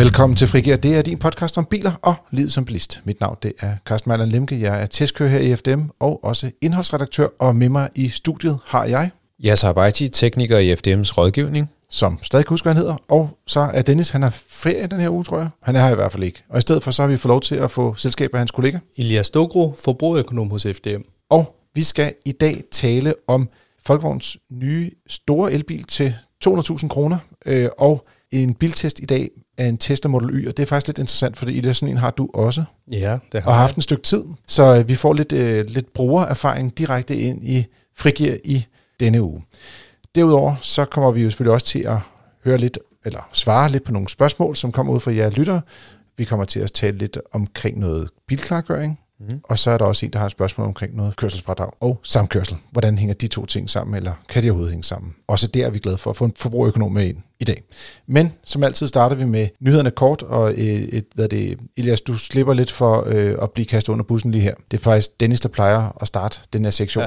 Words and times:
Velkommen 0.00 0.36
til 0.36 0.48
Frigir. 0.48 0.76
Det 0.76 0.96
er 0.96 1.02
din 1.02 1.18
podcast 1.18 1.58
om 1.58 1.64
biler 1.64 1.92
og 2.02 2.14
livet 2.30 2.52
som 2.52 2.64
bilist. 2.64 3.00
Mit 3.04 3.20
navn 3.20 3.36
det 3.42 3.52
er 3.58 3.76
Carsten 3.86 4.10
Mejland 4.10 4.30
Lemke. 4.30 4.60
Jeg 4.60 4.82
er 4.82 4.86
testkører 4.86 5.28
her 5.28 5.38
i 5.38 5.56
FDM 5.56 5.80
og 5.98 6.24
også 6.24 6.50
indholdsredaktør. 6.60 7.28
Og 7.38 7.56
med 7.56 7.68
mig 7.68 7.88
i 7.94 8.08
studiet 8.08 8.58
har 8.66 8.84
jeg... 8.84 9.10
Yasser 9.44 9.68
Abaiti, 9.68 10.08
tekniker 10.08 10.58
i 10.58 10.72
FDM's 10.72 11.18
rådgivning. 11.18 11.70
Som 11.90 12.18
stadig 12.22 12.44
husker, 12.48 12.64
hvad 12.64 12.74
han 12.74 12.80
hedder. 12.82 12.96
Og 13.08 13.38
så 13.46 13.60
er 13.60 13.82
Dennis, 13.82 14.10
han 14.10 14.22
har 14.22 14.30
ferie 14.48 14.86
den 14.86 15.00
her 15.00 15.10
uge, 15.10 15.24
tror 15.24 15.38
jeg. 15.38 15.48
Han 15.62 15.76
er 15.76 15.80
her 15.80 15.92
i 15.92 15.94
hvert 15.94 16.12
fald 16.12 16.22
ikke. 16.22 16.42
Og 16.48 16.58
i 16.58 16.60
stedet 16.60 16.82
for, 16.82 16.90
så 16.90 17.02
har 17.02 17.08
vi 17.08 17.16
fået 17.16 17.30
lov 17.30 17.40
til 17.40 17.54
at 17.54 17.70
få 17.70 17.94
selskab 17.94 18.30
af 18.34 18.38
hans 18.38 18.50
kollega. 18.50 18.78
Elias 18.96 19.30
Dogro, 19.30 19.74
forbrugerøkonom 19.84 20.50
hos 20.50 20.66
FDM. 20.76 21.00
Og 21.30 21.56
vi 21.74 21.82
skal 21.82 22.12
i 22.26 22.32
dag 22.32 22.62
tale 22.72 23.14
om 23.26 23.48
Folkevogns 23.86 24.36
nye 24.52 24.90
store 25.06 25.52
elbil 25.52 25.84
til 25.84 26.14
200.000 26.46 26.88
kroner. 26.88 27.18
Øh, 27.46 27.68
og 27.78 28.06
en 28.32 28.54
biltest 28.54 29.00
i 29.00 29.04
dag 29.04 29.28
af 29.58 29.66
en 29.66 29.78
Tesla 29.78 30.08
Model 30.08 30.30
Y, 30.30 30.48
og 30.48 30.56
det 30.56 30.62
er 30.62 30.66
faktisk 30.66 30.86
lidt 30.86 30.98
interessant, 30.98 31.36
fordi 31.36 31.52
i 31.52 31.60
det 31.60 31.76
sådan 31.76 31.88
en 31.88 31.96
har 31.96 32.10
du 32.10 32.28
også. 32.34 32.64
Ja, 32.92 33.18
det 33.32 33.42
har 33.42 33.50
Og 33.50 33.54
har 33.54 33.60
haft 33.60 33.76
en 33.76 33.82
stykke 33.82 34.02
tid, 34.02 34.24
så 34.46 34.76
øh, 34.76 34.88
vi 34.88 34.94
får 34.94 35.12
lidt, 35.12 35.32
øh, 35.32 35.64
lidt 35.68 35.92
brugererfaring 35.92 36.78
direkte 36.78 37.16
ind 37.16 37.48
i 37.48 37.66
Frigir 37.96 38.36
i 38.44 38.66
denne 39.00 39.22
uge. 39.22 39.42
Derudover 40.14 40.54
så 40.60 40.84
kommer 40.84 41.10
vi 41.10 41.22
jo 41.22 41.30
selvfølgelig 41.30 41.54
også 41.54 41.66
til 41.66 41.86
at 41.86 41.98
høre 42.44 42.58
lidt, 42.58 42.78
eller 43.04 43.28
svare 43.32 43.70
lidt 43.70 43.84
på 43.84 43.92
nogle 43.92 44.08
spørgsmål, 44.08 44.56
som 44.56 44.72
kommer 44.72 44.92
ud 44.92 45.00
fra 45.00 45.14
jer 45.14 45.30
lyttere. 45.30 45.60
Vi 46.16 46.24
kommer 46.24 46.44
til 46.44 46.60
at 46.60 46.72
tale 46.72 46.98
lidt 46.98 47.18
omkring 47.32 47.78
noget 47.78 48.08
bilklargøring, 48.28 48.98
Mm. 49.28 49.40
Og 49.44 49.58
så 49.58 49.70
er 49.70 49.78
der 49.78 49.84
også 49.84 50.06
en, 50.06 50.12
der 50.12 50.18
har 50.18 50.26
et 50.26 50.32
spørgsmål 50.32 50.66
omkring 50.66 50.96
noget 50.96 51.16
kørselsfradrag 51.16 51.70
og 51.80 52.00
samkørsel. 52.02 52.56
Hvordan 52.70 52.98
hænger 52.98 53.14
de 53.14 53.26
to 53.26 53.46
ting 53.46 53.70
sammen, 53.70 53.96
eller 53.96 54.12
kan 54.28 54.42
de 54.42 54.50
overhovedet 54.50 54.72
hænge 54.72 54.84
sammen? 54.84 55.14
Også 55.28 55.46
der 55.46 55.66
er 55.66 55.70
vi 55.70 55.78
glade 55.78 55.98
for 55.98 56.10
at 56.10 56.16
få 56.16 56.24
en 56.24 56.32
forbrugerøkonom 56.36 56.92
med 56.92 57.06
ind 57.06 57.16
i 57.40 57.44
dag. 57.44 57.62
Men 58.06 58.32
som 58.44 58.64
altid 58.64 58.88
starter 58.88 59.16
vi 59.16 59.24
med 59.24 59.48
nyhederne 59.60 59.90
kort, 59.90 60.22
og 60.22 60.50
et, 60.50 60.96
et, 60.96 61.04
hvad 61.14 61.28
det, 61.28 61.58
Elias, 61.76 62.00
du 62.00 62.18
slipper 62.18 62.54
lidt 62.54 62.70
for 62.70 63.04
øh, 63.06 63.34
at 63.42 63.50
blive 63.50 63.66
kastet 63.66 63.92
under 63.92 64.04
bussen 64.04 64.30
lige 64.30 64.42
her. 64.42 64.54
Det 64.70 64.76
er 64.76 64.82
faktisk 64.82 65.20
Dennis, 65.20 65.40
der 65.40 65.48
plejer 65.48 65.96
at 66.00 66.06
starte 66.06 66.40
den 66.52 66.64
her 66.64 66.70
sektion. 66.70 67.04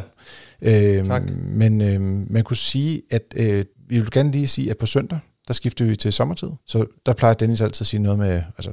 Ja. 0.61 0.97
Øhm, 0.97 1.07
tak. 1.07 1.23
Men 1.35 1.81
øh, 1.81 2.01
man 2.31 2.43
kunne 2.43 2.57
sige, 2.57 3.01
at 3.11 3.23
øh, 3.35 3.65
vi 3.87 3.99
vil 3.99 4.11
gerne 4.11 4.31
lige 4.31 4.47
sige, 4.47 4.69
at 4.69 4.77
på 4.77 4.85
søndag, 4.85 5.19
der 5.47 5.53
skifter 5.53 5.85
vi 5.85 5.95
til 5.95 6.13
sommertid. 6.13 6.49
Så 6.65 6.85
der 7.05 7.13
plejer 7.13 7.33
Dennis 7.33 7.61
altid 7.61 7.81
at 7.81 7.87
sige 7.87 8.01
noget 8.01 8.19
med, 8.19 8.41
altså 8.57 8.71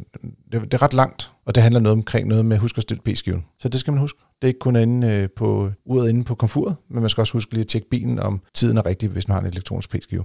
det, 0.53 0.63
det 0.63 0.75
er 0.75 0.83
ret 0.83 0.95
langt, 0.95 1.31
og 1.47 1.55
det 1.55 1.63
handler 1.63 1.81
noget 1.81 1.93
omkring 1.93 2.29
noget 2.29 2.45
med, 2.45 2.59
husk 2.59 2.79
at 2.79 2.83
stille 2.83 3.03
p-skiven. 3.05 3.45
Så 3.59 3.69
det 3.69 3.81
skal 3.81 3.93
man 3.93 4.01
huske. 4.01 4.19
Det 4.19 4.47
er 4.47 4.49
ikke 4.49 4.59
kun 4.59 4.77
inde 4.77 5.07
øh, 5.09 5.29
på 5.37 5.71
uret 5.85 6.09
inde 6.09 6.25
på 6.25 6.35
komfuret, 6.35 6.77
men 6.89 7.01
man 7.01 7.11
skal 7.11 7.21
også 7.21 7.33
huske 7.33 7.53
lige 7.53 7.61
at 7.61 7.67
tjekke 7.67 7.89
bilen, 7.89 8.19
om 8.19 8.41
tiden 8.55 8.77
er 8.77 8.87
rigtig, 8.87 9.09
hvis 9.09 9.29
man 9.29 9.35
har 9.35 9.41
en 9.41 9.47
elektronisk 9.47 9.91
p-skive. 9.91 10.25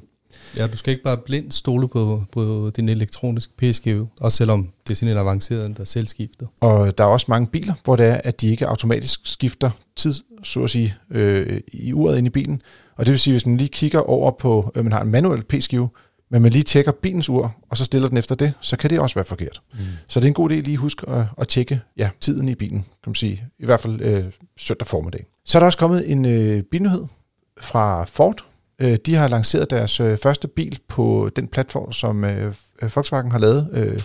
Ja, 0.57 0.67
du 0.67 0.77
skal 0.77 0.91
ikke 0.91 1.03
bare 1.03 1.17
blindt 1.17 1.53
stole 1.53 1.87
på, 1.87 2.23
på 2.31 2.71
din 2.75 2.89
elektroniske 2.89 3.53
p-skive, 3.57 4.07
også 4.21 4.37
selvom 4.37 4.71
det 4.87 4.93
er 4.93 4.95
sådan 4.95 5.11
en 5.11 5.17
avanceret, 5.17 5.77
der 5.77 5.83
selv 5.83 6.07
skifter. 6.07 6.45
Og 6.61 6.97
der 6.97 7.03
er 7.03 7.07
også 7.07 7.25
mange 7.29 7.47
biler, 7.47 7.73
hvor 7.83 7.95
det 7.95 8.05
er, 8.05 8.21
at 8.23 8.41
de 8.41 8.47
ikke 8.47 8.67
automatisk 8.67 9.19
skifter 9.23 9.71
tid, 9.95 10.13
så 10.43 10.63
at 10.63 10.69
sige, 10.69 10.95
øh, 11.11 11.59
i 11.73 11.93
uret 11.93 12.17
ind 12.17 12.27
i 12.27 12.29
bilen. 12.29 12.61
Og 12.95 13.05
det 13.05 13.11
vil 13.11 13.19
sige, 13.19 13.33
hvis 13.33 13.45
man 13.45 13.57
lige 13.57 13.69
kigger 13.69 13.99
over 13.99 14.31
på, 14.31 14.71
øh, 14.75 14.83
man 14.83 14.91
har 14.91 15.01
en 15.01 15.11
manuel 15.11 15.43
p-skive, 15.43 15.89
men 16.35 16.41
man 16.41 16.51
lige 16.51 16.63
tjekker 16.63 16.91
bilens 16.91 17.29
ur, 17.29 17.55
og 17.69 17.77
så 17.77 17.85
stiller 17.85 18.09
den 18.09 18.17
efter 18.17 18.35
det, 18.35 18.53
så 18.61 18.77
kan 18.77 18.89
det 18.89 18.99
også 18.99 19.15
være 19.15 19.25
forkert. 19.25 19.61
Mm. 19.73 19.79
Så 20.07 20.19
det 20.19 20.25
er 20.25 20.27
en 20.27 20.33
god 20.33 20.51
idé 20.51 20.53
lige 20.53 20.73
at 20.73 20.79
huske 20.79 21.09
at, 21.09 21.25
at 21.37 21.47
tjekke 21.47 21.81
ja, 21.97 22.09
tiden 22.21 22.49
i 22.49 22.55
bilen, 22.55 22.79
kan 22.79 23.09
man 23.09 23.15
sige. 23.15 23.43
I 23.59 23.65
hvert 23.65 23.79
fald 23.79 24.01
øh, 24.01 24.23
søndag 24.57 24.87
formiddag. 24.87 25.25
Så 25.45 25.57
er 25.57 25.59
der 25.59 25.65
også 25.65 25.77
kommet 25.77 26.11
en 26.11 26.25
øh, 26.25 26.63
bilnyhed 26.63 27.05
fra 27.61 28.05
Ford. 28.05 28.45
Øh, 28.79 28.97
de 29.05 29.15
har 29.15 29.27
lanceret 29.27 29.69
deres 29.69 29.99
øh, 29.99 30.17
første 30.17 30.47
bil 30.47 30.79
på 30.87 31.29
den 31.35 31.47
platform, 31.47 31.91
som 31.91 32.23
øh, 32.23 32.55
Volkswagen 32.81 33.31
har 33.31 33.39
lavet. 33.39 33.69
Øh, 33.71 34.01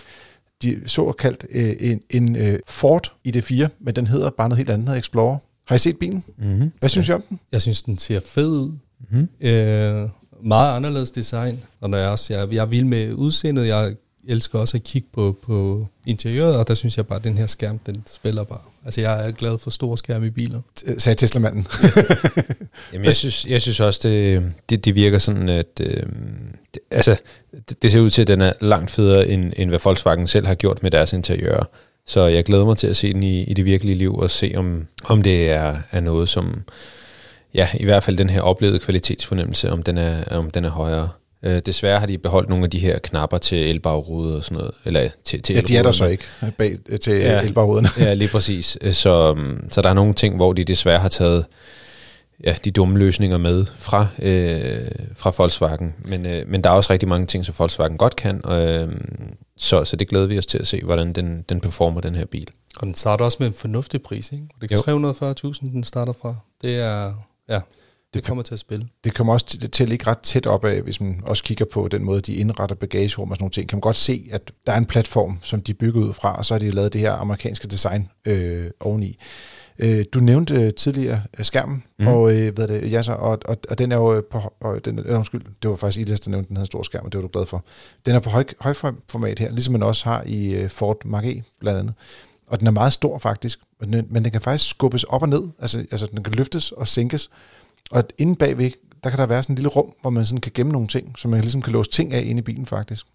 de 0.63 0.81
såkaldt 0.85 1.45
øh, 1.49 1.75
en, 1.79 2.01
en 2.09 2.35
øh, 2.35 2.59
Ford 2.67 3.13
ID4, 3.27 3.67
men 3.79 3.95
den 3.95 4.07
hedder 4.07 4.29
bare 4.29 4.49
noget 4.49 4.57
helt 4.57 4.69
andet, 4.69 4.97
Explorer. 4.97 5.37
Har 5.67 5.75
I 5.75 5.79
set 5.79 5.97
bilen? 5.97 6.23
Mm-hmm. 6.37 6.71
Hvad 6.79 6.89
synes 6.89 7.09
ja. 7.09 7.13
I 7.13 7.15
om 7.15 7.21
den? 7.29 7.39
Jeg 7.51 7.61
synes, 7.61 7.83
den 7.83 7.97
ser 7.97 8.19
fed 8.19 8.47
ud. 8.47 8.71
Mm-hmm. 9.11 9.47
Øh, 9.47 10.09
meget 10.43 10.75
anderledes 10.75 11.11
design, 11.11 11.63
og 11.81 11.89
når 11.89 11.97
jeg 11.97 12.09
også, 12.09 12.33
jeg, 12.33 12.53
jeg 12.53 12.61
er 12.61 12.65
vild 12.65 12.85
med 12.85 13.13
udseendet, 13.13 13.67
jeg 13.67 13.95
elsker 14.27 14.59
også 14.59 14.77
at 14.77 14.83
kigge 14.83 15.07
på, 15.13 15.37
på 15.41 15.87
interiøret, 16.05 16.55
og 16.55 16.67
der 16.67 16.75
synes 16.75 16.97
jeg 16.97 17.07
bare, 17.07 17.17
at 17.17 17.23
den 17.23 17.37
her 17.37 17.47
skærm, 17.47 17.79
den 17.79 18.03
spiller 18.11 18.43
bare. 18.43 18.61
Altså, 18.85 19.01
jeg 19.01 19.27
er 19.27 19.31
glad 19.31 19.57
for 19.57 19.69
store 19.69 19.97
skærme 19.97 20.27
i 20.27 20.29
biler. 20.29 20.61
Sagde 20.97 21.15
Tesla-manden. 21.15 21.65
Jamen, 22.93 23.05
jeg 23.05 23.13
synes, 23.13 23.45
jeg 23.45 23.61
synes 23.61 23.79
også, 23.79 23.99
det, 24.03 24.43
det, 24.69 24.85
det 24.85 24.95
virker 24.95 25.17
sådan, 25.17 25.49
at 25.49 25.81
øh, 25.81 26.03
det, 26.73 26.79
altså, 26.91 27.15
det, 27.69 27.83
det 27.83 27.91
ser 27.91 27.99
ud 27.99 28.09
til, 28.09 28.21
at 28.21 28.27
den 28.27 28.41
er 28.41 28.53
langt 28.61 28.91
federe, 28.91 29.27
end, 29.27 29.53
end 29.57 29.69
hvad 29.69 29.79
Volkswagen 29.83 30.27
selv 30.27 30.47
har 30.47 30.55
gjort 30.55 30.83
med 30.83 30.91
deres 30.91 31.13
interiør. 31.13 31.69
Så 32.07 32.21
jeg 32.21 32.43
glæder 32.43 32.65
mig 32.65 32.77
til 32.77 32.87
at 32.87 32.97
se 32.97 33.13
den 33.13 33.23
i, 33.23 33.43
i 33.43 33.53
det 33.53 33.65
virkelige 33.65 33.95
liv, 33.95 34.15
og 34.15 34.29
se, 34.29 34.53
om, 34.55 34.87
om 35.03 35.21
det 35.21 35.49
er, 35.49 35.77
er 35.91 35.99
noget, 35.99 36.29
som 36.29 36.61
ja, 37.53 37.67
i 37.73 37.83
hvert 37.83 38.03
fald 38.03 38.17
den 38.17 38.29
her 38.29 38.41
oplevede 38.41 38.79
kvalitetsfornemmelse, 38.79 39.71
om 39.71 39.83
den 39.83 39.97
er, 39.97 40.23
om 40.37 40.51
den 40.51 40.65
er 40.65 40.69
højere. 40.69 41.09
Øh, 41.43 41.61
desværre 41.65 41.99
har 41.99 42.05
de 42.07 42.17
beholdt 42.17 42.49
nogle 42.49 42.63
af 42.63 42.69
de 42.69 42.79
her 42.79 42.99
knapper 42.99 43.37
til 43.37 43.69
elbagruder 43.69 44.35
og 44.35 44.43
sådan 44.43 44.57
noget. 44.57 44.71
Eller 44.85 45.09
til, 45.25 45.41
til 45.41 45.55
ja, 45.55 45.61
de 45.61 45.77
er 45.77 45.83
der 45.83 45.91
så 45.91 46.05
ikke 46.05 46.23
bag, 46.57 46.77
til 47.01 47.13
ja, 47.13 47.41
elbagruderne. 47.41 47.87
ja, 47.99 48.13
lige 48.13 48.29
præcis. 48.29 48.77
Så, 48.91 49.37
så 49.69 49.81
der 49.81 49.89
er 49.89 49.93
nogle 49.93 50.13
ting, 50.13 50.35
hvor 50.35 50.53
de 50.53 50.63
desværre 50.63 50.99
har 50.99 51.09
taget 51.09 51.45
ja, 52.43 52.55
de 52.65 52.71
dumme 52.71 52.99
løsninger 52.99 53.37
med 53.37 53.65
fra, 53.77 54.07
øh, 54.21 54.91
fra 55.15 55.33
Volkswagen. 55.37 55.93
Men, 56.05 56.25
øh, 56.25 56.47
men 56.47 56.63
der 56.63 56.69
er 56.69 56.73
også 56.73 56.93
rigtig 56.93 57.09
mange 57.09 57.27
ting, 57.27 57.45
som 57.45 57.55
Volkswagen 57.57 57.97
godt 57.97 58.15
kan. 58.15 58.41
Øh, 58.51 58.89
så, 59.57 59.85
så 59.85 59.95
det 59.95 60.07
glæder 60.07 60.25
vi 60.25 60.37
os 60.37 60.45
til 60.45 60.57
at 60.57 60.67
se, 60.67 60.81
hvordan 60.83 61.13
den, 61.13 61.45
den 61.49 61.59
performer, 61.59 62.01
den 62.01 62.15
her 62.15 62.25
bil. 62.25 62.47
Og 62.77 62.87
den 62.87 62.95
starter 62.95 63.25
også 63.25 63.37
med 63.39 63.47
en 63.47 63.53
fornuftig 63.53 64.01
pris, 64.01 64.31
ikke? 64.31 64.45
Det 64.61 64.71
er 64.71 65.53
340.000, 65.61 65.71
den 65.71 65.83
starter 65.83 66.13
fra. 66.13 66.35
Det 66.61 66.75
er 66.75 67.13
Ja, 67.51 67.55
det, 67.55 67.63
det 68.13 68.23
kommer 68.23 68.43
til 68.43 68.53
at 68.53 68.59
spille. 68.59 68.87
Det 69.03 69.13
kommer 69.13 69.33
også 69.33 69.45
til, 69.45 69.71
til 69.71 69.83
at 69.83 69.89
ligge 69.89 70.07
ret 70.07 70.19
tæt 70.19 70.45
op 70.45 70.65
af, 70.65 70.81
hvis 70.81 71.01
man 71.01 71.21
også 71.25 71.43
kigger 71.43 71.65
på 71.65 71.87
den 71.87 72.03
måde, 72.03 72.21
de 72.21 72.35
indretter 72.35 72.75
bagagerum 72.75 73.31
og 73.31 73.35
sådan 73.35 73.43
nogle 73.43 73.51
ting. 73.51 73.69
Kan 73.69 73.77
man 73.77 73.81
godt 73.81 73.95
se, 73.95 74.29
at 74.31 74.51
der 74.67 74.73
er 74.73 74.77
en 74.77 74.85
platform, 74.85 75.39
som 75.41 75.61
de 75.61 75.73
bygger 75.73 76.01
ud 76.01 76.13
fra, 76.13 76.37
og 76.37 76.45
så 76.45 76.53
har 76.53 76.59
de 76.59 76.71
lavet 76.71 76.93
det 76.93 77.01
her 77.01 77.11
amerikanske 77.11 77.67
design 77.67 78.09
øh, 78.25 78.71
oveni. 78.79 79.17
Øh, 79.79 80.05
du 80.13 80.19
nævnte 80.19 80.55
øh, 80.55 80.73
tidligere 80.73 81.21
øh, 81.39 81.45
skærmen, 81.45 81.83
mm. 81.99 82.07
og, 82.07 82.37
øh, 82.37 82.53
hvad 82.55 82.67
det, 82.67 82.91
ja, 82.91 83.03
så, 83.03 83.13
og, 83.13 83.39
og, 83.45 83.57
og 83.69 83.77
den 83.77 83.91
er 83.91 83.95
jo 83.95 84.23
på, 84.31 84.53
og 84.61 84.85
den, 84.85 84.99
øh, 84.99 85.15
undskyld, 85.15 85.41
det 85.61 85.69
var 85.69 85.75
faktisk 85.75 86.01
Elias, 86.01 86.19
der 86.19 86.31
nævnte 86.31 86.49
den 86.49 86.57
her 86.57 86.65
store 86.65 86.85
skærm, 86.85 87.05
og 87.05 87.11
det 87.11 87.17
var 87.17 87.21
du 87.21 87.29
glad 87.33 87.45
for. 87.45 87.65
Den 88.05 88.15
er 88.15 88.19
på 88.19 88.29
høj, 88.29 88.43
høj 88.59 88.73
format 89.09 89.39
her, 89.39 89.51
ligesom 89.51 89.71
man 89.71 89.83
også 89.83 90.05
har 90.05 90.23
i 90.25 90.53
øh, 90.53 90.69
Ford 90.69 91.05
Mark 91.05 91.25
E 91.25 91.43
blandt 91.59 91.79
andet. 91.79 91.93
Og 92.51 92.59
den 92.59 92.67
er 92.67 92.71
meget 92.71 92.93
stor 92.93 93.17
faktisk, 93.17 93.59
men 93.79 93.93
den, 93.93 94.07
men 94.09 94.23
den 94.23 94.31
kan 94.31 94.41
faktisk 94.41 94.69
skubbes 94.69 95.03
op 95.03 95.21
og 95.21 95.29
ned, 95.29 95.43
altså, 95.59 95.85
altså 95.91 96.05
den 96.05 96.23
kan 96.23 96.33
løftes 96.33 96.71
og 96.71 96.87
sænkes. 96.87 97.29
Og 97.91 98.03
inde 98.17 98.35
bagved, 98.35 98.71
der 99.03 99.09
kan 99.09 99.19
der 99.19 99.25
være 99.25 99.43
sådan 99.43 99.53
en 99.53 99.57
lille 99.57 99.69
rum, 99.69 99.93
hvor 100.01 100.09
man 100.09 100.25
sådan 100.25 100.41
kan 100.41 100.51
gemme 100.55 100.71
nogle 100.71 100.87
ting, 100.87 101.13
så 101.17 101.27
man 101.27 101.41
ligesom 101.41 101.61
kan 101.61 101.73
låse 101.73 101.91
ting 101.91 102.13
af 102.13 102.23
inde 102.25 102.39
i 102.39 102.41
bilen 102.41 102.65
faktisk. 102.65 103.05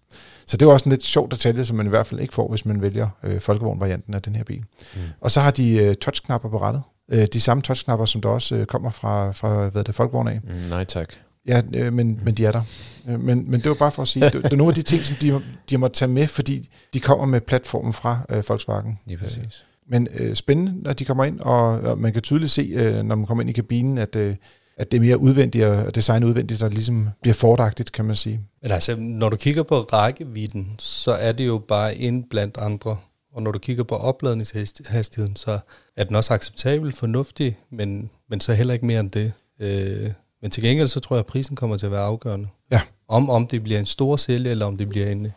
Så 0.45 0.57
det 0.57 0.65
er 0.65 0.69
også 0.69 0.85
en 0.85 0.89
lidt 0.89 1.03
sjov 1.03 1.31
detalje, 1.31 1.65
som 1.65 1.77
man 1.77 1.85
i 1.85 1.89
hvert 1.89 2.07
fald 2.07 2.19
ikke 2.19 2.33
får, 2.33 2.49
hvis 2.49 2.65
man 2.65 2.81
vælger 2.81 3.09
øh, 3.23 3.41
folkevogn-varianten 3.41 4.13
af 4.13 4.21
den 4.21 4.35
her 4.35 4.43
bil. 4.43 4.63
Mm. 4.95 5.01
Og 5.21 5.31
så 5.31 5.41
har 5.41 5.51
de 5.51 5.77
øh, 5.77 5.95
touchknapper 5.95 6.49
på 6.49 6.61
rettet. 6.61 6.83
Øh, 7.11 7.25
de 7.33 7.41
samme 7.41 7.63
touchknapper, 7.63 8.05
som 8.05 8.21
der 8.21 8.29
også 8.29 8.55
øh, 8.55 8.65
kommer 8.65 8.89
fra, 8.89 9.31
fra 9.31 9.69
hvad 9.69 9.83
det, 9.83 9.95
folkevogn 9.95 10.27
af. 10.27 10.39
Mm, 10.43 10.69
nej 10.69 10.83
tak. 10.83 11.13
Ja, 11.47 11.61
øh, 11.75 11.93
men, 11.93 12.19
men 12.23 12.33
de 12.33 12.45
er 12.45 12.51
der. 12.51 12.61
Øh, 13.09 13.19
men, 13.19 13.51
men 13.51 13.59
det 13.59 13.69
var 13.69 13.75
bare 13.75 13.91
for 13.91 14.01
at 14.01 14.07
sige, 14.07 14.25
det, 14.25 14.33
det 14.33 14.53
er 14.53 14.57
nogle 14.57 14.71
af 14.71 14.75
de 14.75 14.81
ting, 14.81 15.01
som 15.01 15.15
de, 15.21 15.41
de 15.69 15.77
må 15.77 15.87
tage 15.87 16.09
med, 16.09 16.27
fordi 16.27 16.69
de 16.93 16.99
kommer 16.99 17.25
med 17.25 17.41
platformen 17.41 17.93
fra 17.93 18.25
øh, 18.29 18.43
Volkswagen. 18.49 18.99
Lige 19.05 19.17
præcis. 19.17 19.63
Men 19.89 20.07
øh, 20.13 20.35
spændende, 20.35 20.81
når 20.81 20.93
de 20.93 21.05
kommer 21.05 21.23
ind, 21.25 21.39
og, 21.39 21.65
og 21.65 21.97
man 21.97 22.13
kan 22.13 22.21
tydeligt 22.21 22.51
se, 22.51 22.61
øh, 22.61 23.03
når 23.03 23.15
man 23.15 23.25
kommer 23.25 23.41
ind 23.41 23.49
i 23.49 23.53
kabinen, 23.53 23.97
at, 23.97 24.15
øh, 24.15 24.35
at 24.77 24.91
det 24.91 24.97
er 24.97 25.01
mere 25.01 25.17
udvendigt 25.17 25.65
og 25.65 25.95
design 25.95 26.23
udvendigt, 26.23 26.59
der 26.59 26.69
ligesom 26.69 27.09
bliver 27.21 27.35
fordagtigt, 27.35 27.91
kan 27.91 28.05
man 28.05 28.15
sige. 28.15 28.41
Men 28.61 28.71
altså, 28.71 28.95
når 28.95 29.29
du 29.29 29.35
kigger 29.35 29.63
på 29.63 29.79
rækkevidden, 29.79 30.75
så 30.79 31.11
er 31.11 31.31
det 31.31 31.47
jo 31.47 31.57
bare 31.67 31.95
en 31.95 32.23
blandt 32.29 32.57
andre. 32.57 32.97
Og 33.33 33.43
når 33.43 33.51
du 33.51 33.59
kigger 33.59 33.83
på 33.83 33.95
opladningshastigheden, 33.95 35.35
så 35.35 35.59
er 35.97 36.03
den 36.03 36.15
også 36.15 36.33
acceptabel, 36.33 36.91
fornuftig, 36.91 37.57
men, 37.71 38.09
men 38.29 38.39
så 38.39 38.53
heller 38.53 38.73
ikke 38.73 38.85
mere 38.85 38.99
end 38.99 39.11
det. 39.11 39.33
Øh, 39.59 40.11
men 40.41 40.51
til 40.51 40.63
gengæld, 40.63 40.87
så 40.87 40.99
tror 40.99 41.15
jeg, 41.15 41.19
at 41.19 41.25
prisen 41.25 41.55
kommer 41.55 41.77
til 41.77 41.85
at 41.85 41.91
være 41.91 42.01
afgørende. 42.01 42.47
Ja. 42.71 42.81
Om, 43.07 43.29
om 43.29 43.47
det 43.47 43.63
bliver 43.63 43.79
en 43.79 43.85
stor 43.85 44.15
sælge, 44.15 44.49
eller 44.49 44.65
om 44.65 44.77
det 44.77 44.89
bliver 44.89 45.09
en 45.09 45.27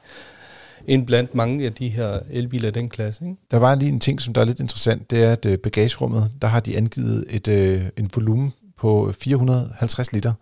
end 0.86 1.06
blandt 1.06 1.34
mange 1.34 1.64
af 1.64 1.72
de 1.72 1.88
her 1.88 2.18
elbiler 2.30 2.68
i 2.68 2.70
den 2.70 2.88
klasse. 2.88 3.24
Ikke? 3.24 3.36
Der 3.50 3.56
var 3.56 3.74
lige 3.74 3.92
en 3.92 4.00
ting, 4.00 4.20
som 4.20 4.34
der 4.34 4.40
er 4.40 4.44
lidt 4.44 4.60
interessant, 4.60 5.10
det 5.10 5.24
er, 5.24 5.32
at 5.32 5.46
øh, 5.46 5.58
bagagerummet, 5.58 6.32
der 6.42 6.48
har 6.48 6.60
de 6.60 6.76
angivet 6.76 7.24
et, 7.28 7.48
øh, 7.48 7.82
en 7.96 8.10
volumen 8.14 8.52
på 8.78 9.12
450 9.20 10.12
liter, 10.12 10.32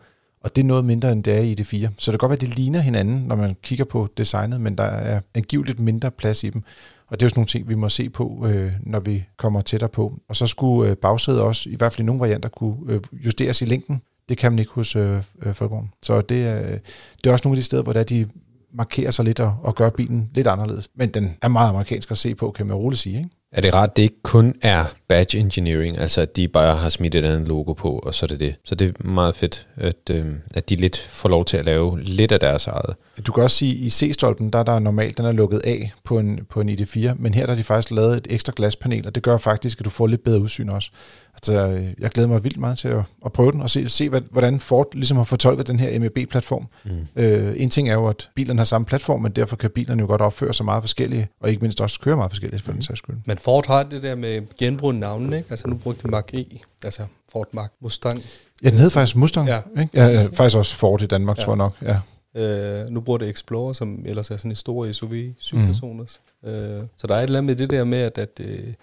og 0.41 0.57
det 0.57 0.63
er 0.63 0.67
noget 0.67 0.85
mindre 0.85 1.13
end 1.13 1.25
det 1.25 1.37
er 1.37 1.41
i 1.41 1.55
det 1.55 1.67
4. 1.67 1.89
Så 1.99 2.13
det 2.13 2.21
kan 2.21 2.29
godt 2.29 2.31
være, 2.31 2.37
at 2.37 2.41
det 2.41 2.57
ligner 2.57 2.81
hinanden, 2.81 3.17
når 3.17 3.37
man 3.37 3.57
kigger 3.63 3.85
på 3.85 4.09
designet, 4.17 4.61
men 4.61 4.79
der 4.79 4.85
er 4.85 5.21
angiveligt 5.35 5.79
mindre 5.79 6.11
plads 6.11 6.45
i 6.45 6.51
dem. 6.51 6.63
Og 7.07 7.21
det 7.21 7.23
er 7.23 7.27
jo 7.27 7.31
sådan 7.31 7.39
nogle 7.39 7.49
ting, 7.49 7.69
vi 7.69 7.75
må 7.75 7.89
se 7.89 8.11
på, 8.11 8.47
øh, 8.49 8.73
når 8.83 9.01
vi 9.01 9.25
kommer 9.37 9.61
tættere 9.61 9.91
på. 9.91 10.15
Og 10.29 10.37
så 10.37 10.47
skulle 10.47 10.91
øh, 10.91 10.97
bagsædet 10.97 11.41
også, 11.41 11.71
i 11.71 11.75
hvert 11.77 11.93
fald 11.93 12.01
i 12.01 12.07
nogle 12.07 12.21
varianter, 12.21 12.49
kunne 12.49 12.93
øh, 12.93 13.01
justeres 13.13 13.63
i 13.63 13.65
længden. 13.65 14.03
Det 14.29 14.39
kan 14.39 14.53
man 14.53 14.59
ikke 14.59 14.71
hos 14.75 14.97
øh, 14.97 15.17
øh, 15.43 15.55
Folkevogn. 15.55 15.91
Så 16.03 16.21
det, 16.21 16.35
øh, 16.35 16.79
det 17.25 17.27
er 17.27 17.33
også 17.33 17.49
nogle 17.49 17.57
af 17.57 17.61
de 17.61 17.65
steder, 17.65 17.83
hvor 17.83 17.93
der 17.93 18.03
de 18.03 18.27
markerer 18.75 19.11
sig 19.11 19.25
lidt 19.25 19.41
og, 19.41 19.57
og 19.63 19.75
gør 19.75 19.91
bilen 19.91 20.31
lidt 20.35 20.47
anderledes. 20.47 20.89
Men 20.95 21.09
den 21.09 21.37
er 21.43 21.49
meget 21.49 21.69
amerikansk 21.69 22.11
at 22.11 22.19
se 22.19 22.35
på, 22.35 22.51
kan 22.51 22.67
man 22.67 22.77
roligt 22.77 23.01
sige. 23.01 23.19
Ikke? 23.19 23.31
Er 23.53 23.61
det 23.61 23.75
rart, 23.75 23.91
at 23.91 23.97
det 23.97 24.03
ikke 24.03 24.23
kun 24.23 24.55
er 24.63 24.85
badge 25.09 25.39
engineering, 25.39 25.99
altså 25.99 26.21
at 26.21 26.37
de 26.37 26.49
bare 26.49 26.77
har 26.77 26.89
smidt 26.89 27.15
et 27.15 27.25
andet 27.25 27.49
logo 27.49 27.73
på, 27.73 27.99
og 27.99 28.15
så 28.15 28.27
er 28.27 28.29
det 28.29 28.41
det. 28.41 28.55
Så 28.65 28.75
det 28.75 28.89
er 28.89 29.09
meget 29.09 29.37
fedt, 29.37 29.67
at, 29.77 29.97
øh, 30.11 30.27
at 30.55 30.69
de 30.69 30.77
lidt 30.77 30.99
får 30.99 31.29
lov 31.29 31.45
til 31.45 31.57
at 31.57 31.65
lave 31.65 32.01
lidt 32.03 32.33
af 32.33 32.41
deres 32.41 32.67
eget. 32.67 32.95
Du 33.27 33.33
kan 33.33 33.43
også 33.43 33.57
sige, 33.57 33.73
at 33.73 33.79
i 33.79 33.91
C-stolpen, 33.91 34.51
der 34.51 34.59
er 34.59 34.63
der 34.63 34.79
normalt, 34.79 35.19
den 35.19 35.27
er 35.27 35.33
lukket 35.33 35.59
af 35.59 35.93
på 36.05 36.19
en, 36.19 36.41
på 36.51 36.61
en 36.61 36.69
ID4, 36.69 37.15
men 37.17 37.35
her 37.35 37.47
der 37.47 37.53
har 37.53 37.57
de 37.57 37.65
faktisk 37.65 37.91
lavet 37.91 38.17
et 38.17 38.27
ekstra 38.31 38.53
glaspanel, 38.57 39.07
og 39.07 39.15
det 39.15 39.23
gør 39.23 39.37
faktisk, 39.37 39.81
at 39.81 39.85
du 39.85 39.91
får 39.91 40.07
lidt 40.07 40.25
bedre 40.25 40.41
udsyn 40.41 40.69
også. 40.69 40.91
Altså, 41.35 41.53
jeg 41.99 42.11
glæder 42.11 42.29
mig 42.29 42.45
vildt 42.45 42.59
meget 42.59 42.79
til 42.79 42.89
at, 42.89 43.03
at 43.27 43.33
prøve 43.33 43.53
den 43.53 43.63
og 43.63 43.71
se, 43.71 43.89
se 43.89 44.09
hvordan 44.09 44.61
Ford 44.61 44.87
ligesom 44.93 45.17
har 45.17 45.25
fortolket 45.25 45.67
den 45.67 45.81
her 45.81 45.99
MEB-platform. 45.99 46.67
Mm. 46.85 46.91
Øh, 47.17 47.55
en 47.57 47.71
ting 47.71 47.89
er 47.89 47.95
jo, 47.95 48.07
at 48.07 48.29
bilerne 48.35 48.59
har 48.59 48.65
samme 48.65 48.85
platform, 48.85 49.23
men 49.23 49.33
derfor 49.33 49.57
kan 49.57 49.71
bilerne 49.71 50.01
jo 50.01 50.07
godt 50.07 50.21
opføre 50.21 50.55
sig 50.55 50.65
meget 50.65 50.83
forskellige, 50.83 51.29
og 51.41 51.51
ikke 51.51 51.63
mindst 51.63 51.81
også 51.81 52.01
køre 52.01 52.17
meget 52.17 52.31
forskelligt 52.31 52.63
for 52.63 52.73
mm. 52.73 52.77
den 52.77 52.83
sags 52.83 52.99
skyld. 52.99 53.17
Men 53.25 53.39
Ford 53.39 53.67
har 53.67 53.83
det 53.83 54.03
der 54.03 54.15
med 54.15 54.43
genbrugende 54.59 55.01
navnene, 55.01 55.37
ikke? 55.37 55.51
Altså 55.51 55.69
nu 55.69 55.77
brugte 55.77 56.03
de 56.03 56.11
Mark 56.11 56.35
E, 56.35 56.45
altså 56.85 57.03
Ford 57.33 57.49
Mark 57.53 57.73
Mustang. 57.83 58.23
Ja, 58.63 58.71
den 58.71 58.79
hed 58.79 58.91
faktisk 58.91 59.17
Mustang, 59.17 59.49
ja. 59.49 59.61
ikke? 59.81 59.91
Ja, 59.95 60.27
faktisk 60.33 60.57
også 60.57 60.77
Ford 60.77 61.03
i 61.03 61.07
Danmark, 61.07 61.39
ja. 61.39 61.43
tror 61.43 61.53
jeg 61.53 61.57
nok, 61.59 61.75
ja. 61.83 61.99
Øh, 62.39 62.89
nu 62.91 63.01
bruger 63.01 63.19
det 63.19 63.29
Explorer, 63.29 63.73
som 63.73 64.03
ellers 64.07 64.31
er 64.31 64.37
sådan 64.37 64.51
en 64.51 64.57
stor 64.57 64.93
SUV, 64.93 65.15
syv 65.39 65.57
mm. 65.57 65.67
personers. 65.67 66.21
Øh, 66.47 66.83
så 66.97 67.07
der 67.07 67.15
er 67.15 67.19
et 67.19 67.23
eller 67.23 67.39
andet 67.39 67.45
med 67.45 67.57
det 67.57 67.71
der 67.71 67.85
med, 67.85 67.99
at, 67.99 68.19
at 68.19 68.41
øh, 68.41 68.75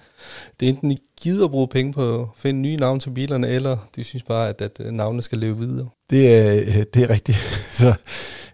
det 0.60 0.70
enten 0.70 0.92
ikke 0.92 1.04
gider 1.22 1.46
at 1.46 1.52
bruge 1.52 1.68
penge 1.68 1.94
på 1.94 2.22
at 2.22 2.28
finde 2.36 2.62
nye 2.62 2.76
navne 2.76 3.00
til 3.00 3.10
bilerne, 3.10 3.48
eller 3.48 3.78
de 3.96 4.04
synes 4.04 4.24
bare, 4.24 4.50
at, 4.50 4.62
at 4.62 4.94
navnene 4.94 5.22
skal 5.22 5.38
leve 5.38 5.58
videre. 5.58 5.90
Det 6.10 6.38
er, 6.38 6.54
øh, 6.56 6.86
det 6.94 7.04
er 7.04 7.10
rigtigt. 7.10 7.38
så, 7.82 7.94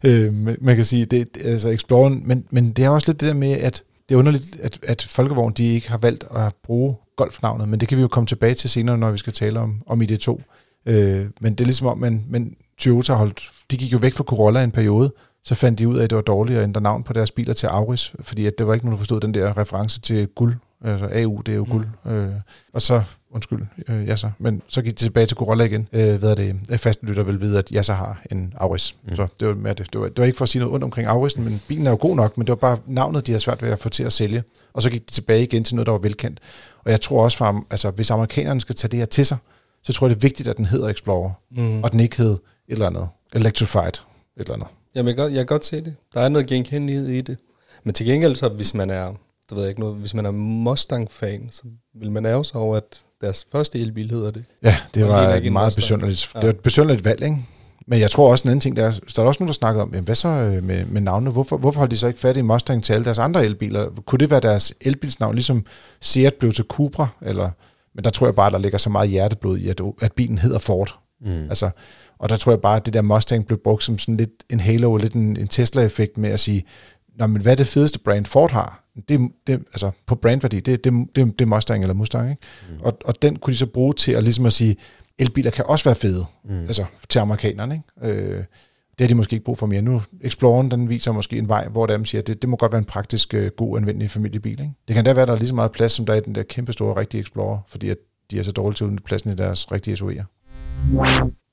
øh, 0.03 0.33
man 0.61 0.75
kan 0.75 0.85
sige, 0.85 1.05
det, 1.05 1.27
altså 1.43 1.69
Explorer, 1.69 2.09
men, 2.09 2.45
men 2.49 2.71
det 2.71 2.85
er 2.85 2.89
også 2.89 3.11
lidt 3.11 3.21
det 3.21 3.27
der 3.27 3.33
med, 3.33 3.51
at 3.51 3.83
det 4.09 4.15
er 4.15 4.19
underligt, 4.19 4.59
at, 4.59 4.79
at 4.83 5.01
Folkevogn 5.01 5.53
de 5.53 5.73
ikke 5.73 5.89
har 5.89 5.97
valgt 5.97 6.25
at 6.35 6.53
bruge 6.63 6.95
golfnavnet, 7.15 7.69
men 7.69 7.79
det 7.79 7.87
kan 7.87 7.97
vi 7.97 8.01
jo 8.01 8.07
komme 8.07 8.27
tilbage 8.27 8.53
til 8.53 8.69
senere, 8.69 8.97
når 8.97 9.11
vi 9.11 9.17
skal 9.17 9.33
tale 9.33 9.59
om, 9.59 9.81
om 9.87 10.01
ID2. 10.01 10.41
Øh, 10.85 11.25
men 11.39 11.53
det 11.53 11.61
er 11.61 11.65
ligesom 11.65 11.87
om, 11.87 11.97
man, 11.97 12.25
men 12.29 12.55
Toyota 12.81 13.13
holdt, 13.13 13.51
de 13.71 13.77
gik 13.77 13.93
jo 13.93 13.97
væk 13.97 14.13
fra 14.13 14.23
Corolla 14.23 14.63
en 14.63 14.71
periode, 14.71 15.13
så 15.43 15.55
fandt 15.55 15.79
de 15.79 15.87
ud 15.87 15.97
af, 15.97 16.03
at 16.03 16.09
det 16.09 16.15
var 16.15 16.21
dårligt 16.21 16.59
at 16.59 16.63
ændre 16.63 16.81
navn 16.81 17.03
på 17.03 17.13
deres 17.13 17.31
biler 17.31 17.53
til 17.53 17.67
Auris, 17.67 18.13
fordi 18.19 18.45
at 18.45 18.57
det 18.57 18.67
var 18.67 18.73
ikke 18.73 18.85
nogen, 18.85 18.93
der 18.93 18.97
forstod 18.97 19.19
den 19.19 19.33
der 19.33 19.57
reference 19.57 20.01
til 20.01 20.27
guld. 20.27 20.55
Altså 20.85 21.09
AU, 21.11 21.41
det 21.41 21.51
er 21.51 21.55
jo 21.55 21.65
guld. 21.69 21.87
Mm. 22.05 22.11
Øh, 22.11 22.33
og 22.73 22.81
så, 22.81 23.03
undskyld, 23.31 23.65
øh, 23.87 24.07
ja 24.07 24.15
så, 24.15 24.31
men 24.39 24.61
så 24.67 24.81
gik 24.81 24.99
de 24.99 25.05
tilbage 25.05 25.25
til 25.25 25.37
Corolla 25.37 25.63
igen. 25.63 25.87
Øh, 25.93 26.15
hvad 26.15 26.31
er 26.31 26.35
det? 26.35 26.79
Faste 26.79 27.05
lytter 27.05 27.23
vil 27.23 27.41
vide, 27.41 27.57
at 27.59 27.71
jeg 27.71 27.85
så 27.85 27.93
har 27.93 28.21
en 28.31 28.53
Auris. 28.57 28.95
Mm. 29.03 29.15
Så 29.15 29.27
det 29.39 29.47
var, 29.47 29.53
med 29.53 29.75
det. 29.75 29.93
Det, 29.93 30.01
var, 30.01 30.07
det 30.07 30.17
var 30.17 30.25
ikke 30.25 30.37
for 30.37 30.43
at 30.43 30.49
sige 30.49 30.59
noget 30.59 30.73
ondt 30.73 30.83
omkring 30.83 31.07
Aurisen, 31.07 31.43
men 31.43 31.61
bilen 31.67 31.87
er 31.87 31.91
jo 31.91 31.97
god 32.01 32.15
nok, 32.15 32.37
men 32.37 32.47
det 32.47 32.51
var 32.51 32.55
bare 32.55 32.77
navnet, 32.87 33.27
de 33.27 33.31
har 33.31 33.39
svært 33.39 33.61
ved 33.61 33.69
at 33.69 33.79
få 33.79 33.89
til 33.89 34.03
at 34.03 34.13
sælge. 34.13 34.43
Og 34.73 34.81
så 34.81 34.89
gik 34.89 35.09
de 35.09 35.13
tilbage 35.13 35.43
igen 35.43 35.63
til 35.63 35.75
noget, 35.75 35.85
der 35.85 35.91
var 35.91 35.99
velkendt. 35.99 36.39
Og 36.85 36.91
jeg 36.91 37.01
tror 37.01 37.23
også, 37.23 37.37
for, 37.37 37.65
altså, 37.69 37.91
hvis 37.91 38.11
amerikanerne 38.11 38.61
skal 38.61 38.75
tage 38.75 38.89
det 38.89 38.99
her 38.99 39.05
til 39.05 39.25
sig, 39.25 39.37
så 39.83 39.93
tror 39.93 40.07
jeg, 40.07 40.15
det 40.15 40.23
er 40.23 40.27
vigtigt, 40.27 40.49
at 40.49 40.57
den 40.57 40.65
hedder 40.65 40.87
Explorer, 40.87 41.31
mm. 41.51 41.83
og 41.83 41.91
den 41.91 41.99
ikke 41.99 42.23
et 42.23 42.39
eller 42.71 42.87
andet 42.87 43.09
Electrified, 43.33 43.87
et 43.87 44.03
eller 44.37 44.53
andet. 44.53 44.67
Jamen, 44.95 45.07
jeg 45.07 45.15
kan, 45.15 45.23
godt, 45.23 45.33
jeg 45.33 45.39
kan 45.39 45.45
godt 45.45 45.65
se 45.65 45.81
det. 45.81 45.95
Der 46.13 46.21
er 46.21 46.29
noget 46.29 46.47
genkendelighed 46.47 47.07
i 47.07 47.21
det. 47.21 47.37
Men 47.83 47.93
til 47.93 48.05
gengæld, 48.05 48.35
så 48.35 48.49
hvis 48.49 48.73
man 48.73 48.89
er, 48.89 49.13
der 49.49 49.55
ved 49.55 49.63
jeg 49.63 49.69
ikke 49.69 49.79
noget, 49.79 49.95
hvis 49.95 50.13
man 50.13 50.25
er 50.25 50.31
Mustang-fan, 50.31 51.47
så 51.51 51.61
vil 51.95 52.11
man 52.11 52.25
ærge 52.25 52.45
sig 52.45 52.55
over, 52.55 52.77
at 52.77 52.99
deres 53.21 53.47
første 53.51 53.79
elbil 53.79 54.11
hedder 54.11 54.31
det. 54.31 54.43
Ja, 54.63 54.75
det 54.93 55.07
var 55.07 55.29
et 55.33 55.51
meget 55.51 55.75
besynderligt, 55.75 56.31
ja. 56.33 56.39
det 56.39 56.47
var 56.47 56.53
et 56.53 56.59
besynderligt 56.59 57.05
valg, 57.05 57.23
ikke? 57.23 57.37
Men 57.87 57.99
jeg 57.99 58.11
tror 58.11 58.31
også 58.31 58.47
en 58.47 58.49
anden 58.49 58.61
ting, 58.61 58.75
der 58.75 58.83
er, 58.85 58.91
der 59.15 59.21
er 59.21 59.27
også 59.27 59.43
nogen, 59.43 59.47
der 59.47 59.53
snakker 59.53 59.81
om, 59.81 59.89
jamen, 59.89 60.05
hvad 60.05 60.15
så 60.15 60.27
øh, 60.27 60.63
med, 60.63 60.85
med 60.85 61.01
navnene? 61.01 61.31
Hvorfor, 61.31 61.57
hvorfor 61.57 61.79
holdt 61.79 61.91
de 61.91 61.97
så 61.97 62.07
ikke 62.07 62.19
fat 62.19 62.37
i 62.37 62.41
Mustang 62.41 62.83
til 62.83 62.93
alle 62.93 63.05
deres 63.05 63.19
andre 63.19 63.45
elbiler? 63.45 63.89
Kunne 64.05 64.19
det 64.19 64.29
være 64.29 64.39
deres 64.39 64.73
elbilsnavn, 64.81 65.35
ligesom 65.35 65.65
Seat 66.01 66.33
blev 66.33 66.51
til 66.51 66.65
Cupra? 66.65 67.07
Eller, 67.21 67.49
men 67.95 68.03
der 68.03 68.09
tror 68.09 68.27
jeg 68.27 68.35
bare, 68.35 68.51
der 68.51 68.57
ligger 68.57 68.77
så 68.77 68.89
meget 68.89 69.09
hjerteblod 69.09 69.57
i, 69.57 69.67
at, 69.67 69.81
at 70.01 70.13
bilen 70.13 70.37
hedder 70.37 70.59
Ford. 70.59 71.00
Mm. 71.25 71.49
Altså, 71.49 71.69
og 72.19 72.29
der 72.29 72.37
tror 72.37 72.51
jeg 72.51 72.61
bare, 72.61 72.75
at 72.75 72.85
det 72.85 72.93
der 72.93 73.01
Mustang 73.01 73.47
blev 73.47 73.59
brugt 73.63 73.83
som 73.83 73.97
sådan 73.97 74.17
lidt 74.17 74.43
en 74.49 74.59
halo, 74.59 74.97
lidt 74.97 75.13
en, 75.13 75.37
en 75.37 75.47
Tesla-effekt 75.47 76.17
med 76.17 76.29
at 76.29 76.39
sige, 76.39 76.63
Nå, 77.15 77.27
men 77.27 77.41
hvad 77.41 77.51
er 77.51 77.55
det 77.55 77.67
fedeste 77.67 77.99
brand 77.99 78.25
Ford 78.25 78.51
har? 78.51 78.83
Det, 79.09 79.31
det, 79.47 79.59
altså 79.59 79.91
på 80.05 80.15
brandværdi, 80.15 80.59
det, 80.59 80.83
det, 80.83 80.93
det, 81.15 81.39
det 81.39 81.41
er 81.41 81.45
Mustang 81.45 81.83
eller 81.83 81.93
Mustang, 81.93 82.29
ikke? 82.29 82.41
Mm. 82.69 82.75
Og, 82.81 82.97
og 83.05 83.21
den 83.21 83.35
kunne 83.35 83.51
de 83.51 83.57
så 83.57 83.65
bruge 83.65 83.93
til 83.93 84.11
at 84.11 84.23
ligesom 84.23 84.45
at 84.45 84.53
sige, 84.53 84.75
elbiler 85.19 85.51
kan 85.51 85.65
også 85.67 85.85
være 85.85 85.95
fede, 85.95 86.25
mm. 86.45 86.59
altså 86.59 86.85
til 87.09 87.19
amerikanerne, 87.19 87.81
ikke? 88.03 88.13
Øh, 88.13 88.43
det 88.91 89.01
har 89.01 89.07
de 89.07 89.15
måske 89.15 89.33
ikke 89.33 89.43
brug 89.43 89.57
for 89.57 89.65
mere. 89.65 89.81
Nu, 89.81 90.01
Exploreren, 90.21 90.71
den 90.71 90.89
viser 90.89 91.11
måske 91.11 91.37
en 91.37 91.49
vej, 91.49 91.67
hvor 91.67 91.85
der 91.85 92.03
siger, 92.03 92.21
at 92.21 92.27
det, 92.27 92.41
det 92.41 92.49
må 92.49 92.55
godt 92.55 92.71
være 92.71 92.79
en 92.79 92.85
praktisk, 92.85 93.33
uh, 93.37 93.47
god, 93.47 93.77
anvendelig 93.77 94.11
familiebil. 94.11 94.51
Ikke? 94.51 94.71
Det 94.87 94.95
kan 94.95 95.05
da 95.05 95.13
være, 95.13 95.21
at 95.21 95.27
der 95.27 95.33
er 95.33 95.37
lige 95.37 95.47
så 95.47 95.55
meget 95.55 95.71
plads, 95.71 95.91
som 95.91 96.05
der 96.05 96.13
er 96.13 96.17
i 96.17 96.21
den 96.25 96.35
der 96.35 96.43
kæmpe 96.43 96.73
store, 96.73 96.99
rigtige 96.99 97.21
Explorer, 97.21 97.59
fordi 97.67 97.89
at 97.89 97.97
de 98.31 98.39
er 98.39 98.43
så 98.43 98.51
dårlige 98.51 98.75
til 98.75 98.83
at 98.83 99.03
pladsen 99.03 99.31
i 99.31 99.35
deres 99.35 99.71
rigtige 99.71 99.95
SUV'er. 99.95 100.40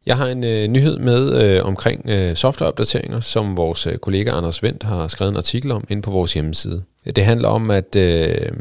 Jeg 0.06 0.16
har 0.16 0.26
en 0.26 0.44
øh, 0.44 0.68
nyhed 0.68 0.98
med 0.98 1.42
øh, 1.42 1.64
omkring 1.64 2.10
øh, 2.10 2.36
softwareopdateringer, 2.36 3.20
som 3.20 3.56
vores 3.56 3.86
øh, 3.86 3.96
kollega 3.96 4.30
Anders 4.30 4.62
Vendt 4.62 4.82
har 4.82 5.08
skrevet 5.08 5.30
en 5.30 5.36
artikel 5.36 5.70
om 5.70 5.84
inde 5.88 6.02
på 6.02 6.10
vores 6.10 6.34
hjemmeside. 6.34 6.82
Det 7.16 7.24
handler 7.24 7.48
om, 7.48 7.70
at 7.70 7.96
øh, 7.96 8.52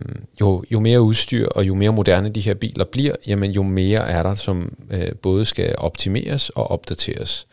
jo, 0.42 0.64
jo 0.72 0.80
mere 0.80 1.02
udstyr 1.02 1.48
og 1.48 1.68
jo 1.68 1.76
mere 1.76 1.94
moderne 1.94 2.30
de 2.30 2.40
her 2.40 2.54
biler 2.54 2.86
bliver, 2.86 3.16
jamen 3.28 3.52
jo 3.52 3.64
mere 3.64 4.10
er 4.10 4.24
der, 4.24 4.36
som 4.36 4.74
øh, 4.92 5.12
både 5.22 5.46
skal 5.46 5.76
optimeres 5.78 6.50
og 6.50 6.72
opdateres. 6.72 7.48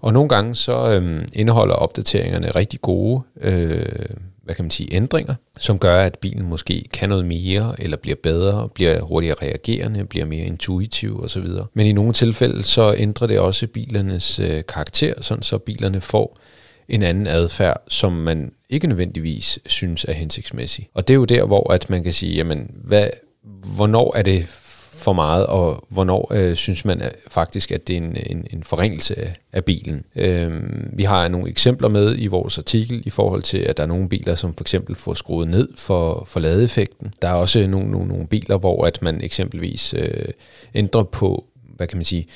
Og 0.00 0.12
nogle 0.12 0.28
gange 0.28 0.54
så 0.54 1.00
øh, 1.00 1.24
indeholder 1.32 1.74
opdateringerne 1.74 2.50
rigtig 2.50 2.80
gode 2.80 3.22
øh, 3.40 3.86
hvad 4.44 4.54
kan 4.54 4.64
man 4.64 4.70
sige, 4.70 4.94
ændringer, 4.94 5.34
som 5.58 5.78
gør, 5.78 6.00
at 6.00 6.18
bilen 6.18 6.46
måske 6.46 6.84
kan 6.92 7.08
noget 7.08 7.24
mere, 7.24 7.74
eller 7.78 7.96
bliver 7.96 8.16
bedre, 8.22 8.68
bliver 8.68 9.02
hurtigere 9.02 9.36
reagerende, 9.42 10.04
bliver 10.04 10.26
mere 10.26 10.44
intuitiv 10.44 11.22
osv. 11.22 11.46
Men 11.74 11.86
i 11.86 11.92
nogle 11.92 12.12
tilfælde, 12.12 12.62
så 12.62 12.94
ændrer 12.98 13.26
det 13.26 13.38
også 13.38 13.66
bilernes 13.66 14.38
øh, 14.38 14.62
karakter, 14.68 15.22
sådan 15.22 15.42
så 15.42 15.58
bilerne 15.58 16.00
får 16.00 16.38
en 16.88 17.02
anden 17.02 17.26
adfærd, 17.26 17.82
som 17.88 18.12
man 18.12 18.52
ikke 18.70 18.86
nødvendigvis 18.86 19.58
synes 19.66 20.04
er 20.04 20.12
hensigtsmæssig. 20.12 20.88
Og 20.94 21.08
det 21.08 21.14
er 21.14 21.18
jo 21.18 21.24
der, 21.24 21.44
hvor 21.44 21.72
at 21.72 21.90
man 21.90 22.04
kan 22.04 22.12
sige, 22.12 22.34
jamen, 22.34 22.70
hvad, 22.84 23.10
hvornår 23.76 24.16
er 24.16 24.22
det 24.22 24.44
for 25.02 25.12
meget, 25.12 25.46
og 25.46 25.84
hvornår 25.88 26.32
øh, 26.34 26.56
synes 26.56 26.84
man 26.84 27.00
at 27.00 27.16
faktisk, 27.28 27.72
at 27.72 27.88
det 27.88 27.96
er 27.96 28.00
en, 28.00 28.16
en, 28.26 28.46
en 28.50 28.64
forringelse 28.64 29.18
af, 29.18 29.34
af 29.52 29.64
bilen. 29.64 30.04
Øh, 30.16 30.62
vi 30.92 31.02
har 31.02 31.28
nogle 31.28 31.48
eksempler 31.48 31.88
med 31.88 32.16
i 32.18 32.26
vores 32.26 32.58
artikel 32.58 33.02
i 33.04 33.10
forhold 33.10 33.42
til, 33.42 33.58
at 33.58 33.76
der 33.76 33.82
er 33.82 33.86
nogle 33.86 34.08
biler, 34.08 34.34
som 34.34 34.54
for 34.54 34.64
eksempel 34.64 34.96
får 34.96 35.14
skruet 35.14 35.48
ned 35.48 35.68
for, 35.76 36.24
for 36.26 36.40
ladeeffekten. 36.40 37.14
Der 37.22 37.28
er 37.28 37.32
også 37.32 37.66
nogle, 37.66 37.90
nogle, 37.90 38.08
nogle 38.08 38.26
biler, 38.26 38.58
hvor 38.58 38.84
at 38.84 39.02
man 39.02 39.20
eksempelvis 39.24 39.94
øh, 39.98 40.28
ændrer 40.74 41.02
på, 41.02 41.44
hvad 41.76 41.86
kan 41.86 41.98
man 41.98 42.04
sige, 42.04 42.26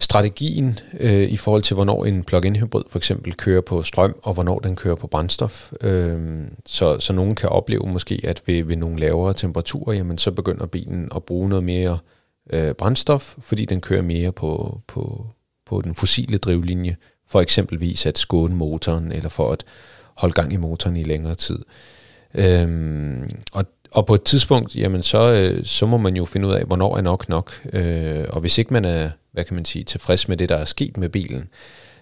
strategien 0.00 0.78
øh, 1.00 1.30
i 1.30 1.36
forhold 1.36 1.62
til, 1.62 1.74
hvornår 1.74 2.04
en 2.04 2.24
plug-in 2.24 2.56
hybrid 2.56 2.84
for 2.88 2.98
eksempel 2.98 3.34
kører 3.34 3.60
på 3.60 3.82
strøm, 3.82 4.14
og 4.22 4.34
hvornår 4.34 4.58
den 4.58 4.76
kører 4.76 4.94
på 4.94 5.06
brændstof. 5.06 5.72
Øh, 5.80 6.40
så, 6.66 7.00
så 7.00 7.12
nogen 7.12 7.34
kan 7.34 7.48
opleve 7.48 7.86
måske, 7.86 8.20
at 8.24 8.42
ved, 8.46 8.64
ved 8.64 8.76
nogle 8.76 8.98
lavere 8.98 9.34
temperaturer, 9.34 9.94
jamen 9.94 10.18
så 10.18 10.30
begynder 10.30 10.66
bilen 10.66 11.08
at 11.16 11.24
bruge 11.24 11.48
noget 11.48 11.64
mere 11.64 11.98
øh, 12.52 12.74
brændstof, 12.74 13.34
fordi 13.40 13.64
den 13.64 13.80
kører 13.80 14.02
mere 14.02 14.32
på, 14.32 14.80
på, 14.86 15.26
på 15.66 15.82
den 15.82 15.94
fossile 15.94 16.38
drivlinje, 16.38 16.96
for 17.28 17.40
eksempelvis 17.40 18.06
at 18.06 18.18
skåne 18.18 18.54
motoren, 18.54 19.12
eller 19.12 19.28
for 19.28 19.52
at 19.52 19.64
holde 20.16 20.34
gang 20.34 20.52
i 20.52 20.56
motoren 20.56 20.96
i 20.96 21.02
længere 21.02 21.34
tid. 21.34 21.58
Øh, 22.34 23.28
og 23.52 23.64
og 23.90 24.06
på 24.06 24.14
et 24.14 24.22
tidspunkt, 24.22 24.76
jamen 24.76 25.02
så, 25.02 25.32
øh, 25.32 25.64
så 25.64 25.86
må 25.86 25.96
man 25.96 26.16
jo 26.16 26.24
finde 26.24 26.48
ud 26.48 26.52
af, 26.52 26.64
hvornår 26.64 26.96
er 26.96 27.00
nok 27.00 27.28
nok. 27.28 27.52
Øh, 27.72 28.24
og 28.28 28.40
hvis 28.40 28.58
ikke 28.58 28.72
man 28.72 28.84
er, 28.84 29.10
hvad 29.32 29.44
kan 29.44 29.54
man 29.54 29.64
sige, 29.64 29.84
tilfreds 29.84 30.28
med 30.28 30.36
det, 30.36 30.48
der 30.48 30.56
er 30.56 30.64
sket 30.64 30.96
med 30.96 31.08
bilen, 31.08 31.48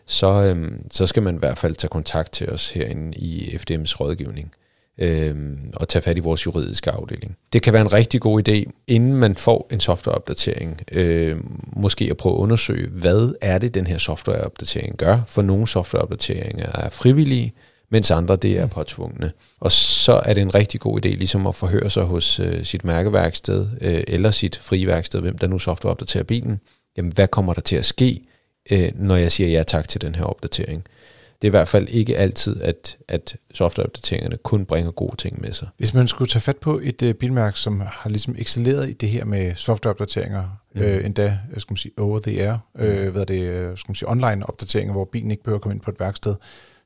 så, 0.06 0.26
øh, 0.26 0.70
så 0.90 1.06
skal 1.06 1.22
man 1.22 1.34
i 1.34 1.38
hvert 1.38 1.58
fald 1.58 1.74
tage 1.74 1.88
kontakt 1.88 2.32
til 2.32 2.48
os 2.48 2.70
herinde 2.70 3.18
i 3.18 3.56
FDM's 3.56 4.00
rådgivning 4.00 4.52
øh, 4.98 5.34
og 5.74 5.88
tage 5.88 6.02
fat 6.02 6.16
i 6.16 6.20
vores 6.20 6.46
juridiske 6.46 6.90
afdeling. 6.90 7.36
Det 7.52 7.62
kan 7.62 7.72
være 7.72 7.82
en 7.82 7.92
rigtig 7.92 8.20
god 8.20 8.48
idé, 8.48 8.70
inden 8.86 9.14
man 9.14 9.36
får 9.36 9.68
en 9.70 9.80
softwareopdatering, 9.80 10.80
øh, 10.92 11.36
måske 11.72 12.08
at 12.10 12.16
prøve 12.16 12.34
at 12.34 12.38
undersøge, 12.38 12.88
hvad 12.88 13.34
er 13.40 13.58
det, 13.58 13.74
den 13.74 13.86
her 13.86 13.98
softwareopdatering 13.98 14.96
gør, 14.96 15.20
for 15.26 15.42
nogle 15.42 15.66
softwareopdateringer 15.66 16.70
er 16.74 16.90
frivillige, 16.90 17.52
mens 17.90 18.10
andre 18.10 18.36
det 18.36 18.58
er 18.58 18.64
mm. 18.64 18.70
påtvungne. 18.70 19.32
Og 19.60 19.72
så 19.72 20.20
er 20.24 20.34
det 20.34 20.40
en 20.40 20.54
rigtig 20.54 20.80
god 20.80 21.06
idé 21.06 21.08
ligesom 21.08 21.46
at 21.46 21.54
forhøre 21.54 21.90
sig 21.90 22.04
hos 22.04 22.40
øh, 22.40 22.64
sit 22.64 22.84
mærkeværksted 22.84 23.68
øh, 23.80 24.02
eller 24.08 24.30
sit 24.30 24.56
friværksted, 24.56 25.20
hvem 25.20 25.38
der 25.38 25.46
nu 25.46 25.58
softwareopdaterer 25.58 26.24
bilen. 26.24 26.60
Jamen, 26.96 27.12
hvad 27.12 27.28
kommer 27.28 27.54
der 27.54 27.60
til 27.60 27.76
at 27.76 27.84
ske, 27.84 28.20
øh, 28.70 28.90
når 28.94 29.16
jeg 29.16 29.32
siger 29.32 29.48
ja 29.48 29.62
tak 29.62 29.88
til 29.88 30.00
den 30.00 30.14
her 30.14 30.24
opdatering? 30.24 30.84
det 31.42 31.48
er 31.48 31.50
i 31.50 31.56
hvert 31.58 31.68
fald 31.68 31.88
ikke 31.88 32.16
altid, 32.16 32.62
at, 32.62 32.96
at 33.08 33.36
softwareopdateringerne 33.54 34.36
kun 34.36 34.64
bringer 34.66 34.90
gode 34.90 35.16
ting 35.16 35.40
med 35.40 35.52
sig. 35.52 35.68
Hvis 35.76 35.94
man 35.94 36.08
skulle 36.08 36.28
tage 36.28 36.40
fat 36.40 36.56
på 36.56 36.80
et 36.82 37.02
uh, 37.02 37.12
bilmærke, 37.12 37.58
som 37.58 37.80
har 37.80 38.10
ligesom 38.10 38.34
excelleret 38.38 38.88
i 38.88 38.92
det 38.92 39.08
her 39.08 39.24
med 39.24 39.54
softwareopdateringer, 39.54 40.44
mm. 40.74 40.80
øh, 40.80 41.04
endda 41.04 41.38
skal 41.58 41.72
man 41.72 41.76
sige, 41.76 41.92
over 41.98 42.18
the 42.18 42.42
air, 42.42 42.56
øh, 42.78 43.08
hvad 43.08 43.22
er 43.22 43.24
det, 43.24 43.78
skal 43.78 43.90
man 43.90 43.94
sige, 43.94 44.10
online 44.10 44.48
opdateringer, 44.48 44.92
hvor 44.92 45.04
bilen 45.04 45.30
ikke 45.30 45.42
behøver 45.42 45.58
at 45.58 45.62
komme 45.62 45.74
ind 45.74 45.82
på 45.82 45.90
et 45.90 46.00
værksted, 46.00 46.34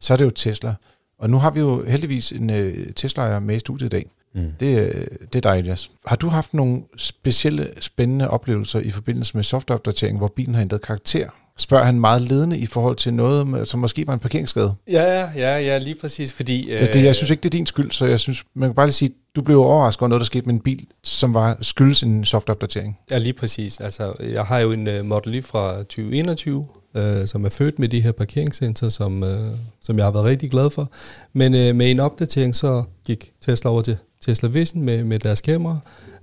så 0.02 0.12
er 0.12 0.16
det 0.16 0.24
jo 0.24 0.30
Tesla. 0.30 0.74
Og 1.18 1.30
nu 1.30 1.38
har 1.38 1.50
vi 1.50 1.60
jo 1.60 1.84
heldigvis 1.84 2.32
en 2.32 2.50
øh, 2.50 2.86
Tesla 2.96 3.40
med 3.40 3.56
i 3.56 3.58
studiet 3.58 3.86
i 3.86 3.88
dag. 3.88 4.10
Mm. 4.34 4.52
Det, 4.60 4.78
øh, 4.78 5.06
det 5.32 5.34
er 5.34 5.40
dejligt. 5.40 5.72
Yes. 5.72 5.90
Har 6.06 6.16
du 6.16 6.28
haft 6.28 6.54
nogle 6.54 6.82
specielle, 6.96 7.68
spændende 7.80 8.30
oplevelser 8.30 8.80
i 8.80 8.90
forbindelse 8.90 9.36
med 9.36 9.44
softwareopdatering, 9.44 10.18
hvor 10.18 10.28
bilen 10.28 10.54
har 10.54 10.62
ændret 10.62 10.82
karakter? 10.82 11.28
Spørger 11.56 11.84
han 11.84 12.00
meget 12.00 12.22
ledende 12.22 12.58
i 12.58 12.66
forhold 12.66 12.96
til 12.96 13.14
noget, 13.14 13.68
som 13.68 13.80
måske 13.80 14.06
var 14.06 14.12
en 14.12 14.18
parkeringsskade? 14.18 14.74
Ja, 14.88 15.30
ja, 15.36 15.58
ja, 15.58 15.78
lige 15.78 15.94
præcis, 15.94 16.32
fordi... 16.32 16.68
Det, 16.78 16.94
det, 16.94 17.04
jeg 17.04 17.16
synes 17.16 17.30
ikke, 17.30 17.40
det 17.40 17.48
er 17.48 17.58
din 17.58 17.66
skyld, 17.66 17.90
så 17.90 18.06
jeg 18.06 18.20
synes, 18.20 18.44
man 18.54 18.68
kan 18.68 18.74
bare 18.74 18.86
lige 18.86 18.94
sige, 18.94 19.10
du 19.36 19.42
blev 19.42 19.58
overrasket 19.58 20.02
over 20.02 20.08
noget, 20.08 20.20
der 20.20 20.24
skete 20.24 20.46
med 20.46 20.54
en 20.54 20.60
bil, 20.60 20.86
som 21.02 21.34
var 21.34 21.58
skyldes 21.60 22.02
en 22.02 22.24
softwareopdatering. 22.24 22.98
Ja, 23.10 23.18
lige 23.18 23.32
præcis. 23.32 23.80
Altså, 23.80 24.12
jeg 24.20 24.44
har 24.44 24.58
jo 24.58 24.72
en 24.72 24.86
uh, 24.86 25.04
Model 25.04 25.34
Y 25.34 25.42
fra 25.42 25.78
2021, 25.78 26.66
øh, 26.94 27.26
som 27.26 27.44
er 27.44 27.48
født 27.48 27.78
med 27.78 27.88
de 27.88 28.00
her 28.00 28.12
parkeringscenter, 28.12 28.88
som, 28.88 29.24
øh, 29.24 29.50
som 29.80 29.96
jeg 29.96 30.06
har 30.06 30.12
været 30.12 30.24
rigtig 30.24 30.50
glad 30.50 30.70
for. 30.70 30.90
Men 31.32 31.54
øh, 31.54 31.76
med 31.76 31.90
en 31.90 32.00
opdatering, 32.00 32.54
så 32.54 32.84
gik 33.04 33.32
Tesla 33.40 33.70
over 33.70 33.82
til 33.82 33.96
Tesla 34.26 34.48
Vision 34.48 34.82
med, 34.82 35.04
med 35.04 35.18
deres 35.18 35.40
kamera, 35.40 35.78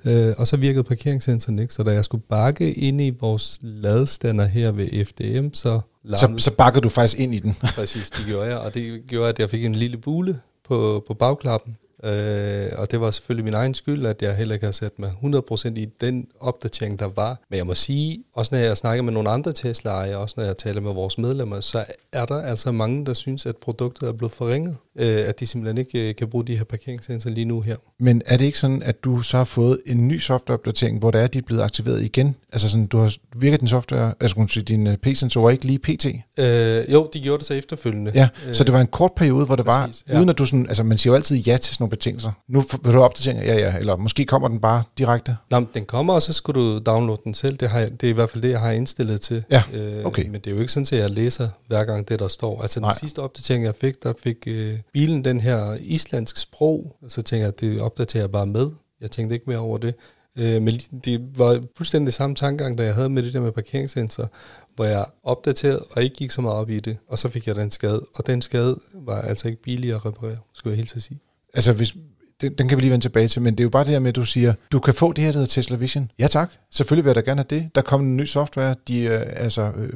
øh, 0.05 0.33
og 0.37 0.47
så 0.47 0.57
virkede 0.57 0.83
parkeringssensoren 0.83 1.59
ikke. 1.59 1.73
Så 1.73 1.83
da 1.83 1.91
jeg 1.91 2.05
skulle 2.05 2.23
bakke 2.29 2.73
ind 2.73 3.01
i 3.01 3.09
vores 3.09 3.59
ladestander 3.61 4.45
her 4.45 4.71
ved 4.71 5.05
FDM, 5.05 5.53
så... 5.53 5.79
Så, 6.15 6.33
så 6.37 6.55
bakkede 6.55 6.81
du 6.81 6.89
faktisk 6.89 7.19
ind 7.19 7.33
i 7.33 7.39
den? 7.39 7.55
præcis, 7.75 8.09
det 8.09 8.25
gjorde 8.27 8.45
jeg, 8.45 8.57
og 8.57 8.73
det 8.73 9.01
gjorde, 9.07 9.29
at 9.29 9.39
jeg 9.39 9.49
fik 9.49 9.65
en 9.65 9.75
lille 9.75 9.97
bule 9.97 10.39
på, 10.67 11.03
på 11.07 11.13
bagklappen, 11.13 11.77
Øh, 12.03 12.69
og 12.77 12.91
det 12.91 13.01
var 13.01 13.11
selvfølgelig 13.11 13.45
min 13.45 13.53
egen 13.53 13.73
skyld, 13.73 14.05
at 14.05 14.21
jeg 14.21 14.35
heller 14.35 14.53
ikke 14.55 14.65
har 14.65 14.71
sat 14.71 14.99
mig 14.99 15.11
100% 15.23 15.67
i 15.75 15.85
den 16.01 16.27
opdatering, 16.39 16.99
der 16.99 17.09
var. 17.15 17.39
Men 17.49 17.57
jeg 17.57 17.67
må 17.67 17.73
sige, 17.73 18.23
også 18.33 18.55
når 18.55 18.59
jeg 18.59 18.77
snakker 18.77 19.03
med 19.03 19.13
nogle 19.13 19.29
andre 19.29 19.53
Tesla-ejere, 19.53 20.17
også 20.17 20.35
når 20.37 20.43
jeg 20.43 20.57
taler 20.57 20.81
med 20.81 20.93
vores 20.93 21.17
medlemmer, 21.17 21.59
så 21.59 21.85
er 22.11 22.25
der 22.25 22.41
altså 22.41 22.71
mange, 22.71 23.05
der 23.05 23.13
synes, 23.13 23.45
at 23.45 23.57
produktet 23.57 24.09
er 24.09 24.13
blevet 24.13 24.33
forringet. 24.33 24.75
Øh, 24.99 25.27
at 25.27 25.39
de 25.39 25.45
simpelthen 25.45 25.77
ikke 25.77 26.09
øh, 26.09 26.15
kan 26.15 26.27
bruge 26.27 26.45
de 26.45 26.57
her 26.57 26.63
parkeringssensorer 26.63 27.33
lige 27.33 27.45
nu 27.45 27.61
her. 27.61 27.75
Men 27.99 28.21
er 28.25 28.37
det 28.37 28.45
ikke 28.45 28.59
sådan, 28.59 28.83
at 28.83 29.03
du 29.03 29.21
så 29.21 29.37
har 29.37 29.43
fået 29.43 29.79
en 29.85 30.07
ny 30.07 30.19
softwareopdatering, 30.19 30.99
hvor 30.99 31.11
der 31.11 31.19
er, 31.19 31.27
de 31.27 31.37
er 31.37 31.41
blevet 31.41 31.61
aktiveret 31.61 32.03
igen? 32.03 32.35
Altså 32.53 32.69
sådan, 32.69 32.87
du 32.87 32.97
har 32.97 33.15
virket 33.35 33.59
din 33.59 33.67
software, 33.67 34.13
altså 34.19 34.45
sige, 34.49 34.63
din 34.63 34.87
øh, 34.87 34.97
P-sensorer 34.97 35.49
ikke 35.49 35.65
lige 35.65 35.79
PT? 35.79 36.05
Øh, 36.37 36.93
jo, 36.93 37.09
de 37.13 37.19
gjorde 37.19 37.37
det 37.37 37.47
så 37.47 37.53
efterfølgende. 37.53 38.11
Ja, 38.15 38.27
øh, 38.47 38.53
så 38.53 38.63
det 38.63 38.73
var 38.73 38.81
en 38.81 38.87
kort 38.87 39.11
periode, 39.15 39.45
hvor 39.45 39.55
det 39.55 39.65
præcis, 39.65 40.03
var, 40.07 40.13
ja. 40.13 40.19
uden 40.19 40.29
at 40.29 40.37
du 40.37 40.45
sådan, 40.45 40.65
altså 40.67 40.83
man 40.83 40.97
siger 40.97 41.11
jo 41.11 41.15
altid 41.15 41.37
ja 41.37 41.57
til 41.57 41.73
sådan 41.73 41.88
nogle 41.89 41.97
betingelser. 41.97 42.31
Nu 42.47 42.63
vil 42.83 42.93
du 42.93 43.01
opdatere, 43.01 43.35
ja 43.35 43.57
ja, 43.57 43.77
eller 43.77 43.95
måske 43.95 44.25
kommer 44.25 44.47
den 44.47 44.59
bare 44.59 44.83
direkte? 44.97 45.37
Nå, 45.49 45.65
den 45.73 45.85
kommer, 45.85 46.13
og 46.13 46.21
så 46.21 46.33
skal 46.33 46.53
du 46.53 46.79
downloade 46.79 47.21
den 47.23 47.33
selv. 47.33 47.57
Det, 47.57 47.69
har 47.69 47.79
jeg, 47.79 47.91
det 48.01 48.03
er 48.07 48.09
i 48.09 48.13
hvert 48.13 48.29
fald 48.29 48.43
det, 48.43 48.49
jeg 48.49 48.59
har 48.59 48.71
indstillet 48.71 49.21
til. 49.21 49.43
Ja, 49.51 49.63
okay. 50.03 50.25
Øh, 50.25 50.31
men 50.31 50.41
det 50.41 50.47
er 50.47 50.55
jo 50.55 50.59
ikke 50.59 50.71
sådan, 50.71 50.99
at 50.99 51.03
jeg 51.03 51.11
læser 51.11 51.49
hver 51.67 51.83
gang 51.83 52.07
det, 52.07 52.19
der 52.19 52.27
står. 52.27 52.61
Altså 52.61 52.79
den 52.79 52.85
Nej. 52.85 52.97
sidste 52.99 53.19
opdatering, 53.19 53.63
jeg 53.63 53.75
fik, 53.75 54.03
der 54.03 54.13
fik 54.23 54.37
øh, 54.47 54.79
bilen 54.93 55.25
den 55.25 55.41
her 55.41 55.77
islandsk 55.79 56.37
sprog, 56.37 56.95
og 57.01 57.11
så 57.11 57.21
tænker 57.21 57.45
jeg, 57.45 57.53
at 57.53 57.59
det 57.59 57.81
opdaterer 57.81 58.23
jeg 58.23 58.31
bare 58.31 58.45
med. 58.45 58.69
Jeg 59.01 59.11
tænkte 59.11 59.35
ikke 59.35 59.45
mere 59.47 59.59
over 59.59 59.77
det. 59.77 59.95
Øh, 60.37 60.61
men 60.61 60.73
det 61.05 61.37
var 61.37 61.61
fuldstændig 61.77 62.13
samme 62.13 62.35
tankegang, 62.35 62.77
da 62.77 62.83
jeg 62.83 62.95
havde 62.95 63.09
med 63.09 63.23
det 63.23 63.33
der 63.33 63.41
med 63.41 63.51
parkeringssensor, 63.51 64.31
hvor 64.75 64.85
jeg 64.85 65.05
opdaterede 65.23 65.85
og 65.91 66.03
ikke 66.03 66.15
gik 66.15 66.31
så 66.31 66.41
meget 66.41 66.57
op 66.57 66.69
i 66.69 66.79
det, 66.79 66.97
og 67.07 67.19
så 67.19 67.29
fik 67.29 67.47
jeg 67.47 67.55
den 67.55 67.71
skade. 67.71 68.05
Og 68.15 68.27
den 68.27 68.41
skade 68.41 68.79
var 68.93 69.21
altså 69.21 69.47
ikke 69.47 69.61
billig 69.61 69.93
at 69.93 70.05
reparere, 70.05 70.37
skulle 70.53 70.71
jeg 70.71 70.77
helt 70.77 70.89
til 70.89 70.97
at 70.97 71.03
sige. 71.03 71.19
Altså 71.53 71.73
hvis, 71.73 71.95
den, 72.41 72.53
den 72.53 72.67
kan 72.67 72.77
vi 72.77 72.81
lige 72.81 72.91
vende 72.91 73.03
tilbage 73.03 73.27
til, 73.27 73.41
men 73.41 73.53
det 73.53 73.59
er 73.59 73.65
jo 73.65 73.69
bare 73.69 73.83
det 73.83 73.91
her 73.91 73.99
med, 73.99 74.09
at 74.09 74.15
du 74.15 74.25
siger, 74.25 74.53
du 74.71 74.79
kan 74.79 74.93
få 74.93 75.13
det 75.13 75.23
her, 75.23 75.31
der 75.31 75.39
hedder 75.39 75.51
Tesla 75.51 75.77
Vision. 75.77 76.11
Ja 76.19 76.27
tak, 76.27 76.51
selvfølgelig 76.71 77.05
vil 77.05 77.09
jeg 77.09 77.15
da 77.15 77.21
gerne 77.21 77.45
have 77.49 77.61
det. 77.61 77.75
Der 77.75 77.81
kommer 77.81 78.07
en 78.07 78.17
ny 78.17 78.25
software, 78.25 78.75
de 78.87 79.07
er 79.07 79.19
altså, 79.19 79.71
øh, 79.75 79.89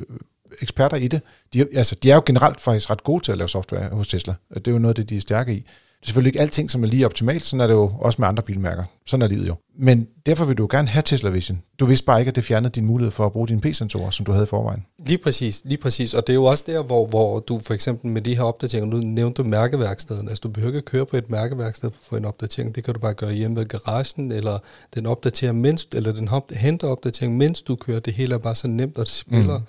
eksperter 0.61 0.97
i 0.97 1.07
det. 1.07 1.21
De, 1.53 1.67
altså, 1.75 1.95
de 2.03 2.11
er 2.11 2.15
jo 2.15 2.23
generelt 2.25 2.61
faktisk 2.61 2.89
ret 2.89 3.03
gode 3.03 3.23
til 3.23 3.31
at 3.31 3.37
lave 3.37 3.49
software 3.49 3.89
hos 3.89 4.07
Tesla. 4.07 4.33
Det 4.55 4.67
er 4.67 4.71
jo 4.71 4.79
noget 4.79 4.91
af 4.91 4.95
det, 4.95 5.09
de 5.09 5.17
er 5.17 5.21
stærke 5.21 5.53
i. 5.53 5.65
Det 6.03 6.07
er 6.07 6.09
selvfølgelig 6.09 6.29
ikke 6.29 6.41
alting, 6.41 6.71
som 6.71 6.83
er 6.83 6.87
lige 6.87 7.05
optimalt, 7.05 7.43
sådan 7.43 7.61
er 7.61 7.67
det 7.67 7.73
jo 7.73 7.91
også 7.99 8.21
med 8.21 8.27
andre 8.27 8.43
bilmærker. 8.43 8.83
Sådan 9.05 9.21
er 9.21 9.27
livet 9.27 9.47
jo. 9.47 9.55
Men 9.77 10.07
derfor 10.25 10.45
vil 10.45 10.57
du 10.57 10.67
gerne 10.71 10.87
have 10.87 11.03
Tesla 11.05 11.29
Vision. 11.29 11.61
Du 11.79 11.85
vidste 11.85 12.05
bare 12.05 12.19
ikke, 12.19 12.29
at 12.29 12.35
det 12.35 12.43
fjernede 12.43 12.69
din 12.69 12.85
mulighed 12.85 13.11
for 13.11 13.25
at 13.25 13.31
bruge 13.31 13.47
dine 13.47 13.61
P-sensorer, 13.61 14.09
som 14.09 14.25
du 14.25 14.31
havde 14.31 14.43
i 14.43 14.47
forvejen. 14.47 14.85
Lige 15.05 15.17
præcis, 15.17 15.61
lige 15.65 15.77
præcis. 15.77 16.13
Og 16.13 16.27
det 16.27 16.33
er 16.33 16.35
jo 16.35 16.43
også 16.43 16.63
der, 16.67 16.83
hvor, 16.83 17.07
hvor 17.07 17.39
du 17.39 17.59
for 17.59 17.73
eksempel 17.73 18.11
med 18.11 18.21
de 18.21 18.35
her 18.35 18.43
opdateringer, 18.43 18.89
nu 18.89 18.97
nævnte 18.97 19.43
du 19.43 19.47
mærkeværkstedet. 19.47 20.29
Altså 20.29 20.41
du 20.41 20.49
behøver 20.49 20.69
ikke 20.69 20.77
at 20.77 20.85
køre 20.85 21.05
på 21.05 21.17
et 21.17 21.29
mærkeværksted 21.29 21.89
for 21.89 21.99
at 22.01 22.07
få 22.09 22.15
en 22.15 22.25
opdatering. 22.25 22.75
Det 22.75 22.83
kan 22.83 22.93
du 22.93 22.99
bare 22.99 23.13
gøre 23.13 23.33
hjemme 23.33 23.57
ved 23.57 23.65
garagen, 23.65 24.31
eller 24.31 24.59
den 24.95 25.05
opdaterer 25.05 25.51
mens, 25.51 25.87
eller 25.93 26.11
den 26.11 26.29
henter 26.51 26.87
opdatering, 26.87 27.37
mens 27.37 27.61
du 27.61 27.75
kører. 27.75 27.99
Det 27.99 28.13
hele 28.13 28.33
er 28.33 28.39
bare 28.39 28.55
så 28.55 28.67
nemt, 28.67 28.97
og 28.97 29.05
det 29.05 29.13
spiller. 29.13 29.57
Mm 29.57 29.65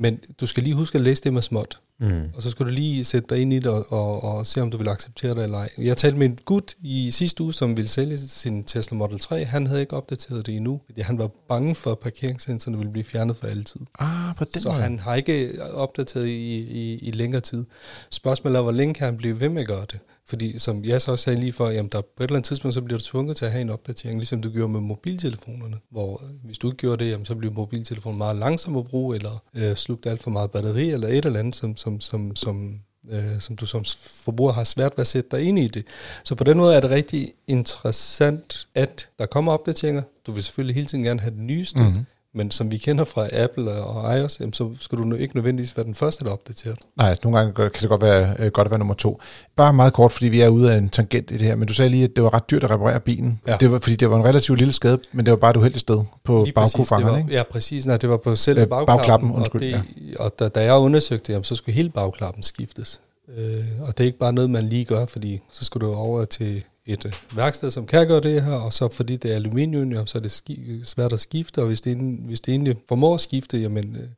men 0.00 0.20
du 0.40 0.46
skal 0.46 0.62
lige 0.62 0.74
huske 0.74 0.98
at 0.98 1.04
læse 1.04 1.22
det 1.24 1.32
med 1.32 1.42
småt. 1.42 1.80
Mm. 1.98 2.22
Og 2.34 2.42
så 2.42 2.50
skal 2.50 2.66
du 2.66 2.70
lige 2.70 3.04
sætte 3.04 3.34
dig 3.34 3.42
ind 3.42 3.52
i 3.52 3.58
det 3.58 3.66
og, 3.66 3.92
og, 3.92 4.22
og 4.22 4.46
se, 4.46 4.62
om 4.62 4.70
du 4.70 4.76
vil 4.76 4.88
acceptere 4.88 5.34
det 5.34 5.42
eller 5.42 5.58
ej. 5.58 5.68
Jeg 5.78 5.96
talte 5.96 6.18
med 6.18 6.26
en 6.26 6.38
gut 6.44 6.74
i 6.82 7.10
sidste 7.10 7.42
uge, 7.42 7.52
som 7.52 7.76
ville 7.76 7.88
sælge 7.88 8.18
sin 8.18 8.64
Tesla 8.64 8.96
Model 8.96 9.18
3. 9.18 9.44
Han 9.44 9.66
havde 9.66 9.80
ikke 9.80 9.96
opdateret 9.96 10.46
det 10.46 10.56
endnu, 10.56 10.80
fordi 10.86 11.00
han 11.00 11.18
var 11.18 11.30
bange 11.48 11.74
for, 11.74 11.92
at 11.92 11.98
parkeringssensorerne 11.98 12.78
ville 12.78 12.92
blive 12.92 13.04
fjernet 13.04 13.36
for 13.36 13.46
altid. 13.46 13.80
Ah, 13.98 14.36
på 14.36 14.44
den 14.44 14.62
så 14.62 14.68
måde. 14.68 14.82
han 14.82 14.98
har 14.98 15.14
ikke 15.14 15.64
opdateret 15.72 16.26
i, 16.26 16.58
i, 16.58 16.98
i 16.98 17.10
længere 17.10 17.40
tid. 17.40 17.64
Spørgsmålet 18.10 18.58
er, 18.58 18.62
hvor 18.62 18.72
længe 18.72 18.94
kan 18.94 19.04
han 19.04 19.16
blive 19.16 19.40
ved 19.40 19.48
med 19.48 19.62
at 19.62 19.68
gøre 19.68 19.84
det? 19.92 20.00
Fordi 20.30 20.58
som 20.58 20.84
jeg 20.84 21.02
så 21.02 21.10
også 21.10 21.22
sagde 21.22 21.40
lige 21.40 21.52
for, 21.52 21.68
jamen 21.68 21.88
der 21.92 22.00
på 22.00 22.22
et 22.22 22.24
eller 22.24 22.36
andet 22.36 22.48
tidspunkt, 22.48 22.74
så 22.74 22.82
bliver 22.82 22.98
du 22.98 23.04
tvunget 23.04 23.36
til 23.36 23.44
at 23.44 23.50
have 23.50 23.62
en 23.62 23.70
opdatering, 23.70 24.18
ligesom 24.18 24.42
du 24.42 24.50
gjorde 24.50 24.72
med 24.72 24.80
mobiltelefonerne, 24.80 25.76
hvor 25.90 26.22
øh, 26.24 26.30
hvis 26.44 26.58
du 26.58 26.66
ikke 26.68 26.76
gjorde 26.76 27.04
det, 27.04 27.10
jamen, 27.10 27.26
så 27.26 27.34
bliver 27.34 27.54
mobiltelefonen 27.54 28.18
meget 28.18 28.36
langsom 28.36 28.76
at 28.76 28.86
bruge, 28.86 29.16
eller 29.16 29.42
øh, 29.56 29.76
slugte 29.76 30.10
alt 30.10 30.22
for 30.22 30.30
meget 30.30 30.50
batteri, 30.50 30.90
eller 30.90 31.08
et 31.08 31.24
eller 31.24 31.38
andet, 31.38 31.56
som, 31.56 31.76
som, 31.76 32.00
som, 32.00 32.36
som, 32.36 32.80
øh, 33.10 33.40
som 33.40 33.56
du 33.56 33.66
som 33.66 33.84
forbruger 34.00 34.52
har 34.52 34.64
svært 34.64 34.92
ved 34.96 35.00
at 35.00 35.06
sætte 35.06 35.36
dig 35.36 35.42
ind 35.42 35.58
i 35.58 35.68
det. 35.68 35.84
Så 36.24 36.34
på 36.34 36.44
den 36.44 36.58
måde 36.58 36.76
er 36.76 36.80
det 36.80 36.90
rigtig 36.90 37.32
interessant, 37.46 38.68
at 38.74 39.08
der 39.18 39.26
kommer 39.26 39.52
opdateringer. 39.52 40.02
Du 40.26 40.32
vil 40.32 40.42
selvfølgelig 40.44 40.74
hele 40.74 40.86
tiden 40.86 41.04
gerne 41.04 41.20
have 41.20 41.34
det 41.34 41.42
nyeste, 41.42 41.82
mm-hmm. 41.82 42.04
Men 42.34 42.50
som 42.50 42.70
vi 42.70 42.78
kender 42.78 43.04
fra 43.04 43.28
Apple 43.32 43.72
og 43.72 44.18
iOS, 44.18 44.40
jamen, 44.40 44.52
så 44.52 44.70
skal 44.78 44.98
du 44.98 45.14
ikke 45.14 45.36
nødvendigvis 45.36 45.76
være 45.76 45.86
den 45.86 45.94
første, 45.94 46.24
der 46.24 46.30
er 46.30 46.34
opdateret. 46.34 46.78
Nej, 46.96 47.16
nogle 47.24 47.38
gange 47.38 47.52
kan 47.52 47.70
det 47.80 47.88
godt 47.88 48.02
være, 48.02 48.34
øh, 48.38 48.50
godt 48.50 48.66
at 48.66 48.70
være 48.70 48.78
nummer 48.78 48.94
to. 48.94 49.20
Bare 49.56 49.72
meget 49.72 49.92
kort, 49.92 50.12
fordi 50.12 50.28
vi 50.28 50.40
er 50.40 50.48
ude 50.48 50.72
af 50.72 50.76
en 50.78 50.88
tangent 50.88 51.30
i 51.30 51.34
det 51.34 51.46
her, 51.46 51.56
men 51.56 51.68
du 51.68 51.74
sagde 51.74 51.90
lige, 51.90 52.04
at 52.04 52.10
det 52.16 52.24
var 52.24 52.34
ret 52.34 52.50
dyrt 52.50 52.64
at 52.64 52.70
reparere 52.70 53.00
bilen. 53.00 53.40
Ja. 53.46 53.56
Det 53.60 53.72
var, 53.72 53.78
fordi 53.78 53.96
det 53.96 54.10
var 54.10 54.16
en 54.16 54.24
relativt 54.24 54.58
lille 54.58 54.72
skade, 54.72 54.98
men 55.12 55.26
det 55.26 55.30
var 55.30 55.36
bare 55.36 55.50
et 55.50 55.56
uheldigt 55.56 55.80
sted 55.80 56.04
på 56.24 56.46
bagkofangeren, 56.54 57.18
ikke? 57.18 57.32
Ja, 57.32 57.42
præcis. 57.50 57.86
Nej, 57.86 57.96
det 57.96 58.08
var 58.08 58.16
på 58.16 58.36
selve 58.36 58.66
bagklappen. 58.66 58.86
bagklappen 58.86 59.32
undskyld, 59.32 59.74
og, 59.74 59.80
det, 59.80 59.84
ja. 59.96 60.24
og 60.24 60.32
da, 60.38 60.48
da 60.48 60.64
jeg 60.64 60.74
undersøgte 60.74 61.34
det, 61.34 61.46
så 61.46 61.54
skulle 61.54 61.74
hele 61.74 61.90
bagklappen 61.90 62.42
skiftes. 62.42 63.00
Øh, 63.38 63.64
og 63.80 63.98
det 63.98 64.04
er 64.04 64.06
ikke 64.06 64.18
bare 64.18 64.32
noget, 64.32 64.50
man 64.50 64.68
lige 64.68 64.84
gør, 64.84 65.06
fordi 65.06 65.40
så 65.50 65.64
skulle 65.64 65.86
du 65.86 65.94
over 65.94 66.24
til 66.24 66.64
et 66.92 67.06
øh, 67.06 67.12
værksted, 67.36 67.70
som 67.70 67.86
kan 67.86 68.08
gøre 68.08 68.20
det 68.20 68.42
her, 68.42 68.52
og 68.52 68.72
så 68.72 68.88
fordi 68.88 69.16
det 69.16 69.30
er 69.30 69.34
aluminium, 69.34 70.06
så 70.06 70.18
er 70.18 70.22
det 70.22 70.42
svært 70.84 71.12
at 71.12 71.20
skifte, 71.20 71.60
og 71.60 71.66
hvis 71.66 71.80
det, 71.80 71.96
hvis 71.96 72.40
det 72.40 72.52
egentlig 72.52 72.76
formår 72.88 73.14
at 73.14 73.20
skifte, 73.20 73.58
jamen, 73.58 73.96
øh, 73.96 74.08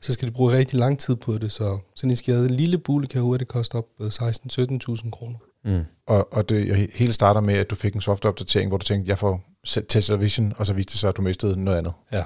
så 0.00 0.12
skal 0.12 0.28
de 0.28 0.32
bruge 0.32 0.52
rigtig 0.52 0.78
lang 0.78 0.98
tid 0.98 1.16
på 1.16 1.38
det, 1.38 1.52
så 1.52 1.78
sådan 1.94 2.10
en 2.10 2.16
skade, 2.16 2.48
en 2.48 2.54
lille 2.54 2.78
bule 2.78 3.06
kan 3.06 3.22
hurtigt 3.22 3.50
koste 3.50 3.74
op 3.74 3.86
16-17.000 4.00 5.10
kroner. 5.10 5.38
Mm. 5.64 5.84
Og, 6.06 6.32
og 6.32 6.48
det 6.48 6.90
hele 6.94 7.12
starter 7.12 7.40
med, 7.40 7.54
at 7.54 7.70
du 7.70 7.74
fik 7.74 7.94
en 7.94 8.00
softwareopdatering, 8.00 8.68
hvor 8.68 8.78
du 8.78 8.84
tænkte, 8.84 9.08
jeg 9.08 9.18
får 9.18 9.40
Tesla 9.88 10.16
Vision, 10.16 10.52
og 10.56 10.66
så 10.66 10.72
viste 10.72 10.92
det 10.92 11.00
sig, 11.00 11.08
at 11.08 11.16
du 11.16 11.22
mistede 11.22 11.64
noget 11.64 11.78
andet. 11.78 11.92
Ja. 12.12 12.22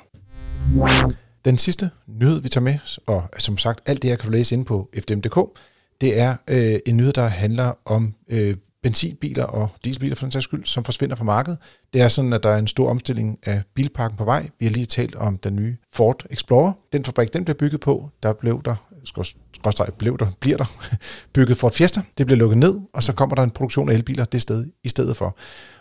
Den 1.45 1.59
sidste 1.59 1.91
nyhed, 2.07 2.41
vi 2.41 2.49
tager 2.49 2.65
med, 2.65 2.79
og 3.07 3.23
som 3.39 3.59
sagt, 3.59 3.81
alt 3.87 4.03
det 4.03 4.11
her 4.11 4.17
kan 4.17 4.27
du 4.27 4.33
læse 4.33 4.55
inde 4.55 4.65
på 4.65 4.89
fdm.dk, 4.95 5.61
det 6.01 6.21
er 6.21 6.37
øh, 6.51 6.81
en 6.87 6.97
nyhed, 6.97 7.13
der 7.13 7.27
handler 7.27 7.73
om 7.85 8.15
øh, 8.29 8.57
benzinbiler 8.83 9.45
og 9.45 9.69
dieselbiler 9.85 10.17
for 10.17 10.25
den 10.25 10.33
sags 10.33 10.45
skyld, 10.45 10.65
som 10.65 10.85
forsvinder 10.85 11.17
fra 11.17 11.25
markedet. 11.25 11.59
Det 11.93 12.01
er 12.01 12.09
sådan, 12.09 12.33
at 12.33 12.43
der 12.43 12.51
er 12.51 12.59
en 12.59 12.67
stor 12.67 12.91
omstilling 12.91 13.39
af 13.43 13.63
bilparken 13.75 14.17
på 14.17 14.25
vej. 14.25 14.49
Vi 14.59 14.67
har 14.67 14.73
lige 14.73 14.87
talt 14.87 15.15
om 15.15 15.39
den 15.39 15.57
nye 15.57 15.77
Ford 15.93 16.25
Explorer. 16.31 16.73
Den 16.93 17.05
fabrik, 17.05 17.33
den 17.33 17.45
blev 17.45 17.57
bygget 17.57 17.81
på, 17.81 18.11
der 18.23 18.33
blev 18.33 18.63
der, 18.65 18.77
skråstrej, 19.05 19.91
blev 19.91 20.19
der, 20.19 20.27
bliver 20.41 20.57
der, 20.57 20.65
bygget 21.35 21.59
Ford 21.59 21.73
Fiesta. 21.73 22.03
Det 22.19 22.27
bliver 22.27 22.39
lukket 22.39 22.59
ned, 22.59 22.81
og 22.95 23.03
så 23.03 23.13
kommer 23.13 23.35
der 23.35 23.43
en 23.43 23.51
produktion 23.51 23.89
af 23.89 23.95
elbiler 23.95 24.25
det 24.25 24.43
sted 24.43 24.67
i 24.85 24.89
stedet 24.89 25.17
for. 25.17 25.37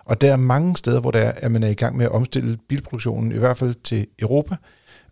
Og 0.06 0.22
der 0.22 0.32
er 0.32 0.38
mange 0.38 0.78
steder, 0.78 1.02
hvor 1.02 1.12
der 1.12 1.20
er, 1.20 1.32
at 1.32 1.52
man 1.52 1.64
er 1.64 1.68
i 1.70 1.74
gang 1.74 1.98
med 1.98 2.06
at 2.06 2.12
omstille 2.12 2.58
bilproduktionen, 2.70 3.32
i 3.32 3.38
hvert 3.38 3.58
fald 3.58 3.74
til 3.84 4.08
Europa. 4.20 4.56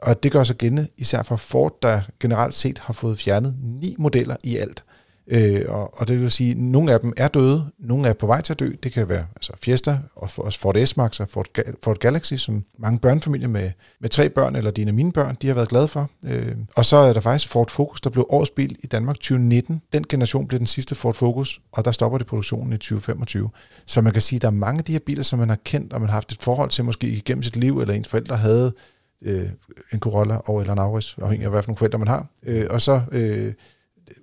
Og 0.02 0.24
det 0.24 0.32
gør 0.32 0.44
sig 0.44 0.56
gældende 0.56 0.88
især 0.98 1.24
for 1.24 1.36
Ford, 1.36 1.78
der 1.82 2.02
generelt 2.20 2.54
set 2.54 2.80
har 2.80 2.94
fået 2.94 3.20
fjernet 3.20 3.56
ni 3.62 3.96
modeller 4.00 4.36
i 4.44 4.58
alt. 4.58 4.84
Øh, 5.30 5.66
og, 5.68 6.00
og 6.00 6.08
det 6.08 6.22
vil 6.22 6.32
sige, 6.32 6.52
at 6.52 6.58
nogle 6.58 6.94
af 6.94 7.00
dem 7.00 7.14
er 7.18 7.28
døde, 7.28 7.66
nogle 7.80 8.10
er 8.10 8.14
på 8.14 8.28
vej 8.28 8.42
til 8.42 8.54
at 8.54 8.60
dø. 8.60 8.72
Det 8.84 8.92
kan 8.92 9.10
være 9.10 9.26
altså 9.36 9.54
Fiesta 9.64 10.00
og 10.16 10.30
også 10.38 10.60
Ford 10.60 10.76
S-Max 10.86 11.20
og 11.20 11.30
Ford, 11.30 11.46
Ford 11.84 11.98
Galaxy, 11.98 12.34
som 12.34 12.64
mange 12.78 13.00
børnefamilier 13.00 13.48
med, 13.48 13.72
med 14.00 14.10
tre 14.10 14.30
børn, 14.30 14.56
eller 14.56 14.72
dine 14.72 14.92
og 14.92 14.96
mine 14.96 15.12
børn, 15.12 15.38
de 15.42 15.48
har 15.48 15.54
været 15.54 15.70
glade 15.70 15.88
for. 15.88 16.10
Øh, 16.28 16.56
og 16.76 16.86
så 16.86 16.98
er 16.98 17.14
der 17.14 17.20
faktisk 17.20 17.52
Ford 17.52 17.72
Focus, 17.72 18.02
der 18.02 18.10
blev 18.10 18.26
årets 18.30 18.52
bil 18.52 18.78
i 18.84 18.88
Danmark 18.88 19.16
2019. 19.16 19.82
Den 19.94 20.04
generation 20.10 20.48
blev 20.48 20.60
den 20.60 20.68
sidste 20.68 20.96
Ford 20.96 21.16
Focus, 21.16 21.62
og 21.72 21.86
der 21.86 21.92
stopper 21.92 22.18
det 22.18 22.28
produktionen 22.28 22.74
i 22.74 22.78
2025. 22.78 23.50
Så 23.86 24.02
man 24.02 24.14
kan 24.14 24.22
sige, 24.22 24.38
at 24.38 24.42
der 24.42 24.48
er 24.48 24.52
mange 24.52 24.78
af 24.78 24.84
de 24.84 24.92
her 24.92 25.00
biler, 25.00 25.24
som 25.24 25.40
man 25.40 25.50
har 25.50 25.58
kendt, 25.66 25.94
og 25.94 26.02
man 26.02 26.10
har 26.10 26.14
haft 26.14 26.32
et 26.32 26.44
forhold 26.44 26.70
til 26.70 26.86
måske 26.86 27.08
igennem 27.08 27.44
sit 27.44 27.56
liv, 27.56 27.80
eller 27.80 27.94
ens 27.94 28.08
forældre 28.08 28.38
havde 28.38 28.74
øh, 29.22 29.50
en 29.94 30.00
Corolla 30.00 30.36
og 30.36 30.60
eller 30.62 30.74
en 30.74 30.80
Auris, 30.80 31.16
afhængig 31.22 31.46
af 31.46 31.52
hvilke 31.52 31.76
forældre 31.78 32.00
man 32.00 32.08
har. 32.08 32.28
Øh, 32.44 32.66
og 32.70 32.82
så... 32.82 33.02
Øh, 33.12 33.54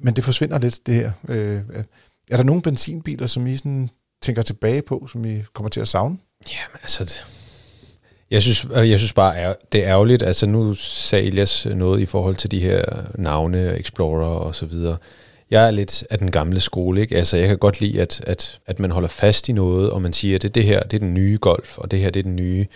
men 0.00 0.16
det 0.16 0.24
forsvinder 0.24 0.58
lidt, 0.58 0.86
det 0.86 0.94
her. 0.94 1.12
Øh, 1.28 1.60
er 2.30 2.36
der 2.36 2.44
nogle 2.44 2.62
benzinbiler, 2.62 3.26
som 3.26 3.46
I 3.46 3.56
sådan 3.56 3.90
tænker 4.22 4.42
tilbage 4.42 4.82
på, 4.82 5.06
som 5.12 5.24
I 5.24 5.42
kommer 5.52 5.70
til 5.70 5.80
at 5.80 5.88
savne? 5.88 6.18
Jamen, 6.50 6.78
altså... 6.82 7.04
Det, 7.04 7.24
jeg 8.30 8.42
synes, 8.42 8.66
øh, 8.76 8.90
jeg 8.90 8.98
synes 8.98 9.12
bare, 9.12 9.38
at 9.38 9.56
det 9.72 9.84
er 9.84 9.88
ærgerligt. 9.88 10.22
Altså 10.22 10.46
nu 10.46 10.74
sagde 10.74 11.26
Elias 11.26 11.66
noget 11.74 12.00
i 12.00 12.06
forhold 12.06 12.36
til 12.36 12.50
de 12.50 12.60
her 12.60 12.84
navne, 13.14 13.78
Explorer 13.78 14.26
og 14.26 14.54
så 14.54 14.66
videre. 14.66 14.96
Jeg 15.50 15.66
er 15.66 15.70
lidt 15.70 16.04
af 16.10 16.18
den 16.18 16.30
gamle 16.30 16.60
skole, 16.60 17.00
ikke? 17.00 17.16
Altså 17.16 17.36
jeg 17.36 17.48
kan 17.48 17.58
godt 17.58 17.80
lide, 17.80 18.02
at, 18.02 18.20
at, 18.26 18.60
at 18.66 18.78
man 18.78 18.90
holder 18.90 19.08
fast 19.08 19.48
i 19.48 19.52
noget, 19.52 19.90
og 19.90 20.02
man 20.02 20.12
siger, 20.12 20.34
at 20.34 20.42
det, 20.42 20.54
det 20.54 20.64
her 20.64 20.82
det 20.82 20.96
er 20.96 20.98
den 20.98 21.14
nye 21.14 21.38
Golf, 21.40 21.78
og 21.78 21.90
det 21.90 21.98
her 21.98 22.10
det 22.10 22.20
er 22.20 22.24
den 22.24 22.36
nye 22.36 22.66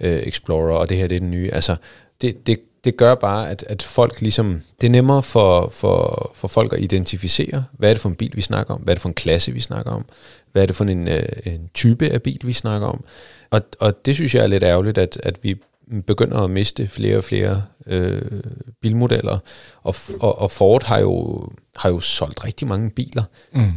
øh, 0.00 0.22
Explorer, 0.22 0.76
og 0.76 0.88
det 0.88 0.96
her 0.96 1.06
det 1.06 1.16
er 1.16 1.20
den 1.20 1.30
nye. 1.30 1.50
Altså 1.52 1.76
det, 2.20 2.46
det, 2.46 2.60
det 2.86 2.96
gør 2.96 3.14
bare, 3.14 3.50
at, 3.50 3.64
at 3.68 3.82
folk 3.82 4.20
ligesom, 4.20 4.62
det 4.80 4.86
er 4.86 4.90
nemmere 4.90 5.22
for, 5.22 5.68
for, 5.68 6.30
for 6.34 6.48
folk 6.48 6.72
at 6.72 6.80
identificere, 6.80 7.64
hvad 7.72 7.90
er 7.90 7.94
det 7.94 8.00
for 8.00 8.08
en 8.08 8.14
bil, 8.14 8.32
vi 8.34 8.40
snakker 8.40 8.74
om, 8.74 8.80
hvad 8.80 8.92
er 8.92 8.94
det 8.94 9.02
for 9.02 9.08
en 9.08 9.14
klasse, 9.14 9.52
vi 9.52 9.60
snakker 9.60 9.92
om, 9.92 10.04
hvad 10.52 10.62
er 10.62 10.66
det 10.66 10.76
for 10.76 10.84
en, 10.84 11.08
øh, 11.08 11.28
en 11.44 11.70
type 11.74 12.08
af 12.08 12.22
bil, 12.22 12.40
vi 12.44 12.52
snakker 12.52 12.88
om. 12.88 13.04
Og, 13.50 13.62
og 13.80 14.06
det 14.06 14.14
synes 14.14 14.34
jeg 14.34 14.42
er 14.42 14.46
lidt 14.46 14.62
ærgerligt, 14.62 14.98
at, 14.98 15.20
at 15.22 15.38
vi 15.42 15.56
begynder 16.06 16.38
at 16.38 16.50
miste 16.50 16.88
flere 16.88 17.16
og 17.16 17.24
flere 17.24 17.62
øh, 17.86 18.22
bilmodeller. 18.82 19.38
Og, 19.82 19.94
og, 20.20 20.40
og 20.40 20.50
Ford 20.50 20.84
har 20.84 20.98
jo, 20.98 21.48
har 21.76 21.88
jo 21.90 22.00
solgt 22.00 22.44
rigtig 22.44 22.68
mange 22.68 22.90
biler 22.90 23.22
mm. 23.52 23.72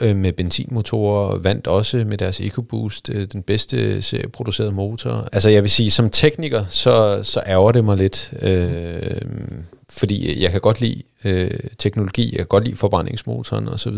øh, 0.00 0.16
med 0.16 0.32
benzinmotorer, 0.32 1.38
vandt 1.38 1.66
også 1.66 2.04
med 2.06 2.18
deres 2.18 2.40
EcoBoost 2.40 3.10
øh, 3.10 3.28
den 3.32 3.42
bedste 3.42 4.02
serieproducerede 4.02 4.72
motor. 4.72 5.28
Altså 5.32 5.50
jeg 5.50 5.62
vil 5.62 5.70
sige, 5.70 5.90
som 5.90 6.10
tekniker, 6.10 6.64
så, 6.68 7.20
så 7.22 7.40
ærger 7.46 7.72
det 7.72 7.84
mig 7.84 7.96
lidt, 7.96 8.32
øh, 8.42 9.20
fordi 9.90 10.42
jeg 10.42 10.50
kan 10.50 10.60
godt 10.60 10.80
lide 10.80 11.02
øh, 11.24 11.50
teknologi, 11.78 12.30
jeg 12.30 12.38
kan 12.38 12.46
godt 12.46 12.64
lide 12.64 12.76
forbrændingsmotoren 12.76 13.68
osv., 13.68 13.96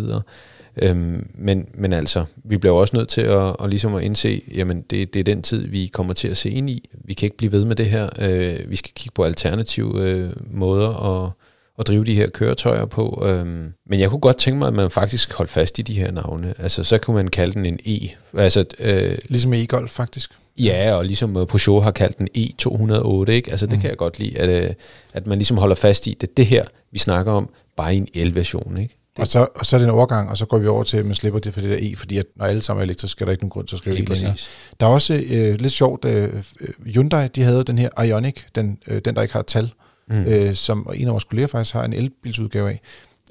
Øhm, 0.82 1.30
men, 1.34 1.68
men 1.74 1.92
altså, 1.92 2.24
vi 2.44 2.56
bliver 2.56 2.74
også 2.74 2.96
nødt 2.96 3.08
til 3.08 3.20
at, 3.20 3.56
at, 3.60 3.70
ligesom 3.70 3.94
at 3.94 4.02
indse, 4.02 4.42
jamen 4.54 4.82
det, 4.82 5.14
det 5.14 5.20
er 5.20 5.24
den 5.24 5.42
tid, 5.42 5.66
vi 5.66 5.86
kommer 5.86 6.12
til 6.12 6.28
at 6.28 6.36
se 6.36 6.50
ind 6.50 6.70
i. 6.70 6.88
Vi 7.04 7.14
kan 7.14 7.26
ikke 7.26 7.36
blive 7.36 7.52
ved 7.52 7.64
med 7.64 7.76
det 7.76 7.86
her. 7.86 8.08
Øh, 8.18 8.70
vi 8.70 8.76
skal 8.76 8.92
kigge 8.94 9.14
på 9.14 9.24
alternative 9.24 10.02
øh, 10.02 10.30
måder 10.50 11.22
at, 11.24 11.30
at 11.78 11.86
drive 11.86 12.04
de 12.04 12.14
her 12.14 12.28
køretøjer 12.28 12.84
på. 12.84 13.22
Øhm, 13.26 13.72
men 13.86 14.00
jeg 14.00 14.10
kunne 14.10 14.20
godt 14.20 14.36
tænke 14.36 14.58
mig, 14.58 14.68
at 14.68 14.74
man 14.74 14.90
faktisk 14.90 15.32
holdt 15.32 15.50
fast 15.50 15.78
i 15.78 15.82
de 15.82 15.94
her 15.94 16.10
navne. 16.10 16.54
Altså, 16.58 16.84
så 16.84 16.98
kunne 16.98 17.16
man 17.16 17.28
kalde 17.28 17.52
den 17.52 17.66
en 17.66 17.78
E. 17.86 18.08
Altså, 18.38 18.64
øh, 18.78 19.18
ligesom 19.28 19.52
e-golf 19.52 19.88
faktisk. 19.88 20.30
Ja, 20.58 20.94
og 20.94 21.04
ligesom 21.04 21.36
øh, 21.36 21.46
Peugeot 21.46 21.82
har 21.84 21.90
kaldt 21.90 22.18
den 22.18 22.28
E208, 22.36 23.30
ikke? 23.30 23.50
Altså, 23.50 23.66
det 23.66 23.74
mm. 23.74 23.80
kan 23.80 23.90
jeg 23.90 23.96
godt 23.96 24.18
lide, 24.18 24.38
at, 24.38 24.64
øh, 24.64 24.70
at 25.12 25.26
man 25.26 25.38
ligesom 25.38 25.56
holder 25.56 25.76
fast 25.76 26.06
i, 26.06 26.16
det 26.20 26.36
det 26.36 26.46
her, 26.46 26.64
vi 26.92 26.98
snakker 26.98 27.32
om, 27.32 27.48
bare 27.76 27.94
i 27.94 27.98
en 27.98 28.08
el-version, 28.14 28.78
ikke? 28.78 28.94
Og 29.18 29.26
så, 29.26 29.46
og 29.54 29.66
så 29.66 29.76
er 29.76 29.78
det 29.78 29.86
en 29.86 29.94
overgang, 29.94 30.30
og 30.30 30.36
så 30.36 30.46
går 30.46 30.58
vi 30.58 30.66
over 30.66 30.82
til, 30.82 30.96
at 30.96 31.06
man 31.06 31.14
slipper 31.14 31.40
det 31.40 31.54
for 31.54 31.60
det 31.60 31.70
der 31.70 31.92
E, 31.92 31.96
fordi 31.96 32.18
at 32.18 32.26
når 32.36 32.44
alle 32.44 32.62
sammen 32.62 32.80
er 32.80 32.84
elektriske, 32.84 33.12
skal 33.12 33.26
der 33.26 33.30
ikke 33.30 33.42
nogen 33.42 33.50
grund 33.50 33.66
til 33.66 33.76
at 33.76 33.78
skrive 33.78 33.98
E 33.98 34.04
længere. 34.04 34.34
Der 34.80 34.86
er 34.86 34.90
også 34.90 35.14
øh, 35.14 35.60
lidt 35.60 35.72
sjovt, 35.72 36.04
øh, 36.04 36.44
Hyundai, 36.86 37.28
de 37.28 37.42
havde 37.42 37.64
den 37.64 37.78
her 37.78 38.02
Ioniq, 38.02 38.40
den, 38.54 38.78
øh, 38.86 39.00
den 39.04 39.16
der 39.16 39.22
ikke 39.22 39.34
har 39.34 39.42
tal, 39.42 39.72
mm. 40.08 40.22
øh, 40.22 40.54
som 40.54 40.90
en 40.94 41.06
af 41.06 41.12
vores 41.12 41.24
kolleger 41.24 41.46
faktisk 41.46 41.74
har 41.74 41.84
en 41.84 41.92
elbilsudgave 41.92 42.70
af. 42.70 42.80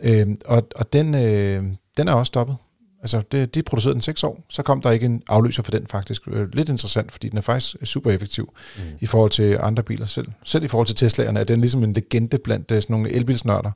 Øh, 0.04 0.28
og 0.46 0.68
og 0.76 0.94
den, 0.94 1.16
øh, 1.16 1.64
den 1.98 2.08
er 2.08 2.14
også 2.14 2.28
stoppet. 2.28 2.56
Altså, 3.16 3.28
det, 3.32 3.56
de 3.56 3.62
producerede 3.62 3.94
den 3.94 4.02
6 4.02 4.24
år, 4.24 4.46
så 4.50 4.64
kom 4.64 4.82
der 4.82 4.92
ikke 4.92 5.06
en 5.06 5.22
afløser 5.28 5.64
for 5.64 5.72
den 5.72 5.88
faktisk. 5.88 6.22
Øh, 6.28 6.54
lidt 6.54 6.70
interessant, 6.70 7.12
fordi 7.12 7.30
den 7.30 7.38
er 7.38 7.42
faktisk 7.42 7.76
super 7.84 8.12
effektiv 8.12 8.54
mm. 8.78 8.84
i 9.00 9.06
forhold 9.06 9.32
til 9.32 9.58
andre 9.62 9.84
biler 9.84 10.06
selv. 10.06 10.28
Selv 10.44 10.64
i 10.64 10.68
forhold 10.68 10.88
til 10.88 11.06
Tesla'erne 11.06 11.40
er 11.40 11.44
den 11.44 11.62
ligesom 11.62 11.84
en 11.84 11.94
legende 11.94 12.38
blandt 12.38 12.72
øh, 12.72 12.82
sådan 12.82 12.94
nogle 12.94 13.12
elbilsnørder. 13.12 13.72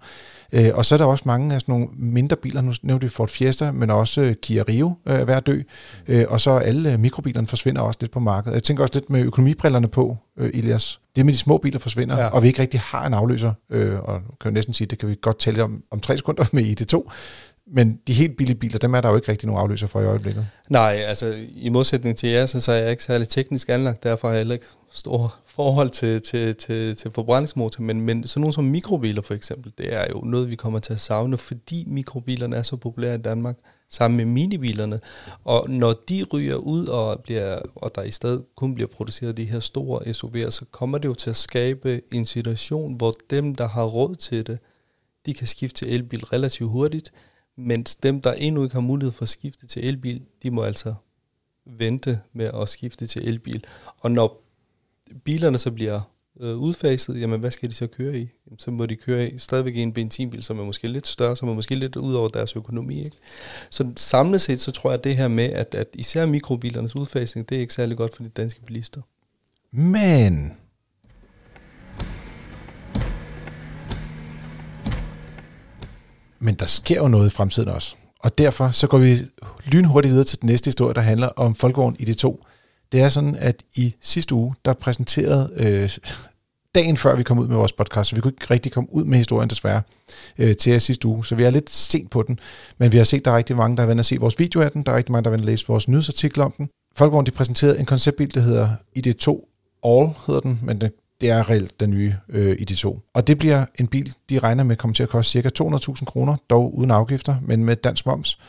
Øh, 0.52 0.70
og 0.74 0.86
så 0.86 0.96
er 0.96 0.98
der 0.98 1.06
også 1.06 1.24
mange 1.26 1.56
af 1.56 1.62
sådan 1.62 1.74
nogle 1.74 1.88
mindre 1.98 2.36
biler, 2.36 2.62
nu 2.62 2.74
nævnte 2.82 3.06
vi 3.06 3.10
Ford 3.10 3.30
Fiesta, 3.30 3.72
men 3.72 3.90
også 3.90 4.36
Kia 4.42 4.64
Rio 4.70 4.94
er 5.06 5.26
ved 5.26 5.34
at 5.34 5.48
dø. 5.48 5.62
Mm. 6.08 6.16
Og 6.30 6.42
så 6.42 6.52
alle 6.52 6.98
mikrobilerne 6.98 7.48
forsvinder 7.48 7.82
også 7.82 7.98
lidt 8.02 8.12
på 8.12 8.20
markedet. 8.20 8.56
Jeg 8.56 8.64
tænker 8.64 8.84
også 8.84 8.94
lidt 8.94 9.10
med 9.10 9.24
økonomibrillerne 9.24 9.88
på, 9.88 10.18
Elias. 10.38 11.00
Det 11.16 11.26
med 11.26 11.34
de 11.34 11.38
små 11.38 11.58
biler 11.58 11.80
forsvinder, 11.80 12.20
ja. 12.20 12.28
og 12.28 12.44
vi 12.44 12.48
ikke 12.48 12.62
rigtig 12.62 12.80
har 12.80 13.08
en 13.08 13.14
afløser. 13.14 13.54
Og 14.04 14.22
kan 14.22 14.46
jeg 14.46 14.52
næsten 14.52 14.74
sige, 14.74 14.88
det 14.88 14.98
kan 14.98 15.10
vi 15.10 15.16
godt 15.22 15.40
tælle 15.40 15.64
om, 15.64 15.84
om 15.92 16.00
tre 16.00 16.18
sekunder 16.18 16.46
med 16.52 16.64
ID2. 16.64 17.12
Men 17.74 18.00
de 18.08 18.14
helt 18.14 18.38
billige 18.38 18.58
biler, 18.58 18.80
dem 18.80 18.94
er 18.94 19.02
der 19.02 19.10
jo 19.10 19.16
ikke 19.16 19.32
rigtig 19.32 19.48
nogen 19.48 19.62
afløser 19.62 19.88
for 19.88 20.02
i 20.02 20.06
øjeblikket. 20.06 20.48
Nej, 20.70 21.04
altså 21.08 21.46
i 21.50 21.70
modsætning 21.70 22.18
til 22.18 22.30
jer, 22.30 22.46
så 22.46 22.72
er 22.72 22.76
jeg 22.76 22.92
ikke 22.92 23.04
særlig 23.04 23.30
teknisk 23.30 23.70
anlagt, 23.70 24.04
derfor 24.04 24.28
har 24.28 24.34
jeg 24.34 24.40
heller 24.40 24.54
ikke 24.54 24.66
stor 24.92 25.36
forhold 25.56 25.90
til, 25.90 26.22
til, 26.22 26.56
til, 26.56 26.96
til 26.96 27.12
forbrændingsmotor, 27.12 27.84
men, 27.84 28.02
men 28.02 28.28
sådan 28.28 28.42
nogle 28.42 28.54
som 28.54 28.64
mikrobiler 28.64 29.22
for 29.22 29.34
eksempel, 29.34 29.72
det 29.78 29.94
er 29.94 30.06
jo 30.10 30.22
noget, 30.22 30.50
vi 30.50 30.56
kommer 30.56 30.80
til 30.80 30.94
at 30.94 31.00
savne, 31.00 31.38
fordi 31.38 31.84
mikrobilerne 31.88 32.56
er 32.56 32.64
så 32.64 32.76
populære 32.76 33.16
i 33.16 33.22
Danmark, 33.22 33.56
sammen 33.92 34.18
med 34.18 34.26
minibilerne. 34.26 35.00
Og 35.44 35.70
når 35.70 35.94
de 36.10 36.26
ryger 36.34 36.56
ud, 36.56 36.88
og, 36.88 37.20
bliver, 37.24 37.60
og 37.76 37.96
der 37.96 38.02
i 38.02 38.12
stedet 38.12 38.44
kun 38.56 38.76
bliver 38.76 38.88
produceret 38.88 39.38
de 39.38 39.46
her 39.46 39.60
store 39.60 40.02
SUV'er, 40.02 40.50
så 40.50 40.66
kommer 40.72 40.98
det 40.98 41.08
jo 41.08 41.14
til 41.14 41.30
at 41.30 41.36
skabe 41.36 42.02
en 42.12 42.26
situation, 42.26 42.94
hvor 42.94 43.14
dem, 43.30 43.56
der 43.56 43.68
har 43.68 43.84
råd 43.84 44.16
til 44.16 44.48
det, 44.48 44.60
de 45.26 45.34
kan 45.34 45.48
skifte 45.48 45.86
til 45.86 45.94
elbil 45.94 46.26
relativt 46.26 46.70
hurtigt, 46.70 47.12
mens 47.66 47.96
dem, 47.96 48.22
der 48.22 48.34
endnu 48.34 48.64
ikke 48.64 48.74
har 48.74 48.82
mulighed 48.82 49.12
for 49.12 49.24
at 49.24 49.30
skifte 49.30 49.68
til 49.68 49.88
elbil, 49.88 50.22
de 50.44 50.52
må 50.52 50.64
altså 50.64 50.94
vente 51.66 52.20
med 52.34 52.52
at 52.62 52.70
skifte 52.70 53.08
til 53.08 53.28
elbil. 53.28 53.66
Og 54.00 54.12
når 54.12 54.44
bilerne 55.24 55.58
så 55.58 55.72
bliver 55.72 56.02
øh, 56.40 56.58
udfaset, 56.58 57.22
jamen 57.22 57.40
hvad 57.40 57.52
skal 57.52 57.70
de 57.70 57.76
så 57.76 57.88
køre 57.88 58.18
i? 58.18 58.30
Jamen, 58.48 58.60
så 58.60 58.72
må 58.72 58.86
de 58.86 58.96
køre 58.96 59.30
i 59.30 59.38
stadigvæk 59.38 59.76
i 59.76 59.82
en 59.82 59.94
benzinbil, 59.94 60.44
som 60.44 60.60
er 60.60 60.64
måske 60.64 60.88
lidt 60.88 61.08
større, 61.08 61.38
som 61.38 61.50
er 61.50 61.54
måske 61.54 61.76
lidt 61.76 61.96
ud 61.96 62.14
over 62.14 62.30
deres 62.30 62.56
økonomi. 62.56 63.04
Ikke? 63.04 63.18
Så 63.70 63.92
samlet 63.96 64.42
set, 64.42 64.60
så 64.60 64.72
tror 64.72 64.90
jeg, 64.90 64.98
at 64.98 65.04
det 65.04 65.18
her 65.18 65.28
med, 65.28 65.50
at, 65.50 65.76
at 65.76 65.88
især 65.94 66.26
mikrobilernes 66.26 66.96
udfasning, 66.96 67.50
det 67.50 67.56
er 67.56 67.60
ikke 67.60 67.74
særlig 67.74 67.98
godt 67.98 68.16
for 68.16 68.24
de 68.24 68.30
danske 68.30 68.62
bilister. 68.62 69.02
Men 69.72 70.58
Men 76.42 76.56
der 76.56 76.66
sker 76.66 76.96
jo 76.96 77.08
noget 77.08 77.28
i 77.28 77.30
fremtiden 77.30 77.70
også. 77.70 77.96
Og 78.20 78.38
derfor 78.38 78.72
så 78.72 78.88
går 78.88 78.98
vi 78.98 79.18
lynhurtigt 79.66 80.12
videre 80.12 80.26
til 80.26 80.42
den 80.42 80.50
næste 80.50 80.68
historie, 80.68 80.94
der 80.94 81.02
handler 81.02 81.28
om 81.28 81.56
Folkevogn 81.56 81.96
i 82.00 82.06
de 82.06 82.14
to. 82.14 82.46
Det 82.92 83.02
er 83.02 83.10
sådan, 83.10 83.36
at 83.36 83.64
i 83.76 83.96
sidste 84.02 84.36
uge, 84.36 84.56
der 84.66 84.74
præsenterede 84.74 85.52
øh, 85.58 85.98
dagen 86.76 86.98
før 86.98 87.16
vi 87.16 87.24
kom 87.24 87.40
ud 87.40 87.48
med 87.48 87.56
vores 87.56 87.72
podcast, 87.72 88.10
så 88.10 88.16
vi 88.16 88.22
kunne 88.22 88.32
ikke 88.32 88.54
rigtig 88.54 88.72
komme 88.72 88.94
ud 88.94 89.04
med 89.04 89.18
historien 89.18 89.50
desværre 89.50 89.82
øh, 90.38 90.56
til 90.56 90.82
sidste 90.82 91.08
uge, 91.08 91.26
så 91.26 91.36
vi 91.36 91.44
er 91.44 91.50
lidt 91.50 91.70
sent 91.70 92.12
på 92.12 92.24
den, 92.24 92.40
men 92.78 92.92
vi 92.92 92.98
har 92.98 93.04
set, 93.04 93.18
at 93.18 93.26
der 93.26 93.32
er 93.32 93.38
rigtig 93.38 93.56
mange, 93.56 93.78
der 93.78 93.84
har 93.84 93.88
været 93.88 94.00
at 94.00 94.06
se 94.06 94.18
vores 94.20 94.40
video 94.40 94.62
af 94.62 94.72
den, 94.72 94.84
der 94.84 94.92
er 94.92 94.98
rigtig 94.98 95.12
mange, 95.12 95.24
der 95.24 95.30
har 95.30 95.38
været 95.38 95.48
at 95.48 95.52
læse 95.52 95.68
vores 95.68 95.88
nyhedsartikel 95.88 96.42
om 96.42 96.54
den. 96.58 96.70
Folkevogn, 96.96 97.26
de 97.26 97.32
præsenterede 97.32 97.80
en 97.80 97.86
konceptbil, 97.86 98.34
der 98.34 98.42
hedder 98.42 98.70
ID2 98.98 99.48
All, 99.84 100.10
hedder 100.28 100.42
den, 100.42 100.60
men 100.64 100.82
det 100.82 100.92
det 101.22 101.30
er 101.30 101.50
reelt 101.50 101.80
den 101.80 101.90
nye 101.90 102.16
øh, 102.30 102.56
i 102.60 102.64
de 102.64 102.76
to. 102.76 103.00
Og 103.14 103.28
det 103.28 103.38
bliver 103.38 103.66
en 103.80 103.88
bil, 103.88 104.14
de 104.30 104.40
regner 104.40 104.64
med 104.64 104.76
kommer 104.76 104.94
til 104.94 105.04
at 105.04 105.10
koste 105.10 105.42
ca. 105.42 105.64
200.000 105.64 106.06
kroner, 106.06 106.36
dog 106.50 106.78
uden 106.78 106.92
afgifter, 106.92 107.36
men 107.42 107.66
med 107.66 107.76
dansk 107.76 108.06
moms. 108.06 108.40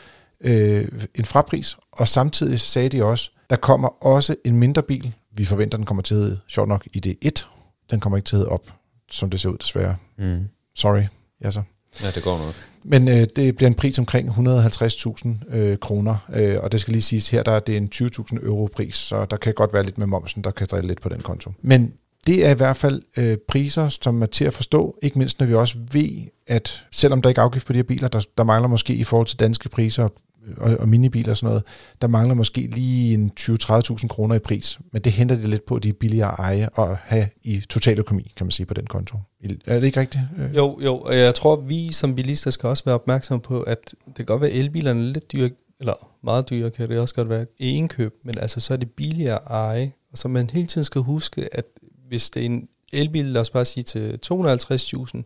Øh, 0.41 0.87
en 1.15 1.25
frapris, 1.25 1.77
og 1.91 2.07
samtidig 2.07 2.59
sagde 2.59 2.89
de 2.89 3.03
også, 3.03 3.31
der 3.49 3.55
kommer 3.55 4.05
også 4.05 4.35
en 4.45 4.55
mindre 4.55 4.81
bil. 4.81 5.13
Vi 5.35 5.45
forventer, 5.45 5.77
den 5.77 5.85
kommer 5.85 6.01
til 6.03 6.13
at 6.13 6.19
hedde, 6.19 6.39
sjovt 6.47 6.69
nok, 6.69 6.87
i 6.93 6.99
det 6.99 7.17
1. 7.21 7.47
Den 7.91 7.99
kommer 7.99 8.17
ikke 8.17 8.27
til 8.27 8.35
at 8.35 8.39
hedde 8.39 8.51
op, 8.51 8.73
som 9.11 9.29
det 9.29 9.39
ser 9.39 9.49
ud 9.49 9.57
desværre. 9.57 9.95
Mm. 10.17 10.47
Sorry. 10.75 11.03
Ja, 11.43 11.51
så. 11.51 11.61
Ja, 12.01 12.07
det 12.15 12.23
går 12.23 12.37
nok. 12.37 12.53
Men 12.83 13.07
øh, 13.07 13.27
det 13.35 13.55
bliver 13.55 13.67
en 13.67 13.73
pris 13.73 13.99
omkring 13.99 14.29
150.000 14.29 15.55
øh, 15.55 15.77
kroner, 15.77 16.15
øh, 16.33 16.57
og 16.63 16.71
det 16.71 16.81
skal 16.81 16.91
lige 16.91 17.01
siges 17.01 17.29
her, 17.29 17.43
der 17.43 17.51
er 17.51 17.59
det 17.59 17.77
en 17.77 17.89
20.000 17.95 18.45
euro 18.45 18.69
pris, 18.75 18.95
så 18.95 19.25
der 19.25 19.37
kan 19.37 19.53
godt 19.53 19.73
være 19.73 19.83
lidt 19.83 19.97
med 19.97 20.07
momsen, 20.07 20.43
der 20.43 20.51
kan 20.51 20.67
drille 20.71 20.87
lidt 20.87 21.01
på 21.01 21.09
den 21.09 21.21
konto. 21.21 21.51
Men 21.61 21.93
det 22.27 22.45
er 22.45 22.51
i 22.51 22.55
hvert 22.55 22.77
fald 22.77 23.01
øh, 23.17 23.37
priser, 23.47 23.89
som 23.89 24.21
er 24.21 24.25
til 24.25 24.45
at 24.45 24.53
forstå, 24.53 24.97
ikke 25.01 25.19
mindst 25.19 25.39
når 25.39 25.47
vi 25.47 25.53
også 25.53 25.77
ved, 25.91 26.09
at 26.47 26.85
selvom 26.91 27.21
der 27.21 27.29
ikke 27.29 27.39
er 27.39 27.45
afgift 27.45 27.67
på 27.67 27.73
de 27.73 27.77
her 27.77 27.83
biler, 27.83 28.07
der, 28.07 28.21
der 28.37 28.43
mangler 28.43 28.67
måske 28.67 28.93
i 28.93 29.03
forhold 29.03 29.27
til 29.27 29.39
danske 29.39 29.69
priser 29.69 30.09
og, 30.57 30.77
og 30.79 30.89
minibiler 30.89 31.29
og 31.31 31.37
sådan 31.37 31.47
noget, 31.49 31.63
der 32.01 32.07
mangler 32.07 32.35
måske 32.35 32.61
lige 32.61 33.13
en 33.13 33.31
20-30.000 33.39 34.07
kroner 34.07 34.35
i 34.35 34.39
pris. 34.39 34.79
Men 34.91 35.01
det 35.01 35.11
henter 35.11 35.35
det 35.35 35.49
lidt 35.49 35.65
på, 35.65 35.75
at 35.75 35.83
de 35.83 35.89
er 35.89 35.93
billigere 35.93 36.31
at 36.31 36.39
eje 36.39 36.69
og 36.69 36.97
have 36.97 37.27
i 37.43 37.59
totaløkonomi, 37.69 38.31
kan 38.37 38.45
man 38.45 38.51
sige, 38.51 38.65
på 38.65 38.73
den 38.73 38.87
konto. 38.87 39.17
Er 39.65 39.79
det 39.79 39.83
ikke 39.83 39.99
rigtigt? 39.99 40.23
Øh. 40.39 40.55
Jo, 40.55 40.79
jo, 40.83 40.97
og 40.97 41.17
jeg 41.17 41.35
tror, 41.35 41.55
vi 41.55 41.91
som 41.91 42.15
bilister 42.15 42.51
skal 42.51 42.69
også 42.69 42.83
være 42.85 42.95
opmærksom 42.95 43.39
på, 43.39 43.61
at 43.61 43.95
det 44.05 44.15
kan 44.15 44.25
godt 44.25 44.41
være, 44.41 44.51
at 44.51 44.59
elbilerne 44.59 44.99
er 44.99 45.13
lidt 45.13 45.31
dyre, 45.31 45.49
eller 45.79 45.93
meget 46.23 46.49
dyre 46.49 46.69
kan 46.71 46.89
det 46.89 46.99
også 46.99 47.15
godt 47.15 47.29
være 47.29 47.45
i 47.59 47.69
indkøb, 47.69 48.13
men 48.23 48.37
altså 48.37 48.59
så 48.59 48.73
er 48.73 48.77
det 48.77 48.91
billigere 48.91 49.35
at 49.35 49.41
eje, 49.49 49.91
og 50.11 50.17
så 50.17 50.27
man 50.27 50.49
hele 50.49 50.67
tiden 50.67 50.85
skal 50.85 51.01
huske, 51.01 51.49
at 51.51 51.65
hvis 52.07 52.29
det 52.29 52.41
er 52.41 52.45
en 52.45 52.67
elbil, 52.93 53.25
lad 53.25 53.41
os 53.41 53.49
bare 53.49 53.65
sige 53.65 53.83
til 53.83 54.19
250.000, 54.25 55.23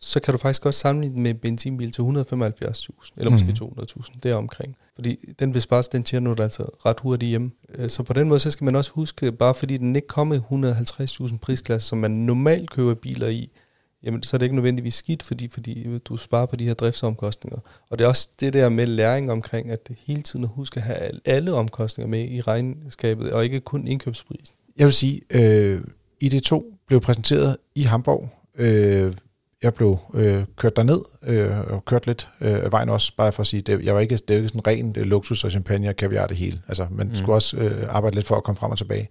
så 0.00 0.20
kan 0.20 0.32
du 0.32 0.38
faktisk 0.38 0.62
godt 0.62 0.74
sammenligne 0.74 1.14
den 1.14 1.22
med 1.22 1.30
en 1.30 1.38
benzinbil 1.38 1.92
til 1.92 2.02
175.000, 2.02 3.12
eller 3.16 3.30
måske 3.30 3.54
mm. 3.60 3.80
200.000, 3.80 4.18
deromkring. 4.22 4.76
Fordi 4.94 5.18
den 5.38 5.60
spare, 5.60 5.82
den 5.92 6.04
tjener 6.04 6.34
du 6.34 6.42
altså 6.42 6.62
ret 6.62 7.00
hurtigt 7.00 7.28
hjem. 7.28 7.52
Øh, 7.74 7.90
så 7.90 8.02
på 8.02 8.12
den 8.12 8.28
måde, 8.28 8.40
så 8.40 8.50
skal 8.50 8.64
man 8.64 8.76
også 8.76 8.92
huske, 8.92 9.32
bare 9.32 9.54
fordi 9.54 9.76
den 9.76 9.96
ikke 9.96 10.08
kommer 10.08 10.34
i 10.34 10.38
150.000 11.30 11.38
prisklasse, 11.38 11.88
som 11.88 11.98
man 11.98 12.10
normalt 12.10 12.70
køber 12.70 12.94
biler 12.94 13.28
i, 13.28 13.50
jamen 14.02 14.22
så 14.22 14.36
er 14.36 14.38
det 14.38 14.46
ikke 14.46 14.56
nødvendigvis 14.56 14.94
skidt, 14.94 15.22
fordi, 15.22 15.48
fordi 15.48 15.98
du 15.98 16.16
sparer 16.16 16.46
på 16.46 16.56
de 16.56 16.64
her 16.64 16.74
driftsomkostninger. 16.74 17.58
Og 17.90 17.98
det 17.98 18.04
er 18.04 18.08
også 18.08 18.28
det 18.40 18.52
der 18.52 18.68
med 18.68 18.86
læring 18.86 19.32
omkring, 19.32 19.70
at 19.70 19.88
det 19.88 19.96
hele 20.06 20.22
tiden 20.22 20.44
huske 20.44 20.76
at 20.76 20.82
have 20.82 21.10
alle 21.24 21.52
omkostninger 21.52 22.08
med 22.08 22.24
i 22.24 22.40
regnskabet, 22.40 23.32
og 23.32 23.44
ikke 23.44 23.60
kun 23.60 23.86
indkøbsprisen. 23.86 24.56
Jeg 24.76 24.86
vil 24.86 24.94
sige, 24.94 25.20
øh, 25.30 25.80
ID2 26.24 26.84
blev 26.86 27.00
præsenteret 27.00 27.56
i 27.74 27.82
Hamburg. 27.82 28.28
Øh, 28.58 29.14
jeg 29.62 29.74
blev 29.74 29.98
øh, 30.14 30.44
kørt 30.56 30.76
derned 30.76 31.00
øh, 31.26 31.60
og 31.60 31.84
kørt 31.84 32.06
lidt 32.06 32.28
øh, 32.40 32.64
af 32.64 32.72
vejen 32.72 32.88
også, 32.88 33.12
bare 33.16 33.32
for 33.32 33.40
at 33.40 33.46
sige, 33.46 33.62
det, 33.62 33.84
jeg 33.84 33.94
var 33.94 34.00
ikke, 34.00 34.16
det 34.16 34.30
er 34.30 34.36
ikke 34.36 34.48
sådan 34.48 34.66
ren 34.66 34.94
øh, 34.98 35.04
luksus 35.04 35.44
og 35.44 35.50
champagne 35.50 35.88
og 35.88 35.96
kaviar 35.96 36.26
det 36.26 36.36
hele. 36.36 36.60
Altså, 36.68 36.86
man 36.90 37.08
mm. 37.08 37.14
skulle 37.14 37.34
også 37.34 37.56
øh, 37.56 37.84
arbejde 37.88 38.16
lidt 38.16 38.26
for 38.26 38.36
at 38.36 38.44
komme 38.44 38.58
frem 38.58 38.70
og 38.70 38.78
tilbage. 38.78 39.08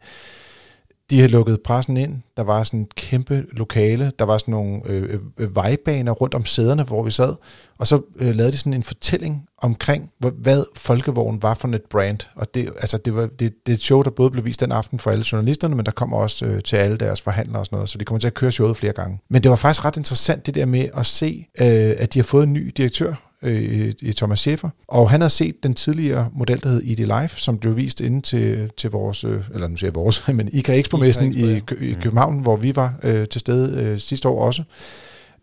De 1.10 1.16
havde 1.20 1.32
lukket 1.32 1.62
pressen 1.62 1.98
ind. 1.98 2.22
Der 2.38 2.44
var 2.44 2.64
sådan 2.64 2.82
et 2.82 2.96
kæmpe 2.96 3.46
lokale. 3.52 4.12
Der 4.20 4.26
var 4.26 4.38
sådan 4.38 4.52
nogle 4.52 4.82
øh, 4.86 5.04
øh, 5.04 5.20
øh, 5.38 5.56
vejbaner 5.56 6.12
rundt 6.12 6.34
om 6.34 6.46
sæderne, 6.46 6.84
hvor 6.84 7.04
vi 7.04 7.12
sad. 7.12 7.36
Og 7.78 7.88
så 7.88 8.02
øh, 8.16 8.36
lavede 8.36 8.52
de 8.52 8.58
sådan 8.58 8.74
en 8.74 8.84
fortælling 8.84 9.46
omkring, 9.58 10.12
hvad 10.20 10.64
Folkevogn 10.76 11.42
var 11.42 11.54
for 11.54 11.68
et 11.68 11.82
brand. 11.90 12.20
Og 12.36 12.54
det, 12.54 12.70
altså, 12.80 12.98
det, 12.98 13.16
var, 13.16 13.22
det, 13.26 13.40
det 13.40 13.72
er 13.72 13.76
et 13.76 13.82
show, 13.82 14.02
der 14.02 14.10
både 14.10 14.32
blev 14.32 14.46
vist 14.46 14.60
den 14.60 14.72
aften 14.72 15.00
for 15.00 15.12
alle 15.12 15.26
journalisterne, 15.32 15.76
men 15.76 15.86
der 15.86 15.92
kommer 15.92 16.18
også 16.18 16.46
øh, 16.46 16.64
til 16.64 16.76
alle 16.76 16.98
deres 16.98 17.22
forhandlere 17.22 17.60
og 17.60 17.66
sådan 17.66 17.76
noget, 17.76 17.90
så 17.90 17.98
de 17.98 18.06
kommer 18.06 18.20
til 18.20 18.28
at 18.28 18.34
køre 18.34 18.52
showet 18.52 18.78
flere 18.78 18.94
gange. 18.94 19.20
Men 19.30 19.44
det 19.44 19.50
var 19.50 19.56
faktisk 19.56 19.86
ret 19.86 19.98
interessant 19.98 20.46
det 20.46 20.56
der 20.56 20.66
med 20.66 20.90
at 20.94 21.06
se, 21.06 21.48
øh, 21.62 21.94
at 21.98 22.14
de 22.14 22.20
har 22.20 22.24
fået 22.24 22.44
en 22.44 22.54
ny 22.54 22.72
direktør, 22.78 23.14
øh, 23.46 23.94
i 24.00 24.14
Thomas 24.14 24.48
Schäfer. 24.48 24.70
Og 24.88 25.10
han 25.10 25.22
har 25.22 25.28
set 25.28 25.64
den 25.64 25.74
tidligere 25.74 26.30
model, 26.34 26.64
der 26.64 26.70
hed 26.70 26.82
ID 26.82 26.98
Life, 26.98 27.42
som 27.42 27.58
blev 27.58 27.78
vist 27.78 28.02
inde 28.02 28.22
til, 28.22 28.72
til 28.78 28.90
vores, 28.90 29.24
øh, 29.24 29.42
eller 29.54 29.68
nu 29.68 29.78
siger 29.78 29.88
jeg 29.88 29.96
vores, 29.96 30.28
men 30.38 30.50
IKA 30.54 30.80
Expo-messen 30.80 31.34
i, 31.34 31.56
i 31.82 31.94
København, 32.02 32.40
hvor 32.40 32.56
vi 32.56 32.76
var 32.76 33.00
øh, 33.04 33.28
til 33.28 33.40
stede 33.40 33.84
øh, 33.84 34.00
sidste 34.00 34.30
år 34.30 34.46
også. 34.46 34.64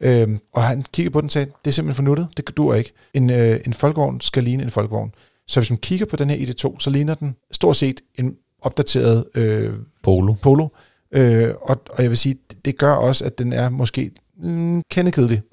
Øhm, 0.01 0.41
og 0.53 0.63
han 0.63 0.85
kiggede 0.93 1.13
på 1.13 1.21
den 1.21 1.27
og 1.27 1.31
sagde, 1.31 1.51
det 1.65 1.71
er 1.71 1.73
simpelthen 1.73 1.97
for 1.97 2.03
nuttet, 2.03 2.29
det 2.37 2.57
dur 2.57 2.75
ikke. 2.75 2.93
En, 3.15 3.31
øh, 3.31 3.61
en 3.67 3.75
folkevogn 3.75 4.21
skal 4.21 4.45
ligne 4.45 4.63
en 4.63 4.71
folkevogn. 4.71 5.13
Så 5.49 5.61
hvis 5.61 5.71
man 5.71 5.79
kigger 5.79 6.07
på 6.07 6.17
den 6.17 6.31
her 6.31 6.37
ID2, 6.37 6.77
så 6.79 6.91
ligner 6.91 7.15
den 7.15 7.35
stort 7.51 7.77
set 7.77 8.01
en 8.15 8.35
opdateret 8.63 9.25
øh, 9.35 9.73
Polo. 10.03 10.35
Polo. 10.43 10.69
Øh, 11.13 11.55
og, 11.63 11.83
og 11.91 12.03
jeg 12.03 12.11
vil 12.11 12.19
sige, 12.19 12.37
det 12.65 12.79
gør 12.79 12.93
også, 12.93 13.25
at 13.25 13.39
den 13.39 13.53
er 13.53 13.69
måske 13.69 14.11
mm, 14.43 14.83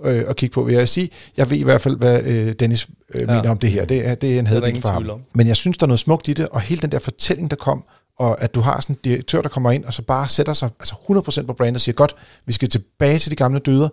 øh, 0.03 0.23
at 0.27 0.35
kigge 0.35 0.53
på, 0.53 0.63
vil 0.63 0.75
jeg 0.75 0.89
sige. 0.89 1.09
Jeg 1.37 1.49
ved 1.49 1.57
i 1.57 1.63
hvert 1.63 1.81
fald, 1.81 1.97
hvad 1.97 2.23
øh, 2.23 2.53
Dennis 2.53 2.87
øh, 3.15 3.21
ja. 3.21 3.25
mener 3.25 3.49
om 3.49 3.57
det 3.57 3.71
her. 3.71 3.85
Det 3.85 4.07
er, 4.07 4.15
det 4.15 4.35
er 4.35 4.39
en 4.39 4.47
hedning 4.47 4.81
for 4.81 4.89
ham. 4.89 5.21
Men 5.33 5.47
jeg 5.47 5.55
synes, 5.55 5.77
der 5.77 5.85
er 5.85 5.87
noget 5.87 5.99
smukt 5.99 6.27
i 6.27 6.33
det, 6.33 6.47
og 6.49 6.61
hele 6.61 6.81
den 6.81 6.91
der 6.91 6.99
fortælling, 6.99 7.51
der 7.51 7.57
kom, 7.57 7.83
og 8.19 8.41
at 8.41 8.55
du 8.55 8.59
har 8.59 8.81
sådan 8.81 8.95
en 8.95 8.99
direktør, 9.03 9.41
der 9.41 9.49
kommer 9.49 9.71
ind, 9.71 9.85
og 9.85 9.93
så 9.93 10.01
bare 10.01 10.27
sætter 10.27 10.53
sig 10.53 10.69
altså 10.79 10.95
100% 11.41 11.45
på 11.45 11.53
brandet 11.53 11.75
og 11.75 11.81
siger, 11.81 11.95
godt, 11.95 12.15
vi 12.45 12.53
skal 12.53 12.69
tilbage 12.69 13.19
til 13.19 13.31
de 13.31 13.35
gamle 13.35 13.59
dyder. 13.59 13.89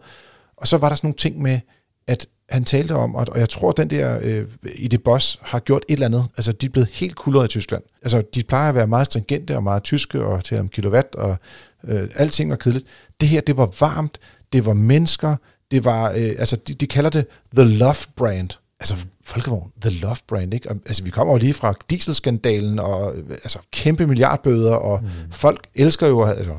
Og 0.56 0.68
så 0.68 0.76
var 0.76 0.88
der 0.88 0.96
sådan 0.96 1.06
nogle 1.06 1.16
ting 1.16 1.42
med, 1.42 1.60
at 2.06 2.26
han 2.48 2.64
talte 2.64 2.94
om, 2.94 3.14
og 3.14 3.38
jeg 3.38 3.48
tror, 3.48 3.70
at 3.70 3.76
den 3.76 3.90
der 3.90 4.18
øh, 4.22 4.44
i 4.74 4.88
det 4.88 5.02
boss 5.02 5.38
har 5.42 5.58
gjort 5.58 5.84
et 5.88 5.92
eller 5.92 6.06
andet. 6.06 6.26
Altså, 6.36 6.52
de 6.52 6.66
er 6.66 6.70
blevet 6.70 6.88
helt 6.92 7.16
kuldere 7.16 7.44
i 7.44 7.48
Tyskland. 7.48 7.82
Altså, 8.02 8.22
de 8.34 8.42
plejer 8.42 8.68
at 8.68 8.74
være 8.74 8.86
meget 8.86 9.06
stringente 9.06 9.56
og 9.56 9.62
meget 9.62 9.82
tyske 9.82 10.24
og 10.24 10.44
til 10.44 10.58
om 10.58 10.68
kilowatt, 10.68 11.14
og 11.14 11.36
øh, 11.84 12.08
alting 12.14 12.50
var 12.50 12.56
kedeligt. 12.56 12.86
Det 13.20 13.28
her, 13.28 13.40
det 13.40 13.56
var 13.56 13.72
varmt, 13.80 14.18
det 14.56 14.66
var 14.66 14.74
mennesker, 14.74 15.36
det 15.70 15.84
var, 15.84 16.10
øh, 16.10 16.34
altså 16.38 16.56
de, 16.56 16.74
de 16.74 16.86
kalder 16.86 17.10
det 17.10 17.26
The 17.56 17.64
Love 17.64 17.94
Brand. 18.16 18.48
Altså 18.80 18.96
folkevogn, 19.24 19.70
The 19.80 20.00
Love 20.00 20.16
Brand, 20.28 20.54
ikke? 20.54 20.70
Og, 20.70 20.76
altså 20.86 21.04
vi 21.04 21.10
kommer 21.10 21.34
jo 21.34 21.38
lige 21.38 21.54
fra 21.54 21.74
dieselskandalen 21.90 22.78
og 22.78 23.14
altså 23.30 23.58
kæmpe 23.72 24.06
milliardbøder, 24.06 24.74
og 24.74 25.00
mm. 25.02 25.08
folk 25.32 25.66
elsker 25.74 26.06
jo, 26.06 26.24
altså, 26.24 26.52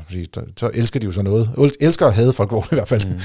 så 0.56 0.70
elsker 0.74 1.00
de 1.00 1.06
jo 1.06 1.12
sådan 1.12 1.30
noget, 1.30 1.76
elsker 1.80 2.06
at 2.06 2.14
have 2.14 2.32
folkevogn 2.32 2.66
i 2.72 2.74
hvert 2.74 2.88
fald. 2.88 3.06
Mm. 3.06 3.20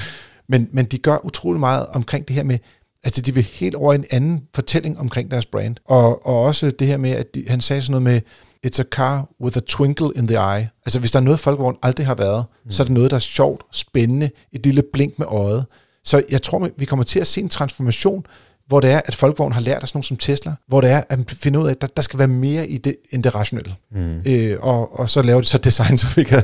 Men, 0.48 0.68
men 0.72 0.84
de 0.84 0.98
gør 0.98 1.24
utrolig 1.24 1.60
meget 1.60 1.86
omkring 1.86 2.28
det 2.28 2.36
her 2.36 2.42
med, 2.42 2.58
altså 3.04 3.22
de 3.22 3.34
vil 3.34 3.42
helt 3.42 3.74
over 3.74 3.94
en 3.94 4.04
anden 4.10 4.42
fortælling 4.54 4.98
omkring 4.98 5.30
deres 5.30 5.46
brand. 5.46 5.76
Og, 5.84 6.26
og 6.26 6.42
også 6.42 6.70
det 6.70 6.86
her 6.86 6.96
med, 6.96 7.10
at 7.10 7.34
de, 7.34 7.44
han 7.48 7.60
sagde 7.60 7.82
sådan 7.82 7.90
noget 7.90 8.02
med, 8.02 8.20
it's 8.66 8.80
a 8.80 8.84
car 8.84 9.28
with 9.40 9.56
a 9.56 9.60
twinkle 9.66 10.12
in 10.16 10.28
the 10.28 10.36
eye. 10.36 10.68
Altså 10.86 10.98
hvis 10.98 11.12
der 11.12 11.18
er 11.18 11.24
noget, 11.24 11.40
Folkevogn 11.40 11.76
aldrig 11.82 12.06
har 12.06 12.14
været, 12.14 12.44
mm. 12.64 12.70
så 12.70 12.82
er 12.82 12.84
det 12.84 12.94
noget, 12.94 13.10
der 13.10 13.14
er 13.14 13.20
sjovt, 13.20 13.62
spændende, 13.72 14.30
et 14.52 14.66
lille 14.66 14.82
blink 14.92 15.18
med 15.18 15.26
øjet. 15.26 15.66
Så 16.04 16.22
jeg 16.30 16.42
tror, 16.42 16.70
vi 16.76 16.84
kommer 16.84 17.04
til 17.04 17.20
at 17.20 17.26
se 17.26 17.40
en 17.40 17.48
transformation, 17.48 18.26
hvor 18.66 18.80
det 18.80 18.90
er, 18.90 19.00
at 19.04 19.14
Folkevogn 19.14 19.52
har 19.52 19.60
lært 19.60 19.82
os 19.82 19.94
nogen 19.94 20.02
som 20.02 20.16
Tesla, 20.16 20.54
hvor 20.68 20.80
det 20.80 20.90
er 20.90 21.02
at 21.08 21.30
finde 21.30 21.58
ud 21.58 21.66
af, 21.66 21.70
at 21.70 21.80
der, 21.80 21.86
der 21.86 22.02
skal 22.02 22.18
være 22.18 22.28
mere 22.28 22.68
i 22.68 22.78
det, 22.78 22.96
end 23.10 23.22
det 23.22 23.34
rationelle. 23.34 23.74
Mm. 23.92 24.22
Øh, 24.26 24.58
og, 24.60 24.98
og 24.98 25.10
så 25.10 25.22
laver 25.22 25.40
de 25.40 25.46
så 25.46 25.58
design, 25.58 25.98
så 25.98 26.06
vi 26.16 26.24
kan, 26.24 26.42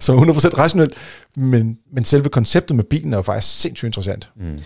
som 0.00 0.18
er 0.18 0.22
100% 0.22 0.58
rationelt, 0.58 0.94
men, 1.36 1.78
men 1.92 2.04
selve 2.04 2.28
konceptet 2.28 2.76
med 2.76 2.84
bilen 2.84 3.12
er 3.12 3.16
jo 3.16 3.22
faktisk 3.22 3.60
sindssygt 3.60 3.88
interessant. 3.88 4.30
Mm. 4.36 4.56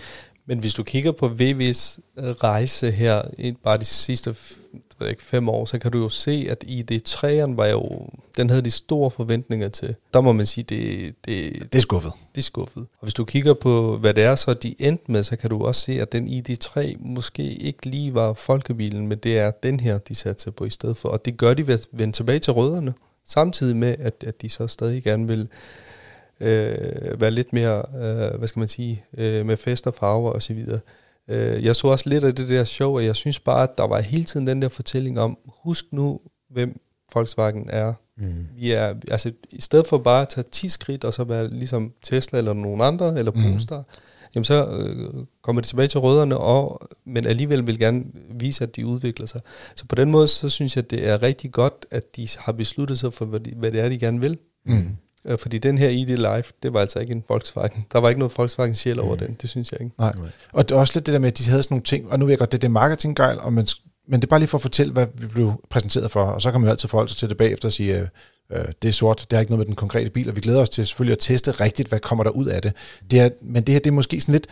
Men 0.47 0.59
hvis 0.59 0.73
du 0.73 0.83
kigger 0.83 1.11
på 1.11 1.25
VV's 1.25 1.99
rejse 2.17 2.91
her, 2.91 3.21
bare 3.63 3.77
de 3.77 3.85
sidste 3.85 4.35
ved 5.01 5.09
ikke, 5.09 5.23
fem 5.23 5.49
år, 5.49 5.65
så 5.65 5.79
kan 5.79 5.91
du 5.91 5.97
jo 5.97 6.09
se, 6.09 6.47
at 6.49 6.63
ID3'eren 6.63 7.55
var 7.55 7.67
jo, 7.67 8.09
den 8.37 8.49
havde 8.49 8.61
de 8.61 8.71
store 8.71 9.11
forventninger 9.11 9.69
til. 9.69 9.95
Der 10.13 10.21
må 10.21 10.31
man 10.31 10.45
sige, 10.45 10.63
det, 10.63 11.15
det, 11.25 11.53
det 11.73 11.75
er 11.75 11.81
skuffet. 11.81 12.11
Det 12.35 12.41
er 12.41 12.45
skuffet. 12.45 12.81
Og 12.81 13.03
hvis 13.03 13.13
du 13.13 13.25
kigger 13.25 13.53
på, 13.53 13.97
hvad 13.97 14.13
det 14.13 14.23
er, 14.23 14.35
så 14.35 14.53
de 14.53 14.75
endte 14.79 15.11
med, 15.11 15.23
så 15.23 15.35
kan 15.35 15.49
du 15.49 15.63
også 15.63 15.81
se, 15.81 16.01
at 16.01 16.11
den 16.11 16.27
ID3 16.27 16.95
måske 16.99 17.43
ikke 17.43 17.85
lige 17.85 18.13
var 18.13 18.33
folkebilen, 18.33 19.07
men 19.07 19.17
det 19.17 19.39
er 19.39 19.51
den 19.51 19.79
her, 19.79 19.97
de 19.97 20.15
satte 20.15 20.51
på 20.51 20.65
i 20.65 20.69
stedet 20.69 20.97
for. 20.97 21.09
Og 21.09 21.25
det 21.25 21.37
gør 21.37 21.53
de 21.53 21.67
ved 21.67 21.73
at 21.73 21.87
vende 21.91 22.13
tilbage 22.13 22.39
til 22.39 22.53
rødderne, 22.53 22.93
samtidig 23.25 23.75
med, 23.75 23.95
at, 23.99 24.23
at 24.27 24.41
de 24.41 24.49
så 24.49 24.67
stadig 24.67 25.03
gerne 25.03 25.27
vil 25.27 25.47
øh, 26.39 27.21
være 27.21 27.31
lidt 27.31 27.53
mere, 27.53 27.83
øh, 27.95 28.37
hvad 28.37 28.47
skal 28.47 28.59
man 28.59 28.67
sige, 28.67 29.05
øh, 29.17 29.45
med 29.45 29.57
fest 29.57 29.87
og 29.87 29.93
farver 29.95 30.31
og 30.31 30.41
så 30.41 30.53
videre. 30.53 30.79
Øh, 31.31 31.65
jeg 31.65 31.75
så 31.75 31.87
også 31.87 32.09
lidt 32.09 32.23
af 32.23 32.35
det 32.35 32.49
der 32.49 32.63
show, 32.63 32.95
og 32.95 33.05
jeg 33.05 33.15
synes 33.15 33.39
bare, 33.39 33.63
at 33.63 33.77
der 33.77 33.87
var 33.87 33.99
hele 33.99 34.23
tiden 34.23 34.47
den 34.47 34.61
der 34.61 34.69
fortælling 34.69 35.19
om, 35.19 35.37
husk 35.63 35.85
nu, 35.91 36.19
hvem 36.49 36.81
Volkswagen 37.13 37.69
er. 37.69 37.93
Mm. 38.17 38.47
Vi 38.57 38.71
er, 38.71 38.93
altså 39.11 39.31
i 39.51 39.61
stedet 39.61 39.87
for 39.87 39.97
bare 39.97 40.21
at 40.21 40.29
tage 40.29 40.45
10 40.51 40.69
skridt, 40.69 41.03
og 41.03 41.13
så 41.13 41.23
være 41.23 41.47
ligesom 41.47 41.93
Tesla 42.03 42.37
eller 42.37 42.53
nogen 42.53 42.81
andre, 42.81 43.19
eller 43.19 43.31
mm. 43.31 43.41
Polestar, 43.41 43.77
mm. 43.77 43.83
jamen 44.35 44.45
så 44.45 44.65
øh, 44.65 45.25
kommer 45.41 45.61
de 45.61 45.67
tilbage 45.67 45.87
til 45.87 45.99
rødderne, 45.99 46.37
og, 46.37 46.89
men 47.05 47.27
alligevel 47.27 47.67
vil 47.67 47.79
gerne 47.79 48.03
vise, 48.29 48.63
at 48.63 48.75
de 48.75 48.85
udvikler 48.85 49.25
sig. 49.25 49.41
Så 49.75 49.85
på 49.85 49.95
den 49.95 50.11
måde, 50.11 50.27
så 50.27 50.49
synes 50.49 50.75
jeg, 50.75 50.83
at 50.83 50.91
det 50.91 51.07
er 51.07 51.21
rigtig 51.21 51.51
godt, 51.51 51.85
at 51.91 52.15
de 52.15 52.27
har 52.39 52.51
besluttet 52.51 52.99
sig 52.99 53.13
for, 53.13 53.25
hvad, 53.25 53.39
de, 53.39 53.53
hvad 53.55 53.71
det 53.71 53.79
er, 53.79 53.89
de 53.89 53.99
gerne 53.99 54.21
vil. 54.21 54.37
Mm. 54.65 54.97
Øh, 55.25 55.37
fordi 55.37 55.57
den 55.57 55.77
her 55.77 55.89
ID 55.89 56.07
Life, 56.07 56.53
det 56.63 56.73
var 56.73 56.79
altså 56.79 56.99
ikke 56.99 57.13
en 57.15 57.23
Volkswagen. 57.29 57.85
Der 57.91 57.99
var 57.99 58.09
ikke 58.09 58.19
noget 58.19 58.37
Volkswagen 58.37 58.75
sjæl 58.75 58.99
over 58.99 59.13
mm. 59.13 59.19
den, 59.19 59.37
det 59.41 59.49
synes 59.49 59.71
jeg 59.71 59.81
ikke. 59.81 59.95
Nej. 59.99 60.13
Og 60.53 60.69
det 60.69 60.75
er 60.75 60.79
også 60.79 60.93
lidt 60.95 61.05
det 61.05 61.13
der 61.13 61.19
med, 61.19 61.27
at 61.27 61.37
de 61.37 61.49
havde 61.49 61.63
sådan 61.63 61.73
nogle 61.73 61.83
ting, 61.83 62.11
og 62.11 62.19
nu 62.19 62.25
ved 62.25 62.31
jeg 62.31 62.39
godt, 62.39 62.51
det 62.51 62.57
er 62.57 62.61
det 62.61 62.71
marketinggejl, 62.71 63.39
og 63.39 63.53
man, 63.53 63.67
men 64.07 64.21
det 64.21 64.27
er 64.27 64.29
bare 64.29 64.39
lige 64.39 64.47
for 64.47 64.57
at 64.57 64.61
fortælle, 64.61 64.93
hvad 64.93 65.07
vi 65.13 65.27
blev 65.27 65.53
præsenteret 65.69 66.11
for, 66.11 66.23
og 66.23 66.41
så 66.41 66.51
kan 66.51 66.61
man 66.61 66.67
jo 66.67 66.71
altid 66.71 66.89
forholde 66.89 67.09
sig 67.09 67.17
til 67.17 67.29
det 67.29 67.37
bagefter 67.37 67.67
og 67.67 67.73
sige, 67.73 67.99
øh, 67.99 68.07
øh, 68.51 68.65
det 68.81 68.87
er 68.87 68.93
sort, 68.93 69.25
det 69.29 69.37
har 69.37 69.39
ikke 69.39 69.51
noget 69.51 69.59
med 69.59 69.65
den 69.65 69.75
konkrete 69.75 70.09
bil, 70.09 70.29
og 70.29 70.35
vi 70.35 70.41
glæder 70.41 70.61
os 70.61 70.69
til 70.69 70.87
selvfølgelig 70.87 71.13
at 71.13 71.19
teste 71.19 71.51
rigtigt, 71.51 71.89
hvad 71.89 71.99
kommer 71.99 72.23
der 72.23 72.31
ud 72.31 72.45
af 72.45 72.61
det. 72.61 72.73
det 73.11 73.19
er, 73.19 73.29
men 73.41 73.63
det 73.63 73.73
her, 73.73 73.79
det 73.79 73.89
er 73.89 73.93
måske 73.93 74.21
sådan 74.21 74.31
lidt 74.33 74.47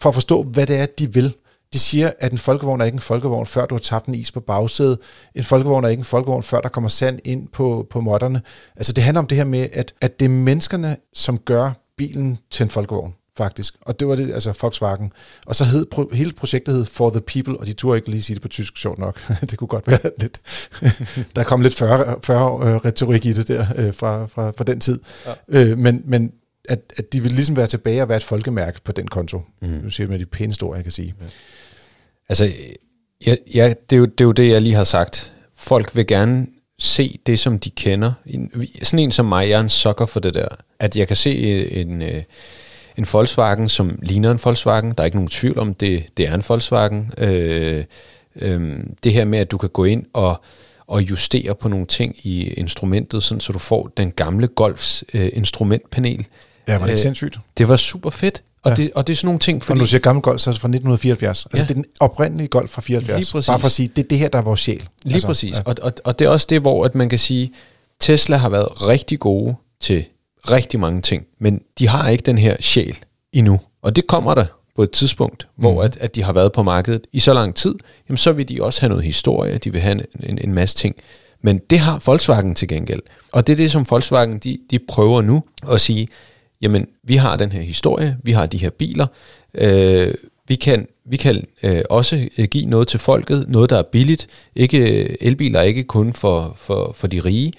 for 0.00 0.08
at 0.08 0.14
forstå, 0.14 0.42
hvad 0.42 0.66
det 0.66 0.76
er, 0.76 0.86
de 0.86 1.12
vil. 1.14 1.34
De 1.72 1.78
siger, 1.78 2.12
at 2.18 2.32
en 2.32 2.38
folkevogn 2.38 2.80
er 2.80 2.84
ikke 2.84 2.96
en 2.96 3.00
folkevogn, 3.00 3.46
før 3.46 3.66
du 3.66 3.74
har 3.74 3.80
tabt 3.80 4.06
en 4.06 4.14
is 4.14 4.32
på 4.32 4.40
bagsædet. 4.40 4.98
En 5.34 5.44
folkevogn 5.44 5.84
er 5.84 5.88
ikke 5.88 6.00
en 6.00 6.04
folkevogn, 6.04 6.42
før 6.42 6.60
der 6.60 6.68
kommer 6.68 6.88
sand 6.88 7.18
ind 7.24 7.48
på, 7.48 7.86
på 7.90 8.00
modderne. 8.00 8.42
Altså 8.76 8.92
det 8.92 9.04
handler 9.04 9.18
om 9.18 9.26
det 9.26 9.38
her 9.38 9.44
med, 9.44 9.68
at, 9.72 9.94
at 10.00 10.20
det 10.20 10.24
er 10.24 10.30
menneskerne, 10.30 10.96
som 11.14 11.38
gør 11.38 11.72
bilen 11.96 12.38
til 12.50 12.64
en 12.64 12.70
folkevogn 12.70 13.14
faktisk. 13.36 13.74
Og 13.80 14.00
det 14.00 14.08
var 14.08 14.16
det, 14.16 14.34
altså 14.34 14.58
Volkswagen. 14.60 15.12
Og 15.46 15.56
så 15.56 15.64
hed 15.64 15.86
pro, 15.86 16.10
hele 16.12 16.32
projektet 16.32 16.74
hed 16.74 16.86
For 16.86 17.10
the 17.10 17.20
People, 17.20 17.60
og 17.60 17.66
de 17.66 17.72
turde 17.72 17.96
ikke 17.98 18.10
lige 18.10 18.22
sige 18.22 18.34
det 18.34 18.42
på 18.42 18.48
tysk, 18.48 18.76
sjovt 18.76 18.98
nok. 18.98 19.20
det 19.50 19.58
kunne 19.58 19.68
godt 19.68 19.86
være 19.86 19.98
lidt... 20.22 20.40
der 21.36 21.44
kom 21.44 21.60
lidt 21.60 21.74
40, 21.74 22.16
40 22.22 22.68
øh, 22.68 22.76
retorik 22.76 23.26
i 23.26 23.32
det 23.32 23.48
der 23.48 23.66
øh, 23.76 23.94
fra, 23.94 24.26
fra, 24.26 24.50
fra 24.50 24.64
den 24.64 24.80
tid. 24.80 25.00
Ja. 25.26 25.32
Øh, 25.48 25.78
men, 25.78 26.02
men 26.04 26.32
at, 26.70 26.80
at 26.96 27.12
de 27.12 27.22
vil 27.22 27.32
ligesom 27.32 27.56
være 27.56 27.66
tilbage 27.66 28.02
og 28.02 28.08
være 28.08 28.16
et 28.16 28.24
folkemærke 28.24 28.80
på 28.84 28.92
den 28.92 29.08
konto. 29.08 29.42
Mm. 29.62 29.68
Nu 29.68 29.90
siger 29.90 30.08
med 30.08 30.18
de 30.18 30.26
pæne 30.26 30.52
ord, 30.62 30.76
jeg 30.76 30.84
kan 30.84 30.92
sige. 30.92 31.14
Ja. 31.20 31.26
Altså, 32.28 32.48
ja, 33.26 33.36
ja, 33.54 33.74
det, 33.90 33.96
er 33.96 34.00
jo, 34.00 34.04
det 34.04 34.20
er 34.20 34.24
jo 34.24 34.32
det, 34.32 34.50
jeg 34.50 34.62
lige 34.62 34.74
har 34.74 34.84
sagt. 34.84 35.32
Folk 35.54 35.96
vil 35.96 36.06
gerne 36.06 36.46
se 36.78 37.20
det, 37.26 37.38
som 37.38 37.58
de 37.58 37.70
kender. 37.70 38.12
Sådan 38.82 38.98
en 38.98 39.10
som 39.10 39.26
mig, 39.26 39.48
jeg 39.48 39.56
er 39.56 39.60
en 39.60 39.68
sokker 39.68 40.06
for 40.06 40.20
det 40.20 40.34
der. 40.34 40.48
At 40.78 40.96
jeg 40.96 41.08
kan 41.08 41.16
se 41.16 41.38
en, 41.72 42.02
en, 42.02 42.22
en 42.98 43.06
Volkswagen, 43.12 43.68
som 43.68 43.98
ligner 44.02 44.30
en 44.30 44.40
Volkswagen. 44.44 44.92
Der 44.92 45.00
er 45.00 45.04
ikke 45.04 45.16
nogen 45.16 45.28
tvivl 45.28 45.58
om, 45.58 45.74
det, 45.74 46.04
det 46.16 46.28
er 46.28 46.34
en 46.34 46.44
Volkswagen. 46.48 47.12
Øh, 47.18 47.84
øh, 48.36 48.80
det 49.04 49.12
her 49.12 49.24
med, 49.24 49.38
at 49.38 49.50
du 49.50 49.58
kan 49.58 49.68
gå 49.68 49.84
ind 49.84 50.06
og, 50.12 50.42
og 50.86 51.02
justere 51.02 51.54
på 51.54 51.68
nogle 51.68 51.86
ting 51.86 52.16
i 52.22 52.42
instrumentet, 52.48 53.22
sådan, 53.22 53.40
så 53.40 53.52
du 53.52 53.58
får 53.58 53.92
den 53.96 54.10
gamle 54.10 54.48
Golfs 54.48 55.04
øh, 55.14 55.30
instrumentpanel. 55.32 56.26
Ja, 56.72 56.78
var 56.78 56.86
det 56.86 56.92
øh, 56.92 56.98
sindssygt? 56.98 57.38
Det 57.58 57.68
var 57.68 57.76
super 57.76 58.10
fedt. 58.10 58.42
Og, 58.62 58.70
ja. 58.70 58.76
det, 58.76 58.90
og 58.94 59.06
det 59.06 59.12
er 59.12 59.16
sådan 59.16 59.26
nogle 59.26 59.38
ting, 59.38 59.64
fordi... 59.64 59.78
Og 59.78 59.82
nu 59.82 59.86
siger 59.86 60.00
gammel 60.00 60.22
golf, 60.22 60.40
så 60.40 60.50
er 60.50 60.52
det 60.54 60.60
fra 60.60 60.68
1974. 60.68 61.46
Altså, 61.46 61.56
ja. 61.56 61.62
det 61.62 61.70
er 61.70 61.74
den 61.74 61.84
oprindelige 62.00 62.48
golf 62.48 62.70
fra 62.70 62.82
74. 62.82 63.46
Bare 63.46 63.58
for 63.58 63.66
at 63.66 63.72
sige, 63.72 63.90
det 63.96 64.04
er 64.04 64.08
det 64.08 64.18
her, 64.18 64.28
der 64.28 64.38
er 64.38 64.42
vores 64.42 64.60
sjæl. 64.60 64.88
Lige 65.04 65.14
altså, 65.14 65.26
præcis. 65.26 65.56
Ja. 65.56 65.62
Og, 65.66 65.74
og, 65.82 65.92
og 66.04 66.18
det 66.18 66.24
er 66.24 66.28
også 66.28 66.46
det, 66.50 66.60
hvor 66.60 66.84
at 66.84 66.94
man 66.94 67.08
kan 67.08 67.18
sige, 67.18 67.52
Tesla 68.00 68.36
har 68.36 68.48
været 68.48 68.88
rigtig 68.88 69.20
gode 69.20 69.54
til 69.80 70.04
rigtig 70.50 70.80
mange 70.80 71.00
ting, 71.00 71.24
men 71.40 71.60
de 71.78 71.88
har 71.88 72.08
ikke 72.08 72.22
den 72.22 72.38
her 72.38 72.56
sjæl. 72.60 72.96
endnu. 73.32 73.60
Og 73.82 73.96
det 73.96 74.06
kommer 74.06 74.34
der 74.34 74.44
på 74.76 74.82
et 74.82 74.90
tidspunkt, 74.90 75.48
hvor 75.56 75.72
mm. 75.72 75.78
at, 75.78 75.96
at 75.96 76.14
de 76.14 76.22
har 76.22 76.32
været 76.32 76.52
på 76.52 76.62
markedet 76.62 77.06
i 77.12 77.20
så 77.20 77.34
lang 77.34 77.54
tid, 77.54 77.74
jamen 78.08 78.16
så 78.16 78.32
vil 78.32 78.48
de 78.48 78.62
også 78.62 78.80
have 78.80 78.88
noget 78.88 79.04
historie, 79.04 79.58
de 79.58 79.72
vil 79.72 79.80
have 79.80 79.92
en, 79.92 80.02
en, 80.22 80.38
en 80.44 80.54
masse 80.54 80.76
ting. 80.76 80.96
Men 81.42 81.60
det 81.70 81.78
har 81.78 82.02
Volkswagen 82.06 82.54
til 82.54 82.68
gengæld. 82.68 83.00
Og 83.32 83.46
det 83.46 83.52
er 83.52 83.56
det, 83.56 83.70
som 83.70 83.86
Volkswagen 83.90 84.38
de, 84.38 84.58
de 84.70 84.78
prøver 84.88 85.22
nu 85.22 85.42
at 85.72 85.80
sige, 85.80 86.08
jamen 86.62 86.86
vi 87.04 87.16
har 87.16 87.36
den 87.36 87.52
her 87.52 87.62
historie, 87.62 88.16
vi 88.22 88.32
har 88.32 88.46
de 88.46 88.58
her 88.58 88.70
biler, 88.70 89.06
øh, 89.54 90.14
vi 90.48 90.54
kan, 90.54 90.86
vi 91.04 91.16
kan 91.16 91.44
øh, 91.62 91.82
også 91.90 92.28
øh, 92.38 92.44
give 92.44 92.66
noget 92.66 92.88
til 92.88 93.00
folket, 93.00 93.48
noget 93.48 93.70
der 93.70 93.78
er 93.78 93.82
billigt. 93.82 94.26
Ikke, 94.56 95.02
øh, 95.02 95.16
elbiler 95.20 95.58
er 95.58 95.64
ikke 95.64 95.84
kun 95.84 96.12
for, 96.12 96.52
for, 96.56 96.92
for 96.96 97.06
de 97.06 97.20
rige. 97.20 97.52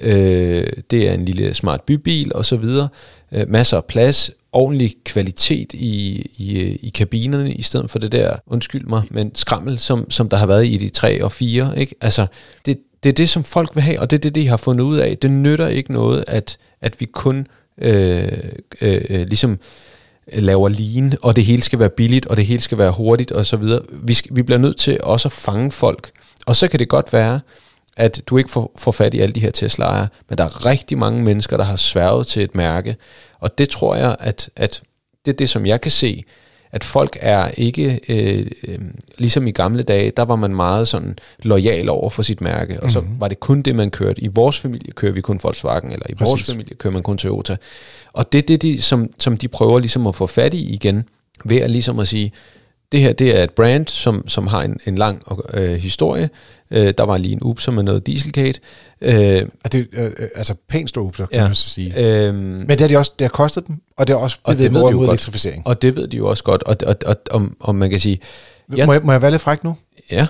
Øh, 0.00 0.66
det 0.90 1.08
er 1.08 1.12
en 1.12 1.24
lille 1.24 1.54
smart 1.54 1.82
bybil 1.82 2.34
og 2.34 2.44
så 2.44 2.56
videre. 2.56 2.88
Øh, 3.32 3.48
masser 3.48 3.76
af 3.76 3.84
plads, 3.84 4.30
ordentlig 4.52 4.94
kvalitet 5.04 5.74
i, 5.74 6.26
i, 6.36 6.60
i 6.82 6.88
kabinerne, 6.88 7.52
i 7.52 7.62
stedet 7.62 7.90
for 7.90 7.98
det 7.98 8.12
der, 8.12 8.36
undskyld 8.46 8.86
mig, 8.86 9.02
men 9.10 9.34
skrammel, 9.34 9.78
som, 9.78 10.10
som 10.10 10.28
der 10.28 10.36
har 10.36 10.46
været 10.46 10.66
i 10.66 10.76
de 10.76 10.88
3 10.88 11.24
og 11.24 11.32
4. 11.32 11.78
Ikke? 11.78 11.94
Altså, 12.00 12.26
det, 12.66 12.78
det 13.02 13.08
er 13.08 13.14
det, 13.14 13.28
som 13.28 13.44
folk 13.44 13.74
vil 13.74 13.82
have, 13.82 14.00
og 14.00 14.10
det 14.10 14.16
er 14.16 14.20
det, 14.20 14.34
de 14.34 14.48
har 14.48 14.56
fundet 14.56 14.84
ud 14.84 14.96
af. 14.96 15.18
Det 15.18 15.30
nytter 15.30 15.68
ikke 15.68 15.92
noget, 15.92 16.24
at, 16.26 16.58
at 16.80 17.00
vi 17.00 17.04
kun 17.04 17.46
Øh, 17.78 18.28
øh, 18.80 19.00
øh, 19.10 19.26
ligesom 19.26 19.58
laver 20.32 20.68
lean, 20.68 21.14
og 21.22 21.36
det 21.36 21.44
hele 21.44 21.62
skal 21.62 21.78
være 21.78 21.90
billigt, 21.90 22.26
og 22.26 22.36
det 22.36 22.46
hele 22.46 22.60
skal 22.60 22.78
være 22.78 22.92
hurtigt, 22.92 23.32
og 23.32 23.46
så 23.46 23.56
videre. 23.56 23.82
Vi, 23.92 24.14
skal, 24.14 24.36
vi 24.36 24.42
bliver 24.42 24.58
nødt 24.58 24.76
til 24.76 24.98
også 25.02 25.28
at 25.28 25.32
fange 25.32 25.70
folk. 25.70 26.10
Og 26.46 26.56
så 26.56 26.68
kan 26.68 26.78
det 26.78 26.88
godt 26.88 27.12
være, 27.12 27.40
at 27.96 28.22
du 28.26 28.38
ikke 28.38 28.50
får, 28.50 28.72
får 28.76 28.92
fat 28.92 29.14
i 29.14 29.20
alle 29.20 29.32
de 29.32 29.40
her 29.40 29.50
Tesla'er, 29.56 30.24
men 30.28 30.38
der 30.38 30.44
er 30.44 30.66
rigtig 30.66 30.98
mange 30.98 31.22
mennesker, 31.22 31.56
der 31.56 31.64
har 31.64 31.76
sværget 31.76 32.26
til 32.26 32.42
et 32.42 32.54
mærke, 32.54 32.96
og 33.40 33.58
det 33.58 33.68
tror 33.68 33.94
jeg, 33.94 34.16
at, 34.20 34.50
at 34.56 34.82
det 35.26 35.32
er 35.32 35.36
det, 35.36 35.50
som 35.50 35.66
jeg 35.66 35.80
kan 35.80 35.90
se, 35.90 36.24
at 36.74 36.84
folk 36.84 37.18
er 37.20 37.48
ikke, 37.56 38.00
øh, 38.08 38.46
øh, 38.68 38.78
ligesom 39.18 39.46
i 39.46 39.50
gamle 39.50 39.82
dage, 39.82 40.12
der 40.16 40.22
var 40.22 40.36
man 40.36 40.54
meget 40.54 40.88
sådan 40.88 41.18
lojal 41.42 41.88
over 41.88 42.10
for 42.10 42.22
sit 42.22 42.40
mærke, 42.40 42.82
og 42.82 42.90
så 42.90 43.00
mm-hmm. 43.00 43.20
var 43.20 43.28
det 43.28 43.40
kun 43.40 43.62
det, 43.62 43.74
man 43.74 43.90
kørte. 43.90 44.20
I 44.20 44.28
vores 44.28 44.60
familie 44.60 44.92
kører 44.92 45.12
vi 45.12 45.20
kun 45.20 45.40
Volkswagen, 45.42 45.92
eller 45.92 46.06
i 46.08 46.14
Præcis. 46.14 46.30
vores 46.30 46.44
familie 46.44 46.74
kører 46.74 46.92
man 46.92 47.02
kun 47.02 47.18
Toyota. 47.18 47.56
Og 48.12 48.32
det 48.32 48.38
er 48.38 48.42
det, 48.42 48.62
de, 48.62 48.82
som, 48.82 49.10
som 49.18 49.36
de 49.36 49.48
prøver 49.48 49.78
ligesom 49.78 50.06
at 50.06 50.14
få 50.14 50.26
fat 50.26 50.54
i 50.54 50.74
igen, 50.74 51.04
ved 51.44 51.60
at 51.60 51.70
ligesom 51.70 51.98
at 51.98 52.08
sige, 52.08 52.32
det 52.92 53.00
her 53.00 53.12
det 53.12 53.38
er 53.38 53.42
et 53.42 53.50
brand, 53.50 53.86
som, 53.86 54.28
som 54.28 54.46
har 54.46 54.62
en, 54.62 54.80
en 54.86 54.98
lang 54.98 55.22
øh, 55.54 55.74
historie. 55.74 56.30
Øh, 56.70 56.94
der 56.98 57.04
var 57.04 57.16
lige 57.16 57.32
en 57.32 57.38
up, 57.42 57.60
som 57.60 57.78
er 57.78 57.82
noget 57.82 58.06
Dieselgate. 58.06 58.60
Øh, 59.00 59.12
det, 59.72 59.88
øh, 59.92 60.04
øh, 60.04 60.28
altså 60.34 60.54
pænt 60.68 60.88
stor 60.88 61.02
up, 61.02 61.14
kan 61.14 61.26
ja, 61.32 61.46
man 61.46 61.54
så 61.54 61.68
sige. 61.68 62.26
Øh, 62.26 62.34
Men 62.34 62.68
det 62.68 62.80
har, 62.80 62.88
de 62.88 62.96
også, 62.96 63.12
det 63.18 63.24
har 63.24 63.32
kostet 63.32 63.66
dem, 63.66 63.76
og 63.96 64.06
det 64.06 64.16
har 64.16 64.22
også 64.22 64.38
blevet 64.44 64.72
mod, 64.72 64.94
mod 64.94 65.08
elektrificering. 65.08 65.66
Og 65.66 65.82
det 65.82 65.96
ved 65.96 66.08
de 66.08 66.16
jo 66.16 66.28
også 66.28 66.44
godt. 66.44 66.62
Og, 66.62 66.76
og, 66.86 66.96
og, 67.06 67.16
og, 67.30 67.48
og 67.60 67.74
man 67.74 67.90
kan 67.90 68.00
sige... 68.00 68.20
Ja, 68.76 68.86
må, 68.86 68.92
jeg, 68.92 69.02
må 69.04 69.12
jeg 69.12 69.22
være 69.22 69.30
lidt 69.30 69.42
fræk 69.42 69.64
nu? 69.64 69.76
Ja. 70.10 70.26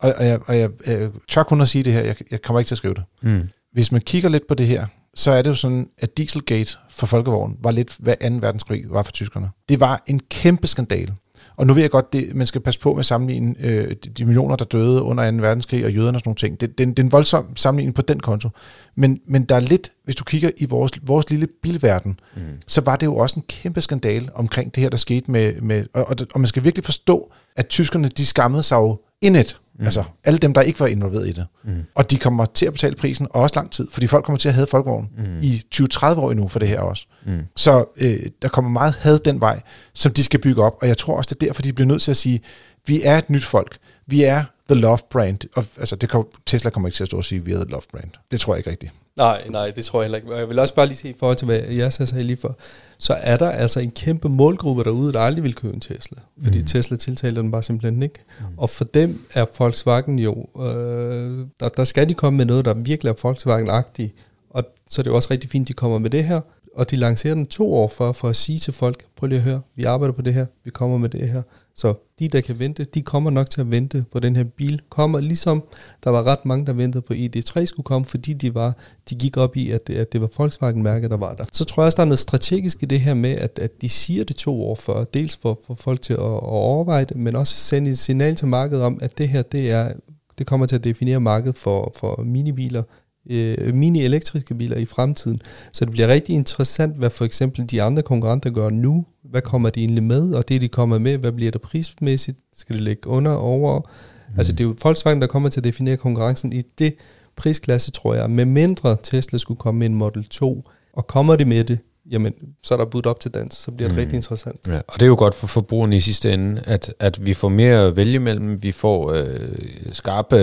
Og, 0.00 0.14
og, 0.16 0.26
jeg, 0.26 0.40
og 0.46 0.58
jeg, 0.58 0.70
jeg 0.86 1.10
tør 1.28 1.42
kun 1.42 1.60
at 1.60 1.68
sige 1.68 1.84
det 1.84 1.92
her, 1.92 2.00
jeg, 2.00 2.16
jeg 2.30 2.42
kommer 2.42 2.60
ikke 2.60 2.68
til 2.68 2.74
at 2.74 2.78
skrive 2.78 2.94
det. 2.94 3.02
Mm. 3.22 3.48
Hvis 3.72 3.92
man 3.92 4.00
kigger 4.00 4.28
lidt 4.28 4.46
på 4.48 4.54
det 4.54 4.66
her, 4.66 4.86
så 5.14 5.30
er 5.30 5.42
det 5.42 5.50
jo 5.50 5.54
sådan, 5.54 5.88
at 5.98 6.16
Dieselgate 6.16 6.76
for 6.90 7.06
Folkevogn 7.06 7.56
var 7.62 7.70
lidt, 7.70 7.96
hvad 7.98 8.30
2. 8.30 8.36
verdenskrig 8.40 8.84
var 8.88 9.02
for 9.02 9.12
tyskerne. 9.12 9.50
Det 9.68 9.80
var 9.80 10.02
en 10.06 10.20
kæmpe 10.30 10.66
skandal. 10.66 11.12
Og 11.56 11.66
nu 11.66 11.74
ved 11.74 11.82
jeg 11.82 11.90
godt, 11.90 12.12
det, 12.12 12.34
man 12.34 12.46
skal 12.46 12.60
passe 12.60 12.80
på 12.80 12.92
med 12.92 12.98
at 12.98 13.06
sammenligne 13.06 13.54
øh, 13.60 13.96
de 14.18 14.24
millioner, 14.24 14.56
der 14.56 14.64
døde 14.64 15.02
under 15.02 15.30
2. 15.30 15.36
verdenskrig 15.36 15.84
og 15.84 15.92
jøderne 15.92 16.16
og 16.16 16.20
sådan 16.20 16.28
nogle 16.28 16.36
ting. 16.36 16.60
Det, 16.60 16.78
det, 16.78 16.88
det 16.88 16.98
er 16.98 17.02
en 17.02 17.12
voldsom 17.12 17.56
sammenligning 17.56 17.94
på 17.94 18.02
den 18.02 18.20
konto. 18.20 18.48
Men, 18.96 19.20
men 19.28 19.44
der 19.44 19.54
er 19.54 19.60
lidt, 19.60 19.92
hvis 20.04 20.16
du 20.16 20.24
kigger 20.24 20.50
i 20.56 20.64
vores, 20.64 20.92
vores 21.02 21.30
lille 21.30 21.46
bilverden, 21.62 22.20
mm. 22.36 22.42
så 22.66 22.80
var 22.80 22.96
det 22.96 23.06
jo 23.06 23.16
også 23.16 23.36
en 23.36 23.44
kæmpe 23.48 23.80
skandal 23.80 24.30
omkring 24.34 24.74
det 24.74 24.82
her, 24.82 24.90
der 24.90 24.96
skete 24.96 25.30
med... 25.30 25.60
med 25.60 25.86
og, 25.94 26.08
og, 26.08 26.16
og 26.34 26.40
man 26.40 26.48
skal 26.48 26.64
virkelig 26.64 26.84
forstå, 26.84 27.32
at 27.56 27.68
tyskerne, 27.68 28.08
de 28.08 28.26
skammede 28.26 28.62
sig 28.62 28.76
jo 28.76 29.00
indet 29.22 29.58
Mm. 29.78 29.84
Altså 29.84 30.04
alle 30.24 30.38
dem, 30.38 30.54
der 30.54 30.60
ikke 30.60 30.80
var 30.80 30.86
involveret 30.86 31.28
i 31.28 31.32
det. 31.32 31.46
Mm. 31.64 31.82
Og 31.94 32.10
de 32.10 32.16
kommer 32.16 32.44
til 32.44 32.66
at 32.66 32.72
betale 32.72 32.96
prisen, 32.96 33.26
og 33.30 33.42
også 33.42 33.54
lang 33.56 33.70
tid, 33.70 33.88
fordi 33.90 34.06
folk 34.06 34.24
kommer 34.24 34.38
til 34.38 34.48
at 34.48 34.54
have 34.54 34.66
folkevogn 34.66 35.10
mm. 35.18 35.38
i 35.42 35.62
20-30 35.74 36.18
år 36.18 36.30
endnu 36.30 36.48
for 36.48 36.58
det 36.58 36.68
her 36.68 36.80
også. 36.80 37.06
Mm. 37.26 37.40
Så 37.56 37.84
øh, 37.96 38.20
der 38.42 38.48
kommer 38.48 38.70
meget 38.70 38.94
had 38.94 39.18
den 39.18 39.40
vej, 39.40 39.60
som 39.94 40.12
de 40.12 40.24
skal 40.24 40.40
bygge 40.40 40.62
op, 40.62 40.76
og 40.80 40.88
jeg 40.88 40.98
tror 40.98 41.16
også, 41.16 41.28
det 41.34 41.42
er 41.42 41.46
derfor, 41.46 41.62
de 41.62 41.72
bliver 41.72 41.88
nødt 41.88 42.02
til 42.02 42.10
at 42.10 42.16
sige, 42.16 42.40
vi 42.86 43.02
er 43.04 43.18
et 43.18 43.30
nyt 43.30 43.44
folk. 43.44 43.76
Vi 44.06 44.22
er 44.22 44.44
the 44.70 44.80
love 44.80 44.98
brand. 45.10 45.38
Og, 45.56 45.64
altså, 45.78 45.96
det 45.96 46.08
kan, 46.08 46.24
Tesla 46.46 46.70
kommer 46.70 46.88
ikke 46.88 46.96
til 46.96 47.04
at 47.04 47.08
stå 47.08 47.16
og 47.16 47.24
sige, 47.24 47.44
vi 47.44 47.52
er 47.52 47.56
the 47.56 47.70
love 47.70 47.82
brand. 47.90 48.10
Det 48.30 48.40
tror 48.40 48.54
jeg 48.54 48.58
ikke 48.58 48.70
rigtigt. 48.70 48.92
Nej, 49.16 49.48
nej, 49.48 49.70
det 49.70 49.84
tror 49.84 50.02
jeg 50.02 50.04
heller 50.04 50.18
ikke. 50.18 50.36
Jeg 50.36 50.48
vil 50.48 50.58
også 50.58 50.74
bare 50.74 50.86
lige 50.86 50.96
se 50.96 51.08
i 51.08 51.14
forhold 51.18 51.36
til, 51.36 51.46
hvad 51.46 51.58
jeg 51.58 51.92
sagde 51.92 52.22
lige 52.22 52.36
for, 52.36 52.58
så 53.04 53.14
er 53.20 53.36
der 53.36 53.50
altså 53.50 53.80
en 53.80 53.90
kæmpe 53.90 54.28
målgruppe 54.28 54.84
derude, 54.84 55.12
der 55.12 55.20
aldrig 55.20 55.44
vil 55.44 55.54
købe 55.54 55.74
en 55.74 55.80
Tesla. 55.80 56.18
Fordi 56.42 56.58
mm. 56.58 56.64
Tesla 56.64 56.96
tiltaler 56.96 57.42
den 57.42 57.50
bare 57.50 57.62
simpelthen 57.62 58.02
ikke. 58.02 58.18
Mm. 58.40 58.44
Og 58.56 58.70
for 58.70 58.84
dem 58.84 59.20
er 59.34 59.44
Volkswagen 59.58 60.18
jo, 60.18 60.48
øh, 60.60 61.46
der, 61.60 61.68
der 61.68 61.84
skal 61.84 62.08
de 62.08 62.14
komme 62.14 62.36
med 62.36 62.44
noget, 62.44 62.64
der 62.64 62.74
virkelig 62.74 63.10
er 63.10 63.14
Volkswagen-agtigt. 63.22 64.14
Og 64.50 64.64
så 64.88 65.00
er 65.00 65.02
det 65.02 65.10
jo 65.10 65.16
også 65.16 65.28
rigtig 65.30 65.50
fint, 65.50 65.68
de 65.68 65.72
kommer 65.72 65.98
med 65.98 66.10
det 66.10 66.24
her 66.24 66.40
og 66.76 66.90
de 66.90 66.96
lancerer 66.96 67.34
den 67.34 67.46
to 67.46 67.74
år 67.74 67.88
for, 67.88 68.12
for 68.12 68.28
at 68.28 68.36
sige 68.36 68.58
til 68.58 68.72
folk, 68.72 69.06
prøv 69.16 69.26
lige 69.26 69.38
at 69.38 69.44
høre, 69.44 69.60
vi 69.76 69.84
arbejder 69.84 70.14
på 70.14 70.22
det 70.22 70.34
her, 70.34 70.46
vi 70.64 70.70
kommer 70.70 70.98
med 70.98 71.08
det 71.08 71.28
her. 71.28 71.42
Så 71.74 71.94
de, 72.18 72.28
der 72.28 72.40
kan 72.40 72.58
vente, 72.58 72.84
de 72.84 73.02
kommer 73.02 73.30
nok 73.30 73.50
til 73.50 73.60
at 73.60 73.70
vente 73.70 74.04
på 74.12 74.20
den 74.20 74.36
her 74.36 74.44
bil. 74.44 74.80
Kommer 74.88 75.20
ligesom, 75.20 75.64
der 76.04 76.10
var 76.10 76.22
ret 76.22 76.44
mange, 76.44 76.66
der 76.66 76.72
ventede 76.72 77.02
på 77.02 77.14
ID3 77.14 77.64
skulle 77.64 77.84
komme, 77.84 78.04
fordi 78.04 78.32
de 78.32 78.54
var, 78.54 78.76
de 79.10 79.14
gik 79.14 79.36
op 79.36 79.56
i, 79.56 79.70
at 79.70 79.86
det, 79.86 79.94
at 79.94 80.12
det 80.12 80.20
var 80.20 80.28
Volkswagen-mærket, 80.38 81.10
der 81.10 81.16
var 81.16 81.34
der. 81.34 81.44
Så 81.52 81.64
tror 81.64 81.82
jeg 81.82 81.86
også, 81.86 81.96
der 81.96 82.02
er 82.02 82.06
noget 82.06 82.18
strategisk 82.18 82.82
i 82.82 82.86
det 82.86 83.00
her 83.00 83.14
med, 83.14 83.30
at, 83.30 83.58
at 83.58 83.82
de 83.82 83.88
siger 83.88 84.24
det 84.24 84.36
to 84.36 84.62
år 84.62 84.74
før, 84.74 85.04
dels 85.04 85.36
for, 85.36 85.60
for 85.66 85.74
folk 85.74 86.02
til 86.02 86.12
at, 86.12 86.20
at 86.20 86.42
overveje 86.42 87.04
det, 87.04 87.16
men 87.16 87.36
også 87.36 87.54
sende 87.54 87.90
et 87.90 87.98
signal 87.98 88.36
til 88.36 88.48
markedet 88.48 88.84
om, 88.84 88.98
at 89.02 89.18
det 89.18 89.28
her, 89.28 89.42
det 89.42 89.70
er 89.70 89.92
det 90.38 90.46
kommer 90.46 90.66
til 90.66 90.76
at 90.76 90.84
definere 90.84 91.20
markedet 91.20 91.56
for, 91.56 91.92
for 91.96 92.22
minibiler, 92.22 92.82
øh, 93.30 93.74
mini-elektriske 93.74 94.54
biler 94.54 94.76
i 94.76 94.84
fremtiden. 94.84 95.40
Så 95.72 95.84
det 95.84 95.92
bliver 95.92 96.08
rigtig 96.08 96.34
interessant, 96.34 96.96
hvad 96.96 97.10
for 97.10 97.24
eksempel 97.24 97.70
de 97.70 97.82
andre 97.82 98.02
konkurrenter 98.02 98.50
gør 98.50 98.70
nu. 98.70 99.04
Hvad 99.22 99.42
kommer 99.42 99.70
de 99.70 99.80
egentlig 99.80 100.02
med? 100.02 100.32
Og 100.34 100.48
det, 100.48 100.60
de 100.60 100.68
kommer 100.68 100.98
med, 100.98 101.18
hvad 101.18 101.32
bliver 101.32 101.50
det 101.50 101.60
prismæssigt? 101.60 102.38
Skal 102.56 102.76
det 102.76 102.84
ligge 102.84 103.08
under, 103.08 103.32
over? 103.32 103.78
Mm. 103.78 104.34
Altså 104.36 104.52
det 104.52 104.60
er 104.60 104.64
jo 104.64 104.76
Volkswagen, 104.82 105.20
der 105.20 105.26
kommer 105.26 105.48
til 105.48 105.60
at 105.60 105.64
definere 105.64 105.96
konkurrencen 105.96 106.52
i 106.52 106.62
det 106.78 106.94
prisklasse, 107.36 107.90
tror 107.90 108.14
jeg. 108.14 108.30
Med 108.30 108.44
mindre 108.44 108.96
Tesla 109.02 109.38
skulle 109.38 109.58
komme 109.58 109.78
med 109.78 109.86
en 109.86 109.94
Model 109.94 110.24
2, 110.24 110.64
og 110.92 111.06
kommer 111.06 111.36
de 111.36 111.44
med 111.44 111.64
det, 111.64 111.78
jamen, 112.10 112.34
så 112.62 112.74
er 112.74 112.78
der 112.78 112.84
budt 112.84 113.06
op 113.06 113.20
til 113.20 113.30
dans, 113.30 113.54
så 113.54 113.70
bliver 113.70 113.88
det 113.88 113.96
mm. 113.96 114.00
rigtig 114.00 114.16
interessant. 114.16 114.60
Ja, 114.68 114.80
og 114.88 114.94
det 114.94 115.02
er 115.02 115.06
jo 115.06 115.16
godt 115.18 115.34
for 115.34 115.46
forbrugerne 115.46 115.96
i 115.96 116.00
sidste 116.00 116.32
ende, 116.32 116.62
at, 116.64 116.94
at 116.98 117.26
vi 117.26 117.34
får 117.34 117.48
mere 117.48 117.86
at 117.86 117.96
vælge 117.96 118.18
mellem, 118.18 118.62
vi 118.62 118.72
får 118.72 119.12
øh, 119.12 119.58
skarpe 119.92 120.36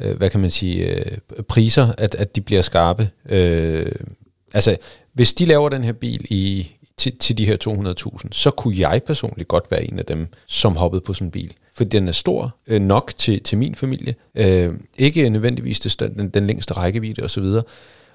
øh, 0.00 0.16
hvad 0.16 0.30
kan 0.30 0.40
man 0.40 0.50
sige, 0.50 0.96
øh, 0.96 1.18
priser, 1.48 1.92
at, 1.98 2.14
at 2.14 2.36
de 2.36 2.40
bliver 2.40 2.62
skarpe. 2.62 3.10
Øh, 3.28 3.92
altså, 4.52 4.76
hvis 5.12 5.34
de 5.34 5.44
laver 5.44 5.68
den 5.68 5.84
her 5.84 5.92
bil 5.92 6.26
i 6.30 6.70
til, 6.96 7.18
til 7.18 7.38
de 7.38 7.46
her 7.46 7.56
200.000, 8.22 8.28
så 8.32 8.50
kunne 8.50 8.74
jeg 8.78 9.02
personligt 9.06 9.48
godt 9.48 9.70
være 9.70 9.84
en 9.84 9.98
af 9.98 10.04
dem, 10.04 10.26
som 10.46 10.76
hoppede 10.76 11.00
på 11.00 11.14
sådan 11.14 11.26
en 11.26 11.30
bil. 11.30 11.54
For 11.74 11.84
den 11.84 12.08
er 12.08 12.12
stor 12.12 12.56
øh, 12.66 12.80
nok 12.80 13.12
til, 13.16 13.42
til 13.42 13.58
min 13.58 13.74
familie. 13.74 14.14
Øh, 14.34 14.70
ikke 14.98 15.30
nødvendigvis 15.30 15.80
det, 15.80 16.00
den, 16.00 16.28
den 16.28 16.46
længste 16.46 16.74
rækkevidde 16.74 17.22
osv. 17.22 17.44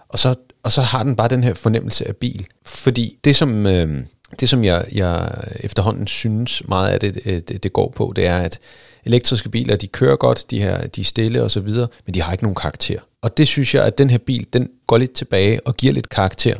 Og 0.09 0.19
så, 0.19 0.35
og 0.63 0.71
så 0.71 0.81
har 0.81 1.03
den 1.03 1.15
bare 1.15 1.27
den 1.27 1.43
her 1.43 1.53
fornemmelse 1.53 2.07
af 2.07 2.15
bil. 2.15 2.47
Fordi 2.65 3.17
det, 3.23 3.35
som, 3.35 3.65
øh, 3.65 4.03
det, 4.39 4.49
som 4.49 4.63
jeg, 4.63 4.85
jeg 4.91 5.43
efterhånden 5.59 6.07
synes 6.07 6.67
meget 6.67 6.89
af 6.89 6.99
det, 6.99 7.19
øh, 7.25 7.41
det, 7.47 7.63
det 7.63 7.73
går 7.73 7.93
på, 7.95 8.13
det 8.15 8.27
er, 8.27 8.37
at 8.37 8.59
elektriske 9.05 9.49
biler, 9.49 9.75
de 9.75 9.87
kører 9.87 10.15
godt, 10.15 10.51
de, 10.51 10.59
her, 10.59 10.87
de 10.87 11.01
er 11.01 11.05
stille 11.05 11.43
og 11.43 11.51
så 11.51 11.59
videre, 11.59 11.87
men 12.05 12.13
de 12.13 12.21
har 12.21 12.31
ikke 12.31 12.43
nogen 12.43 12.55
karakter. 12.55 12.99
Og 13.21 13.37
det 13.37 13.47
synes 13.47 13.75
jeg, 13.75 13.85
at 13.85 13.97
den 13.97 14.09
her 14.09 14.17
bil, 14.17 14.47
den 14.53 14.69
går 14.87 14.97
lidt 14.97 15.13
tilbage 15.13 15.67
og 15.67 15.77
giver 15.77 15.93
lidt 15.93 16.09
karakter. 16.09 16.57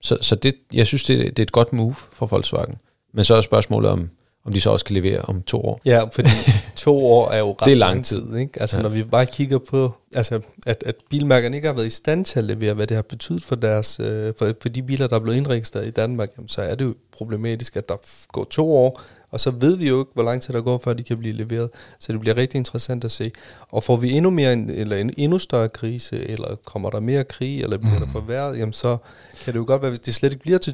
Så, 0.00 0.18
så 0.20 0.34
det, 0.34 0.54
jeg 0.72 0.86
synes, 0.86 1.04
det, 1.04 1.18
det 1.18 1.38
er 1.38 1.42
et 1.42 1.52
godt 1.52 1.72
move 1.72 1.94
for 2.12 2.26
Volkswagen. 2.26 2.74
Men 3.14 3.24
så 3.24 3.34
er 3.34 3.40
spørgsmålet 3.40 3.90
om, 3.90 4.10
om 4.48 4.52
de 4.52 4.60
så 4.60 4.70
også 4.70 4.84
kan 4.84 4.94
levere 4.94 5.20
om 5.20 5.42
to 5.42 5.60
år. 5.60 5.80
Ja, 5.84 6.04
fordi 6.12 6.28
to 6.76 7.06
år 7.06 7.30
er 7.30 7.38
jo 7.38 7.50
ret 7.50 7.64
det 7.64 7.72
er 7.72 7.76
lang 7.76 8.04
tid. 8.04 8.22
tid 8.22 8.36
ikke? 8.36 8.60
Altså 8.60 8.76
ja. 8.76 8.82
når 8.82 8.88
vi 8.90 9.02
bare 9.02 9.26
kigger 9.26 9.58
på, 9.58 9.92
altså, 10.14 10.40
at, 10.66 10.82
at 10.86 10.94
bilmærkerne 11.10 11.56
ikke 11.56 11.68
har 11.68 11.74
været 11.74 11.86
i 11.86 11.90
stand 11.90 12.24
til 12.24 12.38
at 12.38 12.44
levere, 12.44 12.74
hvad 12.74 12.86
det 12.86 12.94
har 12.94 13.02
betydet 13.02 13.42
for, 13.42 13.54
deres, 13.54 14.00
øh, 14.00 14.32
for, 14.38 14.52
for 14.62 14.68
de 14.68 14.82
biler, 14.82 15.06
der 15.06 15.16
er 15.16 15.20
blevet 15.20 15.36
indregistreret 15.36 15.86
i 15.86 15.90
Danmark, 15.90 16.30
jamen, 16.36 16.48
så 16.48 16.62
er 16.62 16.74
det 16.74 16.84
jo 16.84 16.94
problematisk, 17.18 17.76
at 17.76 17.88
der 17.88 17.96
går 18.32 18.44
to 18.44 18.76
år, 18.76 19.00
og 19.30 19.40
så 19.40 19.50
ved 19.50 19.76
vi 19.76 19.88
jo 19.88 20.00
ikke, 20.00 20.10
hvor 20.14 20.22
lang 20.22 20.42
tid 20.42 20.54
der 20.54 20.60
går, 20.60 20.80
før 20.84 20.92
de 20.92 21.02
kan 21.02 21.18
blive 21.18 21.34
leveret. 21.34 21.70
Så 21.98 22.12
det 22.12 22.20
bliver 22.20 22.36
rigtig 22.36 22.58
interessant 22.58 23.04
at 23.04 23.10
se. 23.10 23.30
Og 23.68 23.82
får 23.82 23.96
vi 23.96 24.10
endnu 24.10 24.30
mere 24.30 24.52
en, 24.52 24.70
eller 24.70 24.96
en 24.96 25.14
endnu 25.16 25.38
større 25.38 25.68
krise, 25.68 26.28
eller 26.28 26.56
kommer 26.66 26.90
der 26.90 27.00
mere 27.00 27.24
krig, 27.24 27.60
eller 27.60 27.78
bliver 27.78 27.98
mm. 27.98 28.00
der 28.00 28.12
forværret, 28.12 28.58
jamen 28.58 28.72
så 28.72 28.96
kan 29.44 29.52
det 29.52 29.58
jo 29.58 29.64
godt 29.66 29.82
være, 29.82 29.90
hvis 29.90 30.00
det 30.00 30.14
slet 30.14 30.32
ikke 30.32 30.42
bliver 30.42 30.58
til 30.58 30.70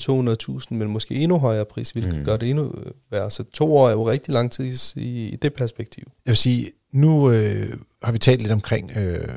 200.000, 0.50 0.66
men 0.70 0.88
måske 0.88 1.14
endnu 1.14 1.38
højere 1.38 1.64
pris, 1.64 1.90
hvilket 1.90 2.18
mm. 2.18 2.24
gør 2.24 2.36
det 2.36 2.50
endnu 2.50 2.72
værre. 3.10 3.30
Så 3.30 3.44
to 3.52 3.76
år 3.76 3.88
er 3.88 3.92
jo 3.92 4.10
rigtig 4.10 4.34
lang 4.34 4.52
tid 4.52 4.94
i, 4.96 5.28
i 5.28 5.36
det 5.36 5.54
perspektiv. 5.54 6.04
Jeg 6.26 6.30
vil 6.30 6.36
sige, 6.36 6.70
nu 6.92 7.30
øh, 7.30 7.72
har 8.02 8.12
vi 8.12 8.18
talt 8.18 8.40
lidt 8.40 8.52
omkring 8.52 8.92
øh, 8.96 9.28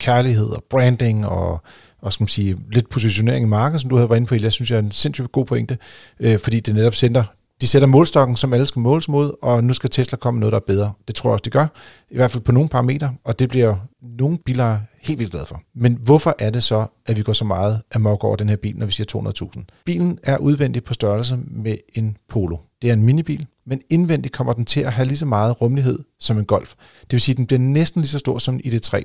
kærlighed 0.00 0.48
og 0.48 0.64
branding 0.70 1.26
og, 1.26 1.60
og 2.00 2.12
skal 2.12 2.22
man 2.22 2.28
sige, 2.28 2.56
lidt 2.70 2.88
positionering 2.88 3.46
i 3.46 3.48
markedet, 3.48 3.80
som 3.80 3.90
du 3.90 3.96
havde 3.96 4.10
været 4.10 4.18
inde 4.18 4.28
på, 4.28 4.34
jeg 4.34 4.52
synes, 4.52 4.70
jeg 4.70 4.76
er 4.76 4.82
en 4.82 4.90
sindssygt 4.90 5.32
god 5.32 5.44
pointe, 5.46 5.78
øh, 6.20 6.38
fordi 6.38 6.60
det 6.60 6.74
netop 6.74 6.94
sender 6.94 7.24
de 7.60 7.66
sætter 7.66 7.88
målstokken, 7.88 8.36
som 8.36 8.52
alle 8.52 8.66
skal 8.66 8.80
måles 8.80 9.08
mod, 9.08 9.32
og 9.42 9.64
nu 9.64 9.72
skal 9.72 9.90
Tesla 9.90 10.16
komme 10.16 10.38
med 10.38 10.40
noget, 10.40 10.52
der 10.52 10.58
er 10.58 10.74
bedre. 10.74 10.92
Det 11.06 11.14
tror 11.14 11.30
jeg 11.30 11.32
også, 11.32 11.42
det 11.42 11.52
gør, 11.52 11.66
i 12.10 12.16
hvert 12.16 12.30
fald 12.30 12.42
på 12.42 12.52
nogle 12.52 12.68
parametre, 12.68 13.14
og 13.24 13.38
det 13.38 13.48
bliver 13.48 13.76
nogle 14.18 14.38
biler 14.38 14.78
helt 15.00 15.18
vildt 15.18 15.32
glade 15.32 15.46
for. 15.46 15.62
Men 15.74 15.98
hvorfor 16.04 16.34
er 16.38 16.50
det 16.50 16.62
så, 16.62 16.86
at 17.06 17.16
vi 17.16 17.22
går 17.22 17.32
så 17.32 17.44
meget 17.44 17.82
amok 17.94 18.24
over 18.24 18.36
den 18.36 18.48
her 18.48 18.56
bil, 18.56 18.76
når 18.76 18.86
vi 18.86 18.92
siger 18.92 19.32
200.000? 19.56 19.64
Bilen 19.84 20.18
er 20.22 20.38
udvendig 20.38 20.84
på 20.84 20.94
størrelse 20.94 21.38
med 21.46 21.76
en 21.94 22.16
Polo. 22.28 22.56
Det 22.82 22.90
er 22.90 22.94
en 22.94 23.02
minibil, 23.02 23.46
men 23.66 23.80
indvendigt 23.90 24.34
kommer 24.34 24.52
den 24.52 24.64
til 24.64 24.80
at 24.80 24.92
have 24.92 25.08
lige 25.08 25.18
så 25.18 25.26
meget 25.26 25.60
rummelighed 25.60 25.98
som 26.20 26.38
en 26.38 26.44
Golf. 26.44 26.74
Det 27.00 27.12
vil 27.12 27.20
sige, 27.20 27.32
at 27.32 27.36
den 27.36 27.46
bliver 27.46 27.60
næsten 27.60 28.00
lige 28.02 28.08
så 28.08 28.18
stor 28.18 28.38
som 28.38 28.54
en 28.54 28.60
ID3, 28.60 29.02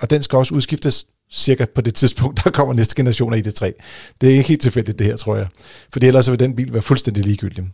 og 0.00 0.10
den 0.10 0.22
skal 0.22 0.36
også 0.36 0.54
udskiftes 0.54 1.06
cirka 1.30 1.66
på 1.74 1.80
det 1.80 1.94
tidspunkt, 1.94 2.40
der 2.44 2.50
kommer 2.50 2.74
næste 2.74 2.94
generation 2.94 3.34
af 3.34 3.38
ID3. 3.38 3.72
Det 4.20 4.28
er 4.28 4.36
ikke 4.36 4.48
helt 4.48 4.62
tilfældigt 4.62 4.98
det 4.98 5.06
her, 5.06 5.16
tror 5.16 5.36
jeg. 5.36 5.48
For 5.92 6.00
ellers 6.02 6.30
vil 6.30 6.40
den 6.40 6.56
bil 6.56 6.72
være 6.72 6.82
fuldstændig 6.82 7.24
ligegyldig. 7.24 7.64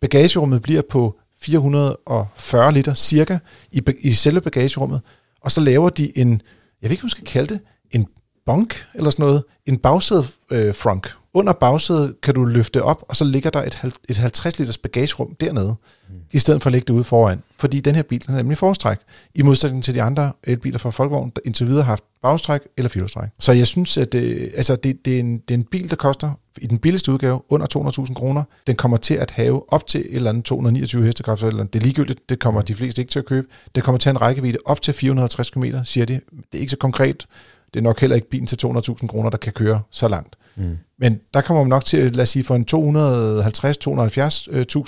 Bagagerummet 0.00 0.62
bliver 0.62 0.82
på 0.90 1.18
440 1.40 2.72
liter 2.72 2.94
cirka 2.94 3.38
i, 3.72 3.82
i 4.00 4.12
selve 4.12 4.40
bagagerummet, 4.40 5.00
og 5.40 5.52
så 5.52 5.60
laver 5.60 5.88
de 5.88 6.18
en, 6.18 6.42
jeg 6.82 6.88
ved 6.88 6.90
ikke, 6.90 7.00
hvad 7.00 7.06
man 7.06 7.10
skal 7.10 7.24
kalde 7.24 7.54
det, 7.54 7.60
en 7.90 8.06
bunk 8.46 8.86
eller 8.94 9.10
sådan 9.10 9.22
noget, 9.24 9.42
en 9.66 9.78
bagsæde 9.78 10.24
øh, 10.50 10.74
frunk. 10.74 11.08
Under 11.36 11.52
bagsædet 11.52 12.20
kan 12.20 12.34
du 12.34 12.44
løfte 12.44 12.82
op, 12.82 13.04
og 13.08 13.16
så 13.16 13.24
ligger 13.24 13.50
der 13.50 13.62
et, 13.62 13.94
et 14.08 14.16
50 14.16 14.58
liters 14.58 14.78
bagagerum 14.78 15.36
dernede, 15.40 15.74
mm. 16.08 16.14
i 16.32 16.38
stedet 16.38 16.62
for 16.62 16.68
at 16.68 16.72
lægge 16.72 16.86
det 16.86 16.92
ude 16.92 17.04
foran. 17.04 17.42
Fordi 17.58 17.80
den 17.80 17.94
her 17.94 18.02
bil 18.02 18.26
den 18.26 18.34
er 18.34 18.36
nemlig 18.36 18.58
forstræk, 18.58 18.96
i 19.34 19.42
modsætning 19.42 19.84
til 19.84 19.94
de 19.94 20.02
andre 20.02 20.32
elbiler 20.44 20.78
fra 20.78 20.90
Folkevogn, 20.90 21.32
der 21.36 21.40
indtil 21.44 21.66
videre 21.66 21.82
har 21.82 21.92
haft 21.92 22.04
bagstræk 22.22 22.60
eller 22.76 22.88
firehjulstræk. 22.88 23.28
Så 23.38 23.52
jeg 23.52 23.66
synes, 23.66 23.98
at 23.98 24.12
det, 24.12 24.52
altså 24.56 24.76
det, 24.76 25.04
det, 25.04 25.14
er 25.14 25.20
en, 25.20 25.38
det 25.38 25.54
er 25.54 25.58
en 25.58 25.64
bil, 25.64 25.90
der 25.90 25.96
koster 25.96 26.30
i 26.58 26.66
den 26.66 26.78
billigste 26.78 27.12
udgave 27.12 27.40
under 27.48 27.66
200.000 28.06 28.14
kroner. 28.14 28.42
Den 28.66 28.76
kommer 28.76 28.96
til 28.96 29.14
at 29.14 29.30
have 29.30 29.72
op 29.72 29.86
til 29.86 30.00
et 30.00 30.16
eller 30.16 30.30
andet 30.30 30.44
229 30.44 31.04
hestekræfter, 31.04 31.46
eller 31.46 31.64
det 31.64 31.78
er 31.78 31.82
ligegyldigt, 31.82 32.28
det 32.28 32.38
kommer 32.38 32.62
de 32.62 32.74
fleste 32.74 33.02
ikke 33.02 33.10
til 33.10 33.18
at 33.18 33.26
købe. 33.26 33.46
Det 33.74 33.82
kommer 33.82 33.98
til 33.98 34.10
en 34.10 34.20
rækkevidde 34.20 34.58
op 34.64 34.82
til 34.82 34.94
450 34.94 35.50
km, 35.50 35.64
siger 35.84 36.06
de. 36.06 36.20
Det 36.52 36.58
er 36.58 36.58
ikke 36.58 36.70
så 36.70 36.76
konkret. 36.76 37.26
Det 37.74 37.80
er 37.80 37.84
nok 37.84 38.00
heller 38.00 38.16
ikke 38.16 38.30
bilen 38.30 38.46
til 38.46 38.58
200.000 38.66 39.06
kroner, 39.06 39.30
der 39.30 39.38
kan 39.38 39.52
køre 39.52 39.80
så 39.90 40.08
langt. 40.08 40.36
Mm. 40.56 40.76
Men 40.98 41.20
der 41.34 41.40
kommer 41.40 41.62
man 41.62 41.68
nok 41.68 41.84
til, 41.84 42.12
lad 42.16 42.22
os 42.22 42.28
sige, 42.28 42.44
for 42.44 42.54
en 42.54 42.66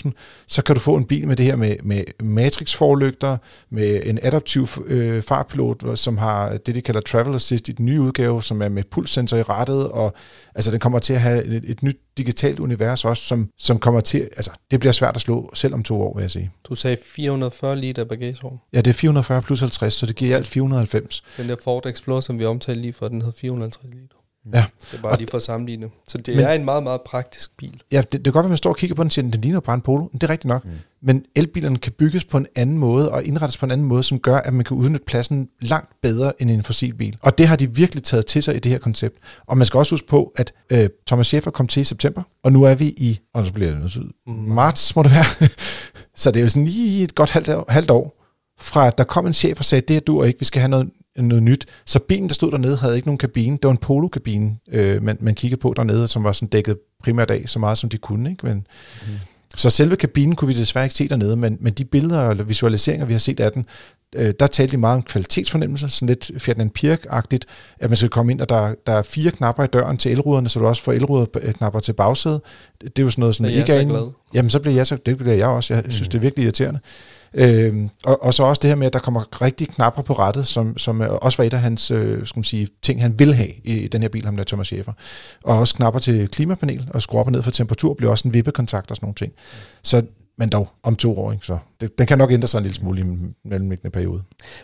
250-270.000, 0.07 0.11
så 0.47 0.62
kan 0.62 0.75
du 0.75 0.81
få 0.81 0.97
en 0.97 1.05
bil 1.05 1.29
med 1.29 1.37
det 1.37 1.47
her 1.47 1.57
med, 1.57 1.77
med 1.83 2.05
matrix-forlygter, 2.23 3.37
med 3.71 4.01
en 4.05 4.18
adaptiv 4.23 4.68
øh, 4.87 5.23
farpilot, 5.23 5.85
som 5.99 6.18
har 6.18 6.57
det, 6.57 6.75
de 6.75 6.81
kalder 6.81 7.01
Travel 7.01 7.35
Assist 7.35 7.68
i 7.68 7.73
den 7.73 7.87
nye 7.87 8.01
udgave, 8.01 8.42
som 8.42 8.62
er 8.62 8.68
med 8.68 8.83
pulssensor 8.90 9.37
i 9.37 9.42
rettet, 9.42 9.88
og 9.88 10.14
altså 10.55 10.71
den 10.71 10.81
kommer 10.81 10.99
til 10.99 11.12
at 11.12 11.21
have 11.21 11.44
et, 11.44 11.64
et 11.66 11.83
nyt 11.83 11.97
digitalt 12.18 12.59
univers 12.59 13.05
også, 13.05 13.23
som, 13.23 13.49
som 13.59 13.79
kommer 13.79 14.01
til, 14.01 14.21
altså 14.21 14.51
det 14.71 14.81
bliver 14.81 14.92
svært 14.92 15.16
at 15.16 15.21
slå 15.23 15.51
selv 15.55 15.75
om 15.75 15.83
to 15.83 16.03
år, 16.03 16.14
vil 16.14 16.23
jeg 16.23 16.31
sige. 16.31 16.51
Du 16.68 16.75
sagde 16.75 16.97
440 17.05 17.77
liter 17.77 18.05
bagagerum. 18.05 18.59
Ja, 18.73 18.79
det 18.79 18.87
er 18.90 18.94
440 18.94 19.42
plus 19.42 19.61
50, 19.61 19.94
så 19.94 20.07
det 20.07 20.16
giver 20.16 20.37
alt 20.37 20.47
490. 20.47 21.23
Den 21.37 21.49
der 21.49 21.57
Ford 21.64 21.87
Explorer, 21.87 22.21
som 22.21 22.38
vi 22.38 22.44
omtalte 22.44 22.83
lige 22.83 22.92
for, 22.92 23.09
den 23.09 23.21
hedder 23.21 23.38
450 23.40 23.94
liter. 23.94 24.14
Ja. 24.55 24.64
Det 24.90 24.98
er 24.98 25.03
bare 25.03 25.18
lige 25.18 25.29
for 25.31 25.37
at 25.37 25.42
sammenligne. 25.42 25.88
Så 26.09 26.18
det 26.18 26.37
men, 26.37 26.44
er 26.44 26.53
en 26.53 26.64
meget, 26.64 26.83
meget 26.83 27.01
praktisk 27.07 27.57
bil. 27.57 27.83
Ja, 27.92 28.01
det, 28.01 28.12
det 28.12 28.24
kan 28.24 28.33
godt 28.33 28.42
være, 28.42 28.44
at 28.44 28.51
man 28.51 28.59
står 28.59 28.70
og 28.70 28.77
kigger 28.77 28.96
på 28.96 29.03
den 29.03 29.09
og 29.09 29.12
siger, 29.12 29.27
at 29.27 29.33
den 29.33 29.40
ligner 29.40 29.61
bare 29.61 29.74
en 29.74 29.81
Polo. 29.81 30.09
Det 30.12 30.22
er 30.22 30.29
rigtigt 30.29 30.48
nok. 30.48 30.64
Mm. 30.64 30.70
Men 31.03 31.24
elbilerne 31.37 31.79
kan 31.79 31.92
bygges 31.92 32.24
på 32.24 32.37
en 32.37 32.46
anden 32.57 32.79
måde 32.79 33.12
og 33.12 33.24
indrettes 33.24 33.57
på 33.57 33.66
en 33.66 33.72
anden 33.72 33.87
måde, 33.87 34.03
som 34.03 34.18
gør, 34.18 34.37
at 34.37 34.55
man 34.55 34.64
kan 34.64 34.77
udnytte 34.77 35.05
pladsen 35.07 35.48
langt 35.61 35.90
bedre 36.03 36.33
end 36.42 36.51
en 36.51 36.62
fossilbil. 36.62 37.16
Og 37.20 37.38
det 37.38 37.48
har 37.48 37.57
de 37.57 37.74
virkelig 37.74 38.03
taget 38.03 38.27
til 38.27 38.42
sig 38.42 38.57
i 38.57 38.59
det 38.59 38.72
her 38.72 38.79
koncept. 38.79 39.16
Og 39.46 39.59
man 39.59 39.66
skal 39.66 39.79
også 39.79 39.92
huske 39.92 40.07
på, 40.07 40.33
at 40.37 40.53
øh, 40.70 40.88
Thomas 41.07 41.35
Schäfer 41.35 41.51
kom 41.51 41.66
til 41.66 41.81
i 41.81 41.85
september, 41.85 42.22
og 42.42 42.53
nu 42.53 42.62
er 42.62 42.74
vi 42.74 42.87
i, 42.87 43.20
og 43.35 43.46
så 43.46 43.53
bliver 43.53 43.70
det 43.70 43.79
noget, 43.79 44.12
mm. 44.27 44.33
marts, 44.33 44.96
må 44.96 45.03
det 45.03 45.11
være. 45.11 45.48
så 46.20 46.31
det 46.31 46.40
er 46.40 46.44
jo 46.44 46.48
sådan 46.48 46.64
lige 46.64 47.05
et 47.05 47.14
godt 47.14 47.31
halvt, 47.31 47.51
halvt 47.68 47.90
år, 47.90 48.14
fra 48.61 48.87
at 48.87 48.98
der 48.98 49.05
kom 49.05 49.27
en 49.27 49.35
chef 49.35 49.59
og 49.59 49.64
sagde, 49.64 49.83
det 49.88 49.96
er 49.96 50.01
du 50.01 50.20
og 50.20 50.27
ikke, 50.27 50.38
vi 50.38 50.44
skal 50.44 50.61
have 50.61 50.68
noget 50.68 50.90
noget 51.22 51.42
nyt. 51.42 51.66
Så 51.85 51.98
bilen, 51.98 52.28
der 52.28 52.35
stod 52.35 52.50
dernede, 52.50 52.76
havde 52.76 52.96
ikke 52.96 53.09
nogen 53.09 53.18
kabine. 53.18 53.52
Det 53.57 53.64
var 53.64 53.70
en 53.70 53.76
polokabine, 53.76 54.57
øh, 54.72 55.02
man, 55.02 55.18
man 55.20 55.35
kiggede 55.35 55.61
på 55.61 55.74
dernede, 55.76 56.09
som 56.09 56.24
var 56.24 56.33
sådan 56.33 56.48
dækket 56.48 56.78
primært 57.02 57.31
af 57.31 57.42
så 57.46 57.59
meget, 57.59 57.78
som 57.78 57.88
de 57.88 57.98
kunne. 57.98 58.31
Ikke? 58.31 58.46
Men, 58.46 58.57
mm. 58.57 59.12
Så 59.57 59.70
selve 59.70 59.96
kabinen 59.96 60.37
kunne 60.37 60.48
vi 60.48 60.61
desværre 60.61 60.85
ikke 60.85 60.94
se 60.94 61.09
dernede, 61.09 61.37
men, 61.37 61.57
men 61.61 61.72
de 61.72 61.85
billeder 61.85 62.20
og 62.20 62.48
visualiseringer, 62.48 63.07
vi 63.07 63.12
har 63.12 63.18
set 63.18 63.40
af 63.40 63.52
den, 63.52 63.66
øh, 64.16 64.33
der 64.40 64.46
talte 64.46 64.72
de 64.72 64.76
meget 64.76 64.96
om 64.96 65.02
kvalitetsfornemmelse, 65.02 65.88
sådan 65.88 66.09
lidt 66.09 66.31
Ferdinand 66.38 66.70
Pirk-agtigt, 66.70 67.44
at 67.81 67.90
man 67.90 67.96
skal 67.96 68.09
komme 68.09 68.33
ind, 68.33 68.40
og 68.40 68.48
der, 68.48 68.74
der 68.87 68.92
er 68.92 69.02
fire 69.02 69.31
knapper 69.31 69.64
i 69.64 69.66
døren 69.66 69.96
til 69.96 70.12
elruderne, 70.12 70.48
så 70.48 70.59
du 70.59 70.66
også 70.66 70.83
får 70.83 70.92
elruderknapper 70.92 71.81
til 71.81 71.92
bagsædet. 71.92 72.40
Det 72.81 72.98
er 72.98 73.02
jo 73.02 73.11
sådan 73.11 73.22
noget, 73.22 73.35
som 73.35 73.46
ikke 73.46 73.72
er 73.72 73.81
inde. 73.81 74.12
Jamen, 74.35 74.50
så 74.50 74.61
bliver 74.61 74.74
jeg 74.74 74.87
så, 74.87 74.98
det 75.07 75.18
bliver 75.18 75.35
jeg 75.35 75.46
også. 75.46 75.74
Jeg 75.74 75.85
synes, 75.88 76.09
mm. 76.09 76.11
det 76.11 76.18
er 76.18 76.22
virkelig 76.22 76.42
irriterende. 76.42 76.81
Øh, 77.34 77.88
og, 78.04 78.22
og 78.22 78.34
så 78.34 78.42
også 78.42 78.60
det 78.60 78.70
her 78.70 78.76
med, 78.76 78.86
at 78.86 78.92
der 78.92 78.98
kommer 78.98 79.42
rigtig 79.42 79.68
knapper 79.68 80.02
på 80.02 80.12
rettet, 80.12 80.46
som, 80.46 80.78
som 80.78 81.02
øh, 81.02 81.08
også 81.10 81.38
var 81.38 81.44
et 81.44 81.54
af 81.54 81.60
hans 81.60 81.90
øh, 81.90 82.26
skal 82.26 82.38
man 82.38 82.44
sige, 82.44 82.68
ting, 82.82 83.02
han 83.02 83.18
vil 83.18 83.34
have 83.34 83.50
i 83.64 83.88
den 83.88 84.02
her 84.02 84.08
bil, 84.08 84.24
ham 84.24 84.36
der 84.36 84.44
Thomas 84.44 84.72
Schäfer. 84.72 84.92
Og 85.44 85.58
også 85.58 85.74
knapper 85.74 86.00
til 86.00 86.28
klimapanel, 86.28 86.88
og 86.94 87.02
skrue 87.02 87.20
op 87.20 87.26
og 87.26 87.32
ned 87.32 87.42
for 87.42 87.50
temperatur, 87.50 87.94
bliver 87.94 88.10
også 88.10 88.28
en 88.28 88.34
vippekontakt 88.34 88.90
og 88.90 88.96
sådan 88.96 89.04
nogle 89.06 89.14
ting. 89.14 89.32
Så 89.82 90.02
men 90.38 90.48
dog 90.48 90.68
om 90.82 90.96
to 90.96 91.18
år, 91.18 91.32
ikke? 91.32 91.46
så 91.46 91.58
det, 91.80 91.98
den 91.98 92.06
kan 92.06 92.18
nok 92.18 92.32
ændre 92.32 92.48
sig 92.48 92.58
en 92.58 92.62
lille 92.62 92.74
smule 92.74 92.98
i 92.98 93.02
en 93.02 93.34
mellemliggende 93.44 93.90
periode. 93.90 94.22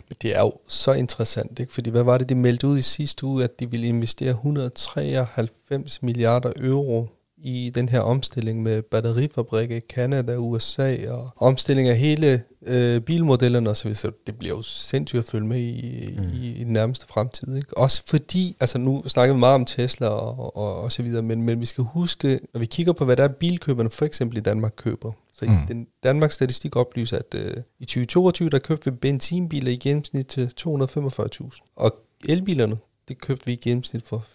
Men 0.09 0.17
det 0.21 0.35
er 0.35 0.39
jo 0.39 0.53
så 0.67 0.93
interessant, 0.93 1.59
ikke? 1.59 1.73
fordi 1.73 1.89
hvad 1.89 2.03
var 2.03 2.17
det, 2.17 2.29
de 2.29 2.35
meldte 2.35 2.67
ud 2.67 2.77
i 2.77 2.81
sidste 2.81 3.25
uge, 3.25 3.43
at 3.43 3.59
de 3.59 3.71
ville 3.71 3.87
investere 3.87 4.29
193 4.29 6.03
milliarder 6.03 6.51
euro 6.57 7.07
i 7.37 7.71
den 7.75 7.89
her 7.89 7.99
omstilling 7.99 8.63
med 8.63 8.81
batterifabrikker 8.81 9.75
i 9.75 9.79
Canada, 9.79 10.35
USA 10.37 11.11
og 11.11 11.29
omstilling 11.37 11.89
af 11.89 11.97
hele 11.97 12.43
øh, 12.65 13.01
bilmodellerne 13.01 13.69
osv. 13.69 13.93
Så 13.93 14.11
det 14.27 14.35
bliver 14.37 14.55
jo 14.55 14.61
sindssygt 14.61 15.19
at 15.19 15.25
følge 15.25 15.47
med 15.47 15.59
i, 15.59 16.15
mm. 16.17 16.23
i, 16.33 16.47
i 16.47 16.63
den 16.63 16.73
nærmeste 16.73 17.05
fremtid. 17.07 17.55
Ikke? 17.55 17.77
Også 17.77 18.03
fordi, 18.07 18.57
altså 18.59 18.77
nu 18.77 19.03
snakker 19.07 19.33
vi 19.33 19.39
meget 19.39 19.55
om 19.55 19.65
Tesla 19.65 20.07
og, 20.07 20.57
og, 20.57 20.81
og 20.81 20.91
så 20.91 21.03
videre, 21.03 21.21
men, 21.21 21.41
men 21.41 21.61
vi 21.61 21.65
skal 21.65 21.83
huske, 21.83 22.39
når 22.53 22.59
vi 22.59 22.65
kigger 22.65 22.93
på, 22.93 23.05
hvad 23.05 23.15
der 23.15 23.23
er 23.23 23.27
bilkøberne 23.27 23.89
for 23.89 24.05
eksempel 24.05 24.37
i 24.37 24.41
Danmark 24.41 24.73
køber, 24.75 25.11
så 25.33 25.45
mm. 25.45 25.67
den 25.67 25.87
Danmarks 26.03 26.33
Statistik 26.33 26.75
oplyser, 26.75 27.17
at 27.17 27.35
øh, 27.35 27.57
i 27.79 27.85
2022, 27.85 28.49
der 28.49 28.59
købte 28.59 28.91
vi 28.91 28.97
benzinbiler 28.97 29.71
i 29.71 29.75
gennemsnit 29.75 30.27
til 30.27 30.51
245.000. 30.61 31.73
Og 31.75 31.95
elbilerne, 32.29 32.77
det 33.07 33.21
købte 33.21 33.45
vi 33.45 33.53
i 33.53 33.55
gennemsnit 33.55 34.07
for 34.07 34.25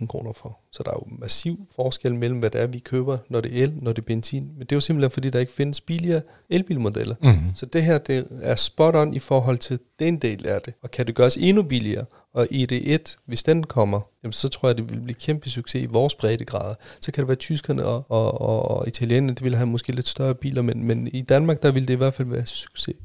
450.000 0.00 0.06
kroner 0.06 0.32
for. 0.32 0.58
Så 0.72 0.82
der 0.82 0.90
er 0.90 0.94
jo 0.94 1.16
massiv 1.18 1.68
forskel 1.76 2.14
mellem, 2.14 2.38
hvad 2.38 2.50
det 2.50 2.60
er, 2.60 2.66
vi 2.66 2.78
køber, 2.78 3.18
når 3.28 3.40
det 3.40 3.58
er 3.58 3.62
el, 3.62 3.72
når 3.82 3.92
det 3.92 4.02
er 4.02 4.06
benzin. 4.06 4.42
Men 4.42 4.60
det 4.60 4.72
er 4.72 4.76
jo 4.76 4.80
simpelthen, 4.80 5.10
fordi 5.10 5.30
der 5.30 5.40
ikke 5.40 5.52
findes 5.52 5.80
billigere 5.80 6.22
elbilmodeller. 6.50 7.14
Mm. 7.22 7.54
Så 7.54 7.66
det 7.66 7.82
her 7.82 7.98
det 7.98 8.26
er 8.42 8.54
spot 8.54 8.94
on 8.94 9.14
i 9.14 9.18
forhold 9.18 9.58
til 9.58 9.78
den 9.98 10.16
del 10.16 10.46
af 10.46 10.62
det. 10.62 10.74
Og 10.82 10.90
kan 10.90 11.06
det 11.06 11.14
gøres 11.14 11.36
endnu 11.36 11.62
billigere? 11.62 12.04
Og 12.34 12.48
ID1, 12.52 13.16
hvis 13.26 13.42
den 13.42 13.64
kommer, 13.64 14.00
jamen, 14.22 14.32
så 14.32 14.48
tror 14.48 14.68
jeg, 14.68 14.76
det 14.76 14.90
vil 14.90 15.00
blive 15.00 15.14
kæmpe 15.14 15.50
succes 15.50 15.82
i 15.82 15.86
vores 15.86 16.14
breddegrader. 16.14 16.74
Så 17.00 17.12
kan 17.12 17.22
det 17.22 17.28
være 17.28 17.36
tyskerne 17.36 17.84
og, 17.84 18.04
og, 18.08 18.40
og, 18.40 18.70
og 18.70 18.88
italienerne, 18.88 19.34
det 19.34 19.44
vil 19.44 19.54
have 19.54 19.66
måske 19.66 19.92
lidt 19.92 20.08
større 20.08 20.34
biler, 20.34 20.62
men, 20.62 20.84
men 20.84 21.08
i 21.12 21.22
Danmark, 21.22 21.62
der 21.62 21.70
vil 21.72 21.88
det 21.88 21.94
i 21.94 21.96
hvert 21.96 22.14
fald 22.14 22.28
være 22.28 22.46
succes. 22.46 22.96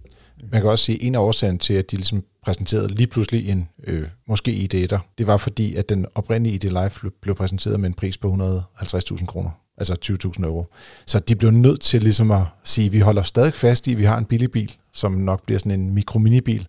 Man 0.52 0.62
kan 0.62 0.70
også 0.70 0.86
sige, 0.86 0.96
at 1.02 1.08
en 1.08 1.16
af 1.16 1.20
årsagen 1.20 1.60
til, 1.60 1.74
at 1.74 1.92
de 1.92 1.96
ligesom 1.96 2.24
præsenterede 2.46 2.88
lige 2.88 3.08
pludselig 3.08 3.50
en 3.50 3.70
øh, 3.84 4.08
måske 4.28 4.52
id 4.52 4.88
der. 4.88 5.00
det 5.18 5.28
var 5.28 5.38
fordi, 5.38 5.76
at 5.76 5.90
den 5.90 6.06
oprindelige 6.16 6.56
ID 6.56 6.64
Live 6.64 7.12
blev 7.22 7.36
præsenteret 7.36 7.80
med 7.80 7.90
en 7.90 7.94
pris 7.94 8.18
på 8.18 8.34
150.000 8.78 9.26
kroner, 9.26 9.50
altså 9.78 10.18
20.000 10.40 10.46
euro. 10.46 10.66
Så 11.06 11.20
de 11.20 11.36
blev 11.36 11.52
nødt 11.52 11.82
til 11.82 12.04
ligesom 12.04 12.32
at 12.32 12.44
sige, 12.64 12.86
at 12.86 12.94
vi 12.94 13.00
holder 13.00 13.22
stadig 13.22 13.54
fast 13.54 13.88
i, 13.88 13.92
at 13.92 13.98
vi 13.98 14.04
har 14.04 14.18
en 14.18 14.26
billig 14.26 14.52
bil, 14.52 14.76
som 14.94 15.12
nok 15.12 15.46
bliver 15.46 15.60
sådan 15.60 15.80
en 15.80 15.92
mikro-mini-bil, 15.92 16.68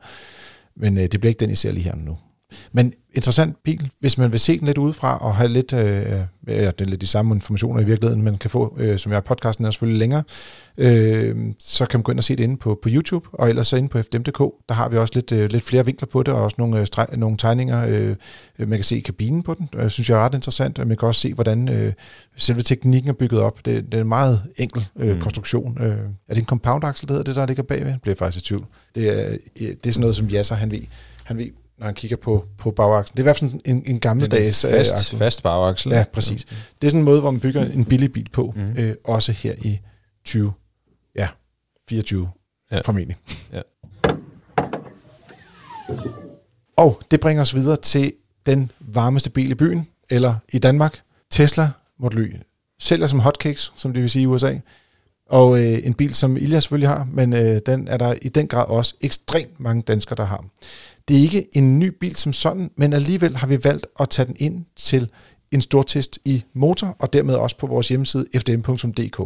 men 0.77 0.99
øh, 0.99 1.03
det 1.03 1.21
bliver 1.21 1.29
ikke 1.29 1.41
den, 1.41 1.51
I 1.51 1.55
ser 1.55 1.73
lige 1.73 1.85
her 1.85 1.97
nu. 1.97 2.19
Men 2.73 2.93
interessant 3.15 3.57
bil, 3.65 3.91
hvis 4.01 4.19
man 4.19 4.33
vil 4.33 4.41
se 4.41 4.59
den 4.59 4.67
lidt 4.67 4.79
udefra 4.79 5.19
og 5.19 5.35
have 5.35 5.49
lidt, 5.49 5.73
øh, 5.73 5.81
ja, 6.47 6.71
er 6.79 6.85
lidt 6.85 7.01
de 7.01 7.07
samme 7.07 7.35
informationer 7.35 7.81
i 7.81 7.85
virkeligheden, 7.85 8.25
man 8.25 8.39
kan 8.39 8.51
få, 8.51 8.77
øh, 8.81 8.99
som 8.99 9.13
jeg 9.13 9.17
har 9.17 9.21
podcasten 9.21 9.65
er 9.65 9.71
selvfølgelig 9.71 9.99
længere, 9.99 10.23
øh, 10.79 11.37
så 11.59 11.87
kan 11.87 11.99
man 11.99 12.03
gå 12.03 12.13
ind 12.13 12.19
og 12.19 12.25
se 12.25 12.37
det 12.37 12.45
inde 12.45 12.57
på, 12.57 12.79
på 12.83 12.89
YouTube, 12.93 13.29
og 13.33 13.49
ellers 13.49 13.67
så 13.67 13.77
inde 13.77 13.89
på 13.89 14.03
fdm.dk, 14.03 14.39
der 14.69 14.73
har 14.75 14.89
vi 14.89 14.97
også 14.97 15.13
lidt, 15.15 15.33
øh, 15.33 15.51
lidt 15.51 15.63
flere 15.63 15.87
vinkler 15.87 16.07
på 16.07 16.23
det, 16.23 16.35
og 16.35 16.43
også 16.43 16.55
nogle, 16.59 16.81
øh, 16.81 16.87
streg, 16.87 17.07
nogle 17.17 17.37
tegninger, 17.37 17.87
øh, 17.89 18.17
man 18.69 18.79
kan 18.79 18.85
se 18.85 19.01
kabinen 19.01 19.43
på 19.43 19.55
den, 19.55 19.69
jeg 19.75 19.91
synes 19.91 20.11
jeg 20.11 20.19
er 20.19 20.25
ret 20.25 20.35
interessant, 20.35 20.79
og 20.79 20.87
man 20.87 20.97
kan 20.97 21.09
også 21.09 21.21
se, 21.21 21.35
hvordan 21.35 21.69
øh, 21.69 21.93
selve 22.37 22.63
teknikken 22.63 23.11
er 23.11 23.15
bygget 23.15 23.41
op. 23.41 23.59
Det, 23.65 23.85
det 23.85 23.95
er 23.95 24.03
en 24.03 24.09
meget 24.09 24.43
enkel 24.57 24.87
øh, 24.99 25.15
mm. 25.15 25.21
konstruktion. 25.21 25.79
Øh, 25.81 25.99
er 26.29 26.35
det 26.35 26.39
en 26.39 26.47
compound 26.47 26.85
axle, 26.85 27.07
det 27.07 27.11
hedder 27.11 27.25
det, 27.25 27.37
der 27.37 27.47
ligger 27.47 27.63
bagved? 27.63 27.93
Det 27.93 28.03
bliver 28.03 28.17
faktisk 28.17 28.45
i 28.45 28.49
tvivl. 28.49 28.67
Det 28.95 29.09
er, 29.09 29.37
det 29.59 29.87
er 29.87 29.91
sådan 29.91 30.01
noget, 30.01 30.17
som 30.17 30.27
Jasser, 30.27 30.55
han 30.55 30.71
ved, 30.71 30.81
han 31.25 31.37
ved 31.37 31.66
når 31.79 31.87
han 31.87 31.95
kigger 31.95 32.17
på, 32.17 32.45
på 32.59 32.71
bagakslen. 32.71 33.17
Det 33.17 33.19
er 33.19 33.23
i 33.23 33.29
hvert 33.29 33.39
fald 33.39 33.61
en, 33.65 33.83
en 33.87 34.01
gammeldags 34.01 34.65
en 34.65 34.71
fast, 34.71 34.95
aksel. 34.95 35.19
fast 35.19 35.43
bagaksel. 35.43 35.93
Ja, 35.93 36.05
præcis. 36.13 36.47
Ja. 36.51 36.57
Det 36.81 36.87
er 36.87 36.91
sådan 36.91 37.01
en 37.01 37.05
måde, 37.05 37.21
hvor 37.21 37.31
man 37.31 37.41
bygger 37.41 37.65
en 37.65 37.85
billig 37.85 38.13
bil 38.13 38.29
på, 38.33 38.55
mm. 38.57 38.77
øh, 38.79 38.95
også 39.05 39.33
her 39.33 39.55
i 39.63 39.81
20, 40.25 40.53
ja, 41.17 41.29
24 41.89 42.31
ja. 42.71 42.81
formentlig. 42.81 43.17
Ja. 43.53 43.61
Og 46.77 47.03
det 47.11 47.21
bringer 47.21 47.43
os 47.43 47.55
videre 47.55 47.77
til 47.77 48.13
den 48.47 48.71
varmeste 48.81 49.31
bil 49.31 49.51
i 49.51 49.55
byen, 49.55 49.89
eller 50.11 50.35
i 50.53 50.59
Danmark, 50.59 51.01
Tesla 51.31 51.71
Model 51.99 52.19
Y. 52.19 52.37
Sælger 52.79 53.07
som 53.07 53.21
hotcakes, 53.21 53.73
som 53.77 53.93
det 53.93 54.03
vil 54.03 54.11
sige 54.11 54.23
i 54.23 54.27
USA. 54.27 54.59
Og 55.29 55.59
øh, 55.59 55.87
en 55.87 55.95
bil, 55.95 56.15
som 56.15 56.37
Ilja 56.37 56.61
selvfølgelig 56.61 56.89
har, 56.89 57.09
men 57.13 57.33
øh, 57.33 57.61
den 57.67 57.89
er 57.89 57.97
der 57.97 58.15
i 58.23 58.29
den 58.29 58.49
grad 58.49 58.67
også 58.69 58.95
ekstremt 59.01 59.61
mange 59.61 59.83
danskere, 59.83 60.17
der 60.17 60.25
har. 60.25 60.45
Det 61.09 61.17
er 61.17 61.21
ikke 61.21 61.57
en 61.57 61.79
ny 61.79 61.93
bil 62.01 62.17
som 62.17 62.33
sådan, 62.33 62.71
men 62.77 62.93
alligevel 62.93 63.37
har 63.37 63.47
vi 63.47 63.65
valgt 63.65 63.87
at 64.01 64.09
tage 64.11 64.27
den 64.27 64.37
ind 64.39 64.65
til 64.77 65.11
en 65.51 65.61
stortest 65.61 66.19
i 66.25 66.45
motor, 66.55 66.97
og 66.99 67.13
dermed 67.13 67.35
også 67.35 67.57
på 67.57 67.67
vores 67.67 67.89
hjemmeside 67.89 68.27
fdm.dk. 68.37 69.21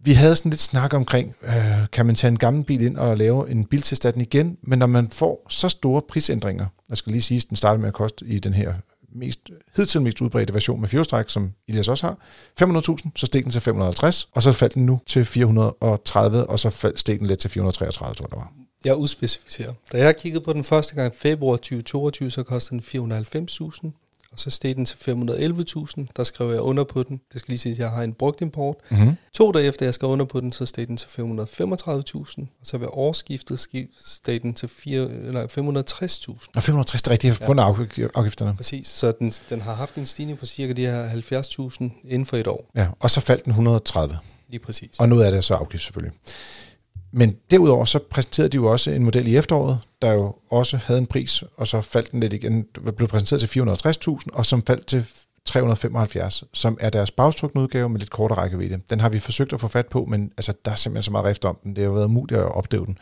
Vi 0.00 0.12
havde 0.12 0.36
sådan 0.36 0.50
lidt 0.50 0.60
snak 0.60 0.94
omkring, 0.94 1.34
øh, 1.42 1.86
kan 1.92 2.06
man 2.06 2.14
tage 2.14 2.30
en 2.30 2.38
gammel 2.38 2.64
bil 2.64 2.80
ind 2.80 2.96
og 2.96 3.16
lave 3.16 3.50
en 3.50 3.64
biltest 3.64 4.06
af 4.06 4.12
den 4.12 4.22
igen, 4.22 4.58
men 4.62 4.78
når 4.78 4.86
man 4.86 5.10
får 5.10 5.46
så 5.48 5.68
store 5.68 6.02
prisændringer, 6.08 6.66
jeg 6.88 6.96
skal 6.96 7.12
lige 7.12 7.22
sige, 7.22 7.38
at 7.38 7.48
den 7.48 7.56
startede 7.56 7.80
med 7.80 7.88
at 7.88 7.94
koste 7.94 8.24
i 8.26 8.38
den 8.38 8.54
her 8.54 8.74
mest, 9.14 9.40
hidtil 9.76 10.02
mest 10.02 10.20
udbredte 10.20 10.54
version 10.54 10.80
med 10.80 10.88
fjordstræk, 10.88 11.24
som 11.28 11.52
Elias 11.68 11.88
også 11.88 12.06
har, 12.06 12.18
500.000, 12.62 13.10
så 13.16 13.26
steg 13.26 13.44
den 13.44 13.52
til 13.52 13.60
550, 13.60 14.28
og 14.32 14.42
så 14.42 14.52
faldt 14.52 14.74
den 14.74 14.86
nu 14.86 15.00
til 15.06 15.24
430, 15.24 16.46
og 16.46 16.58
så 16.58 16.70
faldt 16.70 17.00
steg 17.00 17.18
den 17.18 17.26
lidt 17.26 17.40
til 17.40 17.50
433, 17.50 18.14
tror 18.14 18.26
jeg, 18.26 18.30
der 18.30 18.36
var. 18.36 18.52
Jeg 18.84 18.96
udspecificerer. 18.96 19.72
Da 19.92 19.98
jeg 19.98 20.16
kiggede 20.16 20.44
på 20.44 20.52
den 20.52 20.64
første 20.64 20.94
gang 20.94 21.14
februar 21.14 21.56
2022, 21.56 22.30
så 22.30 22.42
kostede 22.42 22.80
den 22.92 23.12
490.000 23.12 23.90
og 24.32 24.38
så 24.38 24.50
steg 24.50 24.76
den 24.76 24.84
til 24.84 24.96
511.000. 24.96 26.06
Der 26.16 26.24
skrev 26.24 26.50
jeg 26.50 26.60
under 26.60 26.84
på 26.84 27.02
den. 27.02 27.20
Det 27.32 27.40
skal 27.40 27.52
lige 27.52 27.58
sige, 27.58 27.72
at 27.72 27.78
jeg 27.78 27.90
har 27.90 28.02
en 28.02 28.12
brugt 28.12 28.40
import. 28.40 28.76
Mm-hmm. 28.90 29.16
To 29.32 29.52
dage 29.52 29.64
efter 29.64 29.86
jeg 29.86 29.94
skrev 29.94 30.10
under 30.10 30.24
på 30.24 30.40
den, 30.40 30.52
så 30.52 30.66
steg 30.66 30.88
den 30.88 30.96
til 30.96 31.06
535.000. 31.06 31.18
Og 31.20 32.46
så 32.62 32.78
ved 32.78 32.88
årsskiftet 32.90 33.60
steg 34.06 34.42
den 34.42 34.54
til 34.54 34.68
4, 34.68 35.08
nej, 35.08 35.44
560.000. 35.44 35.58
Og 36.54 36.62
560 36.62 37.02
er 37.02 37.10
rigtigt 37.10 37.40
på 37.40 37.54
ja. 37.54 38.08
afgifterne. 38.14 38.56
Præcis, 38.56 38.88
så 38.88 39.12
den, 39.12 39.32
den 39.50 39.60
har 39.60 39.74
haft 39.74 39.94
en 39.94 40.06
stigning 40.06 40.38
på 40.38 40.46
cirka 40.46 40.72
de 40.72 40.86
her 40.86 41.10
70.000 41.10 41.84
inden 42.04 42.26
for 42.26 42.36
et 42.36 42.46
år. 42.46 42.70
Ja, 42.74 42.86
og 43.00 43.10
så 43.10 43.20
faldt 43.20 43.44
den 43.44 43.50
130. 43.50 44.18
Lige 44.48 44.60
præcis. 44.60 44.90
Og 44.98 45.08
noget 45.08 45.24
af 45.24 45.30
det 45.30 45.38
er 45.38 45.42
så 45.42 45.54
afgift 45.54 45.82
selvfølgelig. 45.82 46.12
Men 47.12 47.36
derudover 47.50 47.84
så 47.84 47.98
præsenterede 48.10 48.48
de 48.48 48.56
jo 48.56 48.66
også 48.66 48.90
en 48.90 49.04
model 49.04 49.26
i 49.26 49.36
efteråret, 49.36 49.78
der 50.02 50.12
jo 50.12 50.34
også 50.50 50.76
havde 50.76 51.00
en 51.00 51.06
pris, 51.06 51.44
og 51.56 51.68
så 51.68 51.80
faldt 51.80 52.12
den 52.12 52.20
lidt 52.20 52.32
igen, 52.32 52.66
blev 52.96 53.08
præsenteret 53.08 53.40
til 53.40 53.60
460.000, 53.60 54.18
og 54.32 54.46
som 54.46 54.62
faldt 54.62 54.86
til 54.86 55.04
375, 55.48 56.44
som 56.52 56.78
er 56.80 56.90
deres 56.90 57.10
bagstrukne 57.10 57.62
udgave 57.62 57.88
med 57.88 58.00
lidt 58.00 58.10
kortere 58.10 58.38
rækkevidde. 58.38 58.80
Den 58.90 59.00
har 59.00 59.08
vi 59.08 59.18
forsøgt 59.18 59.52
at 59.52 59.60
få 59.60 59.68
fat 59.68 59.86
på, 59.86 60.04
men 60.04 60.32
altså, 60.36 60.52
der 60.64 60.70
er 60.70 60.74
simpelthen 60.74 61.02
så 61.02 61.10
meget 61.10 61.26
rift 61.26 61.44
om 61.44 61.58
den. 61.64 61.76
Det 61.76 61.84
har 61.84 61.90
været 61.90 62.04
umuligt 62.04 62.40
at 62.40 62.54
opdage 62.54 62.86
den. 62.86 62.98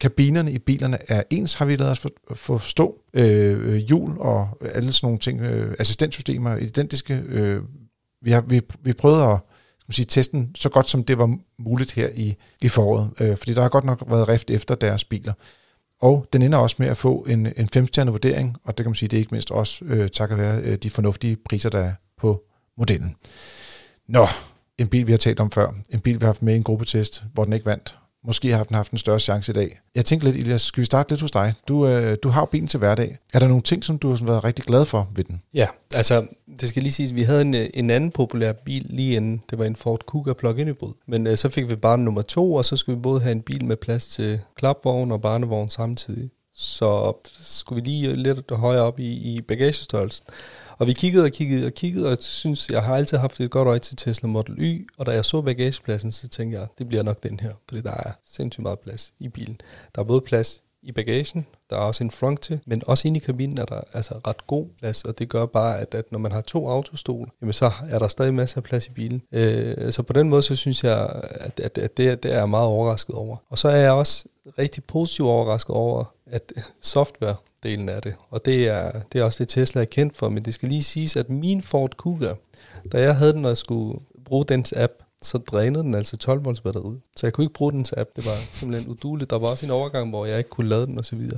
Kabinerne 0.00 0.52
i 0.52 0.58
bilerne 0.58 0.98
er 1.08 1.22
ens, 1.30 1.54
har 1.54 1.64
vi 1.64 1.76
lavet 1.76 1.92
os 1.92 2.06
forstå. 2.34 2.94
Øh, 3.14 3.74
øh, 3.74 3.76
hjul 3.76 4.18
og 4.18 4.48
alle 4.74 4.92
sådan 4.92 5.06
nogle 5.06 5.18
ting, 5.18 5.40
øh, 5.40 5.74
assistentsystemer, 5.78 6.56
identiske. 6.56 7.22
Øh, 7.28 7.62
vi, 8.22 8.30
har, 8.30 8.40
vi, 8.40 8.60
vi 8.82 8.92
prøvede 8.92 9.24
at 9.24 9.38
sige, 9.94 10.06
testen 10.06 10.50
så 10.54 10.68
godt 10.68 10.90
som 10.90 11.04
det 11.04 11.18
var 11.18 11.36
muligt 11.58 11.92
her 11.92 12.08
i, 12.14 12.34
i 12.62 12.68
foråret, 12.68 13.10
øh, 13.20 13.36
fordi 13.36 13.54
der 13.54 13.62
har 13.62 13.68
godt 13.68 13.84
nok 13.84 14.02
været 14.06 14.28
rift 14.28 14.50
efter 14.50 14.74
deres 14.74 15.04
biler. 15.04 15.32
Og 16.00 16.26
den 16.32 16.42
ender 16.42 16.58
også 16.58 16.76
med 16.78 16.88
at 16.88 16.98
få 16.98 17.26
en, 17.28 17.52
en 17.56 17.68
femstjernet 17.68 18.12
vurdering, 18.12 18.56
og 18.64 18.78
det 18.78 18.84
kan 18.84 18.90
man 18.90 18.94
sige, 18.94 19.08
det 19.08 19.16
er 19.16 19.20
ikke 19.20 19.34
mindst 19.34 19.50
også 19.50 19.84
øh, 19.84 20.08
takket 20.08 20.38
være 20.38 20.60
øh, 20.60 20.76
de 20.76 20.90
fornuftige 20.90 21.36
priser, 21.36 21.70
der 21.70 21.78
er 21.78 21.92
på 22.18 22.42
modellen. 22.78 23.16
Nå, 24.08 24.26
en 24.78 24.88
bil, 24.88 25.06
vi 25.06 25.12
har 25.12 25.18
talt 25.18 25.40
om 25.40 25.50
før. 25.50 25.74
En 25.90 26.00
bil, 26.00 26.14
vi 26.14 26.20
har 26.20 26.26
haft 26.26 26.42
med 26.42 26.54
i 26.54 26.56
en 26.56 26.62
gruppetest, 26.62 27.24
hvor 27.34 27.44
den 27.44 27.52
ikke 27.52 27.66
vandt. 27.66 27.96
Måske 28.24 28.52
har 28.52 28.64
den 28.64 28.76
haft 28.76 28.92
en 28.92 28.98
større 28.98 29.20
chance 29.20 29.52
i 29.52 29.54
dag. 29.54 29.80
Jeg 29.94 30.04
tænkte 30.04 30.30
lidt, 30.30 30.36
Elias, 30.36 30.62
skal 30.62 30.80
vi 30.80 30.84
starte 30.84 31.10
lidt 31.10 31.20
hos 31.20 31.30
dig? 31.30 31.54
Du, 31.68 31.86
øh, 31.86 32.16
du 32.22 32.28
har 32.28 32.40
jo 32.40 32.44
bilen 32.44 32.68
til 32.68 32.78
hverdag. 32.78 33.18
Er 33.34 33.38
der 33.38 33.48
nogle 33.48 33.62
ting, 33.62 33.84
som 33.84 33.98
du 33.98 34.08
har 34.08 34.24
været 34.24 34.44
rigtig 34.44 34.64
glad 34.64 34.84
for 34.84 35.08
ved 35.14 35.24
den? 35.24 35.42
Ja, 35.54 35.66
altså 35.94 36.26
det 36.60 36.68
skal 36.68 36.82
lige 36.82 36.92
siges, 36.92 37.14
vi 37.14 37.22
havde 37.22 37.40
en, 37.40 37.54
øh, 37.54 37.66
en 37.74 37.90
anden 37.90 38.10
populær 38.10 38.52
bil 38.52 38.86
lige 38.90 39.16
inden. 39.16 39.42
Det 39.50 39.58
var 39.58 39.64
en 39.64 39.76
Ford 39.76 40.06
Kuga 40.06 40.32
plug-in 40.32 40.68
hybrid. 40.68 40.92
Men 41.06 41.26
øh, 41.26 41.36
så 41.36 41.48
fik 41.48 41.70
vi 41.70 41.76
barn 41.76 42.00
nummer 42.00 42.22
to, 42.22 42.54
og 42.54 42.64
så 42.64 42.76
skulle 42.76 42.96
vi 42.96 43.02
både 43.02 43.20
have 43.20 43.32
en 43.32 43.42
bil 43.42 43.64
med 43.64 43.76
plads 43.76 44.06
til 44.06 44.40
klapvogn 44.56 45.12
og 45.12 45.20
barnevogn 45.20 45.68
samtidig. 45.70 46.30
Så 46.54 47.12
skulle 47.40 47.82
vi 47.82 47.90
lige 47.90 48.16
lidt 48.16 48.50
højere 48.50 48.82
op 48.82 49.00
i, 49.00 49.12
i 49.34 49.40
bagagestørrelsen. 49.40 50.26
Og 50.80 50.86
vi 50.86 50.92
kiggede 50.92 51.24
og 51.24 51.30
kiggede 51.30 51.66
og 51.66 51.72
kiggede, 51.72 52.04
og 52.06 52.10
jeg 52.10 52.18
synes, 52.20 52.68
jeg 52.70 52.82
har 52.82 52.96
altid 52.96 53.18
haft 53.18 53.40
et 53.40 53.50
godt 53.50 53.68
øje 53.68 53.78
til 53.78 53.96
Tesla 53.96 54.28
Model 54.28 54.54
Y, 54.58 54.88
og 54.98 55.06
da 55.06 55.10
jeg 55.10 55.24
så 55.24 55.42
bagagepladsen, 55.42 56.12
så 56.12 56.28
tænkte 56.28 56.58
jeg, 56.58 56.68
det 56.78 56.88
bliver 56.88 57.02
nok 57.02 57.22
den 57.22 57.40
her, 57.40 57.52
fordi 57.68 57.80
der 57.80 57.90
er 57.90 58.12
sindssygt 58.24 58.62
meget 58.62 58.78
plads 58.78 59.12
i 59.18 59.28
bilen. 59.28 59.60
Der 59.94 60.00
er 60.00 60.04
både 60.04 60.20
plads 60.20 60.62
i 60.82 60.92
bagagen, 60.92 61.46
der 61.70 61.76
er 61.76 61.80
også 61.80 62.04
en 62.04 62.10
front 62.10 62.40
til, 62.40 62.60
men 62.66 62.82
også 62.86 63.08
inde 63.08 63.16
i 63.16 63.20
kabinen 63.20 63.58
er 63.58 63.64
der 63.64 63.80
altså 63.92 64.14
ret 64.26 64.46
god 64.46 64.66
plads, 64.78 65.04
og 65.04 65.18
det 65.18 65.28
gør 65.28 65.46
bare, 65.46 65.78
at, 65.78 65.94
at 65.94 66.12
når 66.12 66.18
man 66.18 66.32
har 66.32 66.40
to 66.40 66.68
autostol, 66.68 67.30
jamen 67.40 67.52
så 67.52 67.70
er 67.88 67.98
der 67.98 68.08
stadig 68.08 68.34
masser 68.34 68.56
af 68.56 68.62
plads 68.62 68.86
i 68.86 68.90
bilen. 68.90 69.22
Øh, 69.32 69.92
så 69.92 70.02
på 70.02 70.12
den 70.12 70.28
måde, 70.28 70.42
så 70.42 70.56
synes 70.56 70.84
jeg, 70.84 71.22
at, 71.22 71.60
at, 71.60 71.78
at 71.78 71.96
det, 71.96 72.22
det 72.22 72.32
er 72.32 72.38
jeg 72.38 72.48
meget 72.48 72.66
overrasket 72.66 73.14
over. 73.14 73.36
Og 73.48 73.58
så 73.58 73.68
er 73.68 73.76
jeg 73.76 73.92
også 73.92 74.24
rigtig 74.58 74.84
positivt 74.84 75.28
overrasket 75.28 75.76
over, 75.76 76.14
at 76.26 76.52
software 76.80 77.34
delen 77.62 77.88
af 77.88 78.02
det. 78.02 78.14
Og 78.30 78.44
det 78.44 78.68
er, 78.68 78.92
det 79.12 79.20
er 79.20 79.24
også 79.24 79.38
det, 79.38 79.48
Tesla 79.48 79.80
er 79.80 79.84
kendt 79.84 80.16
for. 80.16 80.28
Men 80.28 80.44
det 80.44 80.54
skal 80.54 80.68
lige 80.68 80.82
siges, 80.82 81.16
at 81.16 81.30
min 81.30 81.62
Ford 81.62 81.96
Kuga, 81.96 82.34
da 82.92 83.00
jeg 83.00 83.16
havde 83.16 83.32
den 83.32 83.44
og 83.44 83.56
skulle 83.56 84.00
bruge 84.24 84.44
dens 84.44 84.72
app, 84.76 84.92
så 85.22 85.38
drænede 85.38 85.84
den 85.84 85.94
altså 85.94 86.16
12 86.16 86.44
volts 86.44 86.60
batteri. 86.60 86.96
Så 87.16 87.26
jeg 87.26 87.32
kunne 87.32 87.44
ikke 87.44 87.54
bruge 87.54 87.72
dens 87.72 87.94
app. 87.96 88.10
Det 88.16 88.26
var 88.26 88.36
simpelthen 88.52 88.90
uduligt. 88.90 89.30
Der 89.30 89.38
var 89.38 89.48
også 89.48 89.66
en 89.66 89.72
overgang, 89.72 90.10
hvor 90.10 90.26
jeg 90.26 90.38
ikke 90.38 90.50
kunne 90.50 90.68
lade 90.68 90.86
den 90.86 90.98
osv. 90.98 91.30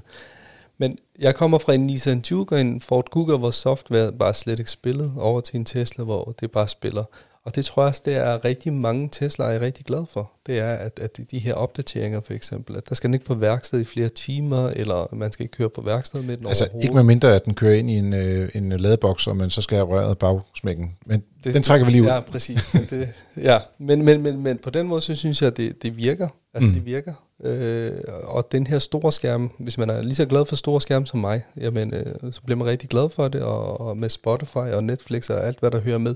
Men 0.78 0.98
jeg 1.18 1.34
kommer 1.34 1.58
fra 1.58 1.72
en 1.72 1.86
Nissan 1.86 2.22
Juke 2.30 2.54
og 2.54 2.60
en 2.60 2.80
Ford 2.80 3.10
Kuga, 3.10 3.36
hvor 3.36 3.50
software 3.50 4.12
bare 4.12 4.34
slet 4.34 4.58
ikke 4.58 4.70
spillede, 4.70 5.12
over 5.16 5.40
til 5.40 5.56
en 5.56 5.64
Tesla, 5.64 6.04
hvor 6.04 6.34
det 6.40 6.50
bare 6.50 6.68
spiller. 6.68 7.04
Og 7.44 7.54
det 7.54 7.64
tror 7.64 7.82
jeg 7.82 7.88
også, 7.88 8.02
det 8.04 8.16
er 8.16 8.44
rigtig 8.44 8.72
mange 8.72 9.08
Tesla 9.12 9.44
er 9.44 9.60
rigtig 9.60 9.84
glad 9.84 10.04
for. 10.10 10.32
Det 10.46 10.58
er, 10.58 10.72
at, 10.72 10.98
at 11.02 11.20
de 11.30 11.38
her 11.38 11.54
opdateringer 11.54 12.20
for 12.20 12.32
eksempel, 12.32 12.76
at 12.76 12.88
der 12.88 12.94
skal 12.94 13.08
den 13.08 13.14
ikke 13.14 13.26
på 13.26 13.34
værksted 13.34 13.80
i 13.80 13.84
flere 13.84 14.08
timer, 14.08 14.68
eller 14.68 15.14
man 15.14 15.32
skal 15.32 15.44
ikke 15.44 15.56
køre 15.56 15.70
på 15.70 15.80
værksted 15.80 16.22
med 16.22 16.36
den 16.36 16.46
Altså 16.46 16.68
ikke 16.82 16.94
med 16.94 17.02
mindre, 17.02 17.34
at 17.34 17.44
den 17.44 17.54
kører 17.54 17.74
ind 17.74 17.90
i 17.90 17.94
en, 17.98 18.12
øh, 18.12 18.48
en 18.54 18.72
ladeboks, 18.72 19.26
og 19.26 19.36
man 19.36 19.50
så 19.50 19.62
skal 19.62 19.76
have 19.76 19.88
røret 19.88 20.18
bagsmækken. 20.18 20.96
Men 21.06 21.22
det, 21.44 21.54
den 21.54 21.62
trækker 21.62 21.86
vi 21.86 21.92
lige 21.92 22.02
ud. 22.02 22.06
Ja, 22.06 22.20
præcis. 22.20 22.76
det, 22.90 23.08
ja. 23.36 23.58
Men, 23.78 24.04
men, 24.04 24.22
men, 24.22 24.42
men 24.42 24.58
på 24.58 24.70
den 24.70 24.86
måde, 24.86 25.00
så 25.00 25.14
synes 25.14 25.42
jeg, 25.42 25.46
at 25.46 25.56
det, 25.56 25.82
det 25.82 25.96
virker. 25.96 26.28
Altså 26.54 26.68
mm. 26.68 26.74
det 26.74 26.86
virker. 26.86 27.14
Øh, 27.44 27.90
og 28.24 28.52
den 28.52 28.66
her 28.66 28.78
store 28.78 29.12
skærm, 29.12 29.50
hvis 29.58 29.78
man 29.78 29.90
er 29.90 30.02
lige 30.02 30.14
så 30.14 30.26
glad 30.26 30.46
for 30.46 30.56
store 30.56 30.80
skærme 30.80 31.06
som 31.06 31.20
mig, 31.20 31.42
jamen, 31.56 31.94
øh, 31.94 32.32
så 32.32 32.42
bliver 32.42 32.58
man 32.58 32.66
rigtig 32.66 32.88
glad 32.88 33.10
for 33.10 33.28
det, 33.28 33.42
og, 33.42 33.80
og 33.80 33.96
med 33.96 34.08
Spotify 34.08 34.56
og 34.56 34.84
Netflix 34.84 35.30
og 35.30 35.46
alt, 35.46 35.60
hvad 35.60 35.70
der 35.70 35.80
hører 35.80 35.98
med. 35.98 36.14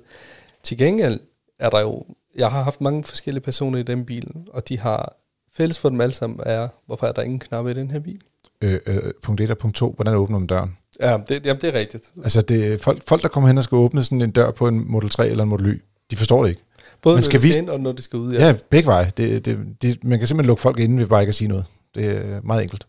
Til 0.67 0.79
gengæld 0.79 1.21
er 1.59 1.71
der 1.71 1.81
jo, 1.81 2.05
jeg 2.37 2.51
har 2.51 2.63
haft 2.63 2.81
mange 2.81 3.05
forskellige 3.05 3.43
personer 3.43 3.79
i 3.79 3.83
den 3.83 4.05
bil, 4.05 4.33
og 4.53 4.69
de 4.69 4.79
har 4.79 5.17
fælles 5.57 5.79
for 5.79 5.89
dem 5.89 6.01
alle 6.01 6.13
sammen 6.13 6.41
er, 6.47 6.69
hvorfor 6.87 7.07
er 7.07 7.13
der 7.13 7.23
ingen 7.23 7.39
knap 7.39 7.67
i 7.67 7.75
den 7.75 7.91
her 7.91 8.01
bil? 8.01 8.21
Øh, 8.63 8.81
øh, 8.87 9.13
punkt 9.23 9.41
1 9.41 9.51
og 9.51 9.59
punkt 9.59 9.77
2, 9.77 9.93
hvordan 9.97 10.15
åbner 10.15 10.39
man 10.39 10.47
døren? 10.47 10.77
Ja, 11.01 11.19
det, 11.29 11.47
jamen, 11.47 11.61
det 11.61 11.75
er 11.75 11.79
rigtigt. 11.79 12.13
Altså, 12.23 12.43
det, 12.43 12.81
folk, 12.81 13.03
folk, 13.07 13.23
der 13.23 13.29
kommer 13.29 13.49
hen 13.49 13.59
og 13.59 13.65
skal 13.65 13.77
åbne 13.77 14.05
sådan 14.05 14.23
en 14.23 14.31
dør 14.31 14.51
på 14.51 14.69
en 14.69 14.91
Model 14.91 15.11
3 15.11 15.29
eller 15.29 15.43
en 15.43 15.49
Model 15.49 15.67
Y, 15.67 15.83
de 16.11 16.17
forstår 16.17 16.43
det 16.43 16.51
ikke. 16.51 16.63
Både 17.03 17.17
man 17.17 17.23
skal 17.23 17.39
når 17.39 17.41
det 17.41 17.53
skal 17.53 17.63
ind, 17.63 17.71
og 17.71 17.81
når 17.81 17.93
det 17.93 18.05
skal 18.05 18.19
ud, 18.19 18.33
ja. 18.33 18.47
Ja, 18.47 18.55
begge 18.71 18.87
veje. 18.87 19.11
Det, 19.17 19.45
det, 19.45 19.59
det, 19.83 20.05
man 20.05 20.19
kan 20.19 20.29
simpelthen 20.29 20.47
lukke 20.47 20.61
folk 20.61 20.79
inden 20.79 20.99
ved 20.99 21.07
bare 21.07 21.23
ikke 21.23 21.31
at 21.31 21.35
sige 21.35 21.49
noget. 21.49 21.65
Det 21.95 22.17
er 22.17 22.41
meget 22.43 22.63
enkelt. 22.63 22.87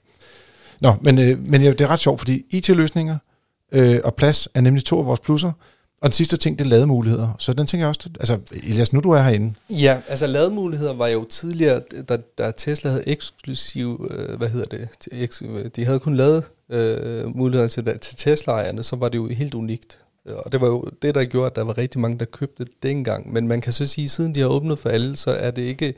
Nå, 0.82 0.94
men, 1.02 1.20
øh, 1.20 1.48
men 1.48 1.62
ja, 1.62 1.70
det 1.72 1.82
er 1.82 1.88
ret 1.88 2.00
sjovt, 2.00 2.20
fordi 2.20 2.46
IT-løsninger 2.50 3.18
øh, 3.72 4.00
og 4.04 4.16
plads 4.16 4.48
er 4.54 4.62
nemlig 4.62 4.86
to 4.86 5.00
af 5.00 5.06
vores 5.06 5.20
plusser. 5.20 5.52
Og 6.02 6.10
den 6.10 6.14
sidste 6.14 6.38
ting, 6.38 6.60
det 6.60 6.66
er 6.66 6.70
lademuligheder. 6.70 7.36
Så 7.40 7.54
den 7.54 7.68
tænker 7.68 7.86
jeg 7.86 7.90
også, 7.90 8.10
altså 8.20 8.40
Elias, 8.52 8.94
nu 8.94 9.00
du 9.00 9.12
er 9.12 9.22
herinde. 9.22 9.54
Ja, 9.70 10.00
altså 10.08 10.28
lademuligheder 10.28 10.94
var 10.94 11.08
jo 11.08 11.26
tidligere, 11.30 11.82
da, 12.10 12.18
da 12.38 12.52
Tesla 12.58 12.90
havde 12.90 13.08
eksklusiv, 13.08 14.08
øh, 14.12 14.38
hvad 14.38 14.50
hedder 14.50 14.66
det, 14.78 14.90
eks, 15.12 15.44
de 15.76 15.86
havde 15.86 16.00
kun 16.00 16.16
lavet 16.16 16.44
øh, 16.70 17.36
muligheder 17.36 17.68
til, 17.68 18.00
til 18.00 18.16
Tesla-ejerne, 18.18 18.84
så 18.84 18.96
var 18.96 19.10
det 19.10 19.18
jo 19.18 19.28
helt 19.28 19.54
unikt. 19.54 20.00
Øh, 20.26 20.36
og 20.46 20.52
det 20.52 20.62
var 20.62 20.68
jo 20.68 20.86
det, 21.02 21.16
der 21.16 21.26
gjorde, 21.26 21.46
at 21.46 21.56
der 21.56 21.64
var 21.64 21.78
rigtig 21.78 22.02
mange, 22.02 22.20
der 22.20 22.26
købte 22.26 22.64
det 22.64 22.74
dengang. 22.84 23.34
Men 23.34 23.48
man 23.48 23.62
kan 23.62 23.74
så 23.74 23.88
sige, 23.88 24.06
at 24.06 24.12
siden 24.12 24.36
de 24.36 24.40
har 24.40 24.48
åbnet 24.48 24.80
for 24.80 24.90
alle, 24.90 25.16
så 25.16 25.32
er 25.32 25.52
det 25.52 25.62
ikke 25.62 25.94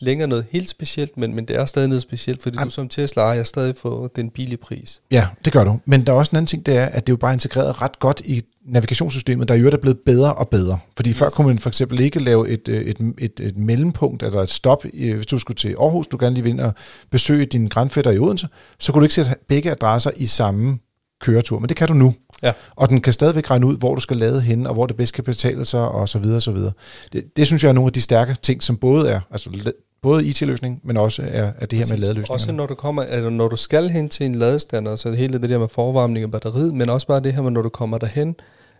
længere 0.00 0.28
noget 0.28 0.46
helt 0.50 0.68
specielt, 0.68 1.16
men, 1.16 1.34
men 1.34 1.44
det 1.44 1.56
er 1.56 1.64
stadig 1.64 1.88
noget 1.88 2.02
specielt, 2.02 2.42
fordi 2.42 2.58
Ej. 2.58 2.64
du 2.64 2.70
som 2.70 2.88
Tesla 2.88 3.22
ejer 3.22 3.42
stadig 3.42 3.76
får 3.76 4.10
den 4.16 4.30
billige 4.30 4.56
pris. 4.56 5.00
Ja, 5.10 5.26
det 5.44 5.52
gør 5.52 5.64
du. 5.64 5.80
Men 5.84 6.06
der 6.06 6.12
er 6.12 6.16
også 6.16 6.30
en 6.30 6.36
anden 6.36 6.46
ting, 6.46 6.66
det 6.66 6.76
er, 6.76 6.86
at 6.86 7.06
det 7.06 7.12
er 7.12 7.14
jo 7.14 7.16
bare 7.16 7.32
integreret 7.32 7.82
ret 7.82 7.98
godt 7.98 8.22
i 8.24 8.42
navigationssystemet, 8.66 9.48
der 9.48 9.54
jo 9.54 9.68
er 9.68 9.76
blevet 9.76 9.98
bedre 10.06 10.34
og 10.34 10.48
bedre. 10.48 10.78
Fordi 10.96 11.10
yes. 11.10 11.18
før 11.18 11.28
kunne 11.28 11.46
man 11.46 11.58
for 11.58 11.68
eksempel 11.68 12.00
ikke 12.00 12.18
lave 12.18 12.48
et, 12.48 12.68
øh, 12.68 12.82
et, 12.82 13.14
et, 13.18 13.40
et 13.40 13.56
mellempunkt, 13.56 14.22
eller 14.22 14.42
et 14.42 14.50
stop, 14.50 14.84
hvis 14.92 15.26
du 15.26 15.38
skulle 15.38 15.56
til 15.56 15.76
Aarhus, 15.80 16.06
du 16.06 16.16
gerne 16.20 16.34
lige 16.34 16.44
vil 16.44 16.50
ind 16.50 16.60
og 16.60 16.74
besøge 17.10 17.46
din 17.46 17.68
grandfætter 17.68 18.10
i 18.10 18.18
Odense, 18.18 18.48
så 18.78 18.92
kunne 18.92 19.00
du 19.00 19.04
ikke 19.04 19.14
sætte 19.14 19.34
begge 19.48 19.70
adresser 19.70 20.10
i 20.16 20.26
samme 20.26 20.78
køretur, 21.20 21.58
men 21.58 21.68
det 21.68 21.76
kan 21.76 21.88
du 21.88 21.94
nu. 21.94 22.14
Ja. 22.42 22.52
Og 22.76 22.88
den 22.88 23.00
kan 23.00 23.12
stadigvæk 23.12 23.50
regne 23.50 23.66
ud, 23.66 23.76
hvor 23.76 23.94
du 23.94 24.00
skal 24.00 24.16
lade 24.16 24.40
hen, 24.40 24.66
og 24.66 24.74
hvor 24.74 24.86
det 24.86 24.96
bedst 24.96 25.14
kan 25.14 25.24
betale 25.24 25.64
sig, 25.64 25.88
og 25.88 26.08
så 26.08 26.18
videre, 26.18 26.36
og 26.36 26.42
så 26.42 26.52
videre. 26.52 26.72
Det, 27.12 27.36
det 27.36 27.46
synes 27.46 27.62
jeg 27.62 27.68
er 27.68 27.72
nogle 27.72 27.88
af 27.88 27.92
de 27.92 28.00
stærke 28.00 28.36
ting, 28.42 28.62
som 28.62 28.76
både 28.76 29.10
er, 29.10 29.20
altså 29.30 29.72
både 30.02 30.24
IT-løsning, 30.24 30.80
men 30.84 30.96
også 30.96 31.22
er, 31.22 31.52
er 31.58 31.66
det 31.66 31.78
her 31.78 31.86
med 31.90 32.00
ladeløsninger. 32.00 32.32
Også 32.32 32.52
når 32.52 32.66
du, 32.66 32.74
kommer, 32.74 33.02
altså 33.02 33.30
når 33.30 33.48
du 33.48 33.56
skal 33.56 33.90
hen 33.90 34.08
til 34.08 34.26
en 34.26 34.34
ladestander, 34.34 34.96
så 34.96 35.12
hele 35.12 35.38
det 35.38 35.48
der 35.48 35.58
med 35.58 35.68
forvarmning 35.68 36.24
af 36.24 36.30
batteriet, 36.30 36.74
men 36.74 36.88
også 36.88 37.06
bare 37.06 37.20
det 37.20 37.32
her 37.32 37.42
med, 37.42 37.50
når 37.50 37.62
du 37.62 37.68
kommer 37.68 37.98
derhen 37.98 38.36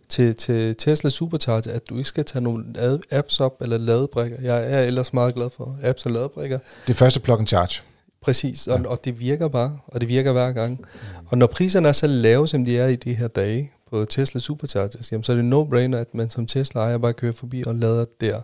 til, 0.08 0.34
til 0.34 0.76
Tesla 0.76 1.10
Supercharger, 1.10 1.72
at 1.72 1.88
du 1.88 1.96
ikke 1.96 2.08
skal 2.08 2.24
tage 2.24 2.42
nogle 2.42 2.64
apps 3.10 3.40
op 3.40 3.56
eller 3.60 3.78
ladebrikker. 3.78 4.36
Jeg 4.42 4.72
er 4.72 4.80
ellers 4.80 5.12
meget 5.12 5.34
glad 5.34 5.50
for 5.56 5.76
apps 5.82 6.06
og 6.06 6.12
ladebrikker. 6.12 6.58
Det 6.86 6.96
første 6.96 7.20
plug 7.20 7.38
and 7.38 7.46
charge. 7.46 7.82
Præcis, 8.22 8.66
og, 8.66 8.80
ja. 8.80 8.88
og 8.88 9.04
det 9.04 9.20
virker 9.20 9.48
bare, 9.48 9.78
og 9.86 10.00
det 10.00 10.08
virker 10.08 10.32
hver 10.32 10.52
gang. 10.52 10.72
Mm. 10.80 11.26
Og 11.26 11.38
når 11.38 11.46
priserne 11.46 11.88
er 11.88 11.92
så 11.92 12.06
lave, 12.06 12.48
som 12.48 12.64
de 12.64 12.78
er 12.78 12.86
i 12.86 12.96
de 12.96 13.14
her 13.14 13.28
dage 13.28 13.72
på 13.90 14.04
Tesla 14.04 14.40
Superchargers, 14.40 15.12
jamen, 15.12 15.24
så 15.24 15.32
er 15.32 15.36
det 15.36 15.44
no-brainer, 15.52 15.96
at 15.96 16.14
man 16.14 16.30
som 16.30 16.46
Tesla 16.46 16.80
ejer 16.80 16.98
bare 16.98 17.12
kører 17.12 17.32
forbi 17.32 17.62
og 17.66 17.74
lader 17.74 18.04
der. 18.20 18.40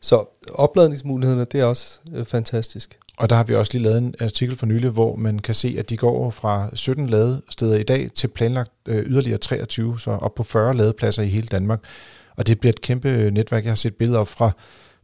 Så 0.00 0.24
opladningsmulighederne, 0.54 1.44
det 1.44 1.60
er 1.60 1.64
også 1.64 2.00
øh, 2.14 2.24
fantastisk. 2.24 2.98
Og 3.18 3.30
der 3.30 3.36
har 3.36 3.44
vi 3.44 3.54
også 3.54 3.72
lige 3.72 3.82
lavet 3.82 3.98
en 3.98 4.14
artikel 4.20 4.56
for 4.56 4.66
nylig, 4.66 4.90
hvor 4.90 5.16
man 5.16 5.38
kan 5.38 5.54
se, 5.54 5.76
at 5.78 5.90
de 5.90 5.96
går 5.96 6.30
fra 6.30 6.70
17 6.76 7.06
ladesteder 7.06 7.76
i 7.76 7.82
dag 7.82 8.10
til 8.14 8.28
planlagt 8.28 8.70
øh, 8.88 9.06
yderligere 9.06 9.38
23, 9.38 10.00
så 10.00 10.10
op 10.10 10.34
på 10.34 10.42
40 10.42 10.76
ladepladser 10.76 11.22
i 11.22 11.28
hele 11.28 11.46
Danmark. 11.46 11.80
Og 12.36 12.46
det 12.46 12.60
bliver 12.60 12.72
et 12.72 12.80
kæmpe 12.80 13.30
netværk. 13.30 13.64
Jeg 13.64 13.70
har 13.70 13.76
set 13.76 13.94
billeder 13.94 14.18
op 14.18 14.28
fra 14.28 14.50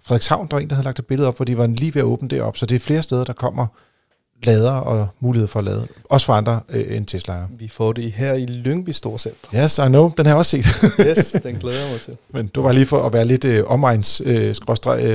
Frederikshavn, 0.01 0.49
der 0.51 0.57
var 0.57 0.61
en, 0.61 0.69
der 0.69 0.75
havde 0.75 0.85
lagt 0.85 0.99
et 0.99 1.07
billede 1.07 1.29
op, 1.29 1.37
hvor 1.37 1.45
de 1.45 1.59
var 1.59 1.67
lige 1.67 1.95
ved 1.95 2.03
at 2.03 2.07
åbne 2.07 2.29
det 2.29 2.41
op. 2.41 2.57
Så 2.57 2.67
det 2.67 2.75
er 2.75 2.81
flere 2.81 3.03
steder, 3.03 3.25
der 3.25 3.33
kommer 3.33 3.67
lader 4.43 4.71
og 4.71 5.09
mulighed 5.21 5.49
for 5.49 5.59
at 5.59 5.65
lade. 5.65 5.87
Også 6.05 6.27
for 6.27 6.33
andre 6.33 6.61
øh, 6.69 6.97
end 6.97 7.07
Tesla. 7.07 7.47
Vi 7.59 7.69
får 7.69 7.93
det 7.93 8.13
her 8.13 8.33
i 8.33 8.47
Lyngby 8.47 8.91
Storcenter. 8.91 9.65
Yes, 9.65 9.79
I 9.79 9.89
know. 9.89 10.13
Den 10.17 10.27
har 10.27 10.33
jeg 10.33 10.39
også 10.39 10.51
set. 10.51 10.67
yes, 11.07 11.37
den 11.43 11.57
glæder 11.63 11.81
jeg 11.81 11.91
mig 11.91 12.01
til. 12.01 12.17
Men 12.33 12.47
du 12.47 12.63
var 12.63 12.73
lige 12.73 12.87
for 12.87 13.03
at 13.03 13.13
være 13.13 13.25
lidt 13.25 13.45
øh, 13.45 13.65
omegns 13.67 14.23
øh, 14.25 14.49
øh, 14.49 14.55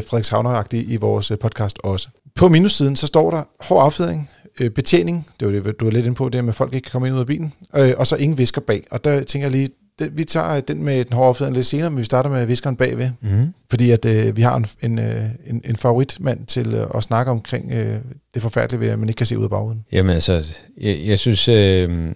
Frederikshavner-agtig 0.04 0.92
i 0.92 0.96
vores 0.96 1.32
øh, 1.32 1.38
podcast 1.38 1.78
også. 1.84 2.08
På 2.36 2.50
minussiden, 2.50 2.96
så 2.96 3.08
står 3.08 3.32
der 3.32 3.44
hård 3.60 3.84
affjedring, 3.84 4.30
øh, 4.60 4.70
betjening, 4.70 5.28
det 5.40 5.48
var 5.48 5.54
det, 5.54 5.80
du 5.80 5.86
var 5.86 5.92
lidt 5.92 6.06
inde 6.06 6.16
på, 6.16 6.30
det 6.30 6.44
med, 6.44 6.54
at 6.54 6.56
folk 6.56 6.74
ikke 6.74 6.86
kan 6.86 6.92
komme 6.92 7.08
ind 7.08 7.16
ud 7.16 7.20
af 7.20 7.28
bilen, 7.28 7.54
øh, 7.76 7.94
og 7.98 8.08
så 8.08 8.16
ingen 8.16 8.38
visker 8.38 8.62
bag. 8.62 8.84
Og 8.92 9.04
der 9.04 9.24
tænker 9.24 9.48
jeg 9.48 9.52
lige, 9.52 9.70
det, 10.00 10.18
vi 10.18 10.24
tager 10.24 10.60
den 10.60 10.84
med 10.84 11.06
den 11.06 11.14
hårde 11.14 11.28
affjedring 11.28 11.56
lidt 11.56 11.66
senere, 11.66 11.90
men 11.90 12.00
vi 12.00 12.04
starter 12.04 12.30
med 12.30 12.46
viskeren 12.46 12.76
bagved. 12.76 13.10
Mm. 13.22 13.54
Fordi 13.70 13.92
at 13.92 14.06
øh, 14.06 14.38
vi 14.38 14.42
har 14.42 14.56
en, 14.56 14.66
en, 14.82 15.00
øh, 15.00 15.24
en, 15.48 15.62
en 15.66 15.76
favoritmand 15.76 16.46
til 16.46 16.74
øh, 16.74 16.88
at 16.96 17.04
snakke 17.04 17.32
omkring 17.32 17.72
øh, 17.72 17.96
det 18.34 18.42
forfærdelige 18.42 18.80
ved, 18.80 18.90
at 18.90 19.00
man 19.00 19.10
ikke 19.10 19.18
kan 19.18 19.28
se 19.28 19.38
ud 19.38 19.44
af 19.44 19.50
bagruden. 19.50 19.86
Jamen 19.92 20.14
altså, 20.14 20.54
jeg, 20.82 21.00
jeg 21.06 21.20
synes, 21.20 21.48
øh, 21.48 22.12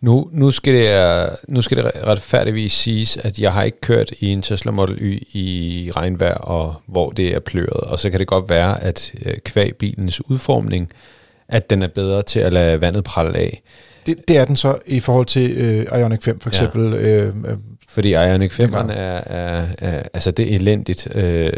nu, 0.00 0.28
nu, 0.32 0.50
skal 0.50 0.74
det, 0.74 1.28
nu 1.48 1.62
skal 1.62 1.76
det 1.76 1.86
retfærdigvis 2.06 2.72
siges, 2.72 3.16
at 3.16 3.38
jeg 3.38 3.52
har 3.52 3.62
ikke 3.62 3.80
kørt 3.80 4.10
i 4.20 4.26
en 4.26 4.42
Tesla 4.42 4.70
Model 4.70 4.98
Y 5.00 5.22
i 5.32 5.90
regnvejr, 5.96 6.34
og 6.34 6.74
hvor 6.86 7.10
det 7.10 7.34
er 7.34 7.40
pløret. 7.40 7.80
Og 7.80 7.98
så 7.98 8.10
kan 8.10 8.20
det 8.20 8.26
godt 8.26 8.48
være, 8.48 8.82
at 8.82 9.12
øh, 9.26 9.34
kvæg 9.44 9.76
bilens 9.76 10.30
udformning, 10.30 10.90
at 11.48 11.70
den 11.70 11.82
er 11.82 11.88
bedre 11.88 12.22
til 12.22 12.40
at 12.40 12.52
lade 12.52 12.80
vandet 12.80 13.04
pralle 13.04 13.38
af. 13.38 13.62
Det, 14.06 14.28
det 14.28 14.36
er 14.38 14.44
den 14.44 14.56
så 14.56 14.78
i 14.86 15.00
forhold 15.00 15.26
til 15.26 15.50
øh, 15.50 16.00
Ioniq 16.00 16.22
5 16.22 16.40
for 16.40 16.48
eksempel. 16.48 16.92
Ja. 16.92 17.24
Øh, 17.24 17.34
fordi 17.94 18.10
Ioniq 18.12 18.52
5 18.52 18.74
er, 18.74 18.78
er, 18.78 19.66
er, 19.78 20.02
altså 20.14 20.30
det 20.30 20.52
er 20.52 20.56
elendigt, 20.56 21.16
øh, 21.16 21.52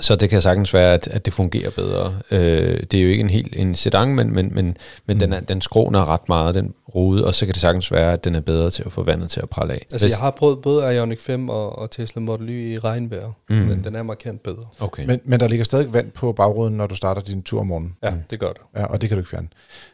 så 0.00 0.16
det 0.16 0.30
kan 0.30 0.40
sagtens 0.40 0.74
være, 0.74 0.94
at, 0.94 1.08
at 1.08 1.24
det 1.24 1.34
fungerer 1.34 1.70
bedre. 1.70 2.14
Øh, 2.30 2.80
det 2.90 2.94
er 2.94 3.02
jo 3.02 3.08
ikke 3.08 3.20
en 3.20 3.30
helt 3.30 3.56
en 3.56 3.74
sedan, 3.74 4.14
men, 4.14 4.34
men, 4.34 4.54
men, 4.54 4.76
men 5.06 5.16
mm. 5.16 5.18
den, 5.18 5.32
er, 5.32 5.40
den 5.40 5.60
skråner 5.60 6.10
ret 6.10 6.28
meget, 6.28 6.54
den 6.54 6.74
rude, 6.94 7.26
og 7.26 7.34
så 7.34 7.46
kan 7.46 7.52
det 7.52 7.60
sagtens 7.60 7.92
være, 7.92 8.12
at 8.12 8.24
den 8.24 8.34
er 8.34 8.40
bedre 8.40 8.70
til 8.70 8.82
at 8.86 8.92
få 8.92 9.02
vandet 9.02 9.30
til 9.30 9.40
at 9.40 9.48
prale 9.48 9.72
af. 9.72 9.86
Altså 9.90 10.06
Hvis, 10.06 10.12
jeg 10.12 10.18
har 10.18 10.30
prøvet 10.30 10.62
både 10.62 10.94
Ioniq 10.94 11.20
5 11.20 11.48
og, 11.48 11.78
og 11.78 11.90
Tesla 11.90 12.20
Model 12.20 12.48
Y 12.48 12.74
i 12.74 12.78
regnvejr, 12.78 13.32
mm. 13.48 13.66
den, 13.66 13.84
den 13.84 13.94
er 13.94 14.02
markant 14.02 14.42
bedre. 14.42 14.66
Okay. 14.80 15.06
Men, 15.06 15.20
men 15.24 15.40
der 15.40 15.48
ligger 15.48 15.64
stadig 15.64 15.94
vand 15.94 16.10
på 16.10 16.32
bagruden, 16.32 16.76
når 16.76 16.86
du 16.86 16.94
starter 16.96 17.22
din 17.22 17.42
tur 17.42 17.60
om 17.60 17.66
morgenen. 17.66 17.96
Ja, 18.02 18.10
mm. 18.10 18.16
det 18.30 18.40
gør 18.40 18.52
der. 18.52 18.80
Ja, 18.80 18.84
og 18.84 19.00
det 19.00 19.08
kan 19.08 19.16
du 19.16 19.20
ikke 19.20 19.30
fjerne. 19.30 19.48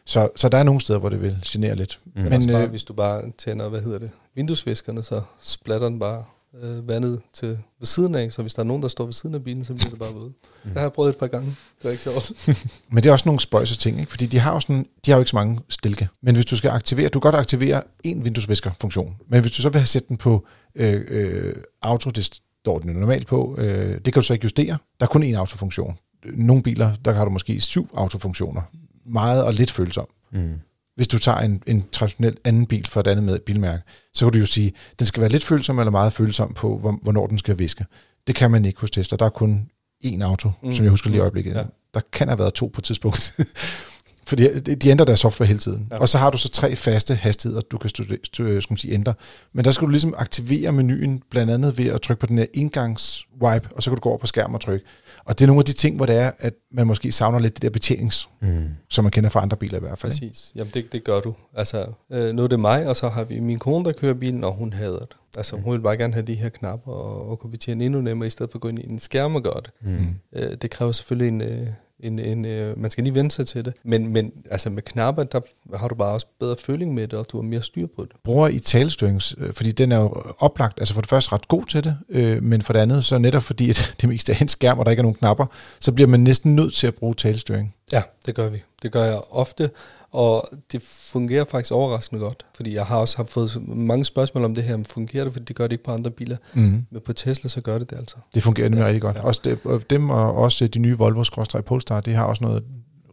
Så, 0.05 0.29
så 0.35 0.49
der 0.49 0.57
er 0.57 0.63
nogle 0.63 0.81
steder, 0.81 0.99
hvor 0.99 1.09
det 1.09 1.21
vil 1.21 1.37
genere 1.47 1.75
lidt. 1.75 1.99
Mm. 2.05 2.21
Men, 2.21 2.29
men 2.29 2.47
bare, 2.47 2.63
øh, 2.63 2.69
hvis 2.69 2.83
du 2.83 2.93
bare 2.93 3.21
tænder, 3.37 3.69
hvad 3.69 3.81
hedder 3.81 3.99
det, 3.99 4.09
vinduesviskerne, 4.35 5.03
så 5.03 5.21
splatter 5.41 5.89
den 5.89 5.99
bare 5.99 6.23
øh, 6.61 6.87
vandet 6.87 7.21
til 7.33 7.47
ved 7.79 7.85
siden 7.85 8.15
af, 8.15 8.31
så 8.31 8.41
hvis 8.41 8.53
der 8.53 8.59
er 8.59 8.65
nogen, 8.65 8.81
der 8.81 8.87
står 8.87 9.05
ved 9.05 9.13
siden 9.13 9.35
af 9.35 9.43
bilen, 9.43 9.63
så 9.63 9.73
bliver 9.73 9.89
det 9.89 9.99
bare 9.99 10.13
vådt. 10.13 10.33
Mm. 10.63 10.69
Det 10.69 10.73
har 10.73 10.81
jeg 10.81 10.93
prøvet 10.93 11.09
et 11.09 11.17
par 11.17 11.27
gange. 11.27 11.55
Det 11.81 11.87
er 11.87 11.91
ikke 11.91 12.03
sjovt. 12.03 12.31
Men 12.91 13.03
det 13.03 13.09
er 13.09 13.13
også 13.13 13.25
nogle 13.25 13.39
spøjse 13.39 13.77
ting, 13.77 13.99
ikke? 13.99 14.09
fordi 14.09 14.25
de 14.25 14.39
har, 14.39 14.53
jo 14.53 14.59
sådan, 14.59 14.85
de 15.05 15.11
har 15.11 15.17
jo 15.17 15.21
ikke 15.21 15.29
så 15.29 15.35
mange 15.35 15.59
stilke. 15.69 16.09
Men 16.21 16.35
hvis 16.35 16.45
du 16.45 16.57
skal 16.57 16.69
aktivere, 16.69 17.09
du 17.09 17.19
kan 17.19 17.31
godt 17.31 17.39
aktivere 17.39 17.81
en 18.03 18.25
vinduesvisker-funktion, 18.25 19.15
men 19.27 19.41
hvis 19.41 19.51
du 19.51 19.61
så 19.61 19.69
vil 19.69 19.79
have 19.79 19.87
sætte 19.87 20.07
den 20.07 20.17
på 20.17 20.45
øh, 20.75 21.01
øh, 21.07 21.55
auto, 21.81 22.09
det 22.09 22.25
står 22.25 22.79
den 22.79 22.93
normalt 22.93 23.27
på, 23.27 23.55
øh, 23.57 23.65
det 23.65 24.03
kan 24.03 24.13
du 24.13 24.21
så 24.21 24.33
ikke 24.33 24.43
justere. 24.43 24.77
Der 24.99 25.05
er 25.05 25.09
kun 25.09 25.23
én 25.23 25.35
autofunktion. 25.35 25.97
Nogle 26.25 26.63
biler, 26.63 26.95
der 27.05 27.11
har 27.11 27.25
du 27.25 27.31
måske 27.31 27.61
syv 27.61 27.89
autofunktioner. 27.93 28.61
Meget 29.05 29.43
og 29.43 29.53
lidt 29.53 29.71
følsom. 29.71 30.07
Mm 30.31 30.59
hvis 30.95 31.07
du 31.07 31.17
tager 31.17 31.37
en, 31.37 31.63
en 31.67 31.85
traditionel 31.91 32.37
anden 32.45 32.65
bil 32.65 32.87
fra 32.87 32.99
et 32.99 33.07
andet 33.07 33.25
med 33.25 33.39
bilmærke, 33.39 33.83
så 34.13 34.25
kan 34.25 34.33
du 34.33 34.39
jo 34.39 34.45
sige, 34.45 34.73
den 34.99 35.07
skal 35.07 35.21
være 35.21 35.29
lidt 35.29 35.43
følsom 35.43 35.79
eller 35.79 35.91
meget 35.91 36.13
følsom 36.13 36.53
på, 36.53 36.97
hvornår 37.01 37.27
den 37.27 37.39
skal 37.39 37.59
viske. 37.59 37.85
Det 38.27 38.35
kan 38.35 38.51
man 38.51 38.65
ikke 38.65 38.81
hos 38.81 38.91
Tesla. 38.91 39.17
Der 39.17 39.25
er 39.25 39.29
kun 39.29 39.69
én 40.05 40.21
auto, 40.21 40.51
mm. 40.63 40.73
som 40.73 40.83
jeg 40.83 40.89
husker 40.89 41.09
lige 41.09 41.17
i 41.17 41.21
øjeblikket. 41.21 41.53
Ja. 41.55 41.63
Der 41.93 42.01
kan 42.13 42.27
have 42.27 42.39
været 42.39 42.53
to 42.53 42.71
på 42.73 42.81
et 42.81 42.83
tidspunkt. 42.83 43.39
Fordi 44.27 44.59
de 44.59 44.89
ændrer 44.89 45.05
deres 45.05 45.19
software 45.19 45.47
hele 45.47 45.59
tiden. 45.59 45.87
Ja. 45.91 45.97
Og 45.97 46.09
så 46.09 46.17
har 46.17 46.29
du 46.29 46.37
så 46.37 46.49
tre 46.49 46.75
faste 46.75 47.15
hastigheder, 47.15 47.61
du 47.61 47.77
kan 47.77 47.89
studere, 47.89 48.61
skal 48.61 48.73
man 48.73 48.77
sige, 48.77 48.93
ændre. 48.93 49.13
Men 49.53 49.65
der 49.65 49.71
skal 49.71 49.85
du 49.85 49.91
ligesom 49.91 50.13
aktivere 50.17 50.71
menuen, 50.71 51.23
blandt 51.29 51.51
andet 51.51 51.77
ved 51.77 51.87
at 51.87 52.01
trykke 52.01 52.19
på 52.19 52.25
den 52.25 52.37
her 52.37 52.45
indgangs 52.53 53.25
wipe, 53.41 53.69
og 53.75 53.83
så 53.83 53.89
kan 53.89 53.95
du 53.95 54.01
gå 54.01 54.09
over 54.09 54.17
på 54.17 54.27
skærmen 54.27 54.55
og 54.55 54.61
trykke. 54.61 54.85
Og 55.25 55.39
det 55.39 55.45
er 55.45 55.47
nogle 55.47 55.59
af 55.59 55.65
de 55.65 55.73
ting, 55.73 55.95
hvor 55.95 56.05
det 56.05 56.15
er, 56.15 56.31
at 56.37 56.53
man 56.71 56.87
måske 56.87 57.11
savner 57.11 57.39
lidt 57.39 57.53
det 57.53 57.61
der 57.61 57.69
betjenings, 57.69 58.29
mm. 58.41 58.65
som 58.89 59.03
man 59.03 59.11
kender 59.11 59.29
fra 59.29 59.41
andre 59.41 59.57
biler 59.57 59.77
i 59.77 59.81
hvert 59.81 59.99
fald. 59.99 60.11
Præcis. 60.11 60.51
Jamen 60.55 60.71
det, 60.73 60.91
det 60.91 61.03
gør 61.03 61.19
du. 61.19 61.33
Altså, 61.55 61.85
øh, 62.11 62.35
nu 62.35 62.43
er 62.43 62.47
det 62.47 62.59
mig, 62.59 62.87
og 62.87 62.95
så 62.95 63.09
har 63.09 63.23
vi 63.23 63.39
min 63.39 63.59
kone, 63.59 63.85
der 63.85 63.91
kører 63.91 64.13
bilen, 64.13 64.43
og 64.43 64.53
hun 64.53 64.73
hader 64.73 64.99
det. 64.99 65.15
Altså 65.37 65.55
mm. 65.55 65.61
hun 65.61 65.73
vil 65.73 65.79
bare 65.79 65.97
gerne 65.97 66.13
have 66.13 66.25
de 66.25 66.33
her 66.33 66.49
knapper, 66.49 66.91
og, 66.91 67.29
og 67.29 67.39
kunne 67.39 67.51
betjene 67.51 67.85
endnu 67.85 68.01
nemmere, 68.01 68.27
i 68.27 68.29
stedet 68.29 68.51
for 68.51 68.57
at 68.57 68.61
gå 68.61 68.67
ind 68.67 68.79
i 68.79 68.89
en 68.89 68.99
skærm 68.99 69.35
og 69.35 69.43
gøre 69.43 69.61
det. 69.61 69.71
Mm. 69.81 70.15
Øh, 70.33 70.57
det 70.61 70.71
kræver 70.71 70.91
selvfølgelig 70.91 71.27
en... 71.27 71.41
Øh, 71.41 71.67
en, 72.03 72.19
en, 72.19 72.45
øh, 72.45 72.79
man 72.79 72.91
skal 72.91 73.03
lige 73.03 73.13
vende 73.13 73.31
sig 73.31 73.47
til 73.47 73.65
det. 73.65 73.73
Men, 73.83 74.07
men 74.07 74.31
altså 74.51 74.69
med 74.69 74.83
knapper, 74.83 75.23
der 75.23 75.41
har 75.77 75.87
du 75.87 75.95
bare 75.95 76.13
også 76.13 76.25
bedre 76.39 76.55
føling 76.59 76.93
med 76.93 77.07
det, 77.07 77.19
og 77.19 77.25
du 77.31 77.37
har 77.37 77.43
mere 77.43 77.61
styr 77.61 77.87
på 77.95 78.01
det. 78.03 78.11
Bruger 78.23 78.47
I 78.47 78.59
talestyrings, 78.59 79.35
øh, 79.37 79.53
fordi 79.53 79.71
den 79.71 79.91
er 79.91 80.01
jo 80.01 80.13
oplagt, 80.39 80.79
altså 80.79 80.93
for 80.93 81.01
det 81.01 81.09
første 81.09 81.31
ret 81.33 81.47
god 81.47 81.65
til 81.65 81.83
det, 81.83 81.97
øh, 82.09 82.43
men 82.43 82.61
for 82.61 82.73
det 82.73 82.79
andet, 82.79 83.05
så 83.05 83.17
netop 83.17 83.43
fordi 83.43 83.69
at 83.69 83.93
det 84.01 84.09
meste 84.09 84.33
er 84.33 84.37
en 84.41 84.47
skærm, 84.47 84.79
og 84.79 84.85
der 84.85 84.91
ikke 84.91 85.01
er 85.01 85.03
nogen 85.03 85.17
knapper, 85.17 85.45
så 85.79 85.91
bliver 85.91 86.07
man 86.07 86.19
næsten 86.19 86.55
nødt 86.55 86.73
til 86.73 86.87
at 86.87 86.95
bruge 86.95 87.13
talestyring. 87.13 87.75
Ja, 87.91 88.01
det 88.25 88.35
gør 88.35 88.49
vi. 88.49 88.63
Det 88.81 88.91
gør 88.91 89.03
jeg 89.03 89.21
ofte, 89.31 89.69
og 90.11 90.49
det 90.71 90.81
fungerer 90.81 91.45
faktisk 91.45 91.71
overraskende 91.71 92.21
godt, 92.21 92.45
fordi 92.55 92.75
jeg 92.75 92.85
har 92.85 92.97
også 92.97 93.23
fået 93.23 93.67
mange 93.67 94.05
spørgsmål 94.05 94.45
om 94.45 94.55
det 94.55 94.63
her, 94.63 94.77
men 94.77 94.85
fungerer 94.85 95.23
det, 95.23 95.33
fordi 95.33 95.45
det 95.45 95.55
gør 95.55 95.63
det 95.63 95.71
ikke 95.71 95.83
på 95.83 95.91
andre 95.91 96.11
biler. 96.11 96.37
Mm. 96.53 96.85
Men 96.91 97.01
på 97.05 97.13
Tesla, 97.13 97.49
så 97.49 97.61
gør 97.61 97.77
det 97.77 97.89
det 97.89 97.97
altså. 97.97 98.15
Det 98.35 98.43
fungerer 98.43 98.69
nemlig 98.69 98.81
ja, 98.81 98.87
rigtig 98.87 99.01
godt. 99.01 99.15
Ja. 99.15 99.21
Også 99.21 99.41
det, 99.43 99.89
dem 99.89 100.09
og 100.09 100.35
også 100.35 100.67
de 100.67 100.79
nye 100.79 100.97
Volvo 100.97 101.23
Polestar, 101.65 102.01
det 102.01 102.15
har 102.15 102.23
også 102.23 102.43
noget 102.43 102.63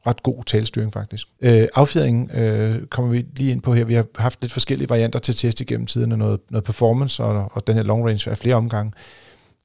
ret 0.07 0.23
god 0.23 0.45
talstyring 0.45 0.93
faktisk. 0.93 1.29
Øh, 1.41 1.69
affjedringen 1.75 2.31
øh, 2.35 2.87
kommer 2.87 3.11
vi 3.11 3.27
lige 3.37 3.53
ind 3.53 3.61
på 3.61 3.75
her. 3.75 3.85
Vi 3.85 3.95
har 3.95 4.07
haft 4.17 4.41
lidt 4.41 4.53
forskellige 4.53 4.91
varianter 4.91 5.19
til 5.19 5.35
test 5.35 5.61
igennem 5.61 5.87
tiden, 5.87 6.09
noget, 6.09 6.41
noget 6.51 6.65
performance 6.65 7.25
og, 7.25 7.51
og 7.53 7.67
den 7.67 7.75
her 7.75 7.83
long 7.83 8.07
range 8.07 8.31
er 8.31 8.35
flere 8.35 8.55
omgange. 8.55 8.93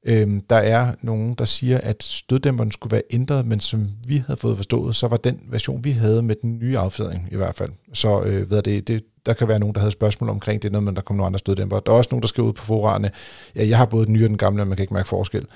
Øhm, 0.04 0.40
der 0.50 0.56
er 0.56 0.92
nogen, 1.02 1.34
der 1.34 1.44
siger, 1.44 1.80
at 1.82 2.02
støddæmperen 2.02 2.70
skulle 2.70 2.92
være 2.92 3.02
ændret, 3.10 3.46
men 3.46 3.60
som 3.60 3.88
vi 4.06 4.22
havde 4.26 4.40
fået 4.40 4.56
forstået, 4.56 4.96
så 4.96 5.08
var 5.08 5.16
den 5.16 5.40
version, 5.48 5.84
vi 5.84 5.90
havde 5.90 6.22
med 6.22 6.36
den 6.42 6.58
nye 6.58 6.78
affjedring 6.78 7.28
i 7.32 7.36
hvert 7.36 7.54
fald. 7.54 7.70
Så 7.92 8.22
øh, 8.22 8.50
ved 8.50 8.62
det, 8.62 8.88
det, 8.88 9.04
der 9.26 9.32
kan 9.32 9.48
være 9.48 9.58
nogen, 9.58 9.74
der 9.74 9.80
havde 9.80 9.92
spørgsmål 9.92 10.30
omkring 10.30 10.62
det, 10.62 10.72
men 10.72 10.96
der 10.96 11.02
kommer 11.02 11.18
nogle 11.18 11.26
andre 11.26 11.38
støddæmper. 11.38 11.80
Der 11.80 11.92
er 11.92 11.96
også 11.96 12.08
nogen, 12.10 12.22
der 12.22 12.28
skriver 12.28 12.48
ud 12.48 12.52
på 12.52 12.64
forarerne, 12.64 13.10
ja, 13.56 13.68
jeg 13.68 13.78
har 13.78 13.86
både 13.86 14.06
den 14.06 14.12
nye 14.12 14.24
og 14.24 14.28
den 14.28 14.38
gamle, 14.38 14.62
og 14.62 14.66
man 14.66 14.76
kan 14.76 14.82
ikke 14.82 14.94
mærke 14.94 15.08
forskel. 15.08 15.46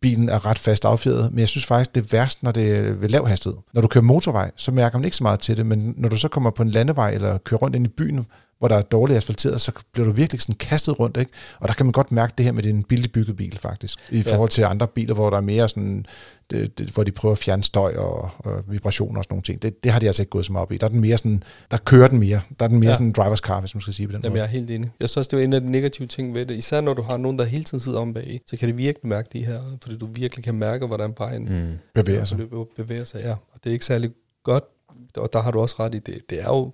Bilen 0.00 0.28
er 0.28 0.46
ret 0.46 0.58
fast 0.58 0.84
affjedret, 0.84 1.32
men 1.32 1.38
jeg 1.38 1.48
synes 1.48 1.66
faktisk, 1.66 1.94
det 1.94 2.00
er 2.00 2.08
værst, 2.10 2.42
når 2.42 2.52
det 2.52 2.76
er 2.76 2.92
ved 2.92 3.08
lav 3.08 3.26
hastighed. 3.26 3.58
Når 3.72 3.80
du 3.80 3.88
kører 3.88 4.04
motorvej, 4.04 4.50
så 4.56 4.72
mærker 4.72 4.98
man 4.98 5.04
ikke 5.04 5.16
så 5.16 5.22
meget 5.22 5.40
til 5.40 5.56
det, 5.56 5.66
men 5.66 5.94
når 5.96 6.08
du 6.08 6.16
så 6.16 6.28
kommer 6.28 6.50
på 6.50 6.62
en 6.62 6.70
landevej 6.70 7.10
eller 7.10 7.38
kører 7.38 7.58
rundt 7.58 7.76
ind 7.76 7.86
i 7.86 7.88
byen, 7.88 8.26
hvor 8.62 8.68
der 8.68 8.76
er 8.76 8.82
dårligt 8.82 9.16
asfalteret, 9.16 9.60
så 9.60 9.72
bliver 9.92 10.06
du 10.06 10.12
virkelig 10.12 10.40
sådan 10.40 10.54
kastet 10.54 11.00
rundt, 11.00 11.16
ikke? 11.16 11.32
Og 11.60 11.68
der 11.68 11.74
kan 11.74 11.86
man 11.86 11.92
godt 11.92 12.12
mærke 12.12 12.32
det 12.38 12.44
her 12.44 12.52
med, 12.52 12.62
din 12.62 12.84
billigt 12.84 13.12
bygget 13.12 13.36
bil, 13.36 13.58
faktisk. 13.58 13.98
I 14.10 14.16
ja. 14.16 14.34
forhold 14.34 14.50
til 14.50 14.62
andre 14.62 14.88
biler, 14.88 15.14
hvor 15.14 15.30
der 15.30 15.36
er 15.36 15.40
mere 15.40 15.68
sådan, 15.68 16.06
det, 16.50 16.78
det, 16.78 16.90
hvor 16.90 17.04
de 17.04 17.12
prøver 17.12 17.32
at 17.32 17.38
fjerne 17.38 17.62
støj 17.62 17.94
og, 17.96 18.30
og 18.38 18.64
vibrationer 18.68 19.18
og 19.18 19.24
sådan 19.24 19.34
nogle 19.34 19.42
ting. 19.42 19.62
Det, 19.62 19.84
det 19.84 19.92
har 19.92 20.00
de 20.00 20.06
altså 20.06 20.22
ikke 20.22 20.30
gået 20.30 20.46
så 20.46 20.52
meget 20.52 20.62
op 20.62 20.72
i. 20.72 20.76
Der 20.76 20.86
er 20.86 20.88
den 20.88 21.00
mere 21.00 21.18
sådan, 21.18 21.42
der 21.70 21.76
kører 21.76 22.08
den 22.08 22.18
mere. 22.18 22.40
Der 22.58 22.64
er 22.64 22.68
den 22.68 22.80
mere 22.80 22.88
ja. 22.88 22.94
sådan 22.94 23.06
en 23.06 23.12
drivers 23.12 23.38
car, 23.38 23.60
hvis 23.60 23.74
man 23.74 23.80
skal 23.80 23.94
sige 23.94 24.06
på 24.06 24.12
den 24.12 24.20
Jamen, 24.22 24.32
måde. 24.32 24.42
jeg 24.42 24.48
er 24.48 24.50
helt 24.52 24.70
enig. 24.70 24.90
Jeg 25.00 25.08
synes 25.08 25.16
også, 25.16 25.28
det 25.28 25.38
var 25.38 25.44
en 25.44 25.52
af 25.52 25.60
de 25.60 25.70
negative 25.70 26.08
ting 26.08 26.34
ved 26.34 26.46
det. 26.46 26.54
Især 26.54 26.80
når 26.80 26.94
du 26.94 27.02
har 27.02 27.16
nogen, 27.16 27.38
der 27.38 27.44
hele 27.44 27.64
tiden 27.64 27.80
sidder 27.80 27.98
om 27.98 28.14
bag, 28.14 28.40
så 28.46 28.56
kan 28.56 28.68
det 28.68 28.78
virkelig 28.78 29.08
mærke 29.08 29.28
de 29.32 29.44
her, 29.44 29.60
fordi 29.82 29.98
du 29.98 30.06
virkelig 30.06 30.44
kan 30.44 30.54
mærke, 30.54 30.86
hvordan 30.86 31.14
vejen 31.18 31.44
mm. 31.44 31.72
bevæger 31.94 32.24
sig. 32.24 32.38
Bevæger 32.76 33.04
sig, 33.04 33.20
ja. 33.20 33.32
Og 33.32 33.60
det 33.64 33.70
er 33.70 33.72
ikke 33.72 33.84
særlig 33.84 34.10
godt, 34.44 34.64
og 35.16 35.28
der 35.32 35.42
har 35.42 35.50
du 35.50 35.60
også 35.60 35.76
ret 35.78 35.94
i 35.94 35.98
det. 35.98 36.30
Det 36.30 36.40
er 36.40 36.48
jo 36.48 36.72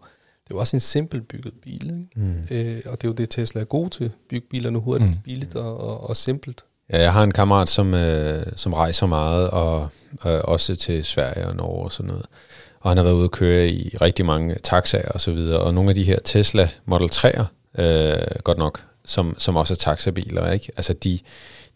det 0.49 0.55
er 0.55 0.59
også 0.59 0.77
en 0.77 0.81
simpel 0.81 1.21
bygget 1.21 1.55
bil. 1.63 1.85
Ikke? 1.85 2.09
Mm. 2.17 2.47
Øh, 2.51 2.83
og 2.87 2.93
det 2.93 3.05
er 3.05 3.09
jo 3.09 3.13
det, 3.13 3.31
Tesla 3.31 3.61
er 3.61 3.65
god 3.65 3.91
til. 3.91 4.11
Bygge 4.31 4.47
bilerne 4.51 4.79
hurtigt, 4.79 5.11
mm. 5.11 5.17
billigt 5.25 5.55
og, 5.55 5.81
og, 5.81 6.09
og 6.09 6.17
simpelt. 6.17 6.65
Ja, 6.93 7.03
jeg 7.03 7.13
har 7.13 7.23
en 7.23 7.33
kammerat, 7.33 7.69
som, 7.69 7.95
øh, 7.95 8.47
som 8.57 8.73
rejser 8.73 9.07
meget, 9.07 9.51
og 9.51 9.89
øh, 10.27 10.41
også 10.45 10.77
til 10.77 11.05
Sverige 11.05 11.47
og 11.47 11.57
Norge 11.57 11.85
og 11.85 11.93
sådan 11.93 12.09
noget. 12.09 12.27
Og 12.81 12.91
han 12.91 12.97
har 12.97 13.05
været 13.05 13.15
ude 13.15 13.25
at 13.25 13.31
køre 13.31 13.69
i 13.69 13.97
rigtig 14.01 14.27
mange 14.27 14.55
taxaer 14.63 15.09
og 15.09 15.21
så 15.21 15.33
videre, 15.33 15.61
og 15.61 15.75
nogle 15.75 15.91
af 15.91 15.95
de 15.95 16.05
her 16.05 16.19
Tesla 16.25 16.69
Model 16.85 17.11
3'er, 17.13 17.45
øh, 17.83 18.41
godt 18.45 18.59
nok, 18.59 18.83
som, 19.05 19.35
som 19.39 19.57
også 19.57 19.75
er 19.75 19.77
taxabiler, 19.77 20.51
ikke? 20.51 20.73
Altså, 20.77 20.93
de 20.93 21.19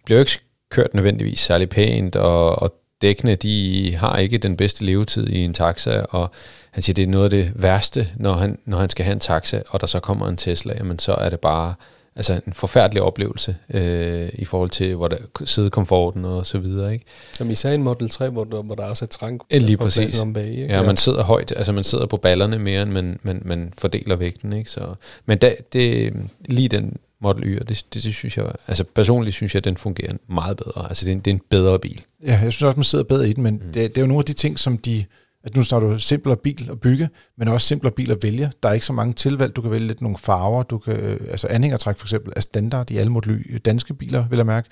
bliver 0.04 0.18
jo 0.18 0.22
ikke 0.22 0.38
kørt 0.70 0.94
nødvendigvis 0.94 1.40
særlig 1.40 1.68
pænt, 1.68 2.16
og, 2.16 2.62
og 2.62 2.74
dækkene, 3.02 3.34
de 3.34 3.94
har 3.96 4.18
ikke 4.18 4.38
den 4.38 4.56
bedste 4.56 4.84
levetid 4.84 5.28
i 5.28 5.38
en 5.38 5.54
taxa, 5.54 6.02
og 6.10 6.30
han 6.70 6.82
siger, 6.82 6.94
det 6.94 7.02
er 7.02 7.08
noget 7.08 7.24
af 7.24 7.30
det 7.30 7.52
værste, 7.54 8.08
når 8.16 8.32
han, 8.32 8.58
når 8.64 8.78
han 8.78 8.90
skal 8.90 9.04
have 9.04 9.12
en 9.12 9.20
taxa, 9.20 9.62
og 9.68 9.80
der 9.80 9.86
så 9.86 10.00
kommer 10.00 10.28
en 10.28 10.36
Tesla, 10.36 10.74
jamen 10.78 10.98
så 10.98 11.14
er 11.14 11.28
det 11.30 11.40
bare 11.40 11.74
altså 12.16 12.40
en 12.46 12.52
forfærdelig 12.52 13.02
oplevelse 13.02 13.56
øh, 13.74 14.28
i 14.32 14.44
forhold 14.44 14.70
til 14.70 14.94
hvor 14.94 15.08
der, 15.08 15.16
sædekomforten 15.44 16.24
og 16.24 16.46
så 16.46 16.58
videre. 16.58 16.92
Ikke? 16.92 17.04
Jamen 17.40 17.50
især 17.50 17.72
en 17.72 17.82
Model 17.82 18.10
3, 18.10 18.28
hvor 18.28 18.44
der, 18.44 18.62
hvor 18.62 18.74
der 18.74 18.84
er 18.84 18.94
så 18.94 19.06
trank 19.06 19.42
ja, 19.50 19.58
lige 19.58 19.76
præcis. 19.76 20.20
om 20.20 20.32
bag. 20.32 20.48
Ikke? 20.48 20.62
Ja, 20.62 20.76
ja, 20.76 20.86
man 20.86 20.96
sidder 20.96 21.22
højt, 21.22 21.52
altså 21.56 21.72
man 21.72 21.84
sidder 21.84 22.06
på 22.06 22.16
ballerne 22.16 22.58
mere, 22.58 22.82
end 22.82 22.90
man, 22.90 23.18
man, 23.22 23.42
man 23.44 23.72
fordeler 23.78 24.16
vægten. 24.16 24.52
Ikke? 24.52 24.70
Så, 24.70 24.94
men 25.26 25.38
da, 25.38 25.54
det, 25.72 26.12
lige 26.44 26.68
den 26.68 26.96
Model 27.22 27.44
Y, 27.44 27.58
det, 27.58 27.68
det, 27.68 28.04
det, 28.04 28.14
synes 28.14 28.36
jeg, 28.36 28.52
altså 28.66 28.84
personligt 28.94 29.34
synes 29.34 29.54
jeg, 29.54 29.60
at 29.60 29.64
den 29.64 29.76
fungerer 29.76 30.12
meget 30.28 30.56
bedre. 30.56 30.88
Altså 30.88 31.04
det 31.04 31.10
er, 31.10 31.16
en, 31.16 31.20
det 31.20 31.30
er 31.30 31.34
en 31.34 31.42
bedre 31.50 31.78
bil. 31.78 32.02
Ja, 32.22 32.38
jeg 32.42 32.52
synes 32.52 32.62
også, 32.62 32.76
man 32.76 32.84
sidder 32.84 33.04
bedre 33.04 33.28
i 33.28 33.32
den, 33.32 33.42
men 33.42 33.54
mm. 33.54 33.72
det, 33.72 33.74
det 33.74 33.98
er 33.98 34.02
jo 34.02 34.06
nogle 34.06 34.20
af 34.20 34.24
de 34.24 34.32
ting, 34.32 34.58
som 34.58 34.78
de 34.78 35.04
at 35.44 35.56
nu 35.56 35.62
snakker 35.62 35.88
du 35.88 35.98
simplere 35.98 36.36
bil 36.36 36.68
at 36.70 36.80
bygge, 36.80 37.08
men 37.38 37.48
også 37.48 37.66
simplere 37.66 37.92
bil 37.92 38.10
at 38.10 38.18
vælge. 38.22 38.52
Der 38.62 38.68
er 38.68 38.72
ikke 38.72 38.86
så 38.86 38.92
mange 38.92 39.12
tilvalg. 39.12 39.56
Du 39.56 39.60
kan 39.62 39.70
vælge 39.70 39.86
lidt 39.86 40.00
nogle 40.00 40.18
farver. 40.18 40.62
Du 40.62 40.78
kan, 40.78 40.96
øh, 40.96 41.20
altså 41.30 41.46
anhængertræk 41.50 41.98
for 41.98 42.06
eksempel 42.06 42.32
er 42.36 42.40
standard 42.40 42.90
i 42.90 42.96
alle 42.96 43.12
modely, 43.12 43.56
danske 43.64 43.94
biler, 43.94 44.28
vil 44.28 44.36
jeg 44.36 44.46
mærke. 44.46 44.68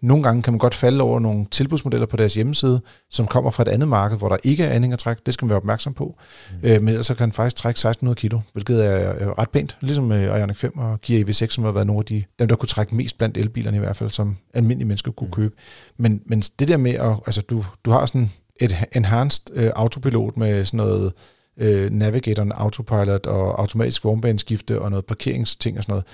Nogle 0.00 0.22
gange 0.22 0.42
kan 0.42 0.52
man 0.52 0.58
godt 0.58 0.74
falde 0.74 1.02
over 1.02 1.20
nogle 1.20 1.46
tilbudsmodeller 1.50 2.06
på 2.06 2.16
deres 2.16 2.34
hjemmeside, 2.34 2.80
som 3.10 3.26
kommer 3.26 3.50
fra 3.50 3.62
et 3.62 3.68
andet 3.68 3.88
marked, 3.88 4.18
hvor 4.18 4.28
der 4.28 4.36
ikke 4.42 4.64
er 4.64 4.70
anhængertræk. 4.70 5.16
Det 5.26 5.34
skal 5.34 5.44
man 5.44 5.48
være 5.48 5.56
opmærksom 5.56 5.94
på. 5.94 6.16
Mm. 6.62 6.68
Øh, 6.68 6.82
men 6.82 6.88
ellers 6.88 7.08
kan 7.08 7.16
den 7.18 7.32
faktisk 7.32 7.56
trække 7.56 7.76
1600 7.76 8.16
kilo, 8.16 8.40
hvilket 8.52 8.86
er, 8.86 9.38
ret 9.38 9.50
pænt. 9.50 9.76
Ligesom 9.80 10.04
med 10.04 10.22
Ioniq 10.22 10.56
5 10.56 10.78
og 10.78 11.00
Kia 11.00 11.24
EV6, 11.24 11.46
som 11.46 11.64
har 11.64 11.72
været 11.72 11.86
nogle 11.86 12.00
af 12.00 12.04
de, 12.04 12.24
dem, 12.38 12.48
der 12.48 12.56
kunne 12.56 12.66
trække 12.68 12.94
mest 12.94 13.18
blandt 13.18 13.36
elbilerne 13.36 13.76
i 13.76 13.80
hvert 13.80 13.96
fald, 13.96 14.10
som 14.10 14.36
almindelige 14.54 14.88
mennesker 14.88 15.10
kunne 15.12 15.26
mm. 15.26 15.32
købe. 15.32 15.54
Men, 15.96 16.22
men 16.26 16.40
det 16.40 16.68
der 16.68 16.76
med, 16.76 16.94
at 16.94 17.16
altså, 17.26 17.40
du, 17.40 17.64
du 17.84 17.90
har 17.90 18.06
sådan 18.06 18.30
et 18.64 18.84
enhanced 18.92 19.42
øh, 19.52 19.70
autopilot 19.76 20.36
med 20.36 20.64
sådan 20.64 20.76
noget 20.76 21.12
øh, 21.56 21.90
Navigator, 21.90 22.52
Autopilot 22.52 23.26
og 23.26 23.60
automatisk 23.60 24.04
vognbaneskifte 24.04 24.80
og 24.80 24.90
noget 24.90 25.06
parkeringsting 25.06 25.76
og 25.78 25.82
sådan 25.82 25.92
noget. 25.92 26.04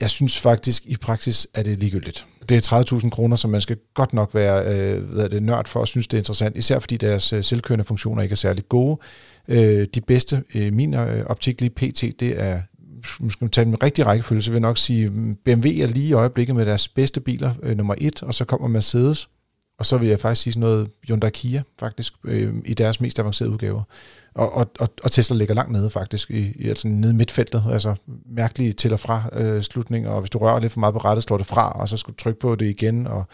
Jeg 0.00 0.10
synes 0.10 0.38
faktisk 0.38 0.86
i 0.86 0.96
praksis, 0.96 1.48
at 1.54 1.64
det 1.64 1.72
er 1.72 1.76
ligegyldigt. 1.76 2.26
Det 2.48 2.72
er 2.72 2.82
30.000 3.00 3.10
kroner, 3.10 3.36
som 3.36 3.50
man 3.50 3.60
skal 3.60 3.76
godt 3.94 4.12
nok 4.12 4.34
være 4.34 4.64
øh, 4.64 5.02
hvad 5.02 5.24
er 5.24 5.28
det, 5.28 5.42
nørd 5.42 5.68
for 5.68 5.82
at 5.82 5.88
synes, 5.88 6.06
det 6.06 6.16
er 6.16 6.20
interessant, 6.20 6.56
især 6.56 6.78
fordi 6.78 6.96
deres 6.96 7.32
øh, 7.32 7.44
selvkørende 7.44 7.84
funktioner 7.84 8.22
ikke 8.22 8.32
er 8.32 8.36
særlig 8.36 8.68
gode. 8.68 8.98
Øh, 9.48 9.86
de 9.94 10.00
bedste, 10.00 10.42
i 10.52 10.70
min 10.70 10.94
øh, 10.94 11.26
optik 11.26 11.60
lige 11.60 11.70
pt, 11.70 12.20
det 12.20 12.42
er 12.42 12.60
skal 13.04 13.44
man 13.44 13.50
tage 13.50 13.64
den 13.64 13.82
rigtige 13.82 14.04
rækkefølge, 14.04 14.42
så 14.42 14.50
vil 14.50 14.56
jeg 14.56 14.60
nok 14.60 14.78
sige, 14.78 15.10
mm, 15.10 15.36
BMW 15.44 15.68
er 15.68 15.86
lige 15.86 16.08
i 16.08 16.12
øjeblikket 16.12 16.56
med 16.56 16.66
deres 16.66 16.88
bedste 16.88 17.20
biler, 17.20 17.54
øh, 17.62 17.76
nummer 17.76 17.94
et, 17.98 18.22
og 18.22 18.34
så 18.34 18.44
kommer 18.44 18.68
Mercedes, 18.68 19.28
og 19.80 19.86
så 19.86 19.98
vil 19.98 20.08
jeg 20.08 20.20
faktisk 20.20 20.42
sige 20.42 20.52
sådan 20.52 20.60
noget 20.60 20.90
Hyundai 21.06 21.30
Kia, 21.30 21.62
faktisk, 21.78 22.14
øh, 22.24 22.54
i 22.64 22.74
deres 22.74 23.00
mest 23.00 23.18
avancerede 23.18 23.52
udgaver. 23.52 23.82
Og, 24.34 24.52
og, 24.52 24.70
og, 24.78 24.88
og 25.02 25.10
Tesla 25.10 25.36
ligger 25.36 25.54
langt 25.54 25.72
nede, 25.72 25.90
faktisk, 25.90 26.30
i, 26.30 26.52
i 26.54 26.68
altså 26.68 26.88
nede 26.88 27.12
i 27.12 27.16
midtfeltet. 27.16 27.64
Altså 27.72 27.94
mærkelige 28.26 28.72
til 28.72 28.92
og 28.92 29.00
fra 29.00 29.22
øh, 29.32 29.62
slutninger, 29.62 30.10
og 30.10 30.20
hvis 30.20 30.30
du 30.30 30.38
rører 30.38 30.60
lidt 30.60 30.72
for 30.72 30.80
meget 30.80 30.92
på 30.92 30.98
rettet, 30.98 31.22
slår 31.24 31.36
det 31.36 31.46
fra, 31.46 31.72
og 31.72 31.88
så 31.88 31.96
skal 31.96 32.12
du 32.12 32.16
trykke 32.16 32.40
på 32.40 32.54
det 32.54 32.66
igen, 32.66 33.06
og 33.06 33.24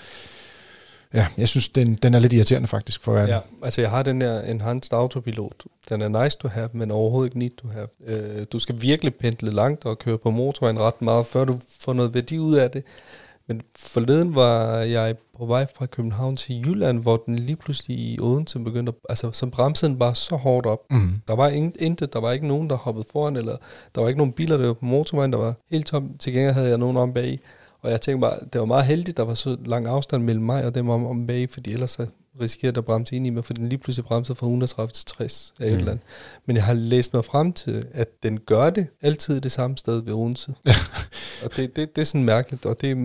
ja, 1.15 1.27
jeg 1.39 1.49
synes, 1.49 1.69
den, 1.69 1.95
den 1.95 2.15
er 2.15 2.19
lidt 2.19 2.33
irriterende 2.33 2.69
faktisk 2.69 3.03
for 3.03 3.13
verden. 3.13 3.29
Ja, 3.29 3.41
altså 3.63 3.81
jeg 3.81 3.91
har 3.91 4.03
den 4.03 4.21
der 4.21 4.41
Enhanced 4.41 4.93
Autopilot. 4.93 5.65
Den 5.89 6.03
er 6.03 6.25
nice 6.25 6.39
to 6.39 6.49
have, 6.49 6.69
men 6.73 6.91
overhovedet 6.91 7.27
ikke 7.27 7.39
need 7.39 7.51
to 7.63 7.69
have. 7.69 7.89
Øh, 8.07 8.47
du 8.53 8.59
skal 8.59 8.83
virkelig 8.83 9.15
pendle 9.15 9.51
langt 9.51 9.85
og 9.85 9.99
køre 9.99 10.19
på 10.19 10.31
motorvejen 10.31 10.79
ret 10.79 11.03
meget, 11.03 11.27
før 11.27 11.45
du 11.45 11.59
får 11.81 11.93
noget 11.93 12.15
værdi 12.15 12.39
ud 12.39 12.55
af 12.55 12.71
det. 12.71 12.85
Men 13.49 13.63
forleden 13.77 14.35
var 14.35 14.77
jeg 14.77 15.15
på 15.39 15.47
vej 15.47 15.67
fra 15.77 15.87
København 15.87 16.37
til 16.37 16.61
Jylland, 16.67 17.03
hvor 17.03 17.17
den 17.27 17.39
lige 17.39 17.57
pludselig 17.57 17.99
i 17.99 18.21
Odense 18.21 18.59
begyndte 18.59 18.91
at, 18.91 18.97
altså 19.09 19.33
så 19.33 19.47
bremsede 19.47 19.91
den 19.91 19.99
bare 19.99 20.15
så 20.15 20.37
hårdt 20.37 20.67
op. 20.67 20.81
Mm. 20.91 21.11
Der 21.29 21.37
var 21.37 21.49
intet, 21.79 22.13
der 22.13 22.21
var 22.21 22.33
ikke 22.33 22.47
nogen, 22.47 22.71
der 22.71 22.77
hoppede 22.77 23.07
foran, 23.13 23.37
eller 23.37 23.57
der 23.95 24.01
var 24.01 24.09
ikke 24.09 24.19
nogen 24.19 24.33
biler, 24.33 24.57
der 24.57 24.67
var 24.67 24.75
på 24.75 24.85
motorvejen, 24.85 25.33
der 25.33 25.39
var 25.39 25.55
helt 25.71 25.87
tom. 25.87 26.19
Til 26.19 26.33
gengæld 26.33 26.55
havde 26.55 26.69
jeg 26.69 26.79
nogen 26.79 26.97
om 26.97 27.13
bag. 27.13 27.41
Og 27.83 27.91
jeg 27.91 28.01
tænkte 28.01 28.21
bare, 28.21 28.39
det 28.53 28.61
var 28.61 28.67
meget 28.67 28.85
heldigt, 28.85 29.17
der 29.17 29.23
var 29.23 29.35
så 29.35 29.57
lang 29.65 29.87
afstand 29.87 30.23
mellem 30.23 30.45
mig 30.45 30.65
og 30.65 30.75
dem 30.75 30.89
om, 30.89 31.07
om 31.07 31.27
bag, 31.27 31.51
fordi 31.51 31.73
ellers 31.73 31.91
så 31.91 32.07
risikerer 32.41 32.73
at 32.77 32.85
bremse 32.85 33.17
ind 33.17 33.27
i 33.27 33.31
mig, 33.31 33.45
for 33.45 33.55
den 33.55 33.69
lige 33.69 33.79
pludselig 33.79 34.05
bremser 34.05 34.35
fra 34.35 34.47
130 34.47 34.93
til 34.93 35.05
60 35.07 35.55
af 35.61 35.67
mm. 35.67 35.73
et 35.73 35.79
eller 35.79 35.93
andet. 35.93 36.07
Men 36.47 36.57
jeg 36.57 36.65
har 36.65 36.75
læst 36.75 37.15
mig 37.15 37.25
frem 37.25 37.53
til, 37.53 37.87
at 37.93 38.09
den 38.23 38.39
gør 38.41 38.71
det 38.71 38.87
altid 39.03 39.41
det 39.41 39.53
samme 39.53 39.77
sted 39.77 40.03
ved 40.03 40.13
Odense. 40.13 40.55
og 41.45 41.57
det, 41.57 41.77
det, 41.77 41.97
det 41.97 42.03
er 42.03 42.07
sådan 42.07 42.25
mærkeligt, 42.25 42.67
og 42.67 42.81
det, 42.81 42.97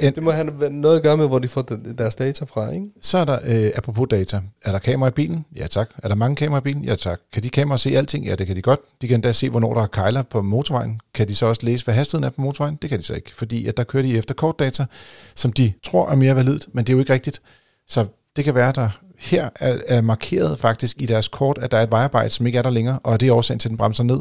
det, 0.00 0.14
det 0.14 0.22
må 0.22 0.30
have 0.30 0.70
noget 0.70 0.96
at 0.96 1.02
gøre 1.02 1.16
med, 1.16 1.26
hvor 1.26 1.38
de 1.38 1.48
får 1.48 1.62
deres 1.98 2.16
data 2.16 2.44
fra, 2.44 2.70
ikke? 2.70 2.86
Så 3.00 3.18
er 3.18 3.24
der, 3.24 3.38
øh, 3.44 3.72
apropos 3.76 4.06
data, 4.10 4.40
er 4.64 4.72
der 4.72 4.78
kamera 4.78 5.08
i 5.08 5.12
bilen? 5.12 5.44
Ja 5.56 5.66
tak. 5.66 5.90
Er 6.02 6.08
der 6.08 6.14
mange 6.14 6.36
kameraer 6.36 6.60
i 6.60 6.64
bilen? 6.64 6.84
Ja 6.84 6.94
tak. 6.94 7.20
Kan 7.32 7.42
de 7.42 7.50
kameraer 7.50 7.78
se 7.78 7.90
alting? 7.90 8.26
Ja, 8.26 8.34
det 8.34 8.46
kan 8.46 8.56
de 8.56 8.62
godt. 8.62 8.80
De 9.02 9.08
kan 9.08 9.14
endda 9.14 9.32
se, 9.32 9.50
hvornår 9.50 9.74
der 9.74 9.82
er 9.82 9.86
kejler 9.86 10.22
på 10.22 10.42
motorvejen. 10.42 11.00
Kan 11.14 11.28
de 11.28 11.34
så 11.34 11.46
også 11.46 11.66
læse, 11.66 11.84
hvad 11.84 11.94
hastigheden 11.94 12.24
er 12.24 12.30
på 12.30 12.40
motorvejen? 12.40 12.78
Det 12.82 12.90
kan 12.90 12.98
de 12.98 13.04
så 13.04 13.14
ikke, 13.14 13.34
fordi 13.34 13.66
at 13.66 13.76
der 13.76 13.84
kører 13.84 14.02
de 14.02 14.18
efter 14.18 14.34
kortdata, 14.34 14.86
som 15.34 15.52
de 15.52 15.72
tror 15.84 16.10
er 16.10 16.14
mere 16.14 16.36
validt, 16.36 16.68
men 16.72 16.84
det 16.84 16.92
er 16.92 16.94
jo 16.94 17.00
ikke 17.00 17.12
rigtigt. 17.12 17.42
Så 17.86 18.06
det 18.36 18.44
kan 18.44 18.54
være, 18.54 18.72
der 18.72 18.88
her 19.18 19.48
er, 19.54 19.78
er 19.86 20.00
markeret 20.00 20.60
faktisk 20.60 21.02
i 21.02 21.06
deres 21.06 21.28
kort, 21.28 21.58
at 21.58 21.70
der 21.70 21.78
er 21.78 21.82
et 21.82 21.90
vejarbejde, 21.90 22.30
som 22.30 22.46
ikke 22.46 22.58
er 22.58 22.62
der 22.62 22.70
længere, 22.70 22.98
og 22.98 23.20
det 23.20 23.28
er 23.28 23.32
årsagen 23.32 23.58
til, 23.58 23.68
at 23.68 23.70
den 23.70 23.76
bremser 23.78 24.04
ned. 24.04 24.20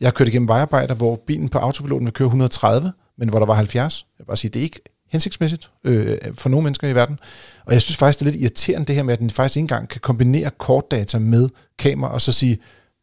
Jeg 0.00 0.06
har 0.06 0.12
kørt 0.12 0.28
igennem 0.28 0.48
vejarbejder, 0.48 0.94
hvor 0.94 1.16
bilen 1.26 1.48
på 1.48 1.58
autopiloten 1.58 2.06
vil 2.06 2.12
køre 2.12 2.26
130, 2.26 2.92
men 3.18 3.28
hvor 3.28 3.38
der 3.38 3.46
var 3.46 3.54
70. 3.54 4.06
Jeg 4.18 4.24
vil 4.24 4.26
bare 4.26 4.36
sige, 4.36 4.50
det 4.50 4.58
er 4.58 4.64
ikke 4.64 4.80
hensigtsmæssigt 5.12 5.70
øh, 5.84 6.18
for 6.34 6.48
nogle 6.48 6.64
mennesker 6.64 6.88
i 6.88 6.94
verden. 6.94 7.18
Og 7.66 7.72
jeg 7.72 7.82
synes 7.82 7.96
faktisk, 7.96 8.18
det 8.18 8.26
er 8.26 8.30
lidt 8.30 8.42
irriterende 8.42 8.86
det 8.86 8.94
her 8.94 9.02
med, 9.02 9.12
at 9.12 9.18
den 9.18 9.30
faktisk 9.30 9.56
ikke 9.56 9.64
engang 9.64 9.88
kan 9.88 10.00
kombinere 10.00 10.50
kortdata 10.58 11.18
med 11.18 11.48
kamera, 11.78 12.12
og 12.12 12.20
så 12.20 12.32
sige, 12.32 12.58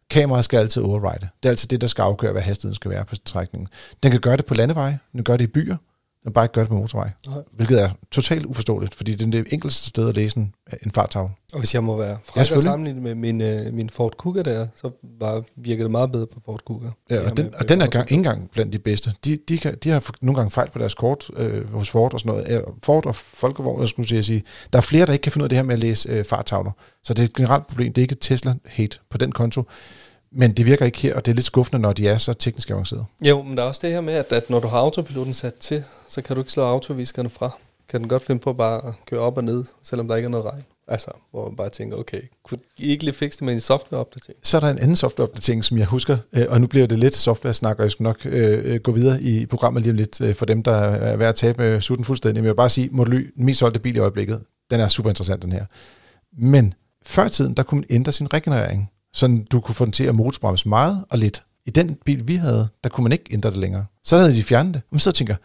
kameraet 0.10 0.46
skal 0.46 0.58
altid 0.58 0.82
override. 0.82 1.28
Det 1.44 1.50
er 1.50 1.50
altså 1.50 1.68
det, 1.68 1.82
der 1.82 1.88
skal 1.88 2.02
afgøre, 2.02 2.32
hvad 2.32 2.42
hastigheden 2.42 2.76
skal 2.76 2.92
være 2.92 3.06
på 3.06 3.16
strækningen. 3.16 3.68
Den 4.04 4.12
kan 4.12 4.20
gøre 4.20 4.38
det 4.38 4.46
på 4.46 4.54
landeveje, 4.54 5.00
den 5.12 5.18
kan 5.18 5.24
gøre 5.24 5.38
det 5.38 5.44
i 5.44 5.48
byer, 5.48 5.76
den 6.24 6.34
bare 6.34 6.46
ikke 6.46 6.54
gør 6.54 6.62
det 6.62 6.70
på 6.70 6.76
motorvej. 6.76 7.10
Nej. 7.28 7.38
Hvilket 7.52 7.82
er 7.82 7.90
totalt 8.12 8.46
uforståeligt, 8.46 8.96
fordi 8.96 9.16
det 9.16 9.28
er 9.28 9.32
det 9.32 9.54
enkleste 9.54 9.90
sted 9.90 10.10
at 10.10 10.16
læse 10.16 10.38
en, 10.38 10.54
en 10.84 10.92
fartavle. 10.92 11.34
Og 11.54 11.60
hvis 11.60 11.74
jeg 11.74 11.84
må 11.84 11.98
være 11.98 12.18
fræk 12.24 12.50
ja, 12.50 12.56
og 12.56 12.62
sammenligne 12.62 13.02
med 13.02 13.16
min, 13.16 13.42
uh, 13.42 13.74
min 13.74 13.90
Ford 13.90 14.18
Kuga 14.18 14.42
der, 14.42 14.68
så 14.76 14.92
var, 15.20 15.44
virkede 15.56 15.84
det 15.84 15.92
meget 15.92 16.12
bedre 16.12 16.28
på 16.28 16.40
Ford 16.46 16.62
Kuga. 16.66 16.88
Ja, 17.10 17.30
og 17.30 17.38
den, 17.38 17.46
med, 17.46 17.54
og 17.54 17.70
den 17.70 17.82
er 17.82 17.88
gang, 17.88 18.04
ikke 18.04 18.16
engang 18.16 18.50
blandt 18.52 18.74
de 18.74 18.80
bedste. 18.80 19.14
De, 19.26 19.40
de, 19.50 19.58
kan, 19.58 19.78
de 19.84 19.90
har 19.90 20.06
nogle 20.22 20.36
gange 20.36 20.52
fejl 20.52 20.70
på 20.70 20.80
deres 20.80 20.94
kort 20.94 21.30
øh, 21.36 21.74
hos 21.74 21.90
Ford 21.90 22.14
og 22.14 22.20
sådan 22.20 22.30
noget. 22.36 22.66
Ford 22.84 23.06
og 23.06 23.16
Folkevogn, 23.16 23.82
jeg 23.82 23.90
skulle 23.90 24.24
sige. 24.24 24.44
Der 24.74 24.78
er 24.80 24.84
flere, 24.84 25.06
der 25.06 25.14
ikke 25.14 25.24
kan 25.24 25.32
finde 25.32 25.44
ud 25.44 25.46
af 25.46 25.50
det 25.50 25.58
her 25.58 25.64
med 25.64 25.74
at 25.74 25.80
læse 25.80 26.10
øh, 26.10 26.26
fartavler. 26.26 26.72
Så 27.04 27.14
det 27.14 27.22
er 27.22 27.26
et 27.26 27.34
generelt 27.34 27.68
problem. 27.68 27.94
Det 27.94 28.02
er 28.02 28.04
ikke 28.04 28.16
Tesla-hate 28.26 29.08
på 29.10 29.18
den 29.18 29.32
konto. 29.32 29.64
Men 30.32 30.52
det 30.52 30.66
virker 30.66 30.86
ikke 30.86 30.98
her, 30.98 31.16
og 31.16 31.26
det 31.26 31.32
er 31.32 31.36
lidt 31.36 31.46
skuffende, 31.46 31.82
når 31.82 31.94
de 31.94 32.08
er 32.08 32.18
så 32.18 32.34
teknisk 32.34 32.70
avanceret. 32.70 33.06
Jo, 33.26 33.42
men 33.42 33.58
der 33.58 33.64
er 33.64 33.68
også 33.68 33.82
det 33.84 33.92
her 33.92 34.02
med, 34.02 34.14
at, 34.14 34.32
at 34.32 34.50
når 34.50 34.60
du 34.60 34.68
har 34.68 34.78
autopiloten 34.78 35.34
sat 35.34 35.54
til, 35.54 35.84
så 36.10 36.22
kan 36.22 36.36
du 36.36 36.42
ikke 36.42 36.52
slå 36.52 36.64
autoviskerne 36.64 37.30
fra. 37.30 37.58
Kan 37.90 38.00
den 38.00 38.10
godt 38.10 38.24
finde 38.26 38.42
på 38.42 38.54
bare 38.54 38.88
at 38.88 38.94
køre 39.06 39.20
op 39.20 39.38
og 39.38 39.44
ned, 39.44 39.64
selvom 39.84 40.08
der 40.08 40.16
ikke 40.16 40.26
er 40.26 40.30
noget 40.30 40.46
regn. 40.46 40.64
Altså, 40.88 41.12
hvor 41.32 41.46
man 41.46 41.56
bare 41.56 41.70
tænker, 41.70 41.98
okay, 41.98 42.22
kunne 42.44 42.60
I 42.78 42.88
ikke 42.88 43.04
lige 43.04 43.14
fikse 43.14 43.40
det 43.40 43.46
med 43.46 43.54
en 43.54 43.60
softwareopdatering? 43.60 44.40
Så 44.44 44.58
er 44.58 44.62
der 44.62 44.70
en 44.70 44.80
anden 44.80 44.96
softwareopdatering, 44.96 45.66
som 45.66 45.78
jeg 45.78 45.86
husker, 45.86 46.18
øh, 46.34 46.46
og 46.50 46.62
nu 46.62 46.68
bliver 46.68 46.88
det 46.88 47.00
lidt 47.00 47.16
software-snak, 47.16 47.78
og 47.78 47.84
jeg 47.84 47.92
skal 47.92 48.04
nok 48.04 48.26
øh, 48.26 48.80
gå 48.80 48.92
videre 48.92 49.22
i 49.22 49.46
programmet 49.46 49.82
lige 49.82 49.92
om 49.92 49.98
lidt, 49.98 50.22
øh, 50.22 50.36
for 50.36 50.46
dem, 50.46 50.64
der 50.64 50.72
er 50.72 51.18
værd 51.18 51.30
at 51.30 51.36
tabe 51.36 51.62
med 51.62 51.82
sutten 51.82 52.06
fuldstændig. 52.06 52.42
Men 52.42 52.46
jeg 52.46 52.52
vil 52.52 52.58
bare 52.58 52.70
sige, 52.70 52.90
Model 52.92 53.14
Y, 53.14 53.32
den 53.36 53.46
mest 53.46 53.60
solgte 53.60 53.80
bil 53.80 53.96
i 53.96 54.00
øjeblikket, 54.00 54.42
den 54.72 54.80
er 54.80 54.88
super 54.88 55.10
interessant, 55.10 55.44
den 55.44 55.52
her. 55.52 55.66
Men 56.38 56.74
før 57.06 57.26
i 57.26 57.30
tiden, 57.30 57.54
der 57.54 57.64
kunne 57.64 57.80
man 57.80 57.88
ændre 57.90 58.12
sin 58.12 58.34
regenerering 58.34 58.92
så 59.14 59.44
du 59.52 59.60
kunne 59.60 59.76
få 59.76 59.86
den 59.86 59.94
til 59.94 60.04
at 60.04 60.16
motorbremse 60.16 60.70
meget 60.70 61.06
og 61.10 61.18
lidt. 61.18 61.44
I 61.66 61.70
den 61.70 61.98
bil, 62.06 62.28
vi 62.28 62.36
havde, 62.36 62.68
der 62.84 62.90
kunne 62.90 63.04
man 63.04 63.12
ikke 63.12 63.26
ændre 63.32 63.50
det 63.50 63.58
længere. 63.58 63.86
Så 64.04 64.18
havde 64.18 64.36
de 64.36 64.44
fjernet 64.44 64.74
det. 64.74 64.82
Men 64.92 65.00
så 65.00 65.12
tænker 65.12 65.36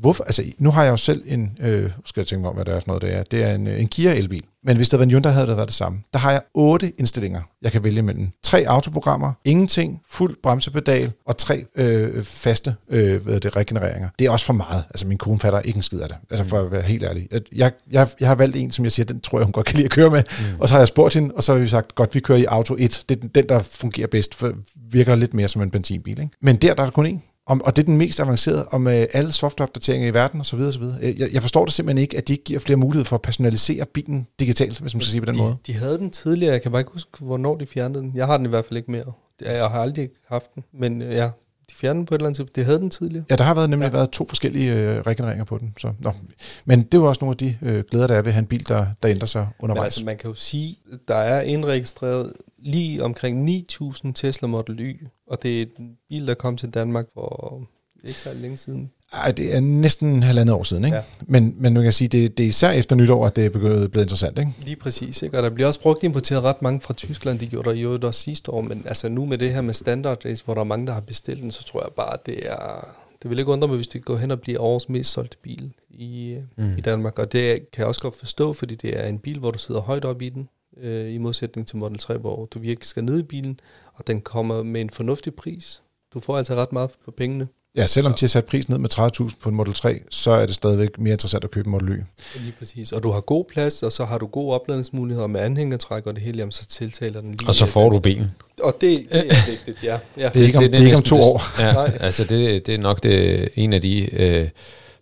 hvorfor, 0.00 0.24
altså 0.24 0.42
nu 0.58 0.70
har 0.70 0.84
jeg 0.84 0.90
jo 0.90 0.96
selv 0.96 1.22
en, 1.26 1.58
øh, 1.60 1.90
skal 2.04 2.20
jeg 2.20 2.26
tænke 2.26 2.40
mig 2.40 2.48
om, 2.48 2.54
hvad 2.54 2.64
det 2.64 2.74
er 2.74 2.80
for 2.80 2.86
noget, 2.86 3.02
det 3.02 3.14
er. 3.14 3.22
Det 3.22 3.44
er 3.44 3.54
en, 3.54 3.66
en 3.66 3.88
Kia 3.88 4.14
elbil. 4.14 4.42
Men 4.64 4.76
hvis 4.76 4.88
det 4.88 4.98
var 4.98 5.02
en 5.02 5.10
Hyundai, 5.10 5.32
havde 5.32 5.46
det 5.46 5.56
været 5.56 5.68
det 5.68 5.76
samme. 5.76 6.02
Der 6.12 6.18
har 6.18 6.30
jeg 6.30 6.40
otte 6.54 6.92
indstillinger, 6.98 7.42
jeg 7.62 7.72
kan 7.72 7.84
vælge 7.84 8.02
mellem. 8.02 8.28
Tre 8.42 8.64
autoprogrammer, 8.68 9.32
ingenting, 9.44 10.02
fuld 10.10 10.36
bremsepedal 10.42 11.12
og 11.26 11.36
tre 11.36 11.64
øh, 11.76 12.24
faste 12.24 12.74
øh, 12.88 13.24
hvad 13.24 13.40
det, 13.40 13.56
regenereringer. 13.56 14.08
Det 14.18 14.26
er 14.26 14.30
også 14.30 14.46
for 14.46 14.52
meget. 14.52 14.84
Altså 14.90 15.06
min 15.06 15.18
kone 15.18 15.40
fatter 15.40 15.60
ikke 15.60 15.76
en 15.76 15.82
skid 15.82 16.00
af 16.00 16.08
det. 16.08 16.16
Altså 16.30 16.44
for 16.44 16.58
at 16.58 16.72
være 16.72 16.82
helt 16.82 17.02
ærlig. 17.02 17.28
Jeg, 17.52 17.72
jeg, 17.92 18.08
jeg 18.20 18.28
har 18.28 18.34
valgt 18.34 18.56
en, 18.56 18.70
som 18.70 18.84
jeg 18.84 18.92
siger, 18.92 19.06
den 19.06 19.20
tror 19.20 19.38
jeg, 19.38 19.44
hun 19.44 19.52
godt 19.52 19.66
kan 19.66 19.76
lide 19.76 19.84
at 19.84 19.90
køre 19.90 20.10
med. 20.10 20.22
Mm. 20.28 20.60
Og 20.60 20.68
så 20.68 20.74
har 20.74 20.80
jeg 20.80 20.88
spurgt 20.88 21.14
hende, 21.14 21.34
og 21.34 21.42
så 21.42 21.52
har 21.52 21.60
vi 21.60 21.68
sagt, 21.68 21.94
godt, 21.94 22.14
vi 22.14 22.20
kører 22.20 22.38
i 22.38 22.44
Auto 22.44 22.76
1. 22.78 23.04
Det 23.08 23.24
er 23.24 23.28
den, 23.28 23.48
der 23.48 23.58
fungerer 23.62 24.06
bedst, 24.06 24.34
for 24.34 24.52
virker 24.90 25.14
lidt 25.14 25.34
mere 25.34 25.48
som 25.48 25.62
en 25.62 25.70
benzinbil. 25.70 26.20
Ikke? 26.20 26.30
Men 26.42 26.56
der, 26.56 26.74
der 26.74 26.82
er 26.82 26.86
der 26.86 26.92
kun 26.92 27.06
en 27.06 27.22
om, 27.50 27.62
og 27.62 27.76
det 27.76 27.82
er 27.82 27.86
den 27.86 27.98
mest 27.98 28.20
avancerede, 28.20 28.64
og 28.64 28.80
med 28.80 29.06
alle 29.12 29.32
softwareopdateringer 29.32 30.08
i 30.08 30.14
verden 30.14 30.40
osv. 30.40 30.60
osv. 30.60 30.82
Jeg, 31.02 31.28
jeg 31.32 31.42
forstår 31.42 31.64
det 31.64 31.74
simpelthen 31.74 32.02
ikke, 32.02 32.16
at 32.16 32.28
de 32.28 32.32
ikke 32.32 32.44
giver 32.44 32.60
flere 32.60 32.76
muligheder 32.76 33.08
for 33.08 33.16
at 33.16 33.22
personalisere 33.22 33.86
bilen 33.86 34.26
digitalt, 34.40 34.80
hvis 34.80 34.94
man 34.94 35.00
skal 35.00 35.10
sige 35.10 35.20
på 35.20 35.26
den 35.26 35.34
de, 35.34 35.40
måde. 35.40 35.56
De 35.66 35.74
havde 35.74 35.98
den 35.98 36.10
tidligere, 36.10 36.52
jeg 36.52 36.62
kan 36.62 36.70
bare 36.70 36.80
ikke 36.80 36.92
huske, 36.92 37.10
hvornår 37.18 37.56
de 37.56 37.66
fjernede 37.66 38.02
den. 38.02 38.12
Jeg 38.14 38.26
har 38.26 38.36
den 38.36 38.46
i 38.46 38.48
hvert 38.48 38.64
fald 38.64 38.76
ikke 38.76 38.90
mere. 38.90 39.12
Jeg 39.40 39.70
har 39.70 39.80
aldrig 39.80 40.08
haft 40.28 40.54
den, 40.54 40.64
men 40.72 41.02
øh, 41.02 41.14
ja, 41.14 41.30
de 41.70 41.74
fjernede 41.74 41.98
den 41.98 42.06
på 42.06 42.14
et 42.14 42.18
eller 42.18 42.26
andet 42.26 42.36
tidspunkt. 42.36 42.56
Det 42.56 42.64
havde 42.64 42.78
den 42.78 42.90
tidligere. 42.90 43.24
Ja, 43.30 43.36
der 43.36 43.44
har 43.44 43.54
været 43.54 43.70
nemlig 43.70 43.86
ja. 43.86 43.92
været 43.92 44.10
to 44.10 44.26
forskellige 44.28 44.74
øh, 44.74 45.00
regenereringer 45.00 45.44
på 45.44 45.58
den. 45.58 45.74
Så, 45.78 45.92
nå. 45.98 46.12
Men 46.64 46.82
det 46.82 46.94
jo 46.98 47.04
også 47.04 47.18
nogle 47.24 47.32
af 47.32 47.36
de 47.36 47.58
øh, 47.62 47.84
glæder, 47.90 48.06
der 48.06 48.14
er 48.14 48.22
ved 48.22 48.28
at 48.28 48.34
have 48.34 48.42
en 48.42 48.46
bil, 48.46 48.68
der, 48.68 48.86
der 49.02 49.10
ændrer 49.10 49.26
sig 49.26 49.48
undervejs. 49.58 49.80
Men 49.80 49.84
altså, 49.84 50.04
man 50.04 50.16
kan 50.16 50.30
jo 50.30 50.34
sige, 50.34 50.78
der 51.08 51.14
er 51.14 51.40
indregistreret 51.40 52.32
lige 52.62 53.04
omkring 53.04 53.48
9.000 53.48 54.12
Tesla 54.14 54.48
Model 54.48 54.80
Y, 54.80 55.06
og 55.26 55.42
det 55.42 55.62
er 55.62 55.66
en 55.78 55.96
bil, 56.08 56.26
der 56.26 56.34
kom 56.34 56.56
til 56.56 56.70
Danmark 56.70 57.06
for 57.14 57.60
ikke 58.04 58.18
så 58.18 58.34
længe 58.34 58.56
siden. 58.56 58.90
Ej, 59.12 59.32
det 59.32 59.56
er 59.56 59.60
næsten 59.60 60.22
halvandet 60.22 60.54
år 60.54 60.62
siden, 60.62 60.84
ikke? 60.84 60.96
Ja. 60.96 61.02
Men, 61.20 61.54
men 61.58 61.74
man 61.74 61.82
kan 61.82 61.92
sige, 61.92 62.08
det, 62.08 62.38
det 62.38 62.44
er 62.44 62.48
især 62.48 62.70
efter 62.70 62.96
nytår, 62.96 63.26
at 63.26 63.36
det 63.36 63.46
er 63.46 63.50
begyndt 63.50 63.90
blevet 63.90 64.04
interessant, 64.04 64.38
ikke? 64.38 64.52
Lige 64.64 64.76
præcis, 64.76 65.22
ikke? 65.22 65.36
Og 65.36 65.42
der 65.42 65.50
bliver 65.50 65.66
også 65.66 65.80
brugt 65.80 66.04
importeret 66.04 66.44
ret 66.44 66.62
mange 66.62 66.80
fra 66.80 66.94
Tyskland, 66.94 67.38
de 67.38 67.46
gjorde 67.46 67.70
der 67.70 67.76
jo 67.76 67.98
også 68.02 68.20
sidste 68.20 68.50
år, 68.50 68.60
men 68.60 68.82
altså 68.86 69.08
nu 69.08 69.26
med 69.26 69.38
det 69.38 69.52
her 69.52 69.60
med 69.60 69.74
standard 69.74 70.24
race, 70.24 70.44
hvor 70.44 70.54
der 70.54 70.60
er 70.60 70.64
mange, 70.64 70.86
der 70.86 70.92
har 70.92 71.00
bestilt 71.00 71.42
den, 71.42 71.50
så 71.50 71.64
tror 71.64 71.82
jeg 71.82 71.90
bare, 71.96 72.12
at 72.12 72.26
det 72.26 72.50
er... 72.50 72.88
Det 73.22 73.30
vil 73.30 73.38
ikke 73.38 73.50
undre 73.50 73.68
mig, 73.68 73.76
hvis 73.76 73.88
det 73.88 74.04
går 74.04 74.16
hen 74.16 74.30
og 74.30 74.40
bliver 74.40 74.60
årets 74.60 74.88
mest 74.88 75.12
solgte 75.12 75.36
bil 75.42 75.72
i, 75.90 76.36
mm. 76.56 76.76
i 76.78 76.80
Danmark, 76.80 77.18
og 77.18 77.32
det 77.32 77.70
kan 77.72 77.78
jeg 77.78 77.86
også 77.86 78.02
godt 78.02 78.16
forstå, 78.16 78.52
fordi 78.52 78.74
det 78.74 79.00
er 79.00 79.06
en 79.06 79.18
bil, 79.18 79.38
hvor 79.38 79.50
du 79.50 79.58
sidder 79.58 79.80
højt 79.80 80.04
op 80.04 80.22
i 80.22 80.28
den, 80.28 80.48
øh, 80.82 81.14
i 81.14 81.18
modsætning 81.18 81.66
til 81.66 81.76
Model 81.76 81.98
3, 81.98 82.18
hvor 82.18 82.44
du 82.44 82.58
virkelig 82.58 82.86
skal 82.86 83.04
ned 83.04 83.18
i 83.18 83.22
bilen, 83.22 83.60
og 83.94 84.06
den 84.06 84.20
kommer 84.20 84.62
med 84.62 84.80
en 84.80 84.90
fornuftig 84.90 85.34
pris. 85.34 85.82
Du 86.14 86.20
får 86.20 86.38
altså 86.38 86.54
ret 86.54 86.72
meget 86.72 86.90
for 87.04 87.10
pengene. 87.10 87.48
Ja, 87.76 87.86
selvom 87.86 88.14
de 88.14 88.20
har 88.20 88.28
sat 88.28 88.44
prisen 88.44 88.72
ned 88.72 88.78
med 88.78 88.88
30.000 88.92 89.30
på 89.40 89.48
en 89.48 89.54
Model 89.54 89.74
3, 89.74 90.00
så 90.10 90.30
er 90.30 90.46
det 90.46 90.54
stadigvæk 90.54 90.98
mere 90.98 91.12
interessant 91.12 91.44
at 91.44 91.50
købe 91.50 91.66
en 91.66 91.70
Model 91.70 91.88
Y. 91.88 92.02
Lige 92.40 92.52
præcis. 92.58 92.92
Og 92.92 93.02
du 93.02 93.10
har 93.10 93.20
god 93.20 93.44
plads, 93.44 93.82
og 93.82 93.92
så 93.92 94.04
har 94.04 94.18
du 94.18 94.26
gode 94.26 94.54
opladningsmuligheder 94.54 95.26
med 95.26 95.40
anhængertræk 95.40 96.06
og 96.06 96.14
det 96.14 96.22
hele, 96.22 96.38
jamen, 96.38 96.52
så 96.52 96.66
tiltaler 96.66 97.20
den 97.20 97.30
lige. 97.30 97.48
Og 97.48 97.54
så 97.54 97.66
får 97.66 97.90
du 97.90 98.00
bilen. 98.00 98.30
Og 98.62 98.76
det, 98.80 99.06
det 99.12 99.32
er 99.32 99.50
vigtigt, 99.50 99.84
ja. 99.84 99.98
ja. 100.16 100.30
Det 100.34 100.42
er 100.42 100.46
ikke 100.46 100.58
om, 100.58 100.64
det, 100.64 100.72
det, 100.72 100.78
det 100.78 100.84
er 100.84 100.86
ikke 100.86 100.96
om 100.96 101.02
to 101.02 101.20
år. 101.20 101.60
Ja, 101.60 101.92
altså 102.00 102.24
det, 102.24 102.66
det 102.66 102.74
er 102.74 102.78
nok 102.78 103.02
det, 103.02 103.48
en 103.54 103.72
af 103.72 103.80
de 103.80 104.14
øh, 104.14 104.48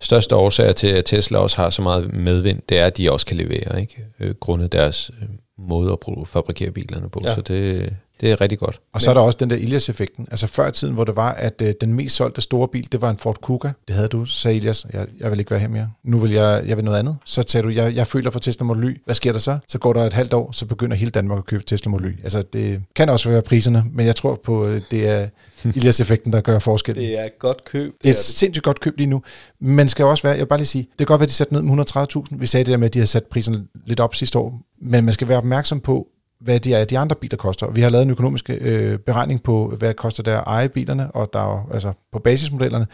største 0.01 0.37
årsager 0.37 0.73
til, 0.73 0.87
at 0.87 1.05
Tesla 1.05 1.39
også 1.39 1.57
har 1.57 1.71
så 1.71 1.83
meget 1.83 2.15
medvind, 2.15 2.63
det 2.69 2.79
er, 2.79 2.87
at 2.87 2.97
de 2.97 3.13
også 3.13 3.27
kan 3.27 3.37
levere, 3.37 3.81
ikke? 3.81 4.05
Øh, 4.21 4.35
grundet 4.41 4.73
deres 4.73 5.11
øh, 5.23 5.29
måde 5.59 5.93
at 5.93 6.29
fabrikere 6.29 6.71
bilerne 6.71 7.09
på. 7.09 7.21
Ja. 7.25 7.35
Så 7.35 7.41
det, 7.41 7.95
det 8.21 8.31
er 8.31 8.41
rigtig 8.41 8.59
godt. 8.59 8.81
Og 8.93 9.01
så 9.01 9.11
er 9.11 9.15
der 9.15 9.21
også 9.21 9.37
den 9.41 9.51
der 9.51 9.57
Ilias-effekten. 9.57 10.29
Altså 10.31 10.47
før 10.47 10.71
tiden, 10.71 10.95
hvor 10.95 11.05
det 11.05 11.17
var, 11.17 11.33
at 11.33 11.63
øh, 11.63 11.73
den 11.81 11.95
mest 11.95 12.17
solgte 12.17 12.41
store 12.41 12.69
bil, 12.69 12.93
det 12.93 13.01
var 13.01 13.11
en 13.11 13.19
Ford 13.19 13.41
Kuga. 13.41 13.71
Det 13.89 13.97
havde 13.97 14.09
du, 14.09 14.25
sagde 14.25 14.57
Ilias. 14.57 14.87
Jeg, 14.93 15.07
jeg 15.21 15.31
vil 15.31 15.39
ikke 15.39 15.51
være 15.51 15.61
her 15.61 15.69
mere. 15.69 15.91
Nu 16.05 16.19
vil 16.19 16.31
jeg, 16.31 16.63
jeg 16.67 16.77
vil 16.77 16.85
noget 16.85 16.99
andet. 16.99 17.17
Så 17.25 17.45
sagde 17.47 17.65
du, 17.65 17.71
jeg, 17.71 17.95
jeg 17.95 18.07
føler 18.07 18.31
for 18.31 18.39
Tesla 18.39 18.65
Model 18.65 18.85
Y. 18.85 19.03
Hvad 19.05 19.15
sker 19.15 19.33
der 19.33 19.39
så? 19.39 19.59
Så 19.69 19.79
går 19.79 19.93
der 19.93 20.05
et 20.05 20.13
halvt 20.13 20.35
år, 20.35 20.53
så 20.53 20.67
begynder 20.67 20.97
hele 20.97 21.11
Danmark 21.11 21.39
at 21.39 21.47
købe 21.47 21.65
Tesla 21.65 21.91
Model 21.91 22.07
Y. 22.07 22.21
Altså 22.23 22.43
det 22.53 22.81
kan 22.97 23.09
også 23.09 23.29
være 23.31 23.43
priserne, 23.43 23.85
men 23.93 24.07
jeg 24.07 24.17
tror 24.17 24.41
på, 24.45 24.67
øh, 24.67 24.81
det 24.91 25.09
er 25.09 25.29
Ilias-effekten, 25.77 26.33
der 26.33 26.41
gør 26.41 26.59
forskel. 26.59 26.95
Det 26.95 27.19
er 27.19 27.25
et 27.25 27.39
godt 27.39 27.65
køb. 27.65 27.95
Det 28.03 28.09
er 28.09 28.13
et 28.13 28.17
sindssygt 28.17 28.65
godt 28.65 28.81
køb 28.81 28.97
lige 28.97 29.07
nu. 29.07 29.23
Men 29.61 29.89
skal 29.89 30.05
også 30.05 30.23
være, 30.23 30.33
jeg 30.33 30.41
vil 30.41 30.47
bare 30.47 30.59
lige 30.59 30.67
sige, 30.67 30.83
det 30.83 30.99
kan 30.99 31.07
godt 31.07 31.21
være, 31.21 31.25
at 31.25 31.29
de 31.29 31.35
satte 31.35 31.53
ned 31.53 31.63
med 31.63 31.91
130.000. 31.97 32.25
Vi 32.31 32.47
sagde 32.47 32.65
det 32.65 32.71
der 32.71 32.77
med, 32.77 32.87
at 32.87 32.95
de 32.95 32.99
havde 32.99 33.07
sat 33.07 33.25
priserne 33.25 33.65
lidt 33.87 34.01
op 34.01 34.15
sidste 34.15 34.39
år. 34.39 34.61
Men 34.81 35.05
man 35.05 35.15
skal 35.15 35.29
være 35.29 35.39
opmærksom 35.39 35.81
på, 35.81 36.09
hvad 36.41 36.61
de, 36.61 36.75
er, 36.75 36.85
de 36.85 36.99
andre 36.99 37.17
biler 37.17 37.37
koster. 37.37 37.71
Vi 37.71 37.81
har 37.81 37.91
lavet 37.91 38.03
en 38.03 38.11
økonomisk 38.11 38.51
øh, 38.51 38.99
beregning 38.99 39.43
på, 39.43 39.75
hvad 39.79 39.89
det 39.89 39.97
koster 39.97 40.23
der 40.23 40.39
at 40.39 40.45
eje 40.47 40.69
bilerne, 40.69 41.11
og 41.11 41.31
der 41.33 41.39
er, 41.39 41.69
altså 41.73 41.93
på 42.13 42.19
basismodellerne. 42.19 42.87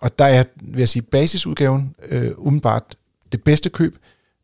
Og 0.00 0.18
der 0.18 0.24
er, 0.24 0.44
vil 0.62 0.78
jeg 0.78 0.88
sige, 0.88 1.02
basisudgaven 1.02 1.94
øh, 2.08 2.30
umiddelbart 2.36 2.96
det 3.32 3.42
bedste 3.42 3.70
køb, 3.70 3.96